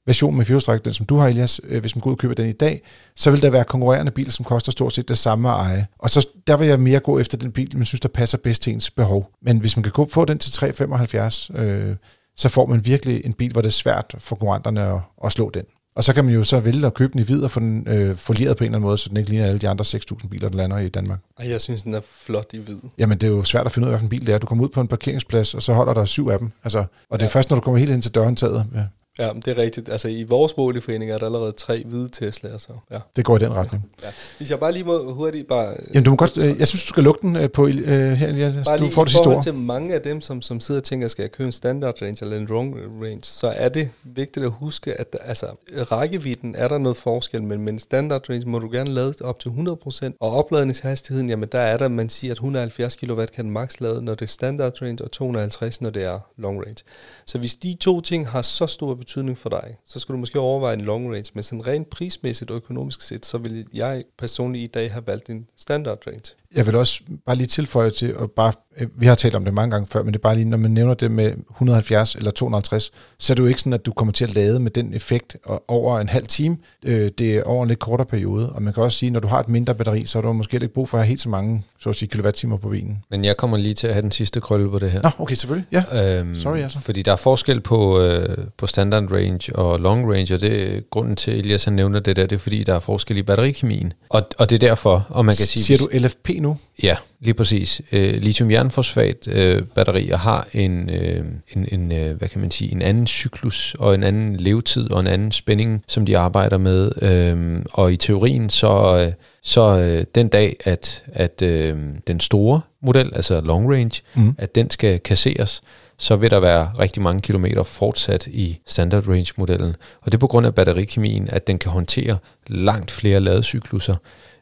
version 0.08 0.36
med 0.36 0.44
firehjulstræk, 0.44 0.84
den 0.84 0.92
som 0.92 1.06
du 1.06 1.16
har, 1.16 1.28
Elias, 1.28 1.60
øh, 1.64 1.80
hvis 1.80 1.96
man 1.96 2.00
går 2.00 2.10
ud 2.10 2.14
og 2.14 2.18
køber 2.18 2.34
den 2.34 2.48
i 2.48 2.52
dag, 2.52 2.82
så 3.16 3.30
vil 3.30 3.42
der 3.42 3.50
være 3.50 3.64
konkurrerende 3.64 4.12
biler, 4.12 4.30
som 4.30 4.44
koster 4.44 4.72
stort 4.72 4.92
set 4.92 5.08
det 5.08 5.18
samme 5.18 5.48
at 5.48 5.54
eje. 5.54 5.86
Og 5.98 6.10
så 6.10 6.28
der 6.46 6.56
vil 6.56 6.68
jeg 6.68 6.80
mere 6.80 7.00
gå 7.00 7.18
efter 7.18 7.38
den 7.38 7.52
bil, 7.52 7.76
man 7.76 7.86
synes, 7.86 8.00
der 8.00 8.08
passer 8.08 8.38
bedst 8.38 8.62
til 8.62 8.72
ens 8.72 8.90
behov. 8.90 9.30
Men 9.42 9.58
hvis 9.58 9.76
man 9.76 9.82
kan 9.82 10.06
få 10.10 10.24
den 10.24 10.38
til 10.38 10.50
3,75, 10.50 11.60
øh, 11.60 11.96
så 12.36 12.48
får 12.48 12.66
man 12.66 12.86
virkelig 12.86 13.22
en 13.24 13.32
bil, 13.32 13.52
hvor 13.52 13.60
det 13.60 13.68
er 13.68 13.72
svært 13.72 14.14
for 14.18 14.36
konkurrenterne 14.36 14.82
at, 14.82 15.00
at 15.24 15.32
slå 15.32 15.50
den. 15.50 15.64
Og 15.98 16.04
så 16.04 16.12
kan 16.14 16.24
man 16.24 16.34
jo 16.34 16.44
så 16.44 16.60
vælge 16.60 16.86
at 16.86 16.94
købe 16.94 17.12
den 17.12 17.20
i 17.20 17.22
hvid 17.22 17.42
og 17.42 17.50
få 17.50 17.60
den 17.60 17.86
øh, 17.88 18.16
folieret 18.16 18.56
på 18.56 18.64
en 18.64 18.66
eller 18.66 18.76
anden 18.76 18.86
måde, 18.86 18.98
så 18.98 19.08
den 19.08 19.16
ikke 19.16 19.30
ligner 19.30 19.46
alle 19.46 19.58
de 19.58 19.68
andre 19.68 19.84
6.000 19.84 20.28
biler, 20.28 20.48
der 20.48 20.56
lander 20.56 20.78
i 20.78 20.88
Danmark. 20.88 21.18
Og 21.36 21.48
jeg 21.50 21.60
synes, 21.60 21.82
den 21.82 21.94
er 21.94 22.00
flot 22.12 22.46
i 22.52 22.58
hvid. 22.58 22.76
Jamen, 22.98 23.18
det 23.18 23.26
er 23.26 23.30
jo 23.30 23.44
svært 23.44 23.66
at 23.66 23.72
finde 23.72 23.88
ud 23.88 23.92
af, 23.92 23.98
hvilken 23.98 24.08
bil 24.18 24.26
det 24.26 24.34
er. 24.34 24.38
Du 24.38 24.46
kommer 24.46 24.64
ud 24.64 24.68
på 24.68 24.80
en 24.80 24.88
parkeringsplads, 24.88 25.54
og 25.54 25.62
så 25.62 25.72
holder 25.72 25.94
der 25.94 26.04
syv 26.04 26.28
af 26.28 26.38
dem. 26.38 26.50
Altså, 26.64 26.84
og 27.10 27.20
det 27.20 27.26
er 27.26 27.30
først, 27.30 27.50
når 27.50 27.54
du 27.54 27.60
kommer 27.60 27.78
helt 27.78 27.90
ind 27.90 28.02
til 28.02 28.14
døren 28.14 28.36
taget. 28.36 28.66
Ja. 28.74 28.82
Ja, 29.18 29.32
det 29.44 29.48
er 29.48 29.58
rigtigt. 29.58 29.88
Altså 29.88 30.08
i 30.08 30.22
vores 30.22 30.52
boligforening 30.52 31.10
er 31.10 31.18
der 31.18 31.26
allerede 31.26 31.52
tre 31.52 31.84
hvide 31.86 32.08
Tesla'er, 32.16 32.58
så 32.58 32.72
ja. 32.90 32.98
Det 33.16 33.24
går 33.24 33.36
i 33.36 33.38
den 33.38 33.54
retning. 33.54 33.90
Ja. 34.02 34.08
Hvis 34.36 34.50
jeg 34.50 34.58
bare 34.58 34.72
lige 34.72 34.84
må 34.84 35.12
hurtigt 35.12 35.48
bare... 35.48 35.74
Jamen 35.94 36.04
du 36.04 36.10
må 36.10 36.16
godt, 36.16 36.38
øh, 36.38 36.58
jeg 36.58 36.68
synes 36.68 36.84
du 36.84 36.88
skal 36.88 37.02
lukke 37.02 37.20
den 37.22 37.36
øh, 37.36 37.50
på 37.50 37.66
øh, 37.66 38.12
her, 38.12 38.28
Elias. 38.28 38.54
Bare 38.66 38.78
du 38.78 38.82
lige 38.82 38.92
får 38.92 39.04
det 39.04 39.12
forhold 39.12 39.42
til 39.42 39.54
mange 39.54 39.94
af 39.94 40.02
dem, 40.02 40.20
som, 40.20 40.42
som 40.42 40.60
sidder 40.60 40.80
og 40.80 40.84
tænker, 40.84 41.08
skal 41.08 41.22
jeg 41.22 41.32
købe 41.32 41.46
en 41.46 41.52
standard 41.52 42.02
range 42.02 42.24
eller 42.24 42.36
en 42.36 42.46
long 42.46 42.76
range, 43.02 43.20
så 43.22 43.46
er 43.56 43.68
det 43.68 43.90
vigtigt 44.02 44.46
at 44.46 44.52
huske, 44.52 45.00
at 45.00 45.16
altså, 45.24 45.46
rækkevidden 45.72 46.54
er 46.54 46.68
der 46.68 46.78
noget 46.78 46.96
forskel, 46.96 47.42
men 47.42 47.60
med 47.60 47.72
en 47.72 47.78
standard 47.78 48.30
range 48.30 48.48
må 48.48 48.58
du 48.58 48.68
gerne 48.72 48.90
lade 48.90 49.14
op 49.24 49.38
til 49.38 49.48
100%, 49.48 50.10
og 50.20 50.30
opladningshastigheden, 50.30 51.28
jamen 51.28 51.48
der 51.52 51.58
er 51.58 51.76
der, 51.76 51.88
man 51.88 52.08
siger, 52.08 52.32
at 52.32 52.36
170 52.36 52.96
kW 52.96 53.24
kan 53.34 53.44
den 53.44 53.52
max 53.52 53.80
lade, 53.80 54.02
når 54.02 54.14
det 54.14 54.22
er 54.22 54.26
standard 54.26 54.82
range, 54.82 55.04
og 55.04 55.10
250, 55.10 55.80
når 55.80 55.90
det 55.90 56.04
er 56.04 56.18
long 56.36 56.60
range. 56.60 56.84
Så 57.26 57.38
hvis 57.38 57.54
de 57.54 57.76
to 57.80 58.00
ting 58.00 58.28
har 58.28 58.42
så 58.42 58.66
stor 58.66 58.94
betydning 58.94 59.07
betydning 59.08 59.38
for 59.38 59.48
dig, 59.48 59.76
så 59.84 60.00
skulle 60.00 60.14
du 60.14 60.20
måske 60.20 60.40
overveje 60.40 60.74
en 60.74 60.80
long 60.80 61.12
range, 61.14 61.30
men 61.34 61.42
sådan 61.42 61.66
rent 61.66 61.90
prismæssigt 61.90 62.50
og 62.50 62.56
økonomisk 62.56 63.00
set, 63.00 63.26
så 63.26 63.38
vil 63.38 63.66
jeg 63.74 64.04
personligt 64.18 64.64
i 64.64 64.66
dag 64.66 64.92
have 64.92 65.06
valgt 65.06 65.30
en 65.30 65.48
standard 65.56 66.06
range. 66.06 66.34
Jeg 66.54 66.66
vil 66.66 66.74
også 66.74 67.00
bare 67.26 67.36
lige 67.36 67.46
tilføje 67.46 67.90
til, 67.90 68.16
og 68.16 68.30
bare, 68.30 68.52
øh, 68.78 68.86
vi 68.96 69.06
har 69.06 69.14
talt 69.14 69.34
om 69.34 69.44
det 69.44 69.54
mange 69.54 69.70
gange 69.70 69.86
før, 69.92 70.02
men 70.02 70.12
det 70.12 70.18
er 70.18 70.22
bare 70.22 70.34
lige, 70.34 70.44
når 70.44 70.56
man 70.56 70.70
nævner 70.70 70.94
det 70.94 71.10
med 71.10 71.32
170 71.50 72.14
eller 72.14 72.30
250, 72.30 72.90
så 73.18 73.32
er 73.32 73.34
det 73.34 73.42
jo 73.42 73.46
ikke 73.48 73.60
sådan, 73.60 73.72
at 73.72 73.86
du 73.86 73.92
kommer 73.92 74.12
til 74.12 74.24
at 74.24 74.34
lade 74.34 74.60
med 74.60 74.70
den 74.70 74.94
effekt 74.94 75.36
over 75.68 76.00
en 76.00 76.08
halv 76.08 76.26
time. 76.26 76.56
Øh, 76.84 77.10
det 77.18 77.36
er 77.36 77.42
over 77.42 77.62
en 77.62 77.68
lidt 77.68 77.78
kortere 77.78 78.06
periode, 78.06 78.52
og 78.52 78.62
man 78.62 78.72
kan 78.72 78.82
også 78.82 78.98
sige, 78.98 79.10
når 79.10 79.20
du 79.20 79.28
har 79.28 79.40
et 79.40 79.48
mindre 79.48 79.74
batteri, 79.74 80.04
så 80.04 80.18
er 80.18 80.22
du 80.22 80.32
måske 80.32 80.54
ikke 80.54 80.68
brug 80.68 80.88
for 80.88 80.98
at 80.98 81.04
have 81.04 81.08
helt 81.08 81.20
så 81.20 81.28
mange 81.28 81.64
så 81.80 81.90
at 81.90 81.96
sige, 81.96 82.08
kilowatt-timer 82.08 82.56
på 82.56 82.68
bilen. 82.68 82.98
Men 83.10 83.24
jeg 83.24 83.36
kommer 83.36 83.56
lige 83.56 83.74
til 83.74 83.86
at 83.86 83.92
have 83.92 84.02
den 84.02 84.10
sidste 84.10 84.40
krølle 84.40 84.70
på 84.70 84.78
det 84.78 84.90
her. 84.90 85.02
Nå, 85.02 85.10
okay, 85.18 85.34
selvfølgelig. 85.34 85.66
Ja. 85.72 86.18
Øhm, 86.18 86.36
Sorry, 86.36 86.58
altså. 86.58 86.78
Fordi 86.80 87.02
der 87.02 87.12
er 87.12 87.16
forskel 87.16 87.60
på, 87.60 88.00
øh, 88.00 88.36
på 88.56 88.66
standard 88.66 89.12
range 89.12 89.56
og 89.56 89.80
long 89.80 90.12
range, 90.12 90.34
og 90.34 90.40
det 90.40 90.76
er 90.76 90.80
grunden 90.90 91.16
til, 91.16 91.30
at 91.30 91.38
Elias 91.38 91.64
han 91.64 91.72
nævner 91.72 92.00
det 92.00 92.16
der, 92.16 92.26
det 92.26 92.36
er 92.36 92.40
fordi, 92.40 92.64
der 92.64 92.74
er 92.74 92.80
forskel 92.80 93.16
i 93.16 93.22
batterikemien. 93.22 93.92
Og, 94.08 94.22
og 94.38 94.50
det 94.50 94.62
er 94.62 94.68
derfor, 94.68 95.06
og 95.08 95.24
man 95.24 95.36
kan 95.36 95.46
sige... 95.46 95.62
Siger 95.62 95.78
du 95.78 95.88
LFP 95.92 96.28
nu? 96.40 96.56
Ja, 96.82 96.96
lige 97.20 97.34
præcis. 97.34 97.82
Øh, 97.92 98.14
lithium-jernfosfat 98.14 99.28
øh, 99.28 99.62
batterier 99.62 100.16
har 100.16 100.46
en, 100.52 100.90
øh, 100.90 101.24
en, 101.56 101.68
en 101.72 101.92
øh, 101.92 102.16
hvad 102.16 102.28
kan 102.28 102.40
man 102.40 102.50
sige, 102.50 102.72
en 102.72 102.82
anden 102.82 103.06
cyklus 103.06 103.76
og 103.78 103.94
en 103.94 104.02
anden 104.02 104.36
levetid 104.36 104.90
og 104.90 105.00
en 105.00 105.06
anden 105.06 105.32
spænding, 105.32 105.84
som 105.88 106.06
de 106.06 106.18
arbejder 106.18 106.58
med. 106.58 107.02
Øh, 107.02 107.62
og 107.72 107.92
i 107.92 107.96
teorien 107.96 108.50
så, 108.50 109.04
øh, 109.06 109.12
så 109.42 109.78
øh, 109.78 110.04
den 110.14 110.28
dag, 110.28 110.56
at, 110.64 111.04
at 111.06 111.42
øh, 111.42 111.76
den 112.06 112.20
store 112.20 112.60
model, 112.82 113.12
altså 113.14 113.40
long 113.40 113.72
range, 113.72 114.02
mm. 114.14 114.34
at 114.38 114.54
den 114.54 114.70
skal 114.70 115.00
kasseres, 115.00 115.62
så 115.98 116.16
vil 116.16 116.30
der 116.30 116.40
være 116.40 116.70
rigtig 116.78 117.02
mange 117.02 117.20
kilometer 117.20 117.62
fortsat 117.62 118.26
i 118.26 118.58
standard 118.66 119.08
range 119.08 119.32
modellen. 119.36 119.76
Og 120.00 120.12
det 120.12 120.14
er 120.14 120.18
på 120.18 120.26
grund 120.26 120.46
af 120.46 120.54
batterikemien, 120.54 121.28
at 121.30 121.46
den 121.46 121.58
kan 121.58 121.70
håndtere 121.70 122.18
langt 122.46 122.90
flere 122.90 123.20
ladecykluser. 123.20 123.96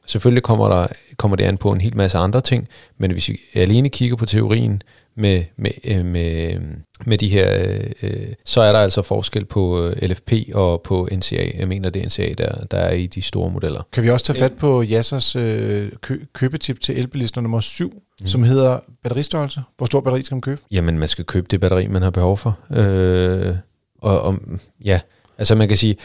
Selvfølgelig 0.07 0.42
kommer, 0.42 0.68
der, 0.68 0.86
kommer 1.16 1.36
det 1.36 1.44
an 1.44 1.59
på 1.59 1.72
en 1.72 1.80
hel 1.80 1.96
masse 1.96 2.18
andre 2.18 2.40
ting, 2.40 2.68
men 2.98 3.11
hvis 3.11 3.28
vi 3.28 3.40
alene 3.54 3.88
kigger 3.88 4.16
på 4.16 4.26
teorien 4.26 4.82
med, 5.16 5.44
med, 5.57 5.70
øh, 5.84 6.04
med, 6.04 6.59
med 7.07 7.18
de 7.18 7.28
her, 7.28 7.78
øh, 8.02 8.26
så 8.44 8.61
er 8.61 8.72
der 8.72 8.78
altså 8.78 9.02
forskel 9.02 9.44
på 9.44 9.84
øh, 9.84 10.02
LFP 10.02 10.32
og 10.54 10.82
på 10.82 11.09
NCA. 11.12 11.50
Jeg 11.59 11.68
mener, 11.68 11.90
det 11.90 12.02
er 12.02 12.07
NCA, 12.07 12.34
der, 12.38 12.64
der 12.70 12.76
er 12.76 12.92
i 12.92 13.07
de 13.07 13.22
store 13.22 13.50
modeller. 13.50 13.82
Kan 13.92 14.02
vi 14.02 14.11
også 14.11 14.26
tage 14.26 14.38
fat 14.38 14.52
på 14.52 14.82
Jassers 14.82 15.36
øh, 15.36 15.92
kø, 16.00 16.20
købetip 16.32 16.80
til 16.80 16.98
elbilister 16.98 17.40
nummer 17.40 17.61
7, 17.61 18.02
mm. 18.20 18.26
som 18.26 18.42
hedder 18.42 18.78
batteristørrelse? 19.02 19.61
Hvor 19.76 19.86
stor 19.86 20.00
batteri 20.00 20.22
skal 20.22 20.34
man 20.34 20.40
købe? 20.40 20.61
Jamen, 20.70 20.98
man 20.98 21.09
skal 21.09 21.24
købe 21.24 21.46
det 21.50 21.61
batteri, 21.61 21.88
man 21.88 22.02
har 22.02 22.11
behov 22.11 22.36
for. 22.36 22.59
Øh, 22.70 23.54
og, 23.98 24.20
og 24.20 24.38
ja, 24.84 25.00
altså 25.38 25.54
man 25.54 25.68
kan 25.68 25.76
sige, 25.76 25.96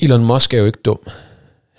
Elon 0.00 0.24
Musk 0.24 0.54
er 0.54 0.58
jo 0.58 0.66
ikke 0.66 0.78
dum. 0.84 0.98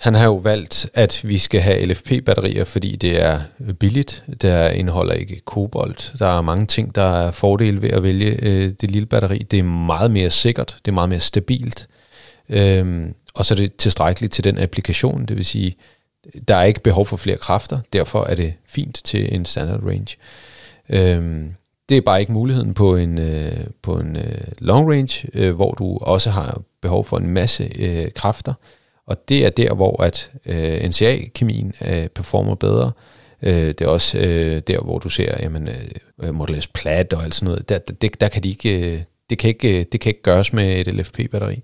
Han 0.00 0.14
har 0.14 0.24
jo 0.24 0.34
valgt, 0.36 0.90
at 0.94 1.20
vi 1.24 1.38
skal 1.38 1.60
have 1.60 1.86
LFP-batterier, 1.86 2.64
fordi 2.64 2.96
det 2.96 3.22
er 3.22 3.40
billigt. 3.78 4.24
Der 4.42 4.68
indeholder 4.68 5.14
ikke 5.14 5.40
kobolt. 5.44 6.12
Der 6.18 6.26
er 6.26 6.42
mange 6.42 6.66
ting, 6.66 6.94
der 6.94 7.02
er 7.02 7.30
fordele 7.30 7.82
ved 7.82 7.90
at 7.90 8.02
vælge 8.02 8.38
øh, 8.42 8.72
det 8.80 8.90
lille 8.90 9.06
batteri. 9.06 9.38
Det 9.38 9.58
er 9.58 9.62
meget 9.62 10.10
mere 10.10 10.30
sikkert. 10.30 10.76
Det 10.84 10.90
er 10.90 10.94
meget 10.94 11.08
mere 11.08 11.20
stabilt. 11.20 11.88
Øhm, 12.48 13.14
og 13.34 13.46
så 13.46 13.54
er 13.54 13.56
det 13.56 13.76
tilstrækkeligt 13.76 14.32
til 14.32 14.44
den 14.44 14.58
applikation. 14.58 15.26
Det 15.26 15.36
vil 15.36 15.44
sige, 15.44 15.76
der 16.48 16.56
er 16.56 16.64
ikke 16.64 16.80
behov 16.80 17.06
for 17.06 17.16
flere 17.16 17.36
kræfter. 17.36 17.78
Derfor 17.92 18.24
er 18.24 18.34
det 18.34 18.54
fint 18.66 19.00
til 19.04 19.34
en 19.34 19.44
standard 19.44 19.80
range. 19.86 20.16
Øhm, 20.88 21.54
det 21.88 21.96
er 21.96 22.00
bare 22.00 22.20
ikke 22.20 22.32
muligheden 22.32 22.74
på 22.74 22.96
en, 22.96 23.18
øh, 23.18 23.66
på 23.82 23.98
en 23.98 24.16
øh, 24.16 24.40
long 24.58 24.90
range, 24.90 25.28
øh, 25.34 25.54
hvor 25.54 25.72
du 25.72 25.98
også 25.98 26.30
har 26.30 26.62
behov 26.80 27.04
for 27.04 27.16
en 27.16 27.26
masse 27.26 27.72
øh, 27.78 28.12
kræfter. 28.14 28.54
Og 29.10 29.28
det 29.28 29.46
er 29.46 29.50
der, 29.50 29.74
hvor 29.74 30.02
at 30.02 30.30
øh, 30.46 30.88
NCA-kemien 30.88 31.72
øh, 31.86 32.08
performer 32.08 32.54
bedre. 32.54 32.92
Øh, 33.42 33.68
det 33.68 33.80
er 33.80 33.86
også 33.86 34.18
øh, 34.18 34.62
der, 34.66 34.80
hvor 34.80 34.98
du 34.98 35.08
ser, 35.08 35.36
jamen, 35.42 35.68
øh, 35.68 35.74
øh 36.22 36.34
Model 36.34 36.62
S 36.62 36.66
Plat 36.66 37.12
og 37.12 37.24
alt 37.24 37.34
sådan 37.34 37.50
noget. 37.50 37.68
Der, 37.68 37.78
der, 37.78 38.08
der 38.20 38.28
kan 38.28 38.42
de 38.42 38.48
ikke, 38.48 38.92
øh, 38.92 39.02
det, 39.30 39.38
kan 39.38 39.48
ikke, 39.48 39.78
øh, 39.78 39.84
det 39.92 40.00
kan 40.00 40.10
ikke 40.10 40.22
gøres 40.22 40.52
med 40.52 40.80
et 40.80 40.94
LFP-batteri. 40.94 41.62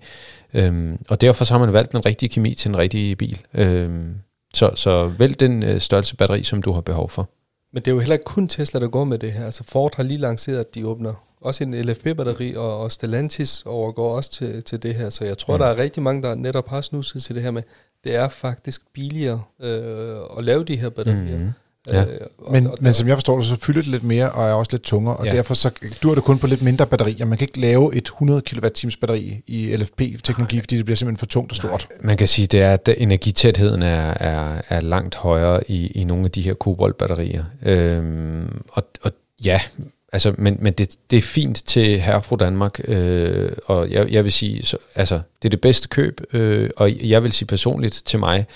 Øhm, 0.55 0.99
og 1.09 1.21
derfor 1.21 1.45
så 1.45 1.55
har 1.55 1.59
man 1.59 1.73
valgt 1.73 1.93
den 1.93 2.07
rigtige 2.07 2.29
kemi 2.29 2.55
til 2.55 2.69
en 2.69 2.79
rigtig 2.79 3.19
bil. 3.19 3.41
Øhm, 3.55 4.15
så, 4.55 4.71
så 4.75 5.07
vælg 5.19 5.41
den 5.41 5.63
øh, 5.63 5.81
størrelse 5.81 6.17
batteri, 6.17 6.43
som 6.43 6.63
du 6.63 6.73
har 6.73 6.81
behov 6.81 7.11
for. 7.11 7.31
Men 7.73 7.83
det 7.83 7.91
er 7.91 7.95
jo 7.95 8.01
heller 8.01 8.15
ikke 8.15 8.25
kun 8.25 8.49
Tesla, 8.49 8.81
der 8.81 8.89
går 8.89 9.05
med 9.05 9.19
det 9.19 9.33
her. 9.33 9.45
Altså 9.45 9.65
Ford 9.65 9.97
har 9.97 10.03
lige 10.03 10.19
lanceret, 10.19 10.61
at 10.61 10.75
de 10.75 10.87
åbner 10.87 11.26
også 11.41 11.65
en 11.65 11.75
LFP-batteri, 11.75 12.57
og, 12.57 12.81
og 12.81 12.93
Stellantis 12.93 13.63
overgår 13.67 14.17
også 14.17 14.33
til, 14.33 14.63
til 14.63 14.83
det 14.83 14.95
her. 14.95 15.11
Så 15.11 15.25
jeg 15.25 15.39
tror, 15.39 15.57
mm. 15.57 15.59
der 15.59 15.67
er 15.67 15.77
rigtig 15.79 16.03
mange, 16.03 16.23
der 16.23 16.35
netop 16.35 16.69
har 16.69 16.81
snuset 16.81 17.23
til 17.23 17.35
det 17.35 17.43
her 17.43 17.51
med, 17.51 17.63
det 18.05 18.15
er 18.15 18.29
faktisk 18.29 18.83
billigere 18.95 19.43
øh, 19.61 20.17
at 20.39 20.45
lave 20.45 20.65
de 20.65 20.77
her 20.77 20.89
batterier. 20.89 21.39
Mm. 21.39 21.53
Ja. 21.93 22.05
Øh, 22.05 22.21
og, 22.39 22.53
men, 22.53 22.67
og 22.67 22.79
men 22.81 22.95
som 22.95 23.09
jeg 23.09 23.17
forstår 23.17 23.37
det, 23.37 23.47
så 23.47 23.57
fylder 23.61 23.81
det 23.81 23.91
lidt 23.91 24.05
mere 24.05 24.33
og 24.33 24.49
er 24.49 24.53
også 24.53 24.69
lidt 24.73 24.83
tungere, 24.83 25.17
og 25.17 25.27
ja. 25.27 25.33
derfor 25.33 25.55
så 25.55 25.71
dur 26.03 26.15
det 26.15 26.25
kun 26.25 26.39
på 26.39 26.47
lidt 26.47 26.63
mindre 26.63 26.87
batterier. 26.87 27.25
Man 27.25 27.39
kan 27.39 27.45
ikke 27.45 27.61
lave 27.61 27.95
et 27.95 28.05
100 28.05 28.41
kWh 28.41 28.91
batteri 29.01 29.43
i 29.47 29.77
LFP-teknologi, 29.77 30.61
fordi 30.61 30.77
det 30.77 30.85
bliver 30.85 30.97
simpelthen 30.97 31.19
for 31.19 31.27
tungt 31.27 31.53
og 31.53 31.57
stort. 31.57 31.89
Nej, 31.91 32.07
man 32.07 32.17
kan 32.17 32.29
sige, 32.29 32.47
det 32.47 32.63
er, 32.63 32.73
at 32.73 32.89
energitætheden 32.97 33.83
er, 33.83 34.15
er, 34.21 34.63
er 34.69 34.81
langt 34.81 35.15
højere 35.15 35.71
i, 35.71 35.87
i 35.87 36.05
nogle 36.05 36.25
af 36.25 36.31
de 36.31 36.43
her 36.43 36.55
kobolt-batterier. 36.55 37.45
Øhm, 37.63 38.63
og, 38.69 38.83
og 39.03 39.13
ja, 39.45 39.61
altså, 40.13 40.35
men, 40.39 40.57
men 40.61 40.73
det, 40.73 40.97
det 41.11 41.17
er 41.17 41.23
fint 41.23 41.63
til 41.67 42.01
herre 42.01 42.23
fra 42.23 42.37
Danmark, 42.37 42.81
øh, 42.85 43.53
og 43.67 43.91
jeg, 43.91 44.13
jeg 44.13 44.25
vil 44.25 44.33
sige, 44.33 44.65
så, 44.65 44.77
altså, 44.95 45.15
det 45.15 45.49
er 45.49 45.51
det 45.51 45.61
bedste 45.61 45.89
køb, 45.89 46.21
øh, 46.33 46.71
og 46.77 47.09
jeg 47.09 47.23
vil 47.23 47.33
sige 47.33 47.47
personligt 47.47 48.03
til 48.07 48.19
mig, 48.19 48.47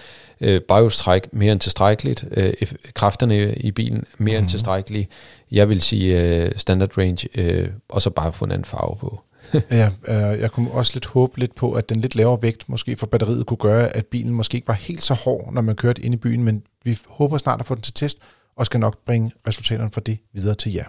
Øh, 0.42 0.60
biostræk 0.60 1.32
mere 1.32 1.52
end 1.52 1.60
tilstrækkeligt. 1.60 2.24
Øh, 2.30 2.52
kræfterne 2.94 3.54
i 3.54 3.70
bilen 3.70 4.04
mere 4.18 4.32
mm. 4.32 4.36
end 4.36 4.38
mhm. 4.38 4.48
tilstrækkelige. 4.48 5.08
Jeg 5.50 5.68
vil 5.68 5.80
sige 5.80 6.22
øh, 6.22 6.52
standard 6.56 6.98
range, 6.98 7.28
øh, 7.34 7.68
og 7.88 8.02
så 8.02 8.10
bare 8.10 8.32
få 8.32 8.44
en 8.44 8.50
anden 8.50 8.64
farve 8.64 8.96
på. 8.96 9.20
ja, 9.70 9.90
øh, 10.08 10.40
jeg 10.40 10.50
kunne 10.50 10.70
også 10.70 10.92
lidt 10.94 11.06
håbe 11.06 11.38
lidt 11.38 11.54
på, 11.54 11.72
at 11.72 11.88
den 11.88 12.00
lidt 12.00 12.14
lavere 12.14 12.42
vægt 12.42 12.68
måske 12.68 12.96
for 12.96 13.06
batteriet 13.06 13.46
kunne 13.46 13.56
gøre, 13.56 13.96
at 13.96 14.06
bilen 14.06 14.32
måske 14.32 14.54
ikke 14.54 14.68
var 14.68 14.74
helt 14.74 15.02
så 15.02 15.14
hård, 15.14 15.52
når 15.52 15.62
man 15.62 15.76
kørte 15.76 16.02
ind 16.02 16.14
i 16.14 16.16
byen, 16.16 16.42
men 16.42 16.62
vi 16.84 16.98
håber 17.08 17.38
snart 17.38 17.60
at 17.60 17.66
få 17.66 17.74
den 17.74 17.82
til 17.82 17.94
test, 17.94 18.18
og 18.56 18.66
skal 18.66 18.80
nok 18.80 18.98
bringe 19.06 19.32
resultaterne 19.48 19.90
fra 19.90 20.00
det 20.00 20.18
videre 20.32 20.54
til 20.54 20.72
jer. 20.72 20.84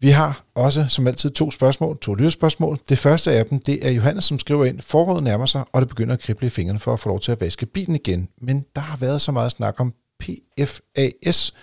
Vi 0.00 0.10
har 0.10 0.44
også 0.54 0.86
som 0.88 1.06
altid 1.06 1.30
to 1.30 1.50
spørgsmål, 1.50 1.98
to 1.98 2.14
lydspørgsmål. 2.14 2.78
Det 2.88 2.98
første 2.98 3.32
af 3.32 3.46
dem, 3.46 3.58
det 3.58 3.86
er 3.86 3.90
Johannes, 3.90 4.24
som 4.24 4.38
skriver 4.38 4.64
ind, 4.64 4.80
foråret 4.80 5.22
nærmer 5.22 5.46
sig, 5.46 5.64
og 5.72 5.80
det 5.80 5.88
begynder 5.88 6.14
at 6.14 6.20
krible 6.20 6.46
i 6.46 6.50
fingrene 6.50 6.78
for 6.78 6.92
at 6.92 7.00
få 7.00 7.08
lov 7.08 7.20
til 7.20 7.32
at 7.32 7.40
vaske 7.40 7.66
bilen 7.66 7.94
igen. 7.94 8.28
Men 8.42 8.64
der 8.74 8.80
har 8.80 8.96
været 8.96 9.20
så 9.20 9.32
meget 9.32 9.52
snak 9.52 9.80
om 9.80 9.94
PFAS, 10.20 11.54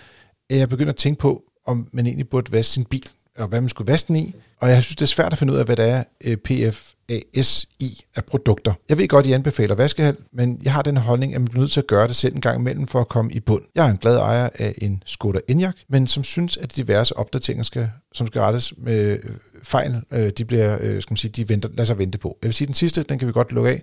at 0.50 0.58
jeg 0.58 0.68
begynder 0.68 0.92
at 0.92 0.96
tænke 0.96 1.20
på, 1.20 1.42
om 1.66 1.88
man 1.92 2.06
egentlig 2.06 2.28
burde 2.28 2.52
vaske 2.52 2.72
sin 2.72 2.84
bil, 2.84 3.08
og 3.38 3.48
hvad 3.48 3.60
man 3.60 3.68
skulle 3.68 3.92
vaske 3.92 4.08
den 4.08 4.16
i. 4.16 4.34
Og 4.60 4.70
jeg 4.70 4.82
synes, 4.82 4.96
det 4.96 5.02
er 5.02 5.06
svært 5.06 5.32
at 5.32 5.38
finde 5.38 5.52
ud 5.52 5.58
af, 5.58 5.64
hvad 5.64 5.76
det 5.76 5.88
er, 5.88 6.04
øh, 6.24 6.36
PFASI 6.36 8.04
af 8.16 8.24
produkter. 8.24 8.72
Jeg 8.88 8.98
ved 8.98 9.08
godt, 9.08 9.26
I 9.26 9.32
anbefaler 9.32 9.74
vaskehal, 9.74 10.16
men 10.32 10.60
jeg 10.62 10.72
har 10.72 10.82
den 10.82 10.96
holdning, 10.96 11.34
at 11.34 11.40
man 11.40 11.48
bliver 11.48 11.60
nødt 11.60 11.72
til 11.72 11.80
at 11.80 11.86
gøre 11.86 12.08
det 12.08 12.16
selv 12.16 12.34
en 12.34 12.40
gang 12.40 12.60
imellem 12.60 12.86
for 12.86 13.00
at 13.00 13.08
komme 13.08 13.32
i 13.32 13.40
bund. 13.40 13.62
Jeg 13.74 13.86
er 13.86 13.90
en 13.90 13.96
glad 13.96 14.16
ejer 14.16 14.48
af 14.58 14.74
en 14.82 15.02
Skoda 15.06 15.40
Enyaq, 15.48 15.74
men 15.88 16.06
som 16.06 16.24
synes, 16.24 16.56
at 16.56 16.76
diverse 16.76 17.16
opdateringer, 17.16 17.64
skal, 17.64 17.90
som 18.14 18.26
skal 18.26 18.40
rettes 18.40 18.74
med 18.76 19.18
øh, 19.24 19.30
fejl, 19.62 20.02
øh, 20.10 20.30
de 20.38 20.44
bliver, 20.44 20.76
skal 21.00 21.12
man 21.12 21.16
sige, 21.16 21.30
de 21.30 21.48
venter, 21.48 21.68
lader 21.68 21.84
sig 21.84 21.98
vente 21.98 22.18
på. 22.18 22.38
Jeg 22.42 22.48
vil 22.48 22.54
sige, 22.54 22.66
den 22.66 22.74
sidste, 22.74 23.02
den 23.02 23.18
kan 23.18 23.28
vi 23.28 23.32
godt 23.32 23.52
lukke 23.52 23.70
af. 23.70 23.82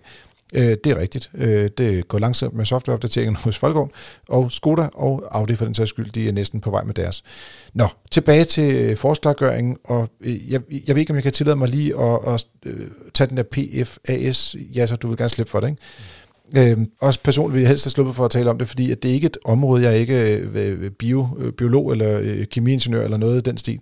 Øh, 0.53 0.77
det 0.83 0.87
er 0.87 0.99
rigtigt. 0.99 1.31
Øh, 1.33 1.69
det 1.77 2.07
går 2.07 2.19
langsomt 2.19 2.53
med 2.53 2.65
softwareopdateringerne 2.65 3.37
hos 3.45 3.57
Folkevogn, 3.57 3.91
og 4.29 4.51
Skoda 4.51 4.89
og 4.93 5.23
Audi 5.31 5.55
for 5.55 5.65
den 5.65 5.75
sags 5.75 5.89
skyld, 5.89 6.11
de 6.11 6.27
er 6.27 6.31
næsten 6.31 6.61
på 6.61 6.71
vej 6.71 6.83
med 6.83 6.93
deres. 6.93 7.23
Nå, 7.73 7.87
tilbage 8.11 8.43
til 8.43 8.97
forsklargøringen, 8.97 9.77
og 9.83 10.09
øh, 10.21 10.51
jeg, 10.51 10.61
jeg 10.87 10.95
ved 10.95 10.99
ikke, 10.99 11.11
om 11.11 11.15
jeg 11.15 11.23
kan 11.23 11.31
tillade 11.31 11.55
mig 11.55 11.69
lige 11.69 11.99
at, 11.99 12.19
at, 12.27 12.45
at 12.65 12.71
tage 13.13 13.27
den 13.27 13.37
der 13.37 13.43
PFAS, 13.43 14.55
ja, 14.75 14.87
så 14.87 14.95
du 14.95 15.07
vil 15.07 15.17
gerne 15.17 15.29
slippe 15.29 15.51
for 15.51 15.59
det, 15.59 15.69
ikke? 15.69 15.81
Øh, 16.57 16.77
også 17.01 17.19
personligt 17.23 17.53
vil 17.53 17.61
jeg 17.61 17.69
helst 17.69 17.85
have 17.85 17.91
sluppet 17.91 18.15
for 18.15 18.25
at 18.25 18.31
tale 18.31 18.49
om 18.49 18.57
det, 18.57 18.67
fordi 18.67 18.91
at 18.91 19.03
det 19.03 19.11
er 19.11 19.15
ikke 19.15 19.25
et 19.25 19.37
område, 19.45 19.83
jeg 19.83 19.91
er 19.91 19.95
ikke 19.95 20.37
øh, 20.37 20.83
øh 20.83 20.91
bio, 20.91 21.27
øh, 21.39 21.53
biolog 21.53 21.91
eller 21.91 22.19
øh, 22.19 22.45
kemiingeniør 22.45 23.03
eller 23.03 23.17
noget 23.17 23.37
i 23.37 23.49
den 23.49 23.57
stil. 23.57 23.79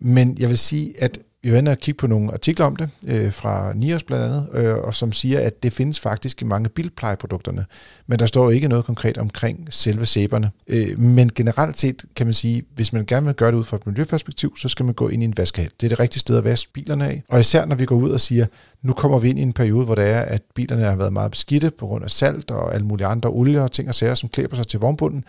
Men 0.00 0.36
jeg 0.38 0.48
vil 0.48 0.58
sige, 0.58 1.02
at 1.02 1.18
vi 1.42 1.52
var 1.52 1.58
inde 1.58 1.70
og 1.70 1.78
kigge 1.78 1.98
på 1.98 2.06
nogle 2.06 2.32
artikler 2.32 2.66
om 2.66 2.76
det, 2.76 2.90
øh, 3.08 3.32
fra 3.32 3.72
Nios 3.74 4.02
blandt 4.02 4.24
andet, 4.24 4.48
øh, 4.52 4.74
og 4.74 4.94
som 4.94 5.12
siger, 5.12 5.40
at 5.40 5.62
det 5.62 5.72
findes 5.72 6.00
faktisk 6.00 6.42
i 6.42 6.44
mange 6.44 6.68
bilplejeprodukterne, 6.68 7.64
men 8.06 8.18
der 8.18 8.26
står 8.26 8.50
ikke 8.50 8.68
noget 8.68 8.84
konkret 8.84 9.18
omkring 9.18 9.68
selve 9.70 10.06
sæberne. 10.06 10.50
Øh, 10.66 10.98
men 10.98 11.30
generelt 11.34 11.78
set 11.78 12.04
kan 12.16 12.26
man 12.26 12.34
sige, 12.34 12.62
hvis 12.74 12.92
man 12.92 13.06
gerne 13.06 13.26
vil 13.26 13.34
gøre 13.34 13.50
det 13.50 13.58
ud 13.58 13.64
fra 13.64 13.76
et 13.76 13.86
miljøperspektiv, 13.86 14.56
så 14.56 14.68
skal 14.68 14.84
man 14.84 14.94
gå 14.94 15.08
ind 15.08 15.22
i 15.22 15.24
en 15.24 15.36
vaskehal. 15.36 15.70
Det 15.80 15.86
er 15.86 15.88
det 15.88 16.00
rigtige 16.00 16.20
sted 16.20 16.36
at 16.36 16.44
vaske 16.44 16.72
bilerne 16.72 17.06
af. 17.06 17.22
Og 17.28 17.40
især 17.40 17.64
når 17.64 17.76
vi 17.76 17.84
går 17.84 17.96
ud 17.96 18.10
og 18.10 18.20
siger, 18.20 18.46
nu 18.82 18.92
kommer 18.92 19.18
vi 19.18 19.30
ind 19.30 19.38
i 19.38 19.42
en 19.42 19.52
periode, 19.52 19.84
hvor 19.84 19.94
det 19.94 20.04
er, 20.04 20.20
at 20.20 20.42
bilerne 20.54 20.82
har 20.82 20.96
været 20.96 21.12
meget 21.12 21.30
beskidte 21.30 21.70
på 21.70 21.86
grund 21.86 22.04
af 22.04 22.10
salt 22.10 22.50
og 22.50 22.74
alle 22.74 22.86
mulige 22.86 23.06
andre 23.06 23.30
olier 23.30 23.62
og 23.62 23.72
ting 23.72 23.88
og 23.88 23.94
sager, 23.94 24.14
som 24.14 24.28
klæber 24.28 24.56
sig 24.56 24.66
til 24.66 24.80
vognbunden, 24.80 25.24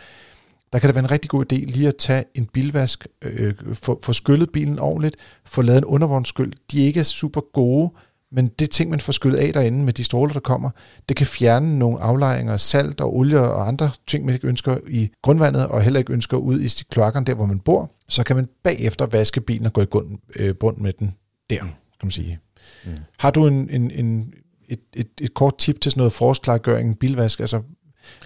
der 0.74 0.80
kan 0.80 0.88
det 0.88 0.96
være 0.96 1.04
en 1.04 1.12
rigtig 1.12 1.30
god 1.30 1.54
idé 1.54 1.56
lige 1.56 1.88
at 1.88 1.96
tage 1.96 2.24
en 2.36 2.46
bilvask, 2.46 3.08
øh, 3.22 3.54
få, 3.74 4.00
få 4.04 4.14
skyllet 4.14 4.52
bilen 4.52 4.80
ordentligt, 4.80 5.16
få 5.46 5.62
lavet 5.62 5.78
en 5.78 5.86
undervognsskyld. 5.86 6.54
De 6.72 6.82
er 6.82 6.86
ikke 6.88 7.04
super 7.04 7.42
gode, 7.54 7.92
men 8.32 8.48
det 8.48 8.70
ting, 8.70 8.90
man 8.90 9.00
får 9.00 9.12
skyllet 9.14 9.38
af 9.38 9.54
derinde 9.54 9.84
med 9.84 9.94
de 9.94 10.04
stråler, 10.04 10.34
der 10.34 10.40
kommer, 10.40 10.70
det 11.10 11.18
kan 11.18 11.28
fjerne 11.28 11.80
nogle 11.80 12.00
aflejringer 12.00 12.54
af 12.54 12.60
salt 12.60 13.02
og 13.02 13.16
olie 13.16 13.40
og 13.40 13.68
andre 13.68 13.92
ting, 14.08 14.26
man 14.26 14.34
ikke 14.34 14.48
ønsker 14.48 14.78
i 14.88 15.10
grundvandet, 15.22 15.68
og 15.68 15.82
heller 15.82 16.00
ikke 16.00 16.14
ønsker 16.14 16.38
ud 16.38 16.62
i 16.62 16.70
kloakkerne 16.92 17.26
der, 17.26 17.34
hvor 17.34 17.46
man 17.46 17.60
bor. 17.60 17.92
Så 18.10 18.24
kan 18.24 18.36
man 18.36 18.48
bagefter 18.64 19.06
vaske 19.06 19.42
bilen 19.42 19.66
og 19.66 19.74
gå 19.74 19.82
i 19.82 19.86
bund, 19.86 20.18
øh, 20.36 20.56
bund 20.56 20.78
med 20.78 20.94
den 20.94 21.16
der, 21.50 21.60
kan 21.60 21.70
man 22.04 22.12
sige. 22.12 22.40
Mm. 22.86 22.92
Har 23.20 23.32
du 23.32 23.48
en, 23.48 23.70
en, 23.70 23.92
en, 23.92 24.34
et, 24.68 24.80
et, 24.96 25.08
et 25.22 25.34
kort 25.34 25.58
tip 25.58 25.82
til 25.82 25.92
sådan 25.92 26.00
noget 26.00 26.14
forårsklargøring, 26.14 27.00
bilvask? 27.00 27.40
Altså, 27.40 27.62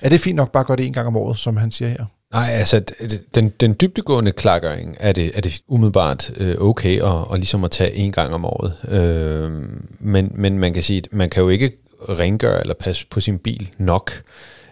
er 0.02 0.10
det 0.10 0.20
fint 0.20 0.36
nok 0.36 0.52
bare 0.52 0.62
at 0.62 0.68
gøre 0.68 0.78
det 0.78 0.86
en 0.86 0.94
gang 0.94 1.08
om 1.08 1.18
året, 1.18 1.38
som 1.38 1.58
han 1.58 1.72
siger 1.72 1.90
her? 1.90 2.06
Nej, 2.36 2.50
altså 2.52 2.82
den, 3.36 3.50
den 3.50 3.76
dybdegående 3.82 4.32
klakkering 4.32 4.98
er 5.00 5.12
det, 5.12 5.32
er 5.36 5.42
det 5.42 5.62
umiddelbart 5.68 6.32
øh, 6.38 6.56
okay 6.60 6.98
at, 6.98 7.04
og 7.04 7.38
ligesom 7.38 7.64
at 7.64 7.72
tage 7.72 7.94
en 7.94 8.12
gang 8.12 8.34
om 8.34 8.46
året. 8.46 8.74
Øh, 8.88 9.52
men, 10.00 10.32
men 10.36 10.60
man 10.60 10.74
kan 10.74 10.84
sige, 10.84 10.98
at 10.98 11.08
man 11.14 11.30
kan 11.30 11.44
jo 11.44 11.50
ikke 11.50 11.72
rengøre 12.10 12.62
eller 12.62 12.74
passe 12.74 13.08
på 13.10 13.20
sin 13.20 13.40
bil 13.40 13.70
nok. 13.78 14.12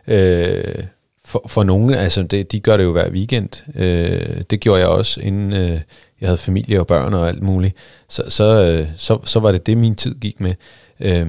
Øh, 0.08 0.84
for, 1.26 1.46
for 1.48 1.64
nogen, 1.64 1.94
altså 1.94 2.24
det, 2.24 2.52
de 2.52 2.60
gør 2.60 2.78
det 2.78 2.84
jo 2.84 2.92
hver 2.92 3.10
weekend. 3.10 3.50
Øh, 3.76 4.42
det 4.50 4.60
gjorde 4.60 4.80
jeg 4.80 4.90
også, 4.90 5.22
inden 5.22 5.54
øh, 5.54 5.82
jeg 6.22 6.30
havde 6.30 6.38
familie 6.38 6.80
og 6.80 6.88
børn 6.88 7.14
og 7.14 7.28
alt 7.28 7.44
muligt. 7.44 7.76
Så, 8.10 8.24
så, 8.30 8.72
øh, 8.72 8.88
så, 8.98 9.20
så 9.24 9.40
var 9.40 9.52
det 9.52 9.66
det, 9.66 9.78
min 9.78 9.96
tid 9.96 10.16
gik 10.16 10.40
med. 10.40 10.54
Øh, 11.00 11.28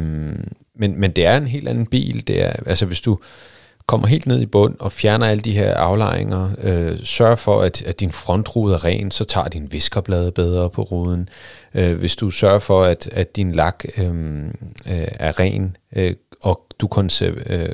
men, 0.76 1.00
men 1.00 1.10
det 1.10 1.26
er 1.26 1.36
en 1.36 1.46
helt 1.46 1.68
anden 1.68 1.86
bil. 1.86 2.26
Det 2.26 2.44
er, 2.44 2.52
altså 2.66 2.86
hvis 2.86 3.00
du 3.00 3.18
kommer 3.86 4.06
helt 4.06 4.26
ned 4.26 4.40
i 4.40 4.46
bund 4.46 4.76
og 4.80 4.92
fjerner 4.92 5.26
alle 5.26 5.40
de 5.40 5.52
her 5.52 5.74
aflejringer, 5.74 6.50
øh, 6.62 6.98
sørger 7.04 7.36
for, 7.36 7.60
at, 7.60 7.82
at 7.82 8.00
din 8.00 8.12
frontrude 8.12 8.74
er 8.74 8.84
ren, 8.84 9.10
så 9.10 9.24
tager 9.24 9.48
din 9.48 9.72
viskerblade 9.72 10.32
bedre 10.32 10.70
på 10.70 10.82
ruden. 10.82 11.28
Øh, 11.74 11.98
hvis 11.98 12.16
du 12.16 12.30
sørger 12.30 12.58
for, 12.58 12.84
at, 12.84 13.08
at 13.12 13.36
din 13.36 13.52
lak 13.52 13.84
øh, 13.98 14.44
øh 14.88 15.08
er 15.10 15.40
ren, 15.40 15.76
øh, 15.96 16.14
og 16.42 16.66
du 16.78 16.86
konserver, 16.86 17.40
øh, 17.46 17.68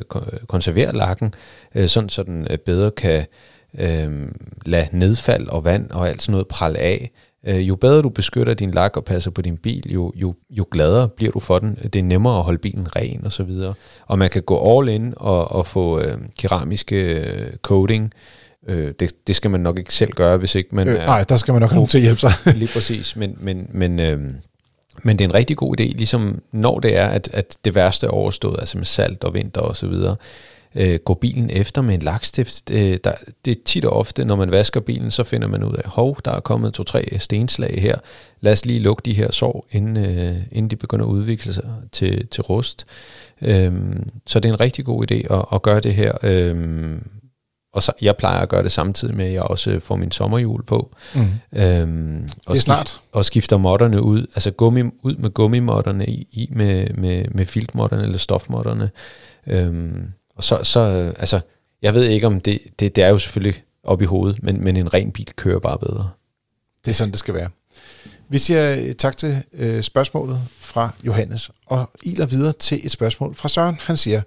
konserverer 0.48 0.92
lakken, 0.92 1.34
øh, 1.74 1.88
sådan 1.88 2.08
så 2.08 2.22
den 2.22 2.46
øh, 2.50 2.58
bedre 2.58 2.90
kan 2.90 3.26
øh, 3.78 4.28
lade 4.66 4.88
nedfald 4.92 5.48
og 5.48 5.64
vand 5.64 5.90
og 5.90 6.08
alt 6.08 6.22
sådan 6.22 6.32
noget 6.32 6.48
prale 6.48 6.78
af, 6.78 7.10
Øh, 7.46 7.68
jo 7.68 7.76
bedre 7.76 8.02
du 8.02 8.08
beskytter 8.08 8.54
din 8.54 8.70
lak 8.70 8.96
og 8.96 9.04
passer 9.04 9.30
på 9.30 9.42
din 9.42 9.56
bil, 9.56 9.92
jo, 9.92 10.12
jo, 10.16 10.34
jo 10.50 10.66
gladere 10.70 11.08
bliver 11.08 11.32
du 11.32 11.40
for 11.40 11.58
den. 11.58 11.74
Det 11.74 11.96
er 11.96 12.02
nemmere 12.02 12.38
at 12.38 12.44
holde 12.44 12.58
bilen 12.58 12.96
ren 12.96 13.24
og 13.24 13.32
så 13.32 13.42
videre. 13.42 13.74
Og 14.06 14.18
man 14.18 14.30
kan 14.30 14.42
gå 14.42 14.78
all 14.78 14.88
in 14.88 15.14
og, 15.16 15.52
og 15.52 15.66
få 15.66 16.00
øh, 16.00 16.18
keramiske 16.38 17.20
øh, 17.20 17.56
coating. 17.56 18.12
Øh, 18.68 18.92
det, 19.00 19.26
det 19.26 19.36
skal 19.36 19.50
man 19.50 19.60
nok 19.60 19.78
ikke 19.78 19.94
selv 19.94 20.12
gøre, 20.12 20.36
hvis 20.36 20.54
ikke 20.54 20.74
man 20.74 20.88
øh, 20.88 20.94
er... 20.94 21.06
Nej, 21.06 21.24
der 21.24 21.36
skal 21.36 21.52
man 21.52 21.60
nok 21.60 21.70
have 21.70 21.86
til 21.86 21.98
at 21.98 22.02
hjælpe 22.02 22.20
sig. 22.20 22.30
lige 22.56 22.70
præcis, 22.72 23.16
men, 23.16 23.36
men, 23.40 23.70
men, 23.72 24.00
øh, 24.00 24.20
men 25.02 25.18
det 25.18 25.24
er 25.24 25.28
en 25.28 25.34
rigtig 25.34 25.56
god 25.56 25.80
idé, 25.80 25.84
ligesom 25.84 26.42
når 26.52 26.80
det 26.80 26.96
er, 26.96 27.06
at, 27.06 27.30
at 27.32 27.56
det 27.64 27.74
værste 27.74 28.06
er 28.06 28.10
overstået, 28.10 28.56
altså 28.60 28.78
med 28.78 28.86
salt 28.86 29.24
og 29.24 29.34
vinter 29.34 29.60
og 29.60 29.76
så 29.76 29.86
videre, 29.86 30.16
øh, 30.74 30.98
gå 31.04 31.14
bilen 31.14 31.50
efter 31.50 31.82
med 31.82 31.94
en 31.94 32.02
lakstift. 32.02 32.70
Øh, 32.70 32.98
der, 33.04 33.12
det 33.44 33.50
er 33.50 33.60
tit 33.64 33.84
og 33.84 33.92
ofte, 33.92 34.24
når 34.24 34.36
man 34.36 34.50
vasker 34.50 34.80
bilen, 34.80 35.10
så 35.10 35.24
finder 35.24 35.48
man 35.48 35.64
ud 35.64 35.74
af, 35.74 35.90
hov, 35.90 36.18
der 36.24 36.30
er 36.30 36.40
kommet 36.40 36.74
to-tre 36.74 37.18
stenslag 37.18 37.82
her. 37.82 37.96
Lad 38.40 38.52
os 38.52 38.64
lige 38.64 38.80
lukke 38.80 39.02
de 39.04 39.14
her 39.14 39.32
sår, 39.32 39.66
inden, 39.70 39.96
øh, 39.96 40.36
inden 40.52 40.70
de 40.70 40.76
begynder 40.76 41.04
at 41.04 41.10
udvikle 41.10 41.52
sig 41.52 41.64
til, 41.92 42.26
til 42.26 42.42
rust. 42.42 42.86
Øh, 43.42 43.72
så 44.26 44.40
det 44.40 44.48
er 44.48 44.52
en 44.52 44.60
rigtig 44.60 44.84
god 44.84 45.12
idé 45.12 45.34
at, 45.34 45.44
at 45.52 45.62
gøre 45.62 45.80
det 45.80 45.94
her 45.94 46.12
øh, 46.22 46.98
og 47.72 47.82
så, 47.82 47.92
jeg 48.02 48.16
plejer 48.16 48.38
at 48.40 48.48
gøre 48.48 48.62
det 48.62 48.72
samtidig 48.72 49.16
med, 49.16 49.24
at 49.24 49.32
jeg 49.32 49.42
også 49.42 49.80
får 49.80 49.96
min 49.96 50.10
sommerhjul 50.10 50.62
på. 50.62 50.96
Mm. 51.14 51.20
Øhm, 51.52 52.28
og 52.46 52.52
det 52.52 52.58
er 52.58 52.62
snart. 52.62 52.88
Skift, 52.88 53.02
og 53.12 53.24
skifter 53.24 53.56
modderne 53.56 54.02
ud, 54.02 54.20
altså 54.20 54.50
gummi, 54.50 54.82
ud 55.02 55.16
med 55.16 55.30
gummimodderne 55.30 56.06
i, 56.06 56.28
i 56.32 56.48
med, 56.52 56.94
med, 56.94 57.24
med 57.30 57.46
filtmodderne 57.46 58.02
eller 58.02 58.18
stofmodderne. 58.18 58.90
Øhm, 59.46 60.06
og 60.40 60.44
så, 60.44 60.64
så, 60.64 60.80
øh, 60.80 61.14
altså, 61.18 61.40
jeg 61.82 61.94
ved 61.94 62.04
ikke 62.04 62.26
om 62.26 62.40
det, 62.40 62.58
det, 62.78 62.96
det 62.96 63.04
er 63.04 63.08
jo 63.08 63.18
selvfølgelig 63.18 63.62
op 63.82 64.02
i 64.02 64.04
hovedet, 64.04 64.42
men, 64.42 64.64
men 64.64 64.76
en 64.76 64.94
ren 64.94 65.12
bil 65.12 65.28
kører 65.36 65.58
bare 65.58 65.78
bedre. 65.78 66.10
Det 66.84 66.90
er 66.90 66.94
sådan, 66.94 67.10
det 67.10 67.18
skal 67.18 67.34
være. 67.34 67.48
Vi 68.28 68.38
siger 68.38 68.76
øh, 68.76 68.94
tak 68.94 69.16
til 69.16 69.42
øh, 69.52 69.82
spørgsmålet 69.82 70.40
fra 70.60 70.94
Johannes, 71.06 71.50
og 71.66 71.90
iler 72.02 72.26
videre 72.26 72.52
til 72.52 72.86
et 72.86 72.92
spørgsmål 72.92 73.34
fra 73.34 73.48
Søren. 73.48 73.78
Han 73.80 73.96
siger, 73.96 74.22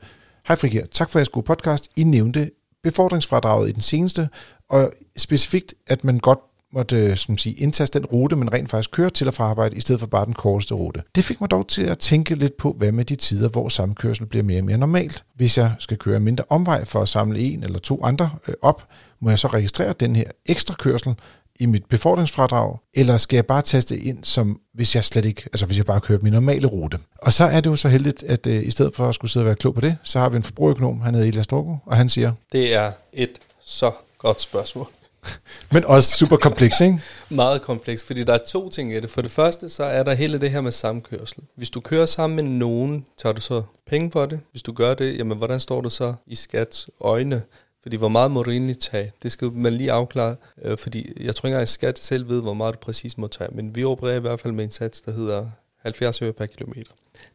Hej 0.47 0.55
Frigir, 0.55 0.86
tak 0.91 1.09
for 1.09 1.20
jeres 1.20 1.30
gode 1.30 1.45
podcast. 1.45 1.89
I 1.95 2.03
nævnte 2.03 2.51
befordringsfradraget 2.84 3.70
i 3.70 3.72
den 3.72 3.82
seneste, 3.82 4.30
og 4.70 4.93
specifikt, 5.18 5.74
at 5.88 6.03
man 6.03 6.18
godt 6.20 6.39
måtte 6.74 6.97
øh, 6.97 7.17
som 7.17 7.38
sige, 7.38 7.55
indtaste 7.55 7.99
den 7.99 8.05
rute, 8.05 8.36
man 8.36 8.53
rent 8.53 8.69
faktisk 8.69 8.91
kører 8.91 9.09
til 9.09 9.28
og 9.28 9.34
fra 9.34 9.43
arbejde, 9.43 9.78
i 9.78 9.82
stedet 9.82 9.99
for 9.99 10.07
bare 10.07 10.26
den 10.26 10.34
korteste 10.34 10.74
rute. 10.74 11.01
Det 11.15 11.24
fik 11.24 11.41
mig 11.41 11.51
dog 11.51 11.67
til 11.67 11.84
at 11.84 11.99
tænke 11.99 12.36
lidt 12.36 12.57
på, 12.57 12.71
hvad 12.78 12.91
med 12.91 13.05
de 13.05 13.15
tider, 13.15 13.49
hvor 13.49 13.69
samkørsel 13.69 14.26
bliver 14.26 14.43
mere 14.43 14.59
og 14.59 14.65
mere 14.65 14.78
normalt. 14.78 15.24
Hvis 15.36 15.57
jeg 15.57 15.71
skal 15.80 15.97
køre 15.97 16.19
mindre 16.19 16.43
omvej 16.49 16.86
for 16.86 17.01
at 17.01 17.09
samle 17.09 17.39
en 17.39 17.63
eller 17.63 17.80
to 17.80 18.03
andre 18.03 18.30
øh, 18.47 18.53
op, 18.61 18.88
må 19.19 19.30
jeg 19.30 19.39
så 19.39 19.47
registrere 19.47 19.93
den 19.99 20.15
her 20.15 20.26
ekstra 20.45 20.76
kørsel 20.76 21.15
i 21.59 21.65
mit 21.65 21.86
befordringsfradrag, 21.86 22.78
eller 22.93 23.17
skal 23.17 23.38
jeg 23.38 23.45
bare 23.45 23.61
taste 23.61 23.97
ind, 23.97 24.24
som 24.24 24.59
hvis 24.74 24.95
jeg 24.95 25.03
slet 25.03 25.26
ikke, 25.26 25.43
altså 25.45 25.65
hvis 25.65 25.78
jeg 25.78 25.86
bare 25.86 26.01
kører 26.01 26.19
min 26.21 26.34
normale 26.34 26.67
rute. 26.67 26.97
Og 27.17 27.34
så 27.34 27.43
er 27.43 27.61
det 27.61 27.69
jo 27.69 27.76
så 27.76 27.89
heldigt, 27.89 28.24
at 28.24 28.47
øh, 28.47 28.67
i 28.67 28.71
stedet 28.71 28.95
for 28.95 29.09
at 29.09 29.15
skulle 29.15 29.32
sidde 29.32 29.43
og 29.43 29.47
være 29.47 29.55
klog 29.55 29.74
på 29.76 29.82
det, 29.82 29.97
så 30.03 30.19
har 30.19 30.30
vi 30.30 30.38
en 30.38 30.43
forbrugerøkonom, 30.43 31.01
han 31.01 31.13
hedder 31.13 31.28
Elias 31.28 31.47
Drogo, 31.47 31.76
og 31.86 31.97
han 31.97 32.09
siger... 32.09 32.32
Det 32.51 32.74
er 32.74 32.91
et 33.13 33.39
så 33.65 33.91
godt 34.17 34.41
spørgsmål. 34.41 34.88
Men 35.74 35.86
også 35.86 36.17
super 36.17 36.38
kompleks, 36.38 36.82
ikke? 36.82 37.01
Meget 37.30 37.61
kompleks, 37.61 38.03
fordi 38.03 38.24
der 38.24 38.34
er 38.34 38.39
to 38.47 38.69
ting 38.69 38.93
i 38.93 38.99
det. 38.99 39.09
For 39.09 39.21
det 39.21 39.32
første, 39.32 39.69
så 39.69 39.84
er 39.84 40.03
der 40.03 40.13
hele 40.13 40.41
det 40.41 40.51
her 40.51 40.61
med 40.61 40.71
samkørsel. 40.71 41.43
Hvis 41.55 41.69
du 41.69 41.80
kører 41.80 42.05
sammen 42.05 42.36
med 42.36 42.43
nogen, 42.43 43.05
tager 43.17 43.34
du 43.34 43.41
så 43.41 43.63
penge 43.88 44.11
for 44.11 44.26
det. 44.26 44.39
Hvis 44.51 44.63
du 44.63 44.74
gør 44.74 44.93
det, 44.93 45.17
jamen 45.17 45.38
hvordan 45.38 45.59
står 45.59 45.82
du 45.82 45.89
så 45.89 46.13
i 46.28 46.36
skats 46.36 46.89
øjne? 47.01 47.41
Fordi 47.84 47.97
hvor 47.97 48.07
meget 48.07 48.32
må 48.32 48.43
du 48.43 48.51
egentlig 48.51 48.80
tage? 48.80 49.11
Det 49.24 49.32
skal 49.32 49.51
man 49.51 49.74
lige 49.74 49.91
afklare, 49.91 50.36
øh, 50.61 50.78
fordi 50.78 51.24
jeg 51.24 51.36
tror 51.36 51.47
ikke 51.47 51.53
engang, 51.53 51.61
at 51.61 51.69
skat 51.69 51.99
selv 51.99 52.30
ved, 52.30 52.41
hvor 52.41 52.53
meget 52.53 52.74
du 52.74 52.80
præcis 52.80 53.17
må 53.17 53.28
tage. 53.28 53.49
Men 53.53 53.76
vi 53.76 53.84
opererer 53.84 54.15
i 54.15 54.19
hvert 54.19 54.39
fald 54.39 54.53
med 54.53 54.63
en 54.63 54.71
sats, 54.71 55.01
der 55.01 55.11
hedder 55.11 55.49
70 55.78 56.21
øre 56.21 56.34
per 56.34 56.45
kilometer. 56.45 56.91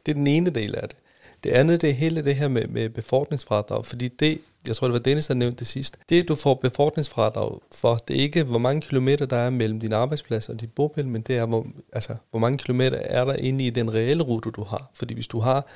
Det 0.07 0.12
er 0.12 0.14
den 0.14 0.26
ene 0.26 0.51
del 0.51 0.74
af 0.74 0.89
det. 0.89 0.97
Det 1.45 1.51
andet, 1.51 1.80
det 1.80 1.91
er 1.91 1.95
hele 1.95 2.24
det 2.24 2.36
her 2.36 2.49
med, 2.49 2.66
med 2.66 2.89
befordringsfradrag, 2.89 3.84
fordi 3.84 4.09
det, 4.09 4.41
jeg 4.66 4.76
tror, 4.76 4.86
det 4.86 4.93
var 4.93 4.99
Dennis, 4.99 5.26
der 5.26 5.34
nævnte 5.34 5.59
det 5.59 5.66
sidst. 5.66 5.99
Det, 6.09 6.28
du 6.28 6.34
får 6.34 6.55
befordringsfradrag 6.55 7.59
for, 7.72 7.95
det 7.95 8.16
er 8.16 8.20
ikke, 8.20 8.43
hvor 8.43 8.59
mange 8.59 8.80
kilometer 8.80 9.26
der 9.26 9.36
er 9.36 9.51
mellem 9.51 9.80
din 9.80 9.93
arbejdsplads 9.93 10.49
og 10.49 10.61
dit 10.61 10.72
bopæl, 10.72 11.09
men 11.09 11.22
det 11.22 11.36
er, 11.36 11.47
hvor, 11.47 11.66
altså, 11.93 12.14
hvor 12.30 12.39
mange 12.39 12.59
kilometer 12.59 12.99
er 12.99 13.24
der 13.24 13.34
inde 13.34 13.66
i 13.66 13.70
den 13.70 13.95
reelle 13.95 14.22
rute, 14.22 14.51
du 14.51 14.64
har. 14.64 14.91
Fordi 14.95 15.14
hvis 15.14 15.28
du 15.28 15.41
har 15.41 15.66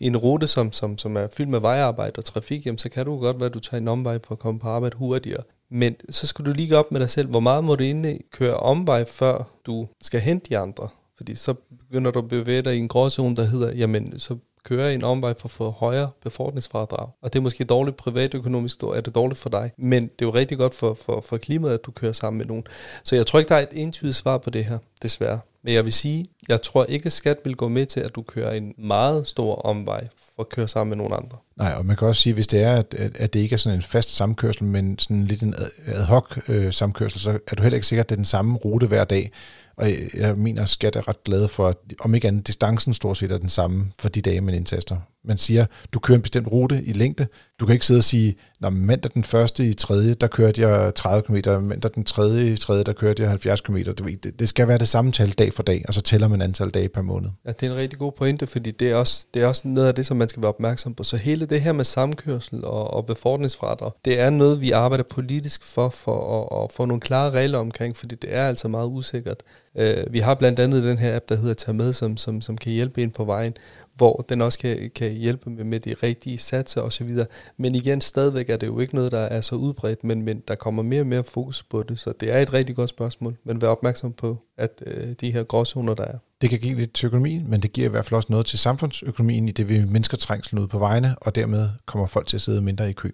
en 0.00 0.16
rute, 0.16 0.46
som, 0.46 0.72
som, 0.72 0.98
som 0.98 1.16
er 1.16 1.28
fyldt 1.32 1.50
med 1.50 1.60
vejarbejde 1.60 2.18
og 2.18 2.24
trafik, 2.24 2.66
jamen, 2.66 2.78
så 2.78 2.88
kan 2.88 3.06
du 3.06 3.18
godt 3.18 3.40
være, 3.40 3.46
at 3.46 3.54
du 3.54 3.60
tager 3.60 3.80
en 3.80 3.88
omvej 3.88 4.18
for 4.26 4.32
at 4.32 4.38
komme 4.38 4.60
på 4.60 4.68
arbejde 4.68 4.96
hurtigere. 4.96 5.42
Men 5.70 5.96
så 6.10 6.26
skal 6.26 6.44
du 6.44 6.52
lige 6.52 6.76
op 6.76 6.92
med 6.92 7.00
dig 7.00 7.10
selv, 7.10 7.28
hvor 7.28 7.40
meget 7.40 7.64
må 7.64 7.74
du 7.74 7.84
egentlig 7.84 8.20
køre 8.30 8.56
omvej, 8.56 9.04
før 9.04 9.48
du 9.66 9.88
skal 10.02 10.20
hente 10.20 10.48
de 10.48 10.58
andre? 10.58 10.88
Fordi 11.16 11.34
så 11.34 11.54
begynder 11.78 12.10
du 12.10 12.18
at 12.18 12.28
bevæge 12.28 12.62
dig 12.62 12.76
i 12.76 12.78
en 12.78 12.88
gråzone, 12.88 13.36
der 13.36 13.44
hedder, 13.44 13.72
jamen 13.72 14.18
så 14.18 14.36
køre 14.64 14.94
en 14.94 15.04
omvej 15.04 15.34
for 15.38 15.46
at 15.46 15.50
få 15.50 15.70
højere 15.70 16.10
befordringsfradrag. 16.22 17.08
Og 17.22 17.32
det 17.32 17.38
er 17.38 17.42
måske 17.42 17.64
dårligt 17.64 17.96
privatøkonomisk, 17.96 18.82
er 18.82 19.00
det 19.00 19.14
dårligt 19.14 19.40
for 19.40 19.50
dig. 19.50 19.70
Men 19.78 20.02
det 20.02 20.22
er 20.22 20.26
jo 20.26 20.30
rigtig 20.30 20.58
godt 20.58 20.74
for, 20.74 20.94
for, 20.94 21.20
for 21.20 21.36
klimaet, 21.36 21.74
at 21.74 21.84
du 21.86 21.90
kører 21.90 22.12
sammen 22.12 22.38
med 22.38 22.46
nogen. 22.46 22.64
Så 23.04 23.16
jeg 23.16 23.26
tror 23.26 23.38
ikke, 23.38 23.48
der 23.48 23.54
er 23.54 23.60
et 23.60 23.68
entydigt 23.72 24.16
svar 24.16 24.38
på 24.38 24.50
det 24.50 24.64
her, 24.64 24.78
desværre. 25.02 25.40
Men 25.64 25.74
jeg 25.74 25.84
vil 25.84 25.92
sige, 25.92 26.26
jeg 26.48 26.62
tror 26.62 26.84
ikke, 26.84 27.06
at 27.06 27.12
skat 27.12 27.38
vil 27.44 27.56
gå 27.56 27.68
med 27.68 27.86
til, 27.86 28.00
at 28.00 28.14
du 28.14 28.22
kører 28.22 28.52
en 28.52 28.74
meget 28.78 29.26
stor 29.26 29.54
omvej 29.54 30.08
for 30.36 30.42
at 30.42 30.48
køre 30.48 30.68
sammen 30.68 30.88
med 30.88 30.96
nogle 30.96 31.16
andre. 31.16 31.38
Nej, 31.56 31.72
og 31.72 31.86
man 31.86 31.96
kan 31.96 32.08
også 32.08 32.22
sige, 32.22 32.34
hvis 32.34 32.46
det 32.46 32.62
er, 32.62 32.76
at, 32.76 32.94
at 32.94 33.32
det 33.32 33.40
ikke 33.40 33.54
er 33.54 33.58
sådan 33.58 33.78
en 33.78 33.82
fast 33.82 34.16
samkørsel, 34.16 34.64
men 34.64 34.98
sådan 34.98 35.24
lidt 35.24 35.42
en 35.42 35.54
ad 35.86 36.04
hoc 36.04 36.38
øh, 36.48 36.72
samkørsel, 36.72 37.20
så 37.20 37.38
er 37.46 37.56
du 37.56 37.62
heller 37.62 37.76
ikke 37.76 37.86
sikkert, 37.86 38.04
at 38.04 38.08
det 38.08 38.14
er 38.14 38.18
den 38.18 38.24
samme 38.24 38.56
rute 38.56 38.86
hver 38.86 39.04
dag. 39.04 39.30
Og 39.76 39.88
jeg 40.14 40.38
mener, 40.38 40.62
at 40.62 40.68
skat 40.68 40.96
er 40.96 41.08
ret 41.08 41.24
glad 41.24 41.48
for, 41.48 41.68
at 41.68 41.76
om 42.00 42.14
ikke 42.14 42.28
andet, 42.28 42.46
distancen 42.46 42.94
stort 42.94 43.18
set 43.18 43.32
er 43.32 43.38
den 43.38 43.48
samme 43.48 43.92
for 43.98 44.08
de 44.08 44.20
dage, 44.20 44.40
man 44.40 44.54
indtaster. 44.54 44.96
Man 45.24 45.38
siger, 45.38 45.66
du 45.92 45.98
kører 45.98 46.16
en 46.16 46.22
bestemt 46.22 46.52
rute 46.52 46.84
i 46.84 46.92
længde. 46.92 47.26
Du 47.60 47.66
kan 47.66 47.72
ikke 47.72 47.86
sidde 47.86 47.98
og 47.98 48.04
sige, 48.04 48.36
Nå, 48.60 48.70
mandag 48.70 49.10
den 49.14 49.24
første 49.24 49.66
i 49.66 49.74
tredje, 49.74 50.14
der 50.14 50.26
kørte 50.26 50.60
jeg 50.60 50.94
30 50.94 51.22
km, 51.22 51.50
mandag 51.60 51.90
den 51.94 52.04
tredje 52.04 52.52
i 52.52 52.56
tredje, 52.56 52.84
der 52.84 52.92
kørte 52.92 53.22
jeg 53.22 53.30
70 53.30 53.60
km. 53.60 53.76
Det, 53.76 54.38
det 54.38 54.48
skal 54.48 54.68
være 54.68 54.78
det 54.78 54.88
samme 54.88 55.12
tal 55.12 55.30
dag 55.30 55.54
for 55.54 55.62
dag, 55.62 55.84
og 55.88 55.94
så 55.94 56.00
tæller 56.00 56.28
man 56.28 56.42
antal 56.42 56.70
dage 56.70 56.88
per 56.88 57.02
måned. 57.02 57.30
Ja, 57.46 57.52
det 57.52 57.66
er 57.66 57.70
en 57.70 57.76
rigtig 57.76 57.98
god 57.98 58.12
pointe, 58.12 58.46
fordi 58.46 58.70
det 58.70 58.90
er, 58.90 58.94
også, 58.94 59.26
det 59.34 59.42
er 59.42 59.46
også 59.46 59.68
noget 59.68 59.88
af 59.88 59.94
det, 59.94 60.06
som 60.06 60.16
man 60.16 60.28
skal 60.32 60.42
være 60.42 60.52
opmærksom 60.52 60.94
på. 60.94 61.02
Så 61.02 61.16
hele 61.16 61.46
det 61.46 61.60
her 61.60 61.72
med 61.72 61.84
samkørsel 61.84 62.64
og, 62.64 62.94
og 62.94 63.06
befordringsfradrag, 63.06 63.90
det 64.04 64.20
er 64.20 64.30
noget, 64.30 64.60
vi 64.60 64.70
arbejder 64.70 65.04
politisk 65.04 65.64
for, 65.64 65.88
for 65.88 66.40
at, 66.40 66.64
at 66.64 66.72
få 66.72 66.84
nogle 66.84 67.00
klare 67.00 67.30
regler 67.30 67.58
omkring, 67.58 67.96
fordi 67.96 68.14
det 68.14 68.34
er 68.36 68.48
altså 68.48 68.68
meget 68.68 68.86
usikkert. 68.86 69.42
Uh, 69.74 70.12
vi 70.12 70.18
har 70.18 70.34
blandt 70.34 70.58
andet 70.58 70.82
den 70.82 70.98
her 70.98 71.16
app, 71.16 71.28
der 71.28 71.36
hedder 71.36 71.54
Tag 71.54 71.74
med, 71.74 71.92
som, 71.92 72.16
som, 72.16 72.40
som 72.40 72.58
kan 72.58 72.72
hjælpe 72.72 73.02
ind 73.02 73.12
på 73.12 73.24
vejen 73.24 73.54
hvor 73.94 74.24
den 74.28 74.40
også 74.40 74.58
kan, 74.58 74.90
kan 74.94 75.12
hjælpe 75.12 75.50
med, 75.50 75.64
med 75.64 75.80
de 75.80 75.94
rigtige 76.02 76.38
satser 76.38 76.80
osv. 76.80 77.18
Men 77.56 77.74
igen, 77.74 78.00
stadigvæk 78.00 78.50
er 78.50 78.56
det 78.56 78.66
jo 78.66 78.78
ikke 78.78 78.94
noget, 78.94 79.12
der 79.12 79.18
er 79.18 79.40
så 79.40 79.54
udbredt, 79.54 80.04
men, 80.04 80.22
men 80.22 80.42
der 80.48 80.54
kommer 80.54 80.82
mere 80.82 81.00
og 81.00 81.06
mere 81.06 81.24
fokus 81.24 81.62
på 81.62 81.82
det, 81.82 81.98
så 81.98 82.12
det 82.20 82.32
er 82.32 82.38
et 82.38 82.52
rigtig 82.52 82.76
godt 82.76 82.90
spørgsmål. 82.90 83.36
Men 83.44 83.62
vær 83.62 83.68
opmærksom 83.68 84.12
på, 84.12 84.38
at 84.56 84.82
øh, 84.86 85.12
de 85.20 85.30
her 85.30 85.42
gråzoner, 85.42 85.94
der 85.94 86.04
er. 86.04 86.18
Det 86.42 86.50
kan 86.50 86.58
give 86.58 86.74
lidt 86.74 86.92
til 86.92 87.06
økonomien, 87.06 87.50
men 87.50 87.62
det 87.62 87.72
giver 87.72 87.86
i 87.86 87.90
hvert 87.90 88.04
fald 88.04 88.16
også 88.16 88.26
noget 88.30 88.46
til 88.46 88.58
samfundsøkonomien, 88.58 89.48
i 89.48 89.52
det 89.52 89.68
vi 89.68 89.84
mindsker 89.84 90.16
trængslen 90.16 90.62
ud 90.62 90.66
på 90.66 90.78
vejene, 90.78 91.16
og 91.20 91.34
dermed 91.34 91.68
kommer 91.86 92.06
folk 92.06 92.26
til 92.26 92.36
at 92.36 92.40
sidde 92.40 92.62
mindre 92.62 92.90
i 92.90 92.92
kø. 92.92 93.10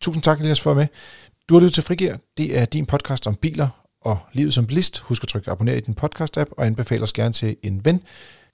Tusind 0.00 0.22
tak, 0.22 0.40
Elias, 0.40 0.60
for 0.60 0.70
at 0.70 0.76
med. 0.76 0.86
Du 1.48 1.54
har 1.54 1.60
lyttet 1.60 1.74
til 1.74 1.82
Frigir. 1.82 2.14
Det 2.36 2.58
er 2.58 2.64
din 2.64 2.86
podcast 2.86 3.26
om 3.26 3.34
biler 3.34 3.68
og 4.02 4.18
livet 4.32 4.54
som 4.54 4.66
bilist. 4.66 4.98
Husk 4.98 5.22
at 5.22 5.28
trykke 5.28 5.50
abonner 5.50 5.72
i 5.72 5.80
din 5.80 5.96
podcast-app, 6.02 6.50
og 6.56 6.66
anbefale 6.66 7.02
os 7.02 7.12
gerne 7.12 7.32
til 7.32 7.56
en 7.62 7.84
ven. 7.84 8.02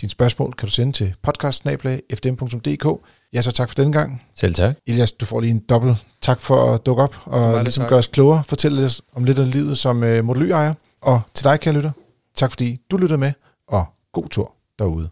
Din 0.01 0.09
spørgsmål 0.09 0.53
kan 0.53 0.69
du 0.69 0.73
sende 0.75 0.93
til 0.93 1.15
podcast.fdm.dk. 1.23 3.09
Ja, 3.33 3.43
så 3.43 3.53
tak 3.53 3.69
for 3.69 3.75
den 3.75 3.93
gang. 3.93 4.23
Selv 4.37 4.55
tak. 4.55 4.75
Elias, 4.87 5.13
du 5.13 5.27
får 5.27 5.41
lige 5.41 5.51
en 5.51 5.59
dobbelt 5.59 5.97
tak 6.23 6.41
for 6.41 6.73
at 6.75 6.87
dukke 6.87 7.03
op 7.03 7.17
og 7.25 7.63
ligesom 7.63 7.89
gøre 7.89 7.99
os 7.99 8.07
klogere. 8.07 8.43
Fortælle 8.49 8.85
os 8.85 9.03
om 9.15 9.25
lidt 9.25 9.39
af 9.39 9.53
livet 9.53 9.79
som 9.79 10.03
uh, 10.03 10.25
modelyejer. 10.25 10.75
Og 11.01 11.21
til 11.35 11.45
dig, 11.45 11.61
kære 11.61 11.75
lytter, 11.75 11.91
tak 12.37 12.51
fordi 12.51 12.81
du 12.91 12.97
lyttede 12.97 13.19
med, 13.19 13.33
og 13.69 13.87
god 14.17 14.31
tur 14.31 14.53
derude. 14.79 15.11